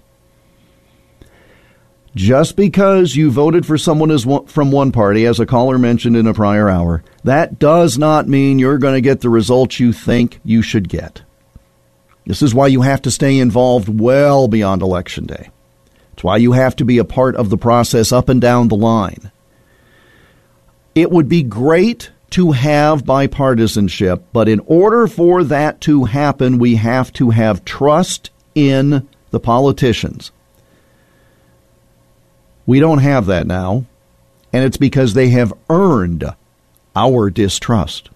Just 2.15 2.55
because 2.55 3.15
you 3.15 3.29
voted 3.29 3.65
for 3.65 3.77
someone 3.77 4.09
as 4.09 4.25
one, 4.25 4.47
from 4.47 4.71
one 4.71 4.91
party, 4.91 5.25
as 5.25 5.39
a 5.39 5.45
caller 5.45 5.77
mentioned 5.77 6.17
in 6.17 6.25
a 6.25 6.33
prior 6.33 6.67
hour, 6.67 7.03
that 7.23 7.59
does 7.59 7.97
not 7.97 8.27
mean 8.27 8.57
you're 8.57 8.79
going 8.79 8.95
to 8.95 9.01
get 9.01 9.21
the 9.21 9.29
results 9.29 9.79
you 9.79 9.93
think 9.93 10.39
you 10.43 10.61
should 10.61 10.89
get. 10.89 11.21
This 12.25 12.41
is 12.41 12.53
why 12.53 12.67
you 12.67 12.81
have 12.81 13.01
to 13.03 13.11
stay 13.11 13.37
involved 13.37 13.99
well 13.99 14.47
beyond 14.47 14.81
Election 14.81 15.25
Day. 15.25 15.49
It's 16.13 16.23
why 16.23 16.37
you 16.37 16.51
have 16.53 16.75
to 16.77 16.85
be 16.85 16.97
a 16.97 17.05
part 17.05 17.35
of 17.35 17.49
the 17.49 17.57
process 17.57 18.11
up 18.11 18.27
and 18.27 18.41
down 18.41 18.67
the 18.67 18.75
line. 18.75 19.31
It 20.95 21.11
would 21.11 21.29
be 21.29 21.43
great 21.43 22.11
to 22.31 22.51
have 22.51 23.03
bipartisanship, 23.03 24.23
but 24.33 24.49
in 24.49 24.59
order 24.65 25.07
for 25.07 25.43
that 25.43 25.79
to 25.81 26.05
happen, 26.05 26.57
we 26.57 26.75
have 26.75 27.13
to 27.13 27.29
have 27.29 27.65
trust 27.65 28.31
in 28.53 29.07
the 29.29 29.39
politicians. 29.39 30.31
We 32.69 32.79
don't 32.79 32.99
have 32.99 33.25
that 33.25 33.47
now, 33.47 33.85
and 34.53 34.63
it's 34.63 34.77
because 34.77 35.15
they 35.15 35.29
have 35.29 35.55
earned 35.71 36.23
our 36.95 37.31
distrust. 37.31 38.11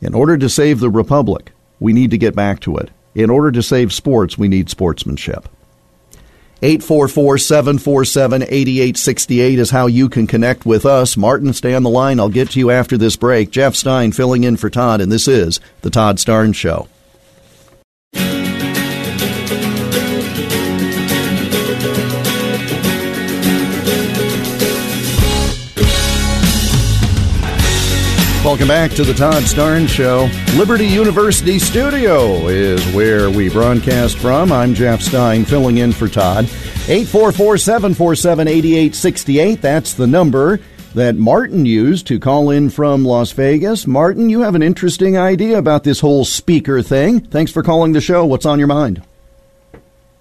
In 0.00 0.14
order 0.14 0.38
to 0.38 0.48
save 0.48 0.80
the 0.80 0.88
Republic, 0.88 1.52
we 1.80 1.92
need 1.92 2.12
to 2.12 2.16
get 2.16 2.34
back 2.34 2.60
to 2.60 2.78
it. 2.78 2.88
In 3.14 3.28
order 3.28 3.52
to 3.52 3.62
save 3.62 3.92
sports, 3.92 4.38
we 4.38 4.48
need 4.48 4.70
sportsmanship. 4.70 5.50
844 6.62 7.36
747 7.36 8.44
8868 8.44 9.58
is 9.58 9.68
how 9.68 9.86
you 9.86 10.08
can 10.08 10.26
connect 10.26 10.64
with 10.64 10.86
us. 10.86 11.14
Martin, 11.14 11.52
stay 11.52 11.74
on 11.74 11.82
the 11.82 11.90
line. 11.90 12.18
I'll 12.18 12.30
get 12.30 12.52
to 12.52 12.58
you 12.58 12.70
after 12.70 12.96
this 12.96 13.16
break. 13.16 13.50
Jeff 13.50 13.74
Stein 13.74 14.12
filling 14.12 14.44
in 14.44 14.56
for 14.56 14.70
Todd, 14.70 15.02
and 15.02 15.12
this 15.12 15.28
is 15.28 15.60
The 15.82 15.90
Todd 15.90 16.16
Starnes 16.16 16.54
Show. 16.54 16.88
Welcome 28.56 28.68
back 28.68 28.92
to 28.92 29.04
the 29.04 29.12
Todd 29.12 29.42
Starnes 29.42 29.90
Show. 29.90 30.30
Liberty 30.56 30.86
University 30.86 31.58
Studio 31.58 32.48
is 32.48 32.82
where 32.94 33.28
we 33.28 33.50
broadcast 33.50 34.16
from. 34.16 34.50
I'm 34.50 34.72
Jeff 34.72 35.02
Stein, 35.02 35.44
filling 35.44 35.76
in 35.76 35.92
for 35.92 36.08
Todd. 36.08 36.46
844 36.88 37.58
747 37.58 38.48
8868. 38.48 39.60
That's 39.60 39.92
the 39.92 40.06
number 40.06 40.58
that 40.94 41.16
Martin 41.16 41.66
used 41.66 42.06
to 42.06 42.18
call 42.18 42.48
in 42.48 42.70
from 42.70 43.04
Las 43.04 43.30
Vegas. 43.32 43.86
Martin, 43.86 44.30
you 44.30 44.40
have 44.40 44.54
an 44.54 44.62
interesting 44.62 45.18
idea 45.18 45.58
about 45.58 45.84
this 45.84 46.00
whole 46.00 46.24
speaker 46.24 46.80
thing. 46.80 47.20
Thanks 47.20 47.52
for 47.52 47.62
calling 47.62 47.92
the 47.92 48.00
show. 48.00 48.24
What's 48.24 48.46
on 48.46 48.58
your 48.58 48.68
mind? 48.68 49.02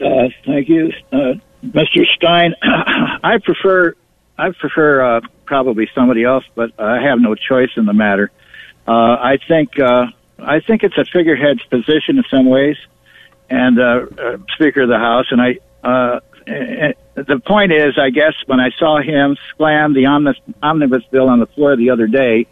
Uh, 0.02 0.28
thank 0.46 0.68
you, 0.68 0.92
uh, 1.14 1.36
Mr. 1.64 2.04
Stein. 2.18 2.54
I 2.62 3.38
prefer 3.42 3.94
I 4.38 4.52
prefer 4.52 5.20
uh, 5.20 5.22
probably 5.46 5.90
somebody 5.94 6.24
else, 6.24 6.44
but 6.56 6.72
I 6.80 7.02
have 7.02 7.20
no 7.20 7.36
choice 7.36 7.72
in 7.78 7.86
the 7.86 7.94
matter. 7.94 8.32
Uh, 8.88 8.92
I 8.92 9.38
think 9.48 9.80
uh, 9.80 10.08
I 10.40 10.60
think 10.60 10.84
it's 10.84 10.98
a 10.98 11.06
figurehead's 11.06 11.64
position 11.64 12.18
in 12.18 12.24
some 12.30 12.46
ways, 12.46 12.78
and 13.50 13.80
uh, 13.80 14.06
uh, 14.18 14.38
Speaker 14.54 14.82
of 14.82 14.90
the 14.90 14.98
House. 14.98 15.26
And 15.32 15.42
I, 15.42 15.60
uh, 15.84 16.20
eh, 16.48 16.94
the 17.16 17.40
point 17.40 17.72
is, 17.72 17.98
I 17.98 18.10
guess 18.10 18.34
when 18.46 18.60
I 18.60 18.70
saw 18.78 19.02
him 19.02 19.38
slam 19.56 19.94
the 19.94 20.06
omnibus, 20.06 20.42
omnibus 20.62 21.04
bill 21.10 21.30
on 21.30 21.40
the 21.40 21.48
floor 21.48 21.76
the 21.76 21.90
other 21.90 22.08
day, 22.08 22.48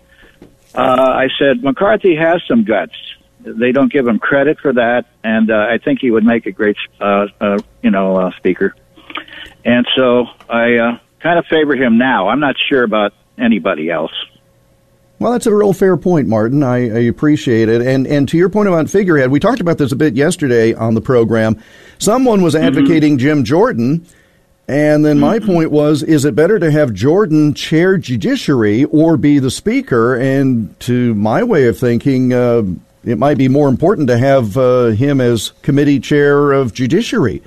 uh, 0.74 0.80
I 0.82 1.28
said 1.38 1.64
McCarthy 1.64 2.16
has 2.16 2.42
some 2.48 2.64
guts. 2.64 2.96
They 3.42 3.74
don't 3.74 3.92
give 3.92 4.08
him 4.08 4.20
credit 4.20 4.60
for 4.60 4.74
that, 4.74 5.06
and 5.24 5.52
uh, 5.52 5.68
I 5.70 5.78
think 5.78 6.00
he 6.00 6.10
would 6.10 6.24
make 6.24 6.46
a 6.46 6.52
great, 6.52 6.78
uh, 7.02 7.28
uh, 7.42 7.60
you 7.82 7.92
know, 7.92 8.16
uh, 8.16 8.32
speaker. 8.38 8.74
And 9.66 9.86
so 9.96 10.28
I. 10.50 10.76
Uh, 10.78 10.98
kind 11.24 11.40
of 11.40 11.46
favor 11.48 11.76
him 11.76 11.98
now. 11.98 12.28
I'm 12.28 12.40
not 12.40 12.56
sure 12.70 12.84
about 12.84 13.14
anybody 13.38 13.90
else. 13.90 14.12
Well, 15.20 15.32
that's 15.32 15.46
a 15.46 15.56
real 15.56 15.72
fair 15.72 15.96
point, 15.96 16.28
Martin. 16.28 16.64
I, 16.64 16.76
I, 16.76 17.00
appreciate 17.04 17.70
it. 17.70 17.82
And 17.82 18.06
and 18.06 18.28
to 18.28 18.38
your 18.38 18.50
point 18.50 18.68
about 18.68 18.90
figurehead, 18.90 19.32
we 19.32 19.40
talked 19.40 19.62
about 19.62 19.78
this 19.78 19.94
a 19.94 19.96
bit 19.96 20.16
yesterday 20.16 20.74
on 20.74 20.96
the 20.96 21.02
program. 21.02 21.64
Someone 21.98 22.42
was 22.42 22.56
mm-hmm. 22.56 22.66
advocating 22.66 23.14
mm-hmm. 23.14 23.20
Jim 23.26 23.44
Jordan, 23.46 24.06
and 24.68 25.06
then 25.06 25.20
my 25.20 25.40
mm-hmm. 25.40 25.50
point 25.50 25.72
was: 25.72 26.04
is 26.04 26.26
it 26.26 26.36
better 26.36 26.60
to 26.60 26.70
have 26.72 26.94
Jordan 26.94 27.54
chair 27.54 27.98
judiciary 27.98 28.84
or 28.84 29.16
be 29.16 29.40
the 29.40 29.52
speaker? 29.52 30.16
And 30.16 30.78
to 30.82 31.16
my 31.16 31.42
way 31.42 31.68
of 31.68 31.78
thinking, 31.78 32.34
uh, 32.34 32.64
it 33.06 33.18
might 33.18 33.38
be 33.38 33.48
more 33.48 33.70
important 33.70 34.10
to 34.10 34.18
have 34.18 34.58
uh, 34.58 34.88
him 34.88 35.22
as 35.22 35.52
committee 35.62 36.02
chair 36.02 36.52
of 36.52 36.74
judiciary. 36.74 37.42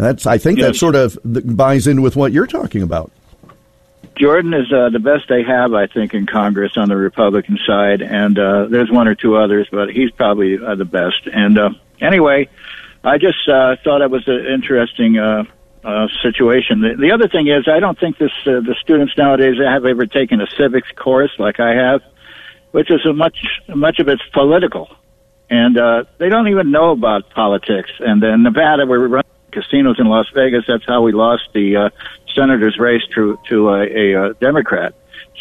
That's 0.00 0.26
I 0.26 0.38
think 0.38 0.58
yes. 0.58 0.68
that 0.68 0.76
sort 0.76 0.94
of 0.94 1.18
buys 1.24 1.86
in 1.86 2.00
with 2.00 2.16
what 2.16 2.32
you're 2.32 2.46
talking 2.46 2.82
about. 2.82 3.12
Jordan 4.16 4.54
is 4.54 4.72
uh, 4.72 4.90
the 4.90 4.98
best 4.98 5.28
they 5.28 5.42
have, 5.42 5.72
I 5.72 5.86
think, 5.86 6.14
in 6.14 6.26
Congress 6.26 6.72
on 6.76 6.88
the 6.88 6.96
Republican 6.96 7.58
side, 7.66 8.02
and 8.02 8.38
uh, 8.38 8.66
there's 8.66 8.90
one 8.90 9.08
or 9.08 9.14
two 9.14 9.36
others, 9.36 9.68
but 9.70 9.90
he's 9.90 10.10
probably 10.10 10.58
uh, 10.58 10.74
the 10.74 10.84
best. 10.84 11.26
And 11.32 11.58
uh, 11.58 11.70
anyway, 12.00 12.48
I 13.04 13.18
just 13.18 13.48
uh, 13.48 13.76
thought 13.82 14.02
it 14.02 14.10
was 14.10 14.26
an 14.26 14.46
interesting 14.46 15.18
uh, 15.18 15.44
uh, 15.84 16.08
situation. 16.22 16.80
The, 16.80 16.96
the 16.98 17.12
other 17.12 17.28
thing 17.28 17.48
is, 17.48 17.68
I 17.68 17.80
don't 17.80 17.98
think 17.98 18.18
this 18.18 18.32
uh, 18.46 18.60
the 18.60 18.74
students 18.80 19.16
nowadays 19.16 19.56
have 19.58 19.84
ever 19.84 20.06
taken 20.06 20.40
a 20.40 20.46
civics 20.56 20.88
course 20.96 21.32
like 21.38 21.60
I 21.60 21.74
have, 21.74 22.02
which 22.72 22.90
is 22.90 23.04
a 23.06 23.12
much 23.12 23.38
much 23.68 23.98
of 24.00 24.08
it's 24.08 24.22
political, 24.32 24.94
and 25.48 25.78
uh, 25.78 26.04
they 26.18 26.28
don't 26.28 26.48
even 26.48 26.70
know 26.70 26.90
about 26.90 27.30
politics. 27.30 27.90
And 28.00 28.22
in 28.22 28.42
Nevada, 28.42 28.86
we're 28.86 29.08
running 29.08 29.29
casinos 29.50 29.98
in 29.98 30.06
Las 30.06 30.26
Vegas. 30.34 30.64
That's 30.66 30.84
how 30.86 31.02
we 31.02 31.12
lost 31.12 31.48
the 31.52 31.76
uh, 31.76 31.90
senator's 32.34 32.78
race 32.78 33.02
to 33.14 33.38
to 33.48 33.70
a, 33.70 33.80
a, 33.82 34.30
a 34.30 34.34
Democrat. 34.34 34.94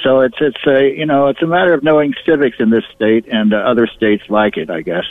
So 0.04 0.22
it's 0.22 0.38
it's 0.40 0.66
a 0.68 0.96
you 0.96 1.06
know 1.06 1.28
it's 1.28 1.42
a 1.42 1.48
matter 1.48 1.74
of 1.74 1.84
knowing 1.84 2.14
civics 2.26 2.58
in 2.60 2.70
this 2.70 2.86
state 2.96 3.28
and 3.28 3.54
uh, 3.54 3.58
other 3.58 3.88
states 3.88 4.24
like 4.30 4.58
it, 4.58 4.70
I 4.70 4.82
guess. 4.82 5.06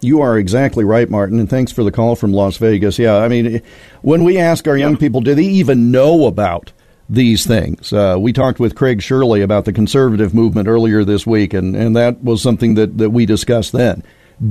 You 0.00 0.20
are 0.20 0.38
exactly 0.38 0.84
right, 0.84 1.08
Martin, 1.08 1.40
and 1.40 1.48
thanks 1.48 1.72
for 1.72 1.82
the 1.82 1.90
call 1.90 2.16
from 2.16 2.32
Las 2.32 2.58
Vegas. 2.58 2.98
Yeah, 2.98 3.16
I 3.16 3.28
mean, 3.28 3.62
when 4.02 4.24
we 4.24 4.38
ask 4.38 4.68
our 4.68 4.76
young 4.76 4.98
people, 4.98 5.22
do 5.22 5.34
they 5.34 5.42
even 5.44 5.90
know 5.90 6.26
about 6.26 6.72
these 7.08 7.46
things? 7.46 7.94
Uh, 7.94 8.16
we 8.18 8.34
talked 8.34 8.60
with 8.60 8.74
Craig 8.74 9.00
Shirley 9.00 9.40
about 9.40 9.64
the 9.64 9.72
conservative 9.72 10.34
movement 10.34 10.68
earlier 10.68 11.02
this 11.02 11.26
week, 11.26 11.54
and, 11.54 11.74
and 11.74 11.96
that 11.96 12.22
was 12.22 12.42
something 12.42 12.74
that, 12.74 12.98
that 12.98 13.10
we 13.10 13.24
discussed 13.24 13.72
then. 13.72 14.02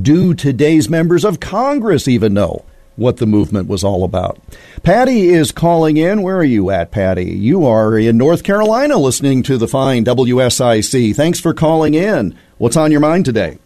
Do 0.02 0.34
today's 0.34 0.90
members 0.90 1.24
of 1.24 1.40
Congress 1.40 2.08
even 2.08 2.34
know 2.34 2.66
what 2.96 3.18
the 3.18 3.26
movement 3.26 3.68
was 3.68 3.84
all 3.84 4.04
about. 4.04 4.40
Patty 4.84 5.30
is 5.30 5.52
calling 5.52 5.98
in. 5.98 6.22
Where 6.22 6.38
are 6.38 6.44
you 6.44 6.70
at, 6.70 6.92
Patty? 6.92 7.26
You 7.26 7.66
are 7.66 7.98
in 7.98 8.18
North 8.18 8.44
Carolina 8.44 8.98
listening 8.98 9.44
to 9.44 9.58
the 9.58 9.68
fine 9.68 10.06
WSIC. 10.06 11.16
Thanks 11.16 11.40
for 11.40 11.54
calling 11.54 11.94
in. 11.94 12.38
What's 12.58 12.78
on 12.78 12.92
your 12.92 13.02
mind 13.02 13.26
today? 13.26 13.60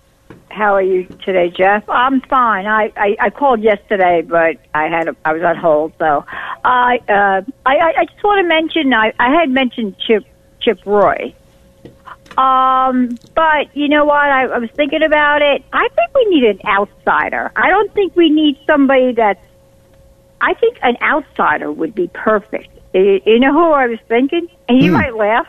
How 0.49 0.73
are 0.73 0.81
you 0.81 1.05
today, 1.23 1.53
Jeff? 1.55 1.87
I'm 1.87 2.21
fine. 2.21 2.65
I, 2.65 2.91
I, 2.97 3.15
I 3.19 3.29
called 3.29 3.61
yesterday, 3.61 4.23
but 4.23 4.57
I 4.73 4.87
had 4.87 5.07
a, 5.07 5.15
I 5.23 5.33
was 5.33 5.43
on 5.43 5.55
hold. 5.55 5.93
So 5.99 6.25
I 6.65 6.97
uh, 7.07 7.41
I, 7.65 7.93
I 7.97 8.05
just 8.05 8.23
want 8.23 8.43
to 8.43 8.47
mention 8.47 8.93
I, 8.93 9.13
I 9.19 9.29
had 9.39 9.49
mentioned 9.49 9.95
Chip 10.05 10.25
Chip 10.59 10.79
Roy 10.85 11.35
um, 12.39 13.17
but 13.35 13.75
you 13.75 13.89
know 13.89 14.05
what? 14.05 14.15
I, 14.15 14.45
I 14.45 14.57
was 14.59 14.69
thinking 14.71 15.03
about 15.03 15.41
it. 15.41 15.61
I 15.73 15.89
think 15.89 16.15
we 16.15 16.25
need 16.25 16.45
an 16.45 16.59
outsider. 16.65 17.51
I 17.53 17.69
don't 17.69 17.93
think 17.93 18.15
we 18.15 18.29
need 18.29 18.57
somebody 18.65 19.11
that's. 19.11 19.43
I 20.39 20.53
think 20.53 20.79
an 20.81 20.95
outsider 21.01 21.69
would 21.69 21.93
be 21.93 22.07
perfect. 22.13 22.69
You 22.93 23.39
know 23.39 23.51
who 23.51 23.71
I 23.73 23.87
was 23.87 23.99
thinking? 24.07 24.47
And 24.69 24.81
you 24.81 24.91
hmm. 24.91 24.97
might 24.97 25.15
laugh. 25.15 25.47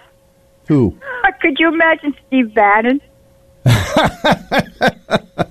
Who? 0.66 0.98
Could 1.40 1.60
you 1.60 1.68
imagine 1.68 2.16
Steve 2.26 2.52
Bannon? 2.54 3.00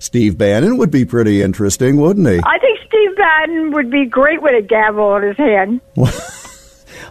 Steve 0.00 0.36
Bannon 0.36 0.78
would 0.78 0.90
be 0.90 1.04
pretty 1.04 1.42
interesting, 1.42 2.00
wouldn't 2.00 2.26
he? 2.26 2.40
I 2.44 2.58
think 2.58 2.80
Steve 2.86 3.16
Bannon 3.16 3.70
would 3.72 3.90
be 3.90 4.04
great 4.04 4.42
with 4.42 4.54
a 4.54 4.62
gavel 4.66 5.14
in 5.16 5.22
his 5.22 5.36
hand. 5.36 5.80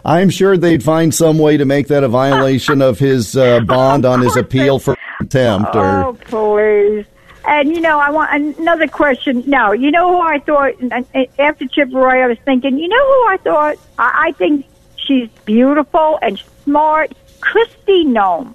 I'm 0.06 0.30
sure 0.30 0.56
they'd 0.56 0.84
find 0.84 1.12
some 1.12 1.36
way 1.36 1.56
to 1.56 1.64
make 1.64 1.88
that 1.88 2.04
a 2.04 2.08
violation 2.08 2.80
of 2.80 3.00
his 3.00 3.36
uh, 3.36 3.58
bond 3.60 4.04
on 4.04 4.20
his 4.20 4.36
appeal 4.36 4.78
for 4.78 4.96
contempt. 5.18 5.74
Or... 5.74 6.04
Oh, 6.04 6.14
please. 6.14 7.06
And 7.44 7.74
you 7.74 7.80
know, 7.80 7.98
I 7.98 8.10
want 8.10 8.58
another 8.58 8.86
question. 8.86 9.42
No, 9.46 9.72
you 9.72 9.90
know 9.90 10.12
who 10.12 10.20
I 10.20 10.38
thought 10.38 10.74
after 11.40 11.66
Chip 11.66 11.92
Roy, 11.92 12.22
I 12.22 12.28
was 12.28 12.38
thinking, 12.44 12.78
you 12.78 12.86
know 12.86 12.96
who 12.96 13.28
I 13.28 13.36
thought? 13.42 13.76
I, 13.98 14.26
I 14.28 14.32
think 14.32 14.64
she's 14.94 15.28
beautiful 15.44 16.20
and 16.22 16.40
smart. 16.62 17.12
Kristi 17.40 18.04
Noem. 18.06 18.54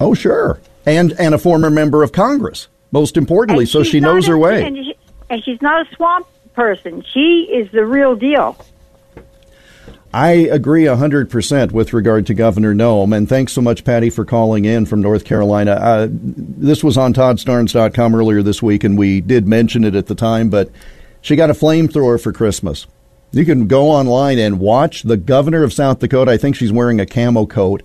Oh, 0.00 0.14
sure, 0.14 0.60
and 0.86 1.12
and 1.12 1.34
a 1.34 1.38
former 1.38 1.70
member 1.70 2.02
of 2.02 2.12
Congress. 2.12 2.68
Most 2.90 3.18
importantly, 3.18 3.66
so 3.66 3.82
she 3.82 4.00
knows 4.00 4.26
a, 4.26 4.30
her 4.30 4.38
way. 4.38 4.64
And, 4.64 4.76
she, 4.76 4.94
and 5.28 5.44
she's 5.44 5.60
not 5.60 5.86
a 5.86 5.94
swamp 5.94 6.26
person. 6.54 7.04
She 7.12 7.48
is 7.52 7.70
the 7.70 7.84
real 7.84 8.16
deal. 8.16 8.56
I 10.12 10.30
agree 10.30 10.84
100% 10.84 11.70
with 11.70 11.92
regard 11.92 12.26
to 12.26 12.34
Governor 12.34 12.74
Noem, 12.74 13.16
and 13.16 13.28
thanks 13.28 13.52
so 13.52 13.60
much, 13.60 13.84
Patty, 13.84 14.10
for 14.10 14.24
calling 14.24 14.64
in 14.64 14.84
from 14.84 15.00
North 15.00 15.24
Carolina. 15.24 15.72
Uh, 15.72 16.08
this 16.10 16.82
was 16.82 16.98
on 16.98 17.14
ToddStarnes.com 17.14 18.14
earlier 18.16 18.42
this 18.42 18.60
week, 18.60 18.82
and 18.82 18.98
we 18.98 19.20
did 19.20 19.46
mention 19.46 19.84
it 19.84 19.94
at 19.94 20.08
the 20.08 20.16
time, 20.16 20.50
but 20.50 20.68
she 21.20 21.36
got 21.36 21.50
a 21.50 21.54
flamethrower 21.54 22.20
for 22.20 22.32
Christmas. 22.32 22.88
You 23.30 23.44
can 23.44 23.68
go 23.68 23.90
online 23.90 24.40
and 24.40 24.58
watch 24.58 25.04
the 25.04 25.16
governor 25.16 25.62
of 25.62 25.72
South 25.72 26.00
Dakota. 26.00 26.32
I 26.32 26.36
think 26.36 26.56
she's 26.56 26.72
wearing 26.72 26.98
a 26.98 27.06
camo 27.06 27.46
coat. 27.46 27.84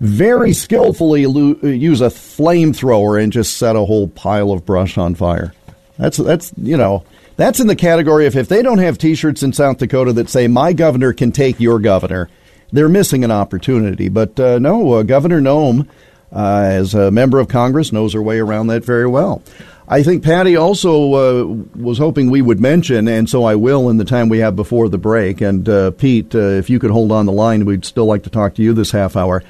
Very 0.00 0.54
skillfully 0.54 1.26
lo- 1.26 1.58
use 1.62 2.00
a 2.00 2.06
flamethrower 2.06 3.22
and 3.22 3.30
just 3.30 3.58
set 3.58 3.76
a 3.76 3.84
whole 3.84 4.08
pile 4.08 4.52
of 4.52 4.64
brush 4.64 4.96
on 4.96 5.14
fire. 5.14 5.52
That's 5.98 6.16
that's 6.16 6.52
you 6.56 6.76
know 6.78 7.04
that's 7.42 7.60
in 7.60 7.66
the 7.66 7.76
category 7.76 8.26
of 8.26 8.36
if 8.36 8.48
they 8.48 8.62
don't 8.62 8.78
have 8.78 8.98
T-shirts 8.98 9.42
in 9.42 9.52
South 9.52 9.78
Dakota 9.78 10.12
that 10.12 10.30
say 10.30 10.46
"My 10.46 10.72
governor 10.72 11.12
can 11.12 11.32
take 11.32 11.58
your 11.58 11.78
governor," 11.78 12.28
they're 12.72 12.88
missing 12.88 13.24
an 13.24 13.30
opportunity. 13.30 14.08
But 14.08 14.38
uh, 14.38 14.58
no, 14.58 14.92
uh, 14.92 15.02
Governor 15.02 15.40
Noem, 15.40 15.88
uh, 16.32 16.62
as 16.64 16.94
a 16.94 17.10
member 17.10 17.38
of 17.40 17.48
Congress, 17.48 17.92
knows 17.92 18.12
her 18.14 18.22
way 18.22 18.38
around 18.38 18.68
that 18.68 18.84
very 18.84 19.06
well. 19.06 19.42
I 19.88 20.04
think 20.04 20.22
Patty 20.22 20.56
also 20.56 21.12
uh, 21.14 21.44
was 21.74 21.98
hoping 21.98 22.30
we 22.30 22.40
would 22.40 22.60
mention, 22.60 23.08
and 23.08 23.28
so 23.28 23.44
I 23.44 23.56
will 23.56 23.90
in 23.90 23.96
the 23.96 24.04
time 24.04 24.28
we 24.28 24.38
have 24.38 24.54
before 24.54 24.88
the 24.88 24.96
break. 24.96 25.40
And 25.40 25.68
uh, 25.68 25.90
Pete, 25.90 26.34
uh, 26.34 26.38
if 26.38 26.70
you 26.70 26.78
could 26.78 26.92
hold 26.92 27.12
on 27.12 27.26
the 27.26 27.32
line, 27.32 27.64
we'd 27.64 27.84
still 27.84 28.06
like 28.06 28.22
to 28.22 28.30
talk 28.30 28.54
to 28.54 28.62
you 28.62 28.72
this 28.72 28.92
half 28.92 29.16
hour. 29.16 29.42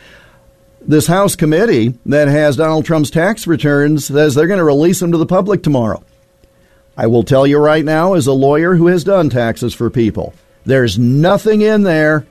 This 0.80 1.06
House 1.06 1.36
committee 1.36 1.94
that 2.06 2.26
has 2.26 2.56
Donald 2.56 2.84
Trump's 2.86 3.10
tax 3.10 3.46
returns 3.46 4.06
says 4.06 4.34
they're 4.34 4.48
going 4.48 4.58
to 4.58 4.64
release 4.64 4.98
them 4.98 5.12
to 5.12 5.18
the 5.18 5.26
public 5.26 5.62
tomorrow. 5.62 6.02
I 6.96 7.06
will 7.06 7.22
tell 7.22 7.46
you 7.46 7.58
right 7.58 7.84
now, 7.84 8.14
as 8.14 8.26
a 8.26 8.32
lawyer 8.32 8.74
who 8.74 8.88
has 8.88 9.04
done 9.04 9.30
taxes 9.30 9.72
for 9.72 9.88
people, 9.88 10.34
there's 10.64 10.98
nothing 10.98 11.62
in 11.62 11.82
there. 11.82 12.26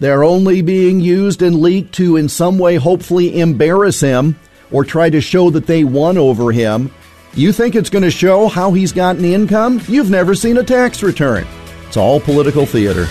They're 0.00 0.24
only 0.24 0.62
being 0.62 1.00
used 1.00 1.42
and 1.42 1.60
leaked 1.60 1.94
to, 1.94 2.16
in 2.16 2.28
some 2.28 2.58
way, 2.58 2.76
hopefully 2.76 3.38
embarrass 3.38 4.00
him 4.00 4.38
or 4.72 4.84
try 4.84 5.08
to 5.10 5.20
show 5.20 5.50
that 5.50 5.66
they 5.66 5.84
won 5.84 6.18
over 6.18 6.50
him. 6.50 6.92
You 7.34 7.52
think 7.52 7.76
it's 7.76 7.90
going 7.90 8.02
to 8.02 8.10
show 8.10 8.48
how 8.48 8.72
he's 8.72 8.92
gotten 8.92 9.24
income? 9.24 9.80
You've 9.86 10.10
never 10.10 10.34
seen 10.34 10.58
a 10.58 10.64
tax 10.64 11.02
return. 11.02 11.46
It's 11.86 11.96
all 11.96 12.20
political 12.20 12.66
theater. 12.66 13.06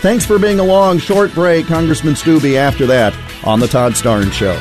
Thanks 0.00 0.24
for 0.24 0.38
being 0.38 0.60
along. 0.60 0.98
Short 0.98 1.34
break. 1.34 1.66
Congressman 1.66 2.14
Steube 2.14 2.56
after 2.56 2.86
that 2.86 3.14
on 3.44 3.58
The 3.58 3.66
Todd 3.66 3.92
Starnes 3.94 4.32
Show. 4.32 4.56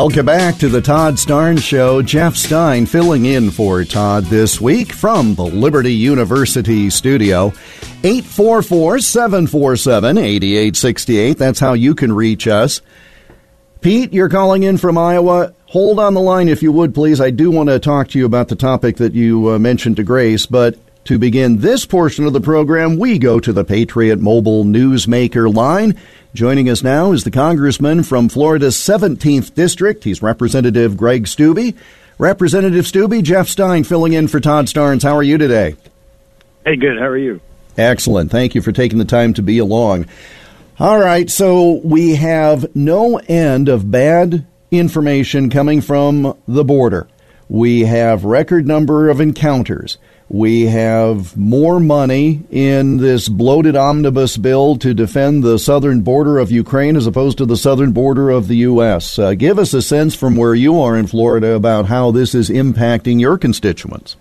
Welcome 0.00 0.24
back 0.24 0.56
to 0.60 0.70
the 0.70 0.80
Todd 0.80 1.16
Starnes 1.16 1.62
Show. 1.62 2.00
Jeff 2.00 2.34
Stein 2.34 2.86
filling 2.86 3.26
in 3.26 3.50
for 3.50 3.84
Todd 3.84 4.24
this 4.24 4.58
week 4.58 4.94
from 4.94 5.34
the 5.34 5.44
Liberty 5.44 5.92
University 5.92 6.88
studio. 6.88 7.48
844 8.02 9.00
747 9.00 10.16
8868. 10.16 11.36
That's 11.36 11.60
how 11.60 11.74
you 11.74 11.94
can 11.94 12.14
reach 12.14 12.48
us. 12.48 12.80
Pete, 13.82 14.14
you're 14.14 14.30
calling 14.30 14.62
in 14.62 14.78
from 14.78 14.96
Iowa. 14.96 15.52
Hold 15.66 16.00
on 16.00 16.14
the 16.14 16.22
line 16.22 16.48
if 16.48 16.62
you 16.62 16.72
would, 16.72 16.94
please. 16.94 17.20
I 17.20 17.28
do 17.28 17.50
want 17.50 17.68
to 17.68 17.78
talk 17.78 18.08
to 18.08 18.18
you 18.18 18.24
about 18.24 18.48
the 18.48 18.56
topic 18.56 18.96
that 18.96 19.12
you 19.12 19.50
uh, 19.50 19.58
mentioned 19.58 19.96
to 19.96 20.02
Grace, 20.02 20.46
but 20.46 20.78
to 21.04 21.18
begin 21.18 21.58
this 21.58 21.86
portion 21.86 22.24
of 22.24 22.32
the 22.32 22.40
program, 22.40 22.98
we 22.98 23.18
go 23.18 23.40
to 23.40 23.52
the 23.52 23.64
Patriot 23.64 24.20
Mobile 24.20 24.64
Newsmaker 24.64 25.52
line. 25.52 25.98
Joining 26.34 26.68
us 26.68 26.82
now 26.82 27.12
is 27.12 27.24
the 27.24 27.30
congressman 27.30 28.02
from 28.02 28.28
Florida's 28.28 28.76
17th 28.76 29.54
District. 29.54 30.04
He's 30.04 30.22
Representative 30.22 30.96
Greg 30.96 31.24
Steube. 31.24 31.76
Representative 32.18 32.84
Steube, 32.84 33.22
Jeff 33.22 33.48
Stein 33.48 33.82
filling 33.82 34.12
in 34.12 34.28
for 34.28 34.40
Todd 34.40 34.66
Starnes. 34.66 35.02
How 35.02 35.16
are 35.16 35.22
you 35.22 35.38
today? 35.38 35.74
Hey, 36.64 36.76
good. 36.76 36.98
How 36.98 37.06
are 37.06 37.16
you? 37.16 37.40
Excellent. 37.78 38.30
Thank 38.30 38.54
you 38.54 38.60
for 38.60 38.72
taking 38.72 38.98
the 38.98 39.04
time 39.04 39.32
to 39.34 39.42
be 39.42 39.58
along. 39.58 40.06
All 40.78 40.98
right, 40.98 41.28
so 41.28 41.80
we 41.82 42.14
have 42.16 42.74
no 42.76 43.18
end 43.18 43.68
of 43.68 43.90
bad 43.90 44.46
information 44.70 45.50
coming 45.50 45.80
from 45.80 46.38
the 46.46 46.64
border. 46.64 47.08
We 47.48 47.80
have 47.80 48.24
record 48.24 48.66
number 48.66 49.08
of 49.08 49.20
encounters. 49.20 49.98
We 50.32 50.66
have 50.66 51.36
more 51.36 51.80
money 51.80 52.42
in 52.52 52.98
this 52.98 53.28
bloated 53.28 53.74
omnibus 53.74 54.36
bill 54.36 54.76
to 54.76 54.94
defend 54.94 55.42
the 55.42 55.58
southern 55.58 56.02
border 56.02 56.38
of 56.38 56.52
Ukraine 56.52 56.94
as 56.96 57.08
opposed 57.08 57.38
to 57.38 57.46
the 57.46 57.56
southern 57.56 57.90
border 57.90 58.30
of 58.30 58.46
the 58.46 58.58
U.S. 58.58 59.18
Uh, 59.18 59.34
give 59.34 59.58
us 59.58 59.74
a 59.74 59.82
sense 59.82 60.14
from 60.14 60.36
where 60.36 60.54
you 60.54 60.80
are 60.80 60.96
in 60.96 61.08
Florida 61.08 61.54
about 61.54 61.86
how 61.86 62.12
this 62.12 62.32
is 62.36 62.48
impacting 62.48 63.18
your 63.18 63.38
constituents. 63.38 64.14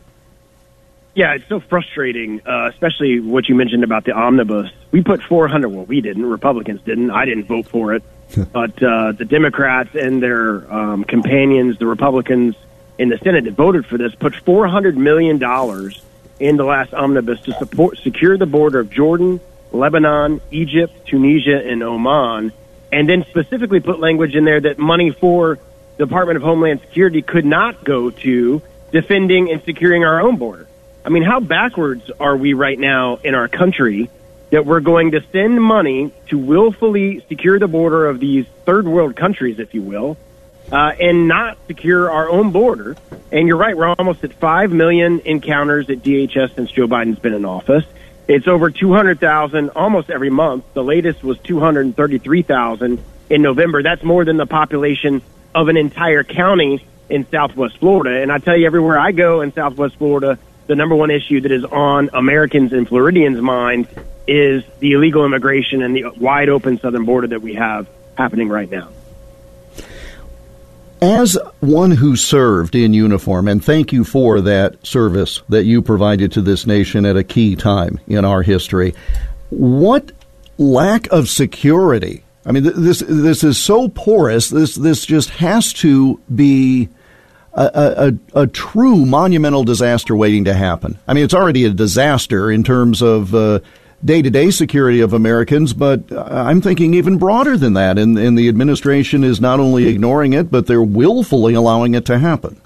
Yeah, 1.14 1.36
it's 1.36 1.48
so 1.48 1.60
frustrating, 1.60 2.42
uh, 2.44 2.70
especially 2.72 3.20
what 3.20 3.48
you 3.48 3.54
mentioned 3.54 3.84
about 3.84 4.06
the 4.06 4.14
omnibus. 4.14 4.72
We 4.90 5.04
put 5.04 5.22
400. 5.22 5.70
Well, 5.70 5.86
we 5.86 6.02
didn't. 6.02 6.26
Republicans 6.26 6.82
didn't. 6.82 7.12
I 7.12 7.26
didn't 7.26 7.46
vote 7.46 7.68
for 7.68 7.94
it. 7.94 8.02
but 8.52 8.82
uh, 8.82 9.12
the 9.12 9.26
Democrats 9.26 9.94
and 9.94 10.24
their 10.24 10.74
um, 10.74 11.04
companions, 11.04 11.78
the 11.78 11.86
Republicans, 11.86 12.56
in 13.00 13.08
the 13.08 13.18
Senate 13.18 13.46
that 13.46 13.54
voted 13.54 13.86
for 13.86 13.98
this 13.98 14.14
put 14.14 14.34
$400 14.34 14.96
million 14.96 15.42
in 16.40 16.58
the 16.58 16.64
last 16.64 16.94
omnibus 16.94 17.40
to 17.42 17.54
support 17.54 17.98
secure 17.98 18.38
the 18.38 18.46
border 18.46 18.80
of 18.80 18.92
Jordan, 18.92 19.40
Lebanon, 19.72 20.42
Egypt, 20.52 21.08
Tunisia, 21.08 21.66
and 21.66 21.82
Oman, 21.82 22.52
and 22.92 23.10
then 23.10 23.26
specifically 23.30 23.80
put 23.80 24.00
language 24.00 24.36
in 24.36 24.44
there 24.44 24.60
that 24.60 24.78
money 24.78 25.12
for 25.12 25.58
the 25.98 26.06
Department 26.06 26.38
of 26.38 26.44
Homeland 26.44 26.82
Security 26.82 27.22
could 27.22 27.46
not 27.46 27.84
go 27.84 28.10
to 28.10 28.62
defending 28.92 29.50
and 29.50 29.64
securing 29.64 30.04
our 30.04 30.22
own 30.22 30.36
border. 30.36 30.68
I 31.06 31.10
mean, 31.10 31.24
how 31.24 31.40
backwards 31.40 32.12
are 32.20 32.36
we 32.36 32.54
right 32.54 32.78
now 32.78 33.18
in 33.24 33.34
our 33.34 33.48
country 33.48 34.10
that 34.50 34.66
we're 34.66 34.80
going 34.82 35.12
to 35.12 35.22
send 35.32 35.62
money 35.62 36.12
to 36.28 36.38
willfully 36.38 37.24
secure 37.30 37.60
the 37.60 37.68
border 37.68 38.08
of 38.08 38.20
these 38.20 38.46
third 38.66 38.88
world 38.88 39.16
countries, 39.16 39.60
if 39.60 39.74
you 39.74 39.82
will, 39.82 40.18
uh, 40.72 40.94
and 41.00 41.28
not 41.28 41.58
secure 41.68 42.12
our 42.12 42.30
own 42.30 42.52
border. 42.52 42.96
And 43.32 43.48
you're 43.48 43.58
right, 43.58 43.76
we're 43.76 43.94
almost 43.98 44.24
at 44.24 44.34
5 44.34 44.72
million 44.72 45.22
encounters 45.22 45.90
at 45.90 46.00
DHS 46.00 46.56
since 46.56 46.72
Joe 46.72 46.88
Biden's 46.88 47.20
been 47.20 47.34
in 47.34 47.46
office. 47.46 47.86
It's 48.28 48.48
over 48.48 48.70
200,000 48.70 49.72
almost 49.72 50.10
every 50.10 50.30
month. 50.30 50.64
The 50.74 50.84
latest 50.84 51.24
was 51.24 51.40
233,000 51.40 53.04
in 53.30 53.42
November. 53.42 53.82
That's 53.82 54.04
more 54.04 54.24
than 54.24 54.38
the 54.38 54.46
population 54.46 55.22
of 55.56 55.68
an 55.68 55.78
entire 55.78 56.24
county 56.24 56.86
in 57.10 57.28
Southwest 57.30 57.78
Florida. 57.78 58.22
And 58.22 58.32
I 58.32 58.38
tell 58.38 58.56
you, 58.56 58.68
everywhere 58.68 59.00
I 59.00 59.12
go 59.12 59.42
in 59.42 59.52
Southwest 59.54 59.96
Florida, 59.98 60.38
the 60.68 60.76
number 60.76 60.96
one 60.96 61.10
issue 61.10 61.42
that 61.42 61.52
is 61.52 61.66
on 61.66 62.12
Americans 62.14 62.72
and 62.72 62.88
Floridians' 62.88 63.42
mind 63.42 63.88
is 64.28 64.64
the 64.78 64.92
illegal 64.92 65.26
immigration 65.26 65.82
and 65.82 65.96
the 65.96 66.06
wide 66.18 66.50
open 66.50 66.78
southern 66.78 67.06
border 67.06 67.28
that 67.28 67.42
we 67.42 67.56
have 67.56 67.88
happening 68.16 68.48
right 68.48 68.70
now. 68.70 68.90
As 71.02 71.38
one 71.62 71.92
who 71.92 72.16
served 72.16 72.76
in 72.76 72.94
uniform, 72.94 73.48
and 73.48 73.64
thank 73.64 73.94
you 73.94 74.04
for 74.04 74.42
that 74.42 74.86
service 74.86 75.42
that 75.48 75.64
you 75.64 75.82
provided 75.82 76.32
to 76.34 76.42
this 76.42 76.68
nation 76.68 77.06
at 77.06 77.16
a 77.16 77.24
key 77.24 77.56
time 77.56 78.00
in 78.08 78.26
our 78.26 78.42
history, 78.42 78.94
what 79.50 80.12
lack 80.58 81.08
of 81.08 81.30
security? 81.30 82.24
I 82.46 82.52
mean, 82.52 82.64
this 82.64 83.00
this 83.00 83.44
is 83.44 83.58
so 83.58 83.88
porous. 83.88 84.50
This 84.50 84.76
this 84.76 85.06
just 85.06 85.30
has 85.32 85.72
to 85.74 86.20
be 86.34 86.90
a, 87.54 88.12
a, 88.34 88.42
a, 88.42 88.48
true 88.48 89.06
monumental 89.06 89.64
disaster 89.64 90.16
waiting 90.16 90.46
to 90.46 90.54
happen. 90.54 90.98
I 91.08 91.14
mean, 91.14 91.24
it's 91.24 91.34
already 91.34 91.66
a 91.66 91.72
disaster 91.72 92.52
in 92.52 92.64
terms 92.64 93.02
of 93.02 93.34
uh, 93.34 93.60
day 94.04 94.22
to 94.22 94.30
day 94.30 94.52
security 94.52 95.02
of 95.02 95.14
Americans, 95.14 95.74
but 95.74 96.12
I'm 96.12 96.62
thinking 96.62 96.94
even 96.94 97.18
broader 97.18 97.58
than 97.58 97.74
that. 97.74 97.98
And, 97.98 98.18
and 98.18 98.38
the 98.38 98.50
administration 98.50 99.24
is 99.24 99.42
not 99.42 99.60
only 99.60 99.88
ignoring 99.88 100.34
it, 100.34 100.50
but 100.50 100.68
they're 100.68 100.82
willfully 100.82 101.54
allowing 101.54 101.96
it 101.96 102.06
to 102.06 102.18
happen. 102.20 102.62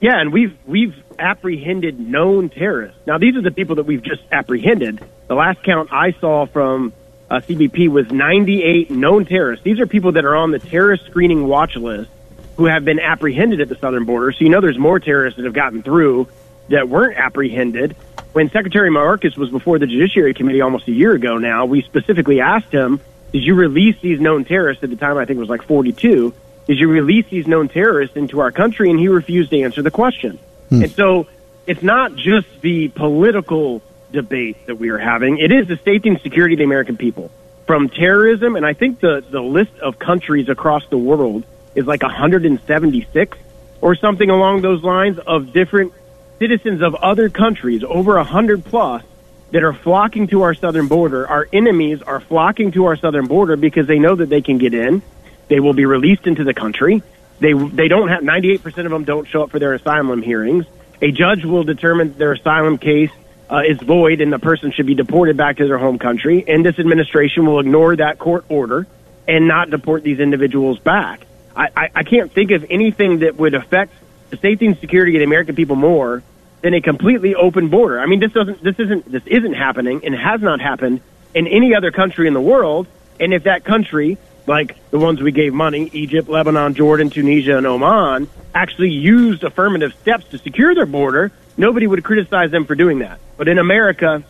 Yeah, 0.00 0.20
and 0.20 0.32
we've 0.32 0.56
we've 0.66 0.94
apprehended 1.18 1.98
known 1.98 2.50
terrorists. 2.50 2.98
Now, 3.06 3.18
these 3.18 3.36
are 3.36 3.42
the 3.42 3.50
people 3.50 3.76
that 3.76 3.86
we've 3.86 4.02
just 4.02 4.22
apprehended. 4.30 5.00
The 5.26 5.34
last 5.34 5.62
count 5.64 5.92
I 5.92 6.12
saw 6.12 6.46
from 6.46 6.92
uh, 7.28 7.40
CBP 7.40 7.88
was 7.88 8.10
98 8.10 8.90
known 8.90 9.24
terrorists. 9.26 9.64
These 9.64 9.80
are 9.80 9.86
people 9.86 10.12
that 10.12 10.24
are 10.24 10.36
on 10.36 10.52
the 10.52 10.60
terrorist 10.60 11.06
screening 11.06 11.46
watch 11.46 11.74
list 11.76 12.10
who 12.56 12.66
have 12.66 12.84
been 12.84 13.00
apprehended 13.00 13.60
at 13.60 13.68
the 13.68 13.76
southern 13.76 14.04
border. 14.04 14.32
So 14.32 14.38
you 14.40 14.50
know 14.50 14.60
there's 14.60 14.78
more 14.78 15.00
terrorists 15.00 15.36
that 15.36 15.44
have 15.44 15.54
gotten 15.54 15.82
through 15.82 16.28
that 16.68 16.88
weren't 16.88 17.16
apprehended 17.16 17.96
when 18.32 18.50
Secretary 18.50 18.90
Mayorkas 18.90 19.36
was 19.36 19.50
before 19.50 19.78
the 19.78 19.86
Judiciary 19.86 20.34
Committee 20.34 20.60
almost 20.60 20.86
a 20.88 20.92
year 20.92 21.12
ago 21.12 21.38
now, 21.38 21.64
we 21.64 21.82
specifically 21.82 22.40
asked 22.40 22.72
him, 22.72 23.00
did 23.32 23.42
you 23.42 23.54
release 23.54 23.96
these 24.00 24.20
known 24.20 24.44
terrorists 24.44 24.84
at 24.84 24.90
the 24.90 24.96
time? 24.96 25.18
I 25.18 25.24
think 25.24 25.38
it 25.38 25.40
was 25.40 25.48
like 25.48 25.64
42. 25.64 26.32
Did 26.66 26.78
you 26.78 26.88
release 26.88 27.26
these 27.30 27.46
known 27.46 27.68
terrorists 27.68 28.16
into 28.16 28.40
our 28.40 28.52
country? 28.52 28.90
And 28.90 28.98
he 29.00 29.08
refused 29.08 29.50
to 29.50 29.60
answer 29.60 29.82
the 29.82 29.90
question. 29.90 30.38
Hmm. 30.68 30.82
And 30.82 30.92
so 30.92 31.26
it's 31.66 31.82
not 31.82 32.14
just 32.14 32.46
the 32.60 32.88
political 32.88 33.82
debate 34.12 34.66
that 34.66 34.76
we 34.76 34.90
are 34.90 34.98
having. 34.98 35.38
It 35.38 35.50
is 35.50 35.66
the 35.66 35.76
safety 35.78 36.10
and 36.10 36.20
security 36.20 36.54
of 36.54 36.58
the 36.58 36.64
American 36.64 36.96
people 36.96 37.30
from 37.66 37.88
terrorism. 37.88 38.56
And 38.56 38.64
I 38.64 38.72
think 38.72 39.00
the, 39.00 39.24
the 39.28 39.42
list 39.42 39.76
of 39.80 39.98
countries 39.98 40.48
across 40.48 40.86
the 40.88 40.98
world 40.98 41.44
is 41.74 41.86
like 41.86 42.02
176 42.02 43.38
or 43.80 43.94
something 43.94 44.30
along 44.30 44.62
those 44.62 44.82
lines 44.82 45.18
of 45.18 45.52
different 45.52 45.92
citizens 46.38 46.82
of 46.82 46.94
other 46.94 47.28
countries, 47.28 47.82
over 47.84 48.16
a 48.16 48.24
hundred 48.24 48.64
plus, 48.64 49.02
that 49.50 49.62
are 49.62 49.72
flocking 49.72 50.26
to 50.28 50.42
our 50.42 50.54
southern 50.54 50.88
border. 50.88 51.26
Our 51.26 51.48
enemies 51.52 52.02
are 52.02 52.20
flocking 52.20 52.72
to 52.72 52.86
our 52.86 52.96
southern 52.96 53.26
border 53.26 53.56
because 53.56 53.86
they 53.86 53.98
know 53.98 54.14
that 54.14 54.28
they 54.28 54.42
can 54.42 54.58
get 54.58 54.74
in. 54.74 55.02
They 55.48 55.60
will 55.60 55.72
be 55.72 55.86
released 55.86 56.26
into 56.26 56.44
the 56.44 56.54
country. 56.54 57.02
They 57.40 57.52
they 57.52 57.88
don't 57.88 58.08
have 58.08 58.22
98% 58.22 58.66
of 58.84 58.90
them 58.90 59.04
don't 59.04 59.26
show 59.26 59.42
up 59.42 59.50
for 59.50 59.58
their 59.58 59.72
asylum 59.74 60.22
hearings, 60.22 60.66
A 61.00 61.12
judge 61.12 61.44
will 61.44 61.64
determine 61.64 62.18
their 62.18 62.32
asylum 62.32 62.78
case 62.78 63.10
uh, 63.50 63.62
is 63.66 63.78
void 63.78 64.20
and 64.20 64.32
the 64.32 64.38
person 64.38 64.72
should 64.72 64.86
be 64.86 64.94
deported 64.94 65.36
back 65.36 65.56
to 65.58 65.66
their 65.66 65.78
home 65.78 65.98
country. 65.98 66.44
And 66.46 66.66
this 66.66 66.78
administration 66.78 67.46
will 67.46 67.60
ignore 67.60 67.96
that 67.96 68.18
court 68.18 68.44
order 68.48 68.86
and 69.26 69.46
not 69.46 69.70
deport 69.70 70.02
these 70.02 70.18
individuals 70.18 70.78
back. 70.78 71.20
I, 71.54 71.68
I, 71.76 71.88
I 71.94 72.02
can't 72.02 72.32
think 72.32 72.50
of 72.50 72.66
anything 72.68 73.20
that 73.20 73.36
would 73.36 73.54
affect 73.54 73.92
the 74.30 74.36
safety 74.36 74.66
and 74.66 74.78
security 74.78 75.16
of 75.16 75.20
the 75.20 75.24
American 75.24 75.54
people 75.54 75.76
more 75.76 76.22
than 76.60 76.74
a 76.74 76.80
completely 76.80 77.34
open 77.34 77.68
border. 77.68 78.00
I 78.00 78.06
mean, 78.06 78.20
this 78.20 78.32
doesn't, 78.32 78.62
this 78.62 78.78
isn't, 78.78 79.10
this 79.10 79.22
isn't 79.26 79.54
happening 79.54 80.00
and 80.04 80.14
has 80.14 80.40
not 80.40 80.60
happened 80.60 81.00
in 81.34 81.46
any 81.46 81.74
other 81.74 81.90
country 81.90 82.26
in 82.26 82.34
the 82.34 82.40
world. 82.40 82.86
And 83.20 83.32
if 83.32 83.44
that 83.44 83.64
country, 83.64 84.18
like 84.46 84.76
the 84.90 84.98
ones 84.98 85.20
we 85.20 85.32
gave 85.32 85.54
money, 85.54 85.88
Egypt, 85.92 86.28
Lebanon, 86.28 86.74
Jordan, 86.74 87.10
Tunisia, 87.10 87.56
and 87.56 87.66
Oman, 87.66 88.28
actually 88.54 88.90
used 88.90 89.44
affirmative 89.44 89.94
steps 90.00 90.26
to 90.28 90.38
secure 90.38 90.74
their 90.74 90.86
border, 90.86 91.30
nobody 91.56 91.86
would 91.86 92.02
criticize 92.02 92.50
them 92.50 92.64
for 92.64 92.74
doing 92.74 93.00
that. 93.00 93.20
But 93.36 93.48
in 93.48 93.58
America, 93.58 94.24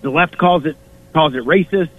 the 0.00 0.10
left 0.10 0.36
calls 0.38 0.66
it 0.66 0.76
calls 1.12 1.34
it 1.34 1.44
racist, 1.44 1.90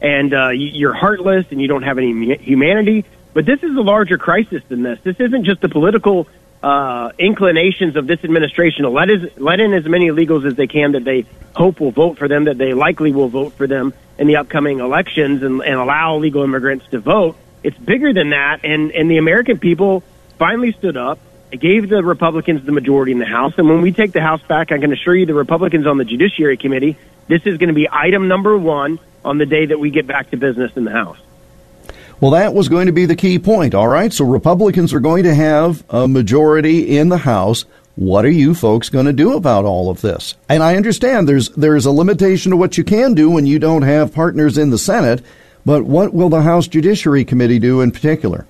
and 0.00 0.32
uh, 0.32 0.48
you're 0.48 0.94
heartless, 0.94 1.46
and 1.50 1.60
you 1.60 1.68
don't 1.68 1.82
have 1.82 1.98
any 1.98 2.36
humanity. 2.36 3.04
But 3.34 3.46
this 3.46 3.62
is 3.62 3.76
a 3.76 3.80
larger 3.80 4.18
crisis 4.18 4.62
than 4.68 4.82
this. 4.82 4.98
This 5.02 5.20
isn't 5.20 5.44
just 5.44 5.62
a 5.64 5.68
political 5.68 6.26
uh, 6.62 7.10
inclinations 7.18 7.96
of 7.96 8.06
this 8.06 8.22
administration 8.22 8.82
to 8.82 8.90
let, 8.90 9.10
is, 9.10 9.36
let 9.36 9.60
in 9.60 9.72
as 9.72 9.84
many 9.84 10.08
illegals 10.08 10.46
as 10.46 10.54
they 10.54 10.66
can 10.66 10.92
that 10.92 11.04
they 11.04 11.26
hope 11.54 11.80
will 11.80 11.90
vote 11.90 12.18
for 12.18 12.28
them, 12.28 12.44
that 12.44 12.58
they 12.58 12.72
likely 12.72 13.12
will 13.12 13.28
vote 13.28 13.54
for 13.54 13.66
them 13.66 13.92
in 14.18 14.26
the 14.26 14.36
upcoming 14.36 14.78
elections 14.78 15.42
and, 15.42 15.60
and 15.62 15.74
allow 15.74 16.16
illegal 16.16 16.42
immigrants 16.42 16.86
to 16.90 17.00
vote. 17.00 17.36
It's 17.62 17.78
bigger 17.78 18.12
than 18.12 18.30
that, 18.30 18.64
and, 18.64 18.92
and 18.92 19.10
the 19.10 19.18
American 19.18 19.58
people 19.58 20.02
finally 20.38 20.72
stood 20.72 20.96
up. 20.96 21.18
It 21.50 21.60
gave 21.60 21.88
the 21.88 22.02
Republicans 22.02 22.64
the 22.64 22.72
majority 22.72 23.12
in 23.12 23.18
the 23.18 23.26
House, 23.26 23.54
and 23.58 23.68
when 23.68 23.82
we 23.82 23.92
take 23.92 24.12
the 24.12 24.22
House 24.22 24.42
back, 24.42 24.72
I 24.72 24.78
can 24.78 24.92
assure 24.92 25.14
you 25.14 25.26
the 25.26 25.34
Republicans 25.34 25.86
on 25.86 25.98
the 25.98 26.04
Judiciary 26.04 26.56
Committee, 26.56 26.96
this 27.28 27.42
is 27.44 27.58
going 27.58 27.68
to 27.68 27.74
be 27.74 27.88
item 27.90 28.28
number 28.28 28.56
one 28.56 28.98
on 29.24 29.38
the 29.38 29.46
day 29.46 29.66
that 29.66 29.78
we 29.78 29.90
get 29.90 30.06
back 30.06 30.30
to 30.30 30.36
business 30.36 30.76
in 30.76 30.84
the 30.84 30.90
House. 30.90 31.18
Well, 32.22 32.30
that 32.30 32.54
was 32.54 32.68
going 32.68 32.86
to 32.86 32.92
be 32.92 33.04
the 33.04 33.16
key 33.16 33.40
point. 33.40 33.74
All 33.74 33.88
right. 33.88 34.12
So 34.12 34.24
Republicans 34.24 34.94
are 34.94 35.00
going 35.00 35.24
to 35.24 35.34
have 35.34 35.82
a 35.90 36.06
majority 36.06 36.96
in 36.96 37.08
the 37.08 37.18
House. 37.18 37.64
What 37.96 38.24
are 38.24 38.30
you 38.30 38.54
folks 38.54 38.88
going 38.88 39.06
to 39.06 39.12
do 39.12 39.36
about 39.36 39.64
all 39.64 39.90
of 39.90 40.02
this? 40.02 40.36
And 40.48 40.62
I 40.62 40.76
understand 40.76 41.28
there's 41.28 41.48
there's 41.48 41.84
a 41.84 41.90
limitation 41.90 42.50
to 42.52 42.56
what 42.56 42.78
you 42.78 42.84
can 42.84 43.14
do 43.14 43.28
when 43.28 43.44
you 43.44 43.58
don't 43.58 43.82
have 43.82 44.14
partners 44.14 44.56
in 44.56 44.70
the 44.70 44.78
Senate, 44.78 45.20
but 45.66 45.82
what 45.82 46.14
will 46.14 46.28
the 46.28 46.42
House 46.42 46.68
Judiciary 46.68 47.24
Committee 47.24 47.58
do 47.58 47.80
in 47.80 47.90
particular? 47.90 48.46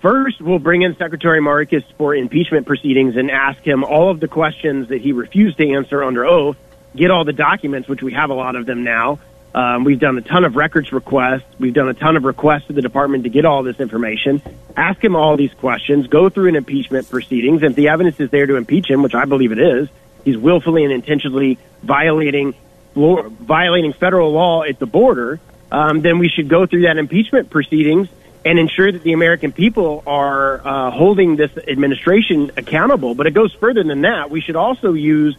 First, 0.00 0.40
we'll 0.40 0.58
bring 0.58 0.80
in 0.80 0.96
Secretary 0.96 1.42
Mayorkas 1.42 1.84
for 1.98 2.14
impeachment 2.14 2.66
proceedings 2.66 3.16
and 3.16 3.30
ask 3.30 3.60
him 3.62 3.84
all 3.84 4.10
of 4.10 4.18
the 4.18 4.28
questions 4.28 4.88
that 4.88 5.02
he 5.02 5.12
refused 5.12 5.58
to 5.58 5.70
answer 5.74 6.02
under 6.02 6.24
oath, 6.24 6.56
get 6.96 7.10
all 7.10 7.26
the 7.26 7.34
documents, 7.34 7.86
which 7.86 8.02
we 8.02 8.14
have 8.14 8.30
a 8.30 8.34
lot 8.34 8.56
of 8.56 8.64
them 8.64 8.82
now, 8.82 9.18
um, 9.54 9.84
we've 9.84 9.98
done 9.98 10.16
a 10.16 10.20
ton 10.20 10.44
of 10.44 10.54
records 10.54 10.92
requests. 10.92 11.44
We've 11.58 11.74
done 11.74 11.88
a 11.88 11.94
ton 11.94 12.16
of 12.16 12.24
requests 12.24 12.66
to 12.68 12.72
the 12.72 12.82
department 12.82 13.24
to 13.24 13.30
get 13.30 13.44
all 13.44 13.62
this 13.62 13.80
information. 13.80 14.40
Ask 14.76 15.02
him 15.02 15.16
all 15.16 15.36
these 15.36 15.52
questions. 15.54 16.06
Go 16.06 16.28
through 16.28 16.48
an 16.48 16.56
impeachment 16.56 17.10
proceedings. 17.10 17.62
If 17.62 17.74
the 17.74 17.88
evidence 17.88 18.20
is 18.20 18.30
there 18.30 18.46
to 18.46 18.56
impeach 18.56 18.88
him, 18.88 19.02
which 19.02 19.14
I 19.14 19.24
believe 19.24 19.50
it 19.52 19.58
is, 19.58 19.88
he's 20.24 20.36
willfully 20.36 20.84
and 20.84 20.92
intentionally 20.92 21.58
violating 21.82 22.54
violating 22.94 23.92
federal 23.92 24.32
law 24.32 24.62
at 24.64 24.78
the 24.78 24.86
border. 24.86 25.40
Um, 25.70 26.00
then 26.00 26.18
we 26.18 26.28
should 26.28 26.48
go 26.48 26.66
through 26.66 26.82
that 26.82 26.98
impeachment 26.98 27.48
proceedings 27.48 28.08
and 28.44 28.58
ensure 28.58 28.90
that 28.90 29.02
the 29.02 29.12
American 29.12 29.52
people 29.52 30.02
are 30.06 30.66
uh, 30.66 30.90
holding 30.90 31.36
this 31.36 31.56
administration 31.56 32.50
accountable. 32.56 33.14
But 33.14 33.26
it 33.26 33.32
goes 33.32 33.52
further 33.54 33.84
than 33.84 34.00
that. 34.02 34.30
We 34.30 34.40
should 34.40 34.56
also 34.56 34.92
use 34.92 35.36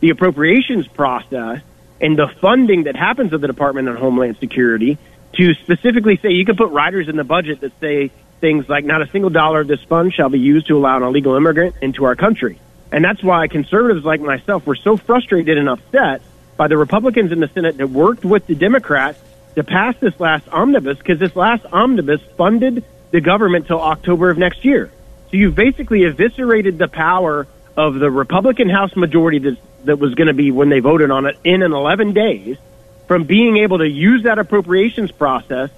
the 0.00 0.10
appropriations 0.10 0.86
process 0.86 1.60
and 2.04 2.18
the 2.18 2.28
funding 2.28 2.82
that 2.84 2.96
happens 2.96 3.32
at 3.32 3.40
the 3.40 3.46
Department 3.46 3.88
of 3.88 3.96
Homeland 3.96 4.36
Security 4.36 4.98
to 5.36 5.54
specifically 5.54 6.18
say 6.18 6.32
you 6.32 6.44
can 6.44 6.54
put 6.54 6.70
riders 6.70 7.08
in 7.08 7.16
the 7.16 7.24
budget 7.24 7.62
that 7.62 7.72
say 7.80 8.10
things 8.42 8.68
like 8.68 8.84
not 8.84 9.00
a 9.00 9.06
single 9.06 9.30
dollar 9.30 9.62
of 9.62 9.68
this 9.68 9.82
fund 9.84 10.12
shall 10.12 10.28
be 10.28 10.38
used 10.38 10.66
to 10.66 10.76
allow 10.76 10.98
an 10.98 11.02
illegal 11.02 11.34
immigrant 11.34 11.76
into 11.80 12.04
our 12.04 12.14
country. 12.14 12.60
And 12.92 13.02
that's 13.02 13.22
why 13.22 13.48
conservatives 13.48 14.04
like 14.04 14.20
myself 14.20 14.66
were 14.66 14.76
so 14.76 14.98
frustrated 14.98 15.56
and 15.56 15.66
upset 15.66 16.20
by 16.58 16.68
the 16.68 16.76
Republicans 16.76 17.32
in 17.32 17.40
the 17.40 17.48
Senate 17.48 17.78
that 17.78 17.88
worked 17.88 18.22
with 18.22 18.46
the 18.46 18.54
Democrats 18.54 19.18
to 19.54 19.64
pass 19.64 19.96
this 19.98 20.20
last 20.20 20.46
omnibus 20.50 20.98
because 20.98 21.18
this 21.18 21.34
last 21.34 21.64
omnibus 21.72 22.20
funded 22.36 22.84
the 23.12 23.22
government 23.22 23.66
till 23.66 23.80
October 23.80 24.28
of 24.28 24.36
next 24.36 24.62
year. 24.62 24.90
So 25.30 25.38
you've 25.38 25.54
basically 25.54 26.04
eviscerated 26.04 26.76
the 26.76 26.86
power 26.86 27.46
of 27.78 27.94
the 27.94 28.10
Republican 28.10 28.68
House 28.68 28.94
majority 28.94 29.38
that's 29.38 29.56
that 29.84 29.98
was 29.98 30.14
going 30.14 30.28
to 30.28 30.34
be 30.34 30.50
when 30.50 30.68
they 30.68 30.80
voted 30.80 31.10
on 31.10 31.26
it 31.26 31.36
in 31.44 31.62
an 31.62 31.72
11 31.72 32.12
days 32.12 32.56
from 33.06 33.24
being 33.24 33.58
able 33.58 33.78
to 33.78 33.88
use 33.88 34.24
that 34.24 34.38
appropriations 34.38 35.12
process 35.12 35.70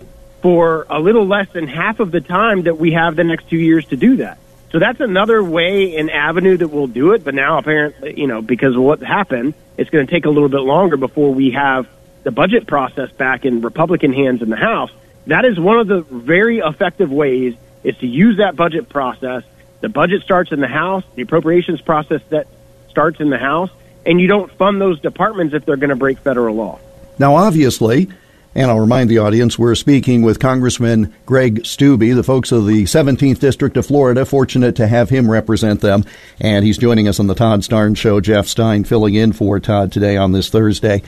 for 0.43 0.87
a 0.89 1.01
little 1.01 1.27
less 1.27 1.49
than 1.53 1.67
half 1.67 2.01
of 2.01 2.11
the 2.11 2.21
time 2.21 2.63
that 2.63 2.79
we 2.79 2.93
have 2.93 3.17
the 3.17 3.25
next 3.25 3.49
two 3.49 3.57
years 3.57 3.85
to 3.87 3.97
do 3.97 4.17
that. 4.17 4.39
So 4.71 4.79
that's 4.79 5.01
another 5.01 5.43
way 5.43 5.97
and 5.97 6.11
avenue 6.11 6.57
that 6.57 6.69
we'll 6.69 6.87
do 6.87 7.13
it. 7.13 7.25
But 7.25 7.35
now 7.35 7.59
apparently, 7.59 8.21
you 8.21 8.27
know, 8.27 8.43
because 8.43 8.77
of 8.77 8.83
what 8.83 9.01
happened, 9.01 9.55
it's 9.77 9.91
going 9.91 10.07
to 10.07 10.11
take 10.11 10.25
a 10.25 10.31
little 10.31 10.49
bit 10.49 10.61
longer 10.61 10.97
before 10.97 11.33
we 11.33 11.53
have 11.53 11.89
the 12.25 12.31
budget 12.31 12.67
process 12.67 13.11
back 13.13 13.45
in 13.45 13.61
Republican 13.61 14.13
hands 14.13 14.43
in 14.43 14.51
the 14.51 14.57
House. 14.57 14.91
That 15.27 15.45
is 15.45 15.59
one 15.59 15.79
of 15.79 15.87
the 15.87 16.01
very 16.03 16.59
effective 16.59 17.11
ways 17.11 17.55
is 17.85 17.97
to 17.99 18.07
use 18.07 18.39
that 18.39 18.57
budget 18.57 18.89
process. 18.89 19.45
The 19.81 19.89
budget 19.89 20.23
starts 20.23 20.53
in 20.53 20.61
the 20.61 20.69
House, 20.69 21.05
the 21.15 21.23
appropriations 21.23 21.81
process 21.81 22.21
that 22.31 22.47
starts 22.89 23.21
in 23.21 23.31
the 23.31 23.39
House, 23.39 23.71
and 24.07 24.21
you 24.21 24.27
don't 24.27 24.51
fund 24.53 24.81
those 24.81 25.01
departments 25.01 25.55
if 25.55 25.65
they're 25.67 25.77
going 25.77 25.91
to 25.91 25.97
break 25.97 26.19
federal 26.19 26.55
law. 26.55 26.79
Now, 27.19 27.35
obviously, 27.37 28.09
and 28.57 28.71
I'll 28.71 28.81
remind 28.81 29.11
the 29.11 29.19
audience, 29.19 29.59
we're 29.59 29.75
speaking 29.75 30.23
with 30.23 30.39
Congressman 30.39 31.15
Greg 31.27 31.65
Steube, 31.65 32.15
the 32.15 32.23
folks 32.23 32.53
of 32.53 32.67
the 32.67 32.85
17th 32.85 33.39
District 33.39 33.77
of 33.77 33.85
Florida. 33.85 34.25
Fortunate 34.25 34.77
to 34.77 34.87
have 34.87 35.11
him 35.11 35.31
represent 35.31 35.83
them. 35.83 36.05
And 36.41 36.65
he's 36.65 36.79
joining 36.79 37.07
us 37.07 37.21
on 37.21 37.27
the 37.27 37.35
Todd 37.35 37.61
Starnes 37.61 37.99
Show. 37.99 38.21
Jeff 38.23 38.47
Stein 38.47 38.85
filling 38.85 39.15
in 39.15 39.35
for 39.35 39.61
Todd 39.61 39.93
today 39.93 40.17
on 40.17 40.33
this 40.33 40.49
Thursday. 40.49 41.03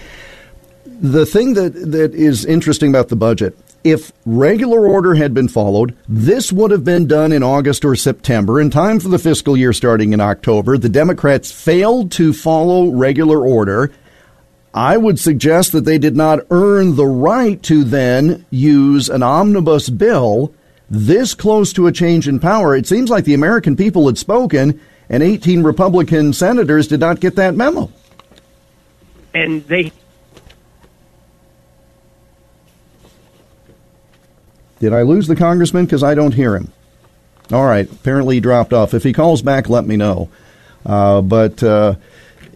The 1.01 1.27
thing 1.27 1.55
that, 1.55 1.75
that 1.75 2.15
is 2.15 2.45
interesting 2.45 2.91
about 2.91 3.09
the 3.09 3.17
budget 3.17 3.57
if 3.85 4.13
regular 4.27 4.87
order 4.87 5.15
had 5.15 5.33
been 5.33 5.49
followed, 5.49 5.97
this 6.09 6.53
would 6.53 6.71
have 6.71 6.85
been 6.85 7.07
done 7.07 7.33
in 7.33 7.43
August 7.43 7.85
or 7.85 7.95
September 7.95 8.61
in 8.61 8.71
time 8.71 9.01
for 9.01 9.09
the 9.09 9.19
fiscal 9.19 9.57
year 9.57 9.73
starting 9.73 10.13
in 10.13 10.21
October. 10.21 10.77
The 10.77 10.89
Democrats 10.89 11.53
failed 11.53 12.11
to 12.13 12.33
follow 12.33 12.91
regular 12.91 13.41
order. 13.41 13.93
I 14.75 14.97
would 14.97 15.19
suggest 15.19 15.73
that 15.73 15.85
they 15.85 15.99
did 15.99 16.17
not 16.17 16.41
earn 16.51 16.97
the 16.97 17.07
right 17.07 17.63
to 17.65 17.85
then 17.85 18.45
use 18.51 19.09
an 19.09 19.23
omnibus 19.23 19.89
bill 19.89 20.53
this 20.91 21.35
close 21.35 21.73
to 21.75 21.87
a 21.87 21.93
change 21.93 22.29
in 22.29 22.41
power. 22.41 22.75
It 22.75 22.87
seems 22.87 23.11
like 23.11 23.25
the 23.25 23.35
American 23.35 23.77
people 23.77 24.07
had 24.07 24.19
spoken, 24.19 24.81
and 25.09 25.23
18 25.23 25.63
Republican 25.63 26.33
senators 26.33 26.89
did 26.89 27.01
not 27.01 27.21
get 27.21 27.37
that 27.37 27.55
memo. 27.55 27.93
And 29.35 29.67
they 29.67 29.93
Did 34.81 34.93
I 34.93 35.03
lose 35.03 35.27
the 35.27 35.37
congressman? 35.37 35.85
Because 35.85 36.03
I 36.03 36.15
don't 36.15 36.35
hear 36.35 36.57
him. 36.57 36.73
All 37.53 37.65
right. 37.65 37.91
Apparently 37.91 38.37
he 38.37 38.41
dropped 38.41 38.73
off. 38.73 38.95
If 38.95 39.03
he 39.03 39.13
calls 39.13 39.43
back, 39.43 39.69
let 39.69 39.87
me 39.87 39.97
know. 39.97 40.29
Uh, 40.85 41.21
but 41.21 41.63
uh, 41.63 41.95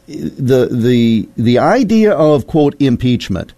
the 0.06 0.68
the 0.70 1.28
the 1.36 1.58
idea 1.58 2.12
of 2.12 2.46
quote 2.46 2.80
impeachment. 2.80 3.52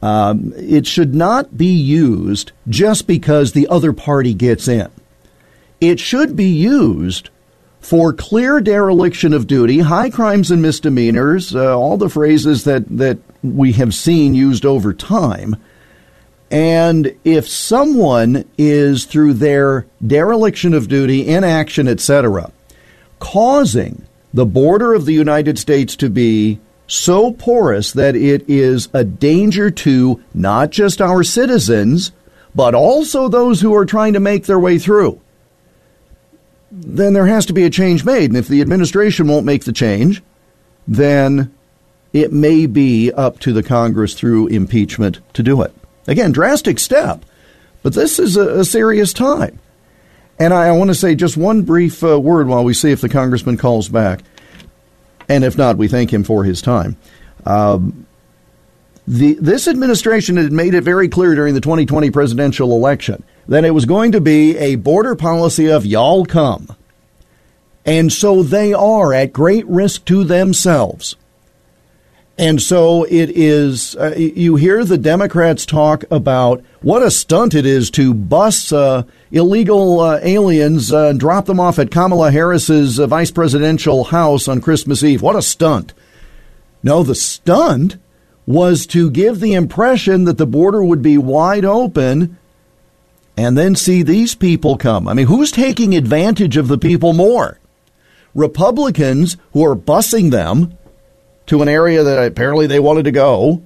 Um, 0.00 0.52
it 0.56 0.86
should 0.86 1.14
not 1.14 1.56
be 1.56 1.72
used 1.72 2.52
just 2.68 3.08
because 3.08 3.52
the 3.52 3.66
other 3.66 3.92
party 3.92 4.32
gets 4.32 4.68
in. 4.68 4.88
It 5.80 5.98
should 5.98 6.36
be 6.36 6.48
used 6.48 7.30
for 7.80 8.12
clear 8.12 8.60
dereliction 8.60 9.32
of 9.32 9.46
duty, 9.46 9.80
high 9.80 10.10
crimes 10.10 10.50
and 10.50 10.62
misdemeanors, 10.62 11.54
uh, 11.54 11.76
all 11.76 11.96
the 11.96 12.08
phrases 12.08 12.64
that, 12.64 12.84
that 12.98 13.18
we 13.42 13.72
have 13.72 13.94
seen 13.94 14.34
used 14.34 14.64
over 14.64 14.92
time 14.92 15.56
and 16.50 17.14
if 17.24 17.48
someone 17.48 18.44
is 18.56 19.04
through 19.04 19.34
their 19.34 19.86
dereliction 20.04 20.72
of 20.72 20.88
duty, 20.88 21.28
inaction, 21.28 21.86
etc., 21.88 22.50
causing 23.18 24.06
the 24.32 24.46
border 24.46 24.94
of 24.94 25.04
the 25.04 25.12
United 25.12 25.58
States 25.58 25.96
to 25.96 26.08
be 26.08 26.58
so 26.86 27.32
porous 27.32 27.92
that 27.92 28.16
it 28.16 28.48
is 28.48 28.88
a 28.94 29.04
danger 29.04 29.70
to 29.70 30.22
not 30.32 30.70
just 30.70 31.02
our 31.02 31.22
citizens, 31.22 32.12
but 32.54 32.74
also 32.74 33.28
those 33.28 33.60
who 33.60 33.74
are 33.74 33.84
trying 33.84 34.14
to 34.14 34.20
make 34.20 34.46
their 34.46 34.58
way 34.58 34.78
through, 34.78 35.20
then 36.70 37.12
there 37.12 37.26
has 37.26 37.44
to 37.46 37.52
be 37.52 37.64
a 37.64 37.70
change 37.70 38.04
made. 38.04 38.30
And 38.30 38.36
if 38.36 38.48
the 38.48 38.62
administration 38.62 39.28
won't 39.28 39.46
make 39.46 39.64
the 39.64 39.72
change, 39.72 40.22
then 40.86 41.52
it 42.14 42.32
may 42.32 42.66
be 42.66 43.12
up 43.12 43.38
to 43.40 43.52
the 43.52 43.62
Congress 43.62 44.14
through 44.14 44.46
impeachment 44.48 45.20
to 45.34 45.42
do 45.42 45.60
it. 45.60 45.74
Again, 46.08 46.32
drastic 46.32 46.80
step, 46.80 47.24
but 47.82 47.92
this 47.92 48.18
is 48.18 48.36
a, 48.36 48.60
a 48.60 48.64
serious 48.64 49.12
time. 49.12 49.60
And 50.38 50.54
I, 50.54 50.68
I 50.68 50.72
want 50.72 50.88
to 50.88 50.94
say 50.94 51.14
just 51.14 51.36
one 51.36 51.62
brief 51.62 52.02
uh, 52.02 52.18
word 52.18 52.48
while 52.48 52.64
we 52.64 52.74
see 52.74 52.90
if 52.90 53.00
the 53.00 53.08
congressman 53.08 53.58
calls 53.58 53.88
back. 53.88 54.20
And 55.28 55.44
if 55.44 55.58
not, 55.58 55.76
we 55.76 55.86
thank 55.86 56.12
him 56.12 56.24
for 56.24 56.44
his 56.44 56.62
time. 56.62 56.96
Um, 57.44 58.06
the, 59.06 59.34
this 59.34 59.68
administration 59.68 60.36
had 60.36 60.52
made 60.52 60.74
it 60.74 60.82
very 60.82 61.08
clear 61.08 61.34
during 61.34 61.54
the 61.54 61.60
2020 61.60 62.10
presidential 62.10 62.72
election 62.72 63.22
that 63.46 63.64
it 63.64 63.70
was 63.70 63.84
going 63.84 64.12
to 64.12 64.20
be 64.20 64.56
a 64.56 64.76
border 64.76 65.14
policy 65.14 65.70
of 65.70 65.86
y'all 65.86 66.24
come. 66.24 66.74
And 67.84 68.12
so 68.12 68.42
they 68.42 68.74
are 68.74 69.14
at 69.14 69.32
great 69.32 69.66
risk 69.66 70.04
to 70.06 70.24
themselves. 70.24 71.16
And 72.38 72.62
so 72.62 73.02
it 73.02 73.30
is, 73.30 73.96
uh, 73.96 74.14
you 74.16 74.54
hear 74.54 74.84
the 74.84 74.96
Democrats 74.96 75.66
talk 75.66 76.04
about 76.08 76.62
what 76.82 77.02
a 77.02 77.10
stunt 77.10 77.52
it 77.52 77.66
is 77.66 77.90
to 77.92 78.14
bus 78.14 78.72
uh, 78.72 79.02
illegal 79.32 79.98
uh, 79.98 80.20
aliens 80.22 80.92
uh, 80.92 81.08
and 81.08 81.18
drop 81.18 81.46
them 81.46 81.58
off 81.58 81.80
at 81.80 81.90
Kamala 81.90 82.30
Harris's 82.30 83.00
uh, 83.00 83.08
vice 83.08 83.32
presidential 83.32 84.04
house 84.04 84.46
on 84.46 84.60
Christmas 84.60 85.02
Eve. 85.02 85.20
What 85.20 85.34
a 85.34 85.42
stunt. 85.42 85.94
No, 86.80 87.02
the 87.02 87.16
stunt 87.16 87.96
was 88.46 88.86
to 88.86 89.10
give 89.10 89.40
the 89.40 89.54
impression 89.54 90.22
that 90.24 90.38
the 90.38 90.46
border 90.46 90.84
would 90.84 91.02
be 91.02 91.18
wide 91.18 91.64
open 91.64 92.38
and 93.36 93.58
then 93.58 93.74
see 93.74 94.04
these 94.04 94.36
people 94.36 94.76
come. 94.76 95.08
I 95.08 95.12
mean, 95.12 95.26
who's 95.26 95.50
taking 95.50 95.96
advantage 95.96 96.56
of 96.56 96.68
the 96.68 96.78
people 96.78 97.14
more? 97.14 97.58
Republicans 98.32 99.36
who 99.52 99.66
are 99.66 99.74
busing 99.74 100.30
them 100.30 100.77
to 101.48 101.62
an 101.62 101.68
area 101.68 102.02
that 102.02 102.24
apparently 102.24 102.66
they 102.66 102.80
wanted 102.80 103.04
to 103.04 103.10
go? 103.10 103.62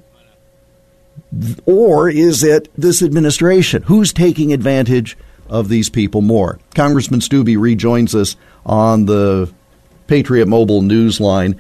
Or 1.67 2.09
is 2.09 2.43
it 2.43 2.69
this 2.77 3.03
administration? 3.03 3.83
Who's 3.83 4.13
taking 4.13 4.53
advantage 4.53 5.17
of 5.49 5.69
these 5.69 5.89
people 5.89 6.21
more? 6.21 6.59
Congressman 6.75 7.21
Steube 7.21 7.61
rejoins 7.61 8.15
us 8.15 8.37
on 8.65 9.07
the 9.07 9.53
Patriot 10.07 10.47
Mobile 10.47 10.83
Newsline. 10.83 11.59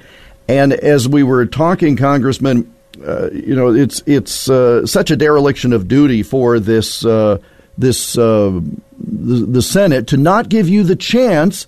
And 0.48 0.72
as 0.72 1.08
we 1.08 1.22
were 1.22 1.46
talking, 1.46 1.96
Congressman, 1.96 2.72
uh, 3.06 3.30
you 3.30 3.54
know, 3.54 3.74
it's 3.74 4.02
it's 4.06 4.48
uh, 4.48 4.86
such 4.86 5.10
a 5.10 5.16
dereliction 5.16 5.72
of 5.72 5.88
duty 5.88 6.22
for 6.22 6.60
this 6.60 7.04
uh, 7.04 7.38
this 7.78 8.18
uh, 8.18 8.60
the, 8.98 9.46
the 9.46 9.62
Senate 9.62 10.08
to 10.08 10.16
not 10.16 10.48
give 10.48 10.68
you 10.68 10.82
the 10.82 10.96
chance 10.96 11.66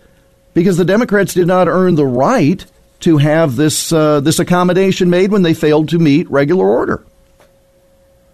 because 0.52 0.76
the 0.76 0.84
Democrats 0.84 1.34
did 1.34 1.46
not 1.46 1.68
earn 1.68 1.94
the 1.94 2.06
right 2.06 2.64
to 3.04 3.16
have 3.18 3.56
this 3.56 3.92
uh, 3.92 4.20
this 4.20 4.38
accommodation 4.38 5.08
made 5.10 5.30
when 5.30 5.42
they 5.42 5.54
failed 5.54 5.88
to 5.90 5.98
meet 5.98 6.30
regular 6.30 6.66
order. 6.66 7.04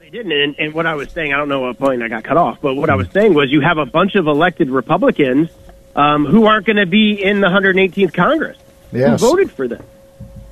They 0.01 0.11
didn't, 0.11 0.33
and, 0.33 0.57
and 0.59 0.75
what 0.75 0.87
I 0.87 0.95
was 0.95 1.11
saying, 1.11 1.33
I 1.33 1.37
don't 1.37 1.49
know 1.49 1.61
what 1.61 1.79
point 1.79 2.03
I 2.03 2.09
got 2.09 2.25
cut 2.25 2.37
off, 2.37 2.59
but 2.61 2.75
what 2.75 2.91
I 2.91 2.97
was 2.97 3.09
saying 3.11 3.35
was 3.35 3.51
you 3.51 3.61
have 3.61 3.79
a 3.79 3.87
bunch 3.87 4.15
of 4.17 4.27
elected 4.27 4.71
Republicans 4.71 5.51
um, 5.95 6.27
who 6.27 6.47
aren't 6.47 6.67
going 6.67 6.77
to 6.79 6.87
be 6.87 7.13
in 7.23 7.41
the 7.41 7.49
118th 7.49 8.13
Congress 8.15 8.59
Yes. 8.93 9.21
who 9.21 9.29
voted 9.29 9.51
for 9.53 9.69
them, 9.69 9.85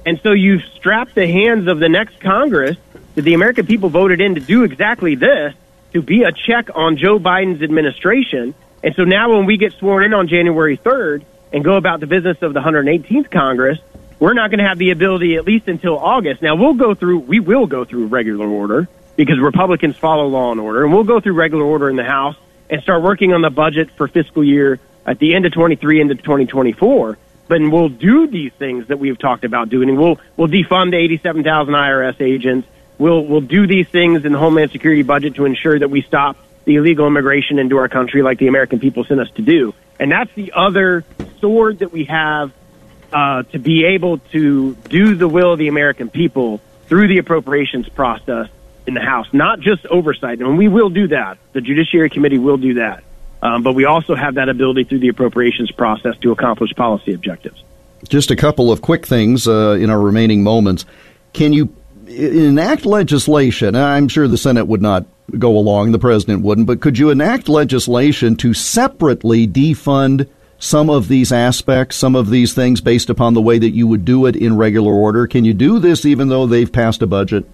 and 0.06 0.20
so 0.22 0.30
you 0.32 0.60
strap 0.76 1.12
the 1.14 1.26
hands 1.26 1.66
of 1.66 1.80
the 1.80 1.88
next 1.88 2.20
Congress 2.20 2.76
that 3.16 3.22
the 3.22 3.34
American 3.34 3.66
people 3.66 3.88
voted 3.88 4.20
in 4.20 4.36
to 4.36 4.40
do 4.40 4.62
exactly 4.62 5.16
this, 5.16 5.54
to 5.92 6.02
be 6.02 6.22
a 6.22 6.30
check 6.30 6.68
on 6.76 6.96
Joe 6.96 7.18
Biden's 7.18 7.62
administration. 7.62 8.54
And 8.84 8.94
so 8.94 9.02
now 9.02 9.34
when 9.36 9.44
we 9.44 9.56
get 9.56 9.72
sworn 9.72 10.04
in 10.04 10.14
on 10.14 10.28
January 10.28 10.76
3rd 10.76 11.24
and 11.52 11.64
go 11.64 11.74
about 11.74 11.98
the 11.98 12.06
business 12.06 12.36
of 12.42 12.54
the 12.54 12.60
118th 12.60 13.28
Congress, 13.28 13.80
we're 14.18 14.34
not 14.34 14.50
going 14.50 14.58
to 14.58 14.66
have 14.66 14.78
the 14.78 14.90
ability 14.90 15.36
at 15.36 15.44
least 15.44 15.68
until 15.68 15.98
August. 15.98 16.42
Now 16.42 16.56
we'll 16.56 16.74
go 16.74 16.94
through, 16.94 17.20
we 17.20 17.40
will 17.40 17.66
go 17.66 17.84
through 17.84 18.06
regular 18.06 18.46
order 18.46 18.88
because 19.16 19.38
Republicans 19.38 19.96
follow 19.96 20.26
law 20.26 20.52
and 20.52 20.60
order, 20.60 20.84
and 20.84 20.92
we'll 20.92 21.04
go 21.04 21.20
through 21.20 21.34
regular 21.34 21.64
order 21.64 21.90
in 21.90 21.96
the 21.96 22.04
House 22.04 22.36
and 22.70 22.82
start 22.82 23.02
working 23.02 23.32
on 23.32 23.42
the 23.42 23.50
budget 23.50 23.90
for 23.96 24.08
fiscal 24.08 24.44
year 24.44 24.78
at 25.06 25.18
the 25.18 25.34
end 25.34 25.46
of 25.46 25.52
23 25.52 26.00
into 26.00 26.14
2024. 26.14 27.18
But 27.48 27.60
we'll 27.62 27.88
do 27.88 28.26
these 28.26 28.52
things 28.52 28.88
that 28.88 28.98
we've 28.98 29.18
talked 29.18 29.44
about 29.44 29.70
doing, 29.70 29.96
we'll 29.96 30.20
we'll 30.36 30.48
defund 30.48 30.90
the 30.90 30.98
87,000 30.98 31.72
IRS 31.72 32.20
agents. 32.20 32.68
We'll 32.98 33.24
we'll 33.24 33.40
do 33.40 33.66
these 33.66 33.88
things 33.88 34.24
in 34.24 34.32
the 34.32 34.38
Homeland 34.38 34.70
Security 34.70 35.02
budget 35.02 35.36
to 35.36 35.46
ensure 35.46 35.78
that 35.78 35.88
we 35.88 36.02
stop 36.02 36.36
the 36.66 36.76
illegal 36.76 37.06
immigration 37.06 37.58
into 37.58 37.78
our 37.78 37.88
country, 37.88 38.22
like 38.22 38.38
the 38.38 38.48
American 38.48 38.78
people 38.78 39.04
sent 39.04 39.20
us 39.20 39.30
to 39.36 39.42
do. 39.42 39.74
And 39.98 40.12
that's 40.12 40.30
the 40.34 40.52
other 40.54 41.04
sword 41.40 41.78
that 41.78 41.90
we 41.90 42.04
have 42.04 42.52
uh, 43.12 43.42
to 43.44 43.58
be 43.58 43.84
able 43.84 44.18
to 44.18 44.74
do 44.74 45.14
the 45.14 45.28
will 45.28 45.52
of 45.52 45.58
the 45.58 45.68
American 45.68 46.10
people 46.10 46.60
through 46.86 47.08
the 47.08 47.18
appropriations 47.18 47.88
process 47.88 48.48
in 48.86 48.94
the 48.94 49.00
House, 49.00 49.26
not 49.32 49.60
just 49.60 49.86
oversight. 49.86 50.40
And 50.40 50.56
we 50.56 50.68
will 50.68 50.88
do 50.88 51.08
that. 51.08 51.38
The 51.52 51.60
Judiciary 51.60 52.10
Committee 52.10 52.38
will 52.38 52.56
do 52.56 52.74
that. 52.74 53.04
Um, 53.42 53.62
but 53.62 53.74
we 53.74 53.84
also 53.84 54.14
have 54.14 54.34
that 54.34 54.48
ability 54.48 54.84
through 54.84 54.98
the 55.00 55.08
appropriations 55.08 55.70
process 55.70 56.16
to 56.18 56.32
accomplish 56.32 56.72
policy 56.74 57.12
objectives. 57.12 57.62
Just 58.08 58.30
a 58.30 58.36
couple 58.36 58.72
of 58.72 58.82
quick 58.82 59.06
things 59.06 59.46
uh, 59.46 59.76
in 59.80 59.90
our 59.90 60.00
remaining 60.00 60.42
moments. 60.42 60.84
Can 61.32 61.52
you 61.52 61.72
enact 62.06 62.86
legislation? 62.86 63.76
I'm 63.76 64.08
sure 64.08 64.26
the 64.26 64.38
Senate 64.38 64.66
would 64.66 64.82
not 64.82 65.06
go 65.38 65.56
along, 65.56 65.92
the 65.92 65.98
president 65.98 66.42
wouldn't, 66.42 66.66
but 66.66 66.80
could 66.80 66.98
you 66.98 67.10
enact 67.10 67.48
legislation 67.48 68.34
to 68.36 68.54
separately 68.54 69.46
defund 69.46 70.28
some 70.58 70.90
of 70.90 71.08
these 71.08 71.32
aspects, 71.32 71.96
some 71.96 72.16
of 72.16 72.30
these 72.30 72.52
things 72.52 72.80
based 72.80 73.10
upon 73.10 73.34
the 73.34 73.40
way 73.40 73.58
that 73.58 73.70
you 73.70 73.86
would 73.86 74.04
do 74.04 74.26
it 74.26 74.36
in 74.36 74.56
regular 74.56 74.92
order? 74.92 75.26
Can 75.26 75.44
you 75.44 75.54
do 75.54 75.78
this 75.78 76.04
even 76.04 76.28
though 76.28 76.46
they've 76.46 76.70
passed 76.70 77.02
a 77.02 77.06
budget? 77.06 77.44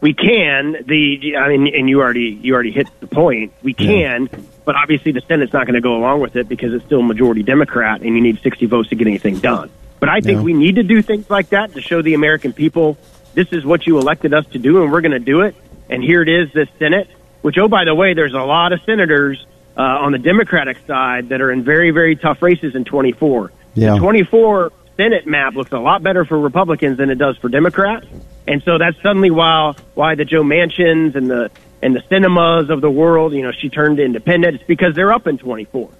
We 0.00 0.12
can. 0.12 0.84
The 0.86 1.36
I 1.38 1.48
mean, 1.56 1.74
and 1.74 1.88
you 1.88 2.00
already 2.00 2.38
you 2.42 2.54
already 2.54 2.70
hit 2.70 2.86
the 3.00 3.06
point. 3.06 3.52
We 3.62 3.72
can, 3.72 4.28
but 4.64 4.76
obviously 4.76 5.12
the 5.12 5.22
Senate's 5.22 5.52
not 5.52 5.66
going 5.66 5.74
to 5.74 5.80
go 5.80 5.96
along 5.96 6.20
with 6.20 6.36
it 6.36 6.48
because 6.48 6.74
it's 6.74 6.84
still 6.84 7.02
majority 7.02 7.42
Democrat, 7.42 8.02
and 8.02 8.14
you 8.14 8.20
need 8.20 8.40
60 8.40 8.66
votes 8.66 8.90
to 8.90 8.94
get 8.94 9.06
anything 9.06 9.38
done. 9.38 9.70
But 9.98 10.10
I 10.10 10.20
think 10.20 10.38
Yeah. 10.38 10.42
we 10.44 10.52
need 10.52 10.76
to 10.76 10.82
do 10.82 11.00
things 11.00 11.30
like 11.30 11.48
that 11.50 11.72
to 11.74 11.80
show 11.80 12.02
the 12.02 12.12
American 12.14 12.52
people 12.52 12.98
this 13.34 13.48
is 13.52 13.64
what 13.64 13.86
you 13.86 13.98
elected 13.98 14.34
us 14.34 14.46
to 14.48 14.58
do, 14.58 14.82
and 14.82 14.90
we're 14.92 15.00
going 15.02 15.12
to 15.12 15.18
do 15.18 15.42
it. 15.42 15.54
And 15.88 16.02
here 16.02 16.22
it 16.22 16.28
is, 16.28 16.52
this 16.52 16.68
Senate. 16.78 17.08
Which, 17.42 17.56
oh 17.58 17.68
by 17.68 17.84
the 17.84 17.94
way, 17.94 18.12
there's 18.14 18.34
a 18.34 18.40
lot 18.40 18.72
of 18.72 18.80
senators 18.82 19.44
uh, 19.76 19.80
on 19.80 20.12
the 20.12 20.18
Democratic 20.18 20.78
side 20.86 21.28
that 21.30 21.40
are 21.40 21.52
in 21.52 21.62
very 21.64 21.90
very 21.90 22.16
tough 22.16 22.42
races 22.42 22.74
in 22.74 22.84
24. 22.84 23.52
Yeah. 23.74 23.94
The 23.94 23.98
24 23.98 24.72
Senate 24.96 25.26
map 25.26 25.54
looks 25.54 25.72
a 25.72 25.78
lot 25.78 26.02
better 26.02 26.24
for 26.24 26.38
Republicans 26.38 26.96
than 26.96 27.10
it 27.10 27.16
does 27.16 27.36
for 27.36 27.48
Democrats. 27.48 28.06
And 28.48 28.62
so 28.62 28.78
that's 28.78 29.00
suddenly 29.02 29.30
why 29.30 29.74
why 29.94 30.14
the 30.14 30.24
Joe 30.24 30.42
Manchins 30.42 31.16
and 31.16 31.28
the 31.28 31.50
and 31.82 31.94
the 31.94 32.02
Sinemas 32.08 32.70
of 32.70 32.80
the 32.80 32.90
world, 32.90 33.32
you 33.32 33.42
know, 33.42 33.52
she 33.52 33.68
turned 33.68 34.00
independent. 34.00 34.56
It's 34.56 34.64
because 34.64 34.94
they're 34.94 35.12
up 35.12 35.26
in 35.26 35.38
24. 35.38 35.90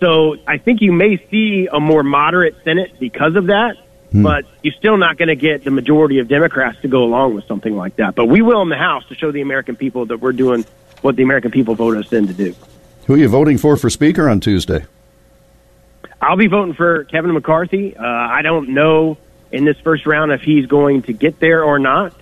So 0.00 0.36
I 0.46 0.58
think 0.58 0.80
you 0.80 0.92
may 0.92 1.18
see 1.30 1.68
a 1.70 1.80
more 1.80 2.02
moderate 2.02 2.56
Senate 2.64 2.98
because 2.98 3.34
of 3.36 3.46
that, 3.46 3.76
but 4.22 4.44
you're 4.62 4.74
still 4.74 4.96
not 4.96 5.18
going 5.18 5.28
to 5.28 5.36
get 5.36 5.64
the 5.64 5.70
majority 5.70 6.18
of 6.20 6.28
Democrats 6.28 6.80
to 6.82 6.88
go 6.88 7.02
along 7.02 7.34
with 7.34 7.46
something 7.46 7.76
like 7.76 7.96
that. 7.96 8.14
But 8.14 8.26
we 8.26 8.40
will 8.42 8.62
in 8.62 8.68
the 8.68 8.76
House 8.76 9.06
to 9.08 9.14
show 9.14 9.30
the 9.30 9.40
American 9.42 9.76
people 9.76 10.06
that 10.06 10.20
we're 10.20 10.32
doing 10.32 10.64
what 11.02 11.16
the 11.16 11.22
American 11.22 11.50
people 11.50 11.74
voted 11.74 12.04
us 12.04 12.12
in 12.12 12.26
to 12.26 12.32
do. 12.32 12.54
Who 13.06 13.14
are 13.14 13.18
you 13.18 13.28
voting 13.28 13.56
for 13.56 13.76
for 13.76 13.88
Speaker 13.88 14.28
on 14.28 14.40
Tuesday? 14.40 14.84
I'll 16.20 16.36
be 16.36 16.48
voting 16.48 16.74
for 16.74 17.04
Kevin 17.04 17.32
McCarthy. 17.32 17.96
Uh, 17.96 18.04
I 18.04 18.42
don't 18.42 18.70
know 18.70 19.16
in 19.52 19.64
this 19.64 19.78
first 19.78 20.06
round 20.06 20.32
if 20.32 20.42
he's 20.42 20.66
going 20.66 21.02
to 21.02 21.12
get 21.12 21.38
there 21.38 21.62
or 21.62 21.78
not. 21.78 22.14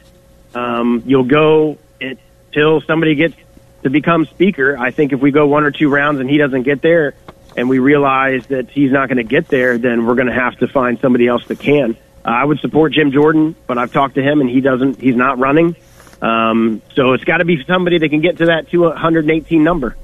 Um, 0.55 1.03
you'll 1.07 1.25
go 1.25 1.79
until 2.03 2.83
somebody 2.83 3.15
gets 3.15 3.35
to 3.83 3.89
become 3.89 4.27
Speaker. 4.27 4.77
I 4.77 4.91
think 4.91 5.15
if 5.15 5.21
we 5.21 5.31
go 5.31 5.47
one 5.47 5.65
or 5.65 5.71
two 5.71 5.89
rounds 5.89 6.21
and 6.21 6.29
he 6.29 6.37
doesn't 6.37 6.65
get 6.65 6.83
there, 6.83 7.15
and 7.57 7.71
we 7.71 7.79
realize 7.79 8.47
that 8.49 8.69
he's 8.69 8.93
not 8.93 9.09
going 9.09 9.17
to 9.17 9.25
get 9.25 9.49
there, 9.49 9.79
then 9.79 10.05
we're 10.05 10.17
going 10.17 10.27
to 10.27 10.35
have 10.35 10.59
to 10.59 10.69
find 10.69 10.99
somebody 10.99 11.27
else 11.27 11.47
that 11.47 11.61
can. 11.61 11.97
Uh, 12.27 12.29
I 12.29 12.45
would 12.45 12.61
support 12.61 12.93
Jim 12.93 13.11
Jordan, 13.11 13.57
but 13.67 13.79
I've 13.79 13.93
talked 13.93 14.17
to 14.17 14.23
him 14.23 14.43
and 14.43 14.51
he 14.51 14.61
doesn't. 14.61 15.01
He's 15.01 15.17
not 15.17 15.39
running. 15.39 15.77
Um, 16.21 16.83
so 16.95 17.15
it's 17.15 17.25
got 17.25 17.39
to 17.39 17.47
be 17.47 17.65
somebody 17.65 17.97
that 17.99 18.09
can 18.11 18.21
get 18.21 18.39
to 18.39 18.47
that 18.47 18.69
218 18.69 19.65
number. 19.65 19.97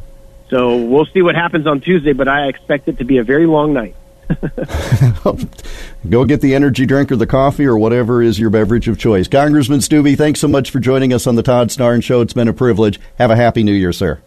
So 0.51 0.77
we'll 0.77 1.07
see 1.07 1.23
what 1.23 1.37
happens 1.37 1.67
on 1.67 1.81
Tuesday, 1.81 2.13
but 2.13 2.29
I 2.29 2.49
expect 2.49 2.89
it 2.89 2.99
to 2.99 3.05
be 3.05 3.19
a 3.19 3.25
very 3.25 3.47
long 3.47 3.73
night. 3.73 3.95
Go 6.09 6.25
get 6.25 6.41
the 6.41 6.55
energy 6.55 6.87
drink 6.87 7.11
or 7.11 7.17
the 7.17 7.27
coffee 7.27 7.67
or 7.67 7.77
whatever 7.77 8.23
is 8.23 8.39
your 8.39 8.51
beverage 8.51 8.89
of 8.89 8.99
choice. 8.99 9.29
Congressman 9.29 9.81
Steube, 9.81 10.17
thanks 10.17 10.41
so 10.41 10.49
much 10.49 10.71
for 10.71 10.81
joining 10.81 11.13
us 11.13 11.27
on 11.27 11.37
the 11.37 11.43
Todd 11.43 11.69
Starnes 11.69 12.05
Show. 12.05 12.21
It's 12.21 12.33
been 12.33 12.49
a 12.49 12.53
privilege. 12.53 13.01
Have 13.19 13.31
a 13.31 13.37
happy 13.37 13.63
New 13.63 13.73
Year, 13.73 13.93
sir. 13.93 14.21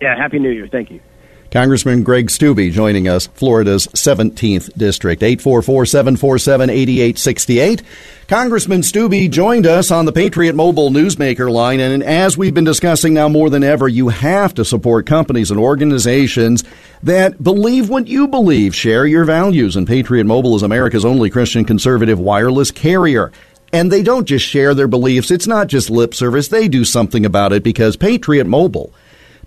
Yeah, 0.00 0.16
Happy 0.16 0.38
New 0.38 0.50
Year. 0.50 0.68
Thank 0.68 0.90
you. 0.90 1.00
Congressman 1.56 2.02
Greg 2.02 2.26
Steube 2.26 2.70
joining 2.70 3.08
us, 3.08 3.28
Florida's 3.28 3.86
17th 3.86 4.76
District, 4.76 5.22
844-747-8868. 5.22 7.82
Congressman 8.28 8.82
Steube 8.82 9.30
joined 9.30 9.64
us 9.64 9.90
on 9.90 10.04
the 10.04 10.12
Patriot 10.12 10.54
Mobile 10.54 10.90
Newsmaker 10.90 11.50
line, 11.50 11.80
and 11.80 12.02
as 12.02 12.36
we've 12.36 12.52
been 12.52 12.64
discussing 12.64 13.14
now 13.14 13.30
more 13.30 13.48
than 13.48 13.64
ever, 13.64 13.88
you 13.88 14.08
have 14.08 14.52
to 14.52 14.66
support 14.66 15.06
companies 15.06 15.50
and 15.50 15.58
organizations 15.58 16.62
that 17.02 17.42
believe 17.42 17.88
what 17.88 18.06
you 18.06 18.28
believe, 18.28 18.74
share 18.74 19.06
your 19.06 19.24
values, 19.24 19.76
and 19.76 19.86
Patriot 19.86 20.24
Mobile 20.24 20.56
is 20.56 20.62
America's 20.62 21.06
only 21.06 21.30
Christian 21.30 21.64
conservative 21.64 22.20
wireless 22.20 22.70
carrier. 22.70 23.32
And 23.72 23.90
they 23.90 24.02
don't 24.02 24.28
just 24.28 24.44
share 24.44 24.74
their 24.74 24.88
beliefs, 24.88 25.30
it's 25.30 25.46
not 25.46 25.68
just 25.68 25.88
lip 25.88 26.12
service, 26.12 26.48
they 26.48 26.68
do 26.68 26.84
something 26.84 27.24
about 27.24 27.54
it 27.54 27.62
because 27.62 27.96
Patriot 27.96 28.46
Mobile 28.46 28.92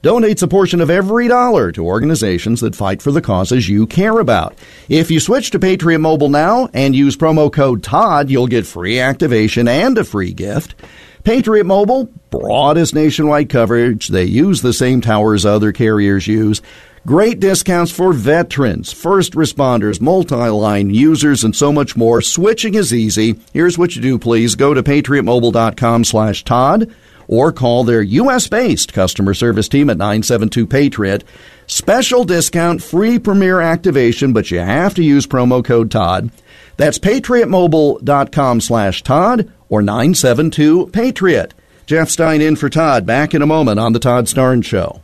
donates 0.02 0.42
a 0.42 0.48
portion 0.48 0.80
of 0.80 0.90
every 0.90 1.28
dollar 1.28 1.72
to 1.72 1.86
organizations 1.86 2.62
that 2.62 2.76
fight 2.76 3.02
for 3.02 3.12
the 3.12 3.22
causes 3.22 3.68
you 3.68 3.86
care 3.86 4.20
about. 4.20 4.56
If 4.88 5.12
you 5.12 5.20
switch 5.20 5.52
to 5.52 5.60
Patriot 5.60 6.00
Mobile 6.00 6.30
now 6.30 6.70
and 6.74 6.96
use 6.96 7.18
promo 7.18 7.52
code 7.52 7.84
TODD, 7.84 8.30
you'll 8.30 8.48
get 8.48 8.66
free 8.66 9.00
activation 9.00 9.68
and 9.68 9.98
a 9.98 10.04
free 10.04 10.32
gift. 10.32 10.76
Patriot 11.24 11.66
Mobile, 11.66 12.06
broadest 12.30 12.96
nationwide 12.96 13.50
coverage. 13.50 14.08
They 14.08 14.24
use 14.24 14.62
the 14.62 14.74
same 14.74 15.02
towers 15.02 15.46
other 15.46 15.74
carriers 15.74 16.28
use. 16.28 16.62
Great 17.06 17.40
discounts 17.40 17.92
for 17.92 18.14
veterans, 18.14 18.92
first 18.92 19.34
responders, 19.34 20.02
multi-line 20.02 20.90
users, 20.90 21.44
and 21.44 21.56
so 21.56 21.72
much 21.72 21.96
more. 21.96 22.22
Switching 22.22 22.76
is 22.76 22.94
easy. 22.94 23.40
Here's 23.54 23.78
what 23.78 23.96
you 23.96 24.02
do, 24.02 24.20
please. 24.20 24.56
Go 24.56 24.74
to 24.74 24.84
patriotmobile.com 24.84 26.04
slash 26.04 26.44
Todd 26.44 26.94
or 27.30 27.52
call 27.52 27.84
their 27.84 28.02
U.S.-based 28.02 28.92
customer 28.92 29.36
service 29.36 29.70
team 29.70 29.90
at 29.92 29.98
972-PATRIOT. 29.98 31.24
Special 31.68 32.24
discount, 32.24 32.82
free 32.82 33.20
premier 33.20 33.62
activation, 33.62 34.34
but 34.34 34.50
you 34.50 34.58
have 34.58 34.96
to 34.96 35.04
use 35.04 35.28
promo 35.28 35.64
code 35.64 35.92
Todd. 35.92 36.32
That's 36.78 36.98
patriotmobile.com 36.98 38.62
slash 38.62 39.04
Todd 39.04 39.52
or 39.70 39.82
972-PATRIOT. 39.82 41.52
Jeff 41.86 42.10
Stein 42.10 42.42
in 42.42 42.56
for 42.56 42.70
Todd. 42.70 43.06
Back 43.06 43.36
in 43.36 43.44
a 43.44 43.48
moment 43.48 43.80
on 43.80 43.94
the 43.94 44.00
Todd 44.00 44.26
Starnes 44.26 44.66
Show. 44.66 45.02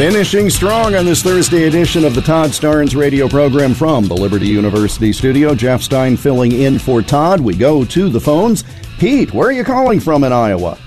Finishing 0.00 0.48
strong 0.48 0.94
on 0.94 1.04
this 1.04 1.22
Thursday 1.22 1.64
edition 1.64 2.06
of 2.06 2.14
the 2.14 2.22
Todd 2.22 2.52
Starnes 2.52 2.98
radio 2.98 3.28
program 3.28 3.74
from 3.74 4.06
the 4.06 4.14
Liberty 4.14 4.46
University 4.46 5.12
studio. 5.12 5.54
Jeff 5.54 5.82
Stein 5.82 6.16
filling 6.16 6.52
in 6.52 6.78
for 6.78 7.02
Todd. 7.02 7.38
We 7.38 7.54
go 7.54 7.84
to 7.84 8.08
the 8.08 8.18
phones. 8.18 8.64
Pete, 8.98 9.34
where 9.34 9.48
are 9.48 9.52
you 9.52 9.62
calling 9.62 10.00
from 10.00 10.24
in 10.24 10.32
Iowa? 10.32 10.78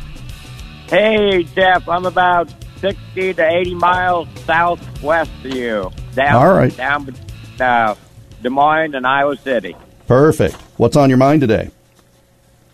Hey, 0.88 1.44
Jeff, 1.44 1.88
I'm 1.88 2.07
about 2.07 2.52
60 2.80 3.35
to 3.35 3.48
80 3.48 3.76
miles 3.76 4.27
southwest 4.45 5.30
of 5.45 5.53
you. 5.53 5.91
Down, 6.15 6.35
All 6.35 6.52
right. 6.52 6.76
Down 6.76 7.15
uh, 7.60 7.94
Des 8.41 8.49
Moines 8.49 8.95
and 8.95 9.06
Iowa 9.06 9.38
City. 9.38 9.76
Perfect. 10.07 10.56
What's 10.77 10.95
on 10.95 11.10
your 11.10 11.19
mind 11.19 11.41
today? 11.41 11.69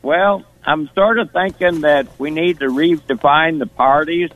Well, 0.02 0.45
I'm 0.64 0.90
sort 0.95 1.20
of 1.20 1.32
thinking 1.32 1.82
that 1.82 2.07
we 2.18 2.32
need 2.32 2.60
to 2.60 2.68
redefine 2.68 3.60
the 3.60 3.68
parties 3.68 4.30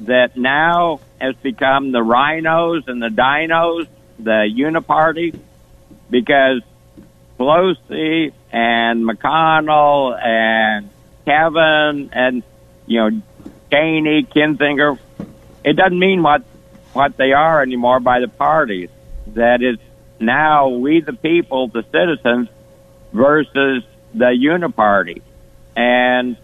that 0.00 0.36
now 0.36 1.00
has 1.20 1.34
become 1.36 1.92
the 1.92 1.98
RINOs 1.98 2.88
and 2.88 3.02
the 3.02 3.08
DINOs, 3.08 3.86
the 4.18 4.48
uniparty, 4.48 5.34
because 6.10 6.62
Pelosi 7.38 8.32
and 8.52 9.04
McConnell 9.04 10.18
and 10.20 10.90
Kevin 11.24 12.10
and, 12.12 12.42
you 12.86 12.98
know, 13.00 13.22
Cheney, 13.70 14.24
Kinzinger, 14.24 14.98
it 15.64 15.74
doesn't 15.74 15.98
mean 15.98 16.22
what, 16.22 16.42
what 16.92 17.16
they 17.16 17.32
are 17.32 17.62
anymore 17.62 18.00
by 18.00 18.20
the 18.20 18.28
parties. 18.28 18.90
That 19.28 19.62
is 19.62 19.78
now 20.18 20.68
we 20.68 21.00
the 21.00 21.12
people, 21.12 21.68
the 21.68 21.84
citizens, 21.92 22.48
versus 23.12 23.84
the 24.14 24.26
uniparty. 24.26 25.22
And 25.76 26.36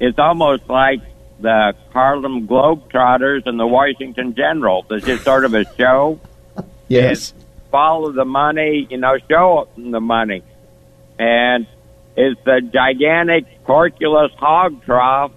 it's 0.00 0.18
almost 0.18 0.68
like 0.68 1.00
the 1.44 1.74
Harlem 1.92 2.48
Globetrotters 2.48 3.46
and 3.46 3.60
the 3.60 3.66
Washington 3.66 4.34
Generals. 4.34 4.86
It's 4.90 5.04
just 5.04 5.24
sort 5.24 5.44
of 5.44 5.52
a 5.52 5.64
show. 5.76 6.18
Yes. 6.88 7.34
Follow 7.70 8.12
the 8.12 8.24
money, 8.24 8.86
you 8.88 8.96
know, 8.96 9.18
show 9.30 9.68
the 9.76 10.00
money. 10.00 10.42
And 11.18 11.66
it's 12.16 12.40
the 12.44 12.62
gigantic 12.62 13.44
Porculus 13.64 14.32
hog 14.36 14.84
trough 14.84 15.32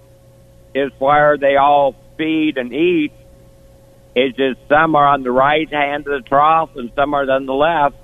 is 0.74 0.90
where 0.98 1.36
they 1.36 1.56
all 1.56 1.94
feed 2.16 2.56
and 2.56 2.72
eat. 2.72 3.12
It's 4.14 4.36
just 4.36 4.60
some 4.66 4.96
are 4.96 5.08
on 5.08 5.22
the 5.22 5.30
right 5.30 5.70
hand 5.70 6.06
of 6.06 6.22
the 6.22 6.26
trough 6.26 6.70
and 6.74 6.90
some 6.96 7.12
are 7.12 7.30
on 7.30 7.44
the 7.44 7.52
left. 7.52 7.96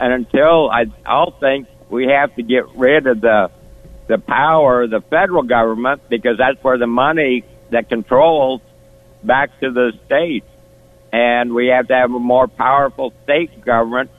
And 0.00 0.12
until 0.14 0.70
I, 0.70 0.86
I'll 1.04 1.32
think 1.32 1.68
we 1.90 2.06
have 2.06 2.34
to 2.36 2.42
get 2.42 2.70
rid 2.74 3.06
of 3.06 3.20
the 3.20 3.50
the 4.06 4.18
power 4.18 4.82
of 4.82 4.90
the 4.90 5.00
federal 5.00 5.42
government 5.42 6.02
because 6.08 6.36
that's 6.38 6.62
where 6.62 6.78
the 6.78 6.86
money 6.86 7.44
that 7.70 7.88
controls 7.88 8.60
back 9.22 9.58
to 9.60 9.70
the 9.70 9.92
states. 10.06 10.46
And 11.12 11.54
we 11.54 11.68
have 11.68 11.88
to 11.88 11.94
have 11.94 12.12
a 12.12 12.18
more 12.18 12.48
powerful 12.48 13.12
state 13.22 13.64
government 13.64 14.10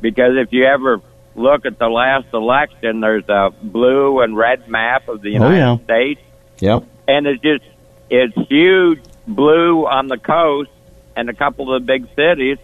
because 0.00 0.36
if 0.36 0.52
you 0.52 0.64
ever 0.64 1.00
look 1.36 1.66
at 1.66 1.78
the 1.78 1.88
last 1.88 2.26
election, 2.32 3.00
there's 3.00 3.28
a 3.28 3.52
blue 3.62 4.20
and 4.20 4.36
red 4.36 4.68
map 4.68 5.08
of 5.08 5.20
the 5.20 5.30
oh, 5.30 5.50
United 5.50 5.56
yeah. 5.56 5.84
States. 5.84 6.20
Yep. 6.60 6.84
And 7.06 7.26
it's 7.26 7.42
just, 7.42 7.64
it's 8.10 8.48
huge 8.48 9.00
blue 9.26 9.86
on 9.86 10.08
the 10.08 10.18
coast 10.18 10.70
and 11.16 11.28
a 11.28 11.34
couple 11.34 11.74
of 11.74 11.82
the 11.82 11.86
big 11.86 12.06
cities, 12.16 12.58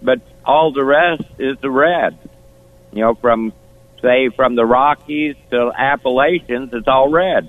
but 0.00 0.20
all 0.44 0.72
the 0.72 0.84
rest 0.84 1.24
is 1.38 1.58
the 1.60 1.70
red. 1.70 2.16
You 2.92 3.00
know, 3.00 3.14
from 3.14 3.52
say 4.04 4.28
from 4.28 4.54
the 4.54 4.64
Rockies 4.66 5.34
to 5.50 5.72
Appalachians, 5.76 6.70
it's 6.74 6.86
all 6.86 7.08
red. 7.08 7.48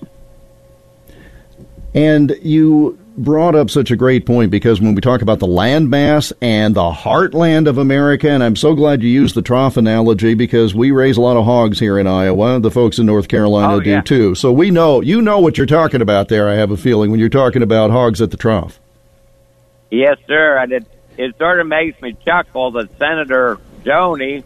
And 1.94 2.36
you 2.42 2.98
brought 3.18 3.56
up 3.56 3.70
such 3.70 3.90
a 3.92 3.96
great 3.96 4.26
point 4.26 4.52
because 4.52 4.82
when 4.82 4.96
we 4.96 5.00
talk 5.02 5.22
about 5.22 5.40
the 5.40 5.48
landmass 5.48 6.34
and 6.42 6.76
the 6.76 6.92
heartland 6.92 7.68
of 7.68 7.78
America, 7.78 8.30
and 8.30 8.44
I'm 8.44 8.56
so 8.58 8.74
glad 8.74 9.02
you 9.04 9.10
used 9.10 9.36
the 9.36 9.42
trough 9.42 9.78
analogy 9.78 10.34
because 10.34 10.76
we 10.76 10.92
raise 10.92 11.16
a 11.18 11.22
lot 11.22 11.38
of 11.38 11.46
hogs 11.46 11.80
here 11.80 11.98
in 11.98 12.08
Iowa. 12.08 12.60
The 12.60 12.72
folks 12.72 13.00
in 13.00 13.06
North 13.06 13.28
Carolina 13.30 13.74
Oh, 13.76 13.80
do 13.80 13.90
yeah. 13.90 14.02
too. 14.02 14.36
So 14.36 14.52
we 14.52 14.72
know, 14.72 15.00
you 15.02 15.22
know 15.22 15.40
what 15.40 15.58
you're 15.58 15.66
talking 15.68 16.02
about 16.02 16.28
there, 16.28 16.50
I 16.50 16.56
have 16.56 16.72
a 16.72 16.78
feeling, 16.78 17.12
when 17.12 17.20
you're 17.20 17.30
talking 17.30 17.62
about 17.64 17.92
hogs 17.92 18.22
at 18.22 18.32
the 18.32 18.38
trough. 18.38 18.80
Yes, 19.92 20.18
sir. 20.28 20.58
And 20.58 20.74
it, 20.74 20.86
it 21.18 21.38
sort 21.38 21.62
of 21.62 21.68
makes 21.68 22.02
me 22.02 22.18
chuckle 22.26 22.72
that 22.72 22.90
Senator 22.98 23.58
Joni, 23.84 24.44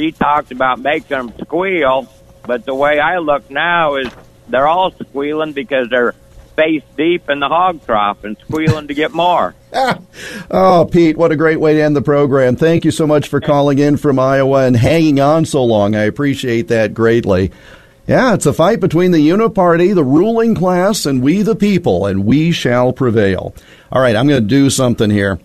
she 0.00 0.12
talked 0.12 0.50
about 0.50 0.78
making 0.78 1.08
them 1.08 1.32
squeal, 1.42 2.08
but 2.46 2.64
the 2.64 2.74
way 2.74 2.98
I 2.98 3.18
look 3.18 3.50
now 3.50 3.96
is 3.96 4.08
they're 4.48 4.66
all 4.66 4.92
squealing 4.92 5.52
because 5.52 5.90
they're 5.90 6.14
face 6.56 6.82
deep 6.96 7.28
in 7.28 7.38
the 7.38 7.48
hog 7.48 7.84
trough 7.84 8.24
and 8.24 8.36
squealing 8.38 8.88
to 8.88 8.94
get 8.94 9.12
more. 9.12 9.54
Oh, 10.52 10.88
Pete, 10.90 11.16
what 11.16 11.30
a 11.30 11.36
great 11.36 11.60
way 11.60 11.74
to 11.74 11.80
end 11.80 11.94
the 11.94 12.02
program. 12.02 12.56
Thank 12.56 12.84
you 12.84 12.90
so 12.90 13.06
much 13.06 13.28
for 13.28 13.40
calling 13.40 13.78
in 13.78 13.96
from 13.96 14.18
Iowa 14.18 14.66
and 14.66 14.76
hanging 14.76 15.20
on 15.20 15.44
so 15.44 15.62
long. 15.62 15.94
I 15.94 16.02
appreciate 16.02 16.66
that 16.68 16.92
greatly. 16.92 17.52
Yeah, 18.08 18.34
it's 18.34 18.46
a 18.46 18.52
fight 18.52 18.80
between 18.80 19.12
the 19.12 19.28
Uniparty, 19.28 19.94
the 19.94 20.02
ruling 20.02 20.56
class, 20.56 21.06
and 21.06 21.22
we 21.22 21.42
the 21.42 21.54
people, 21.54 22.06
and 22.06 22.24
we 22.24 22.50
shall 22.50 22.92
prevail. 22.92 23.54
All 23.92 24.02
right, 24.02 24.16
I'm 24.16 24.26
going 24.26 24.42
to 24.42 24.48
do 24.48 24.70
something 24.70 25.08
here. 25.08 25.38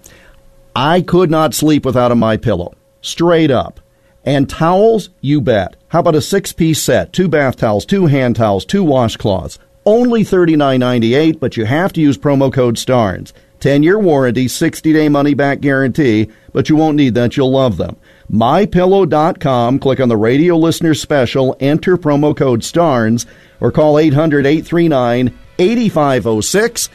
I 0.75 1.01
could 1.01 1.29
not 1.29 1.53
sleep 1.53 1.85
without 1.85 2.11
a 2.11 2.15
My 2.15 2.37
Pillow, 2.37 2.73
straight 3.01 3.51
up. 3.51 3.79
And 4.25 4.49
towels, 4.49 5.09
you 5.21 5.39
bet. 5.39 5.75
How 5.89 5.99
about 5.99 6.15
a 6.15 6.21
six-piece 6.21 6.81
set? 6.81 7.13
Two 7.13 7.27
bath 7.27 7.57
towels, 7.57 7.85
two 7.85 8.07
hand 8.07 8.35
towels, 8.35 8.65
two 8.65 8.83
washcloths. 8.83 9.59
Only 9.85 10.23
$39.98, 10.23 11.39
but 11.39 11.55
you 11.55 11.65
have 11.65 11.93
to 11.93 12.01
use 12.01 12.17
promo 12.17 12.51
code 12.51 12.79
STARNES. 12.79 13.33
10-year 13.59 13.99
warranty, 13.99 14.47
60-day 14.47 15.09
money-back 15.09 15.61
guarantee, 15.61 16.31
but 16.53 16.69
you 16.69 16.75
won't 16.75 16.97
need 16.97 17.13
that. 17.13 17.37
You'll 17.37 17.51
love 17.51 17.77
them. 17.77 17.97
MyPillow.com. 18.31 19.77
Click 19.79 19.99
on 19.99 20.09
the 20.09 20.17
radio 20.17 20.57
listener 20.57 20.95
special, 20.95 21.55
enter 21.59 21.97
promo 21.97 22.35
code 22.35 22.63
STARNES, 22.63 23.27
or 23.61 23.71
call 23.71 23.93
800-839-8506. 23.95 26.89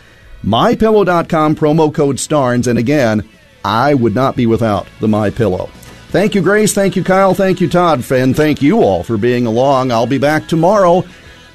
MyPillow.com, 0.44 1.55
promo 1.55 1.94
code 1.94 2.19
STARNES. 2.19 2.66
And 2.66 2.78
again, 2.78 3.28
I 3.65 3.94
would 3.94 4.15
not 4.15 4.36
be 4.36 4.47
without 4.47 4.86
the 4.98 5.09
My 5.09 5.31
Pillow. 5.31 5.70
Thank 6.10 6.34
you, 6.34 6.42
Grace. 6.42 6.74
Thank 6.74 6.96
you, 6.96 7.04
Kyle. 7.04 7.34
Thank 7.34 7.60
you, 7.60 7.68
Todd. 7.68 8.04
And 8.10 8.34
thank 8.34 8.60
you 8.60 8.82
all 8.82 9.04
for 9.04 9.16
being 9.16 9.46
along. 9.46 9.92
I'll 9.92 10.08
be 10.08 10.18
back 10.18 10.48
tomorrow. 10.48 11.04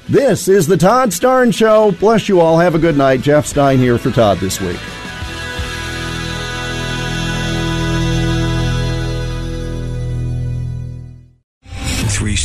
This 0.08 0.48
is 0.48 0.66
the 0.66 0.76
Todd 0.78 1.10
Starnes 1.10 1.54
Show. 1.54 1.92
Bless 1.92 2.28
you 2.28 2.40
all. 2.40 2.58
Have 2.58 2.74
a 2.74 2.78
good 2.78 2.96
night. 2.96 3.20
Jeff 3.20 3.44
Stein 3.44 3.78
here 3.78 3.98
for 3.98 4.10
Todd 4.10 4.38
this 4.38 4.60
week. 4.60 4.78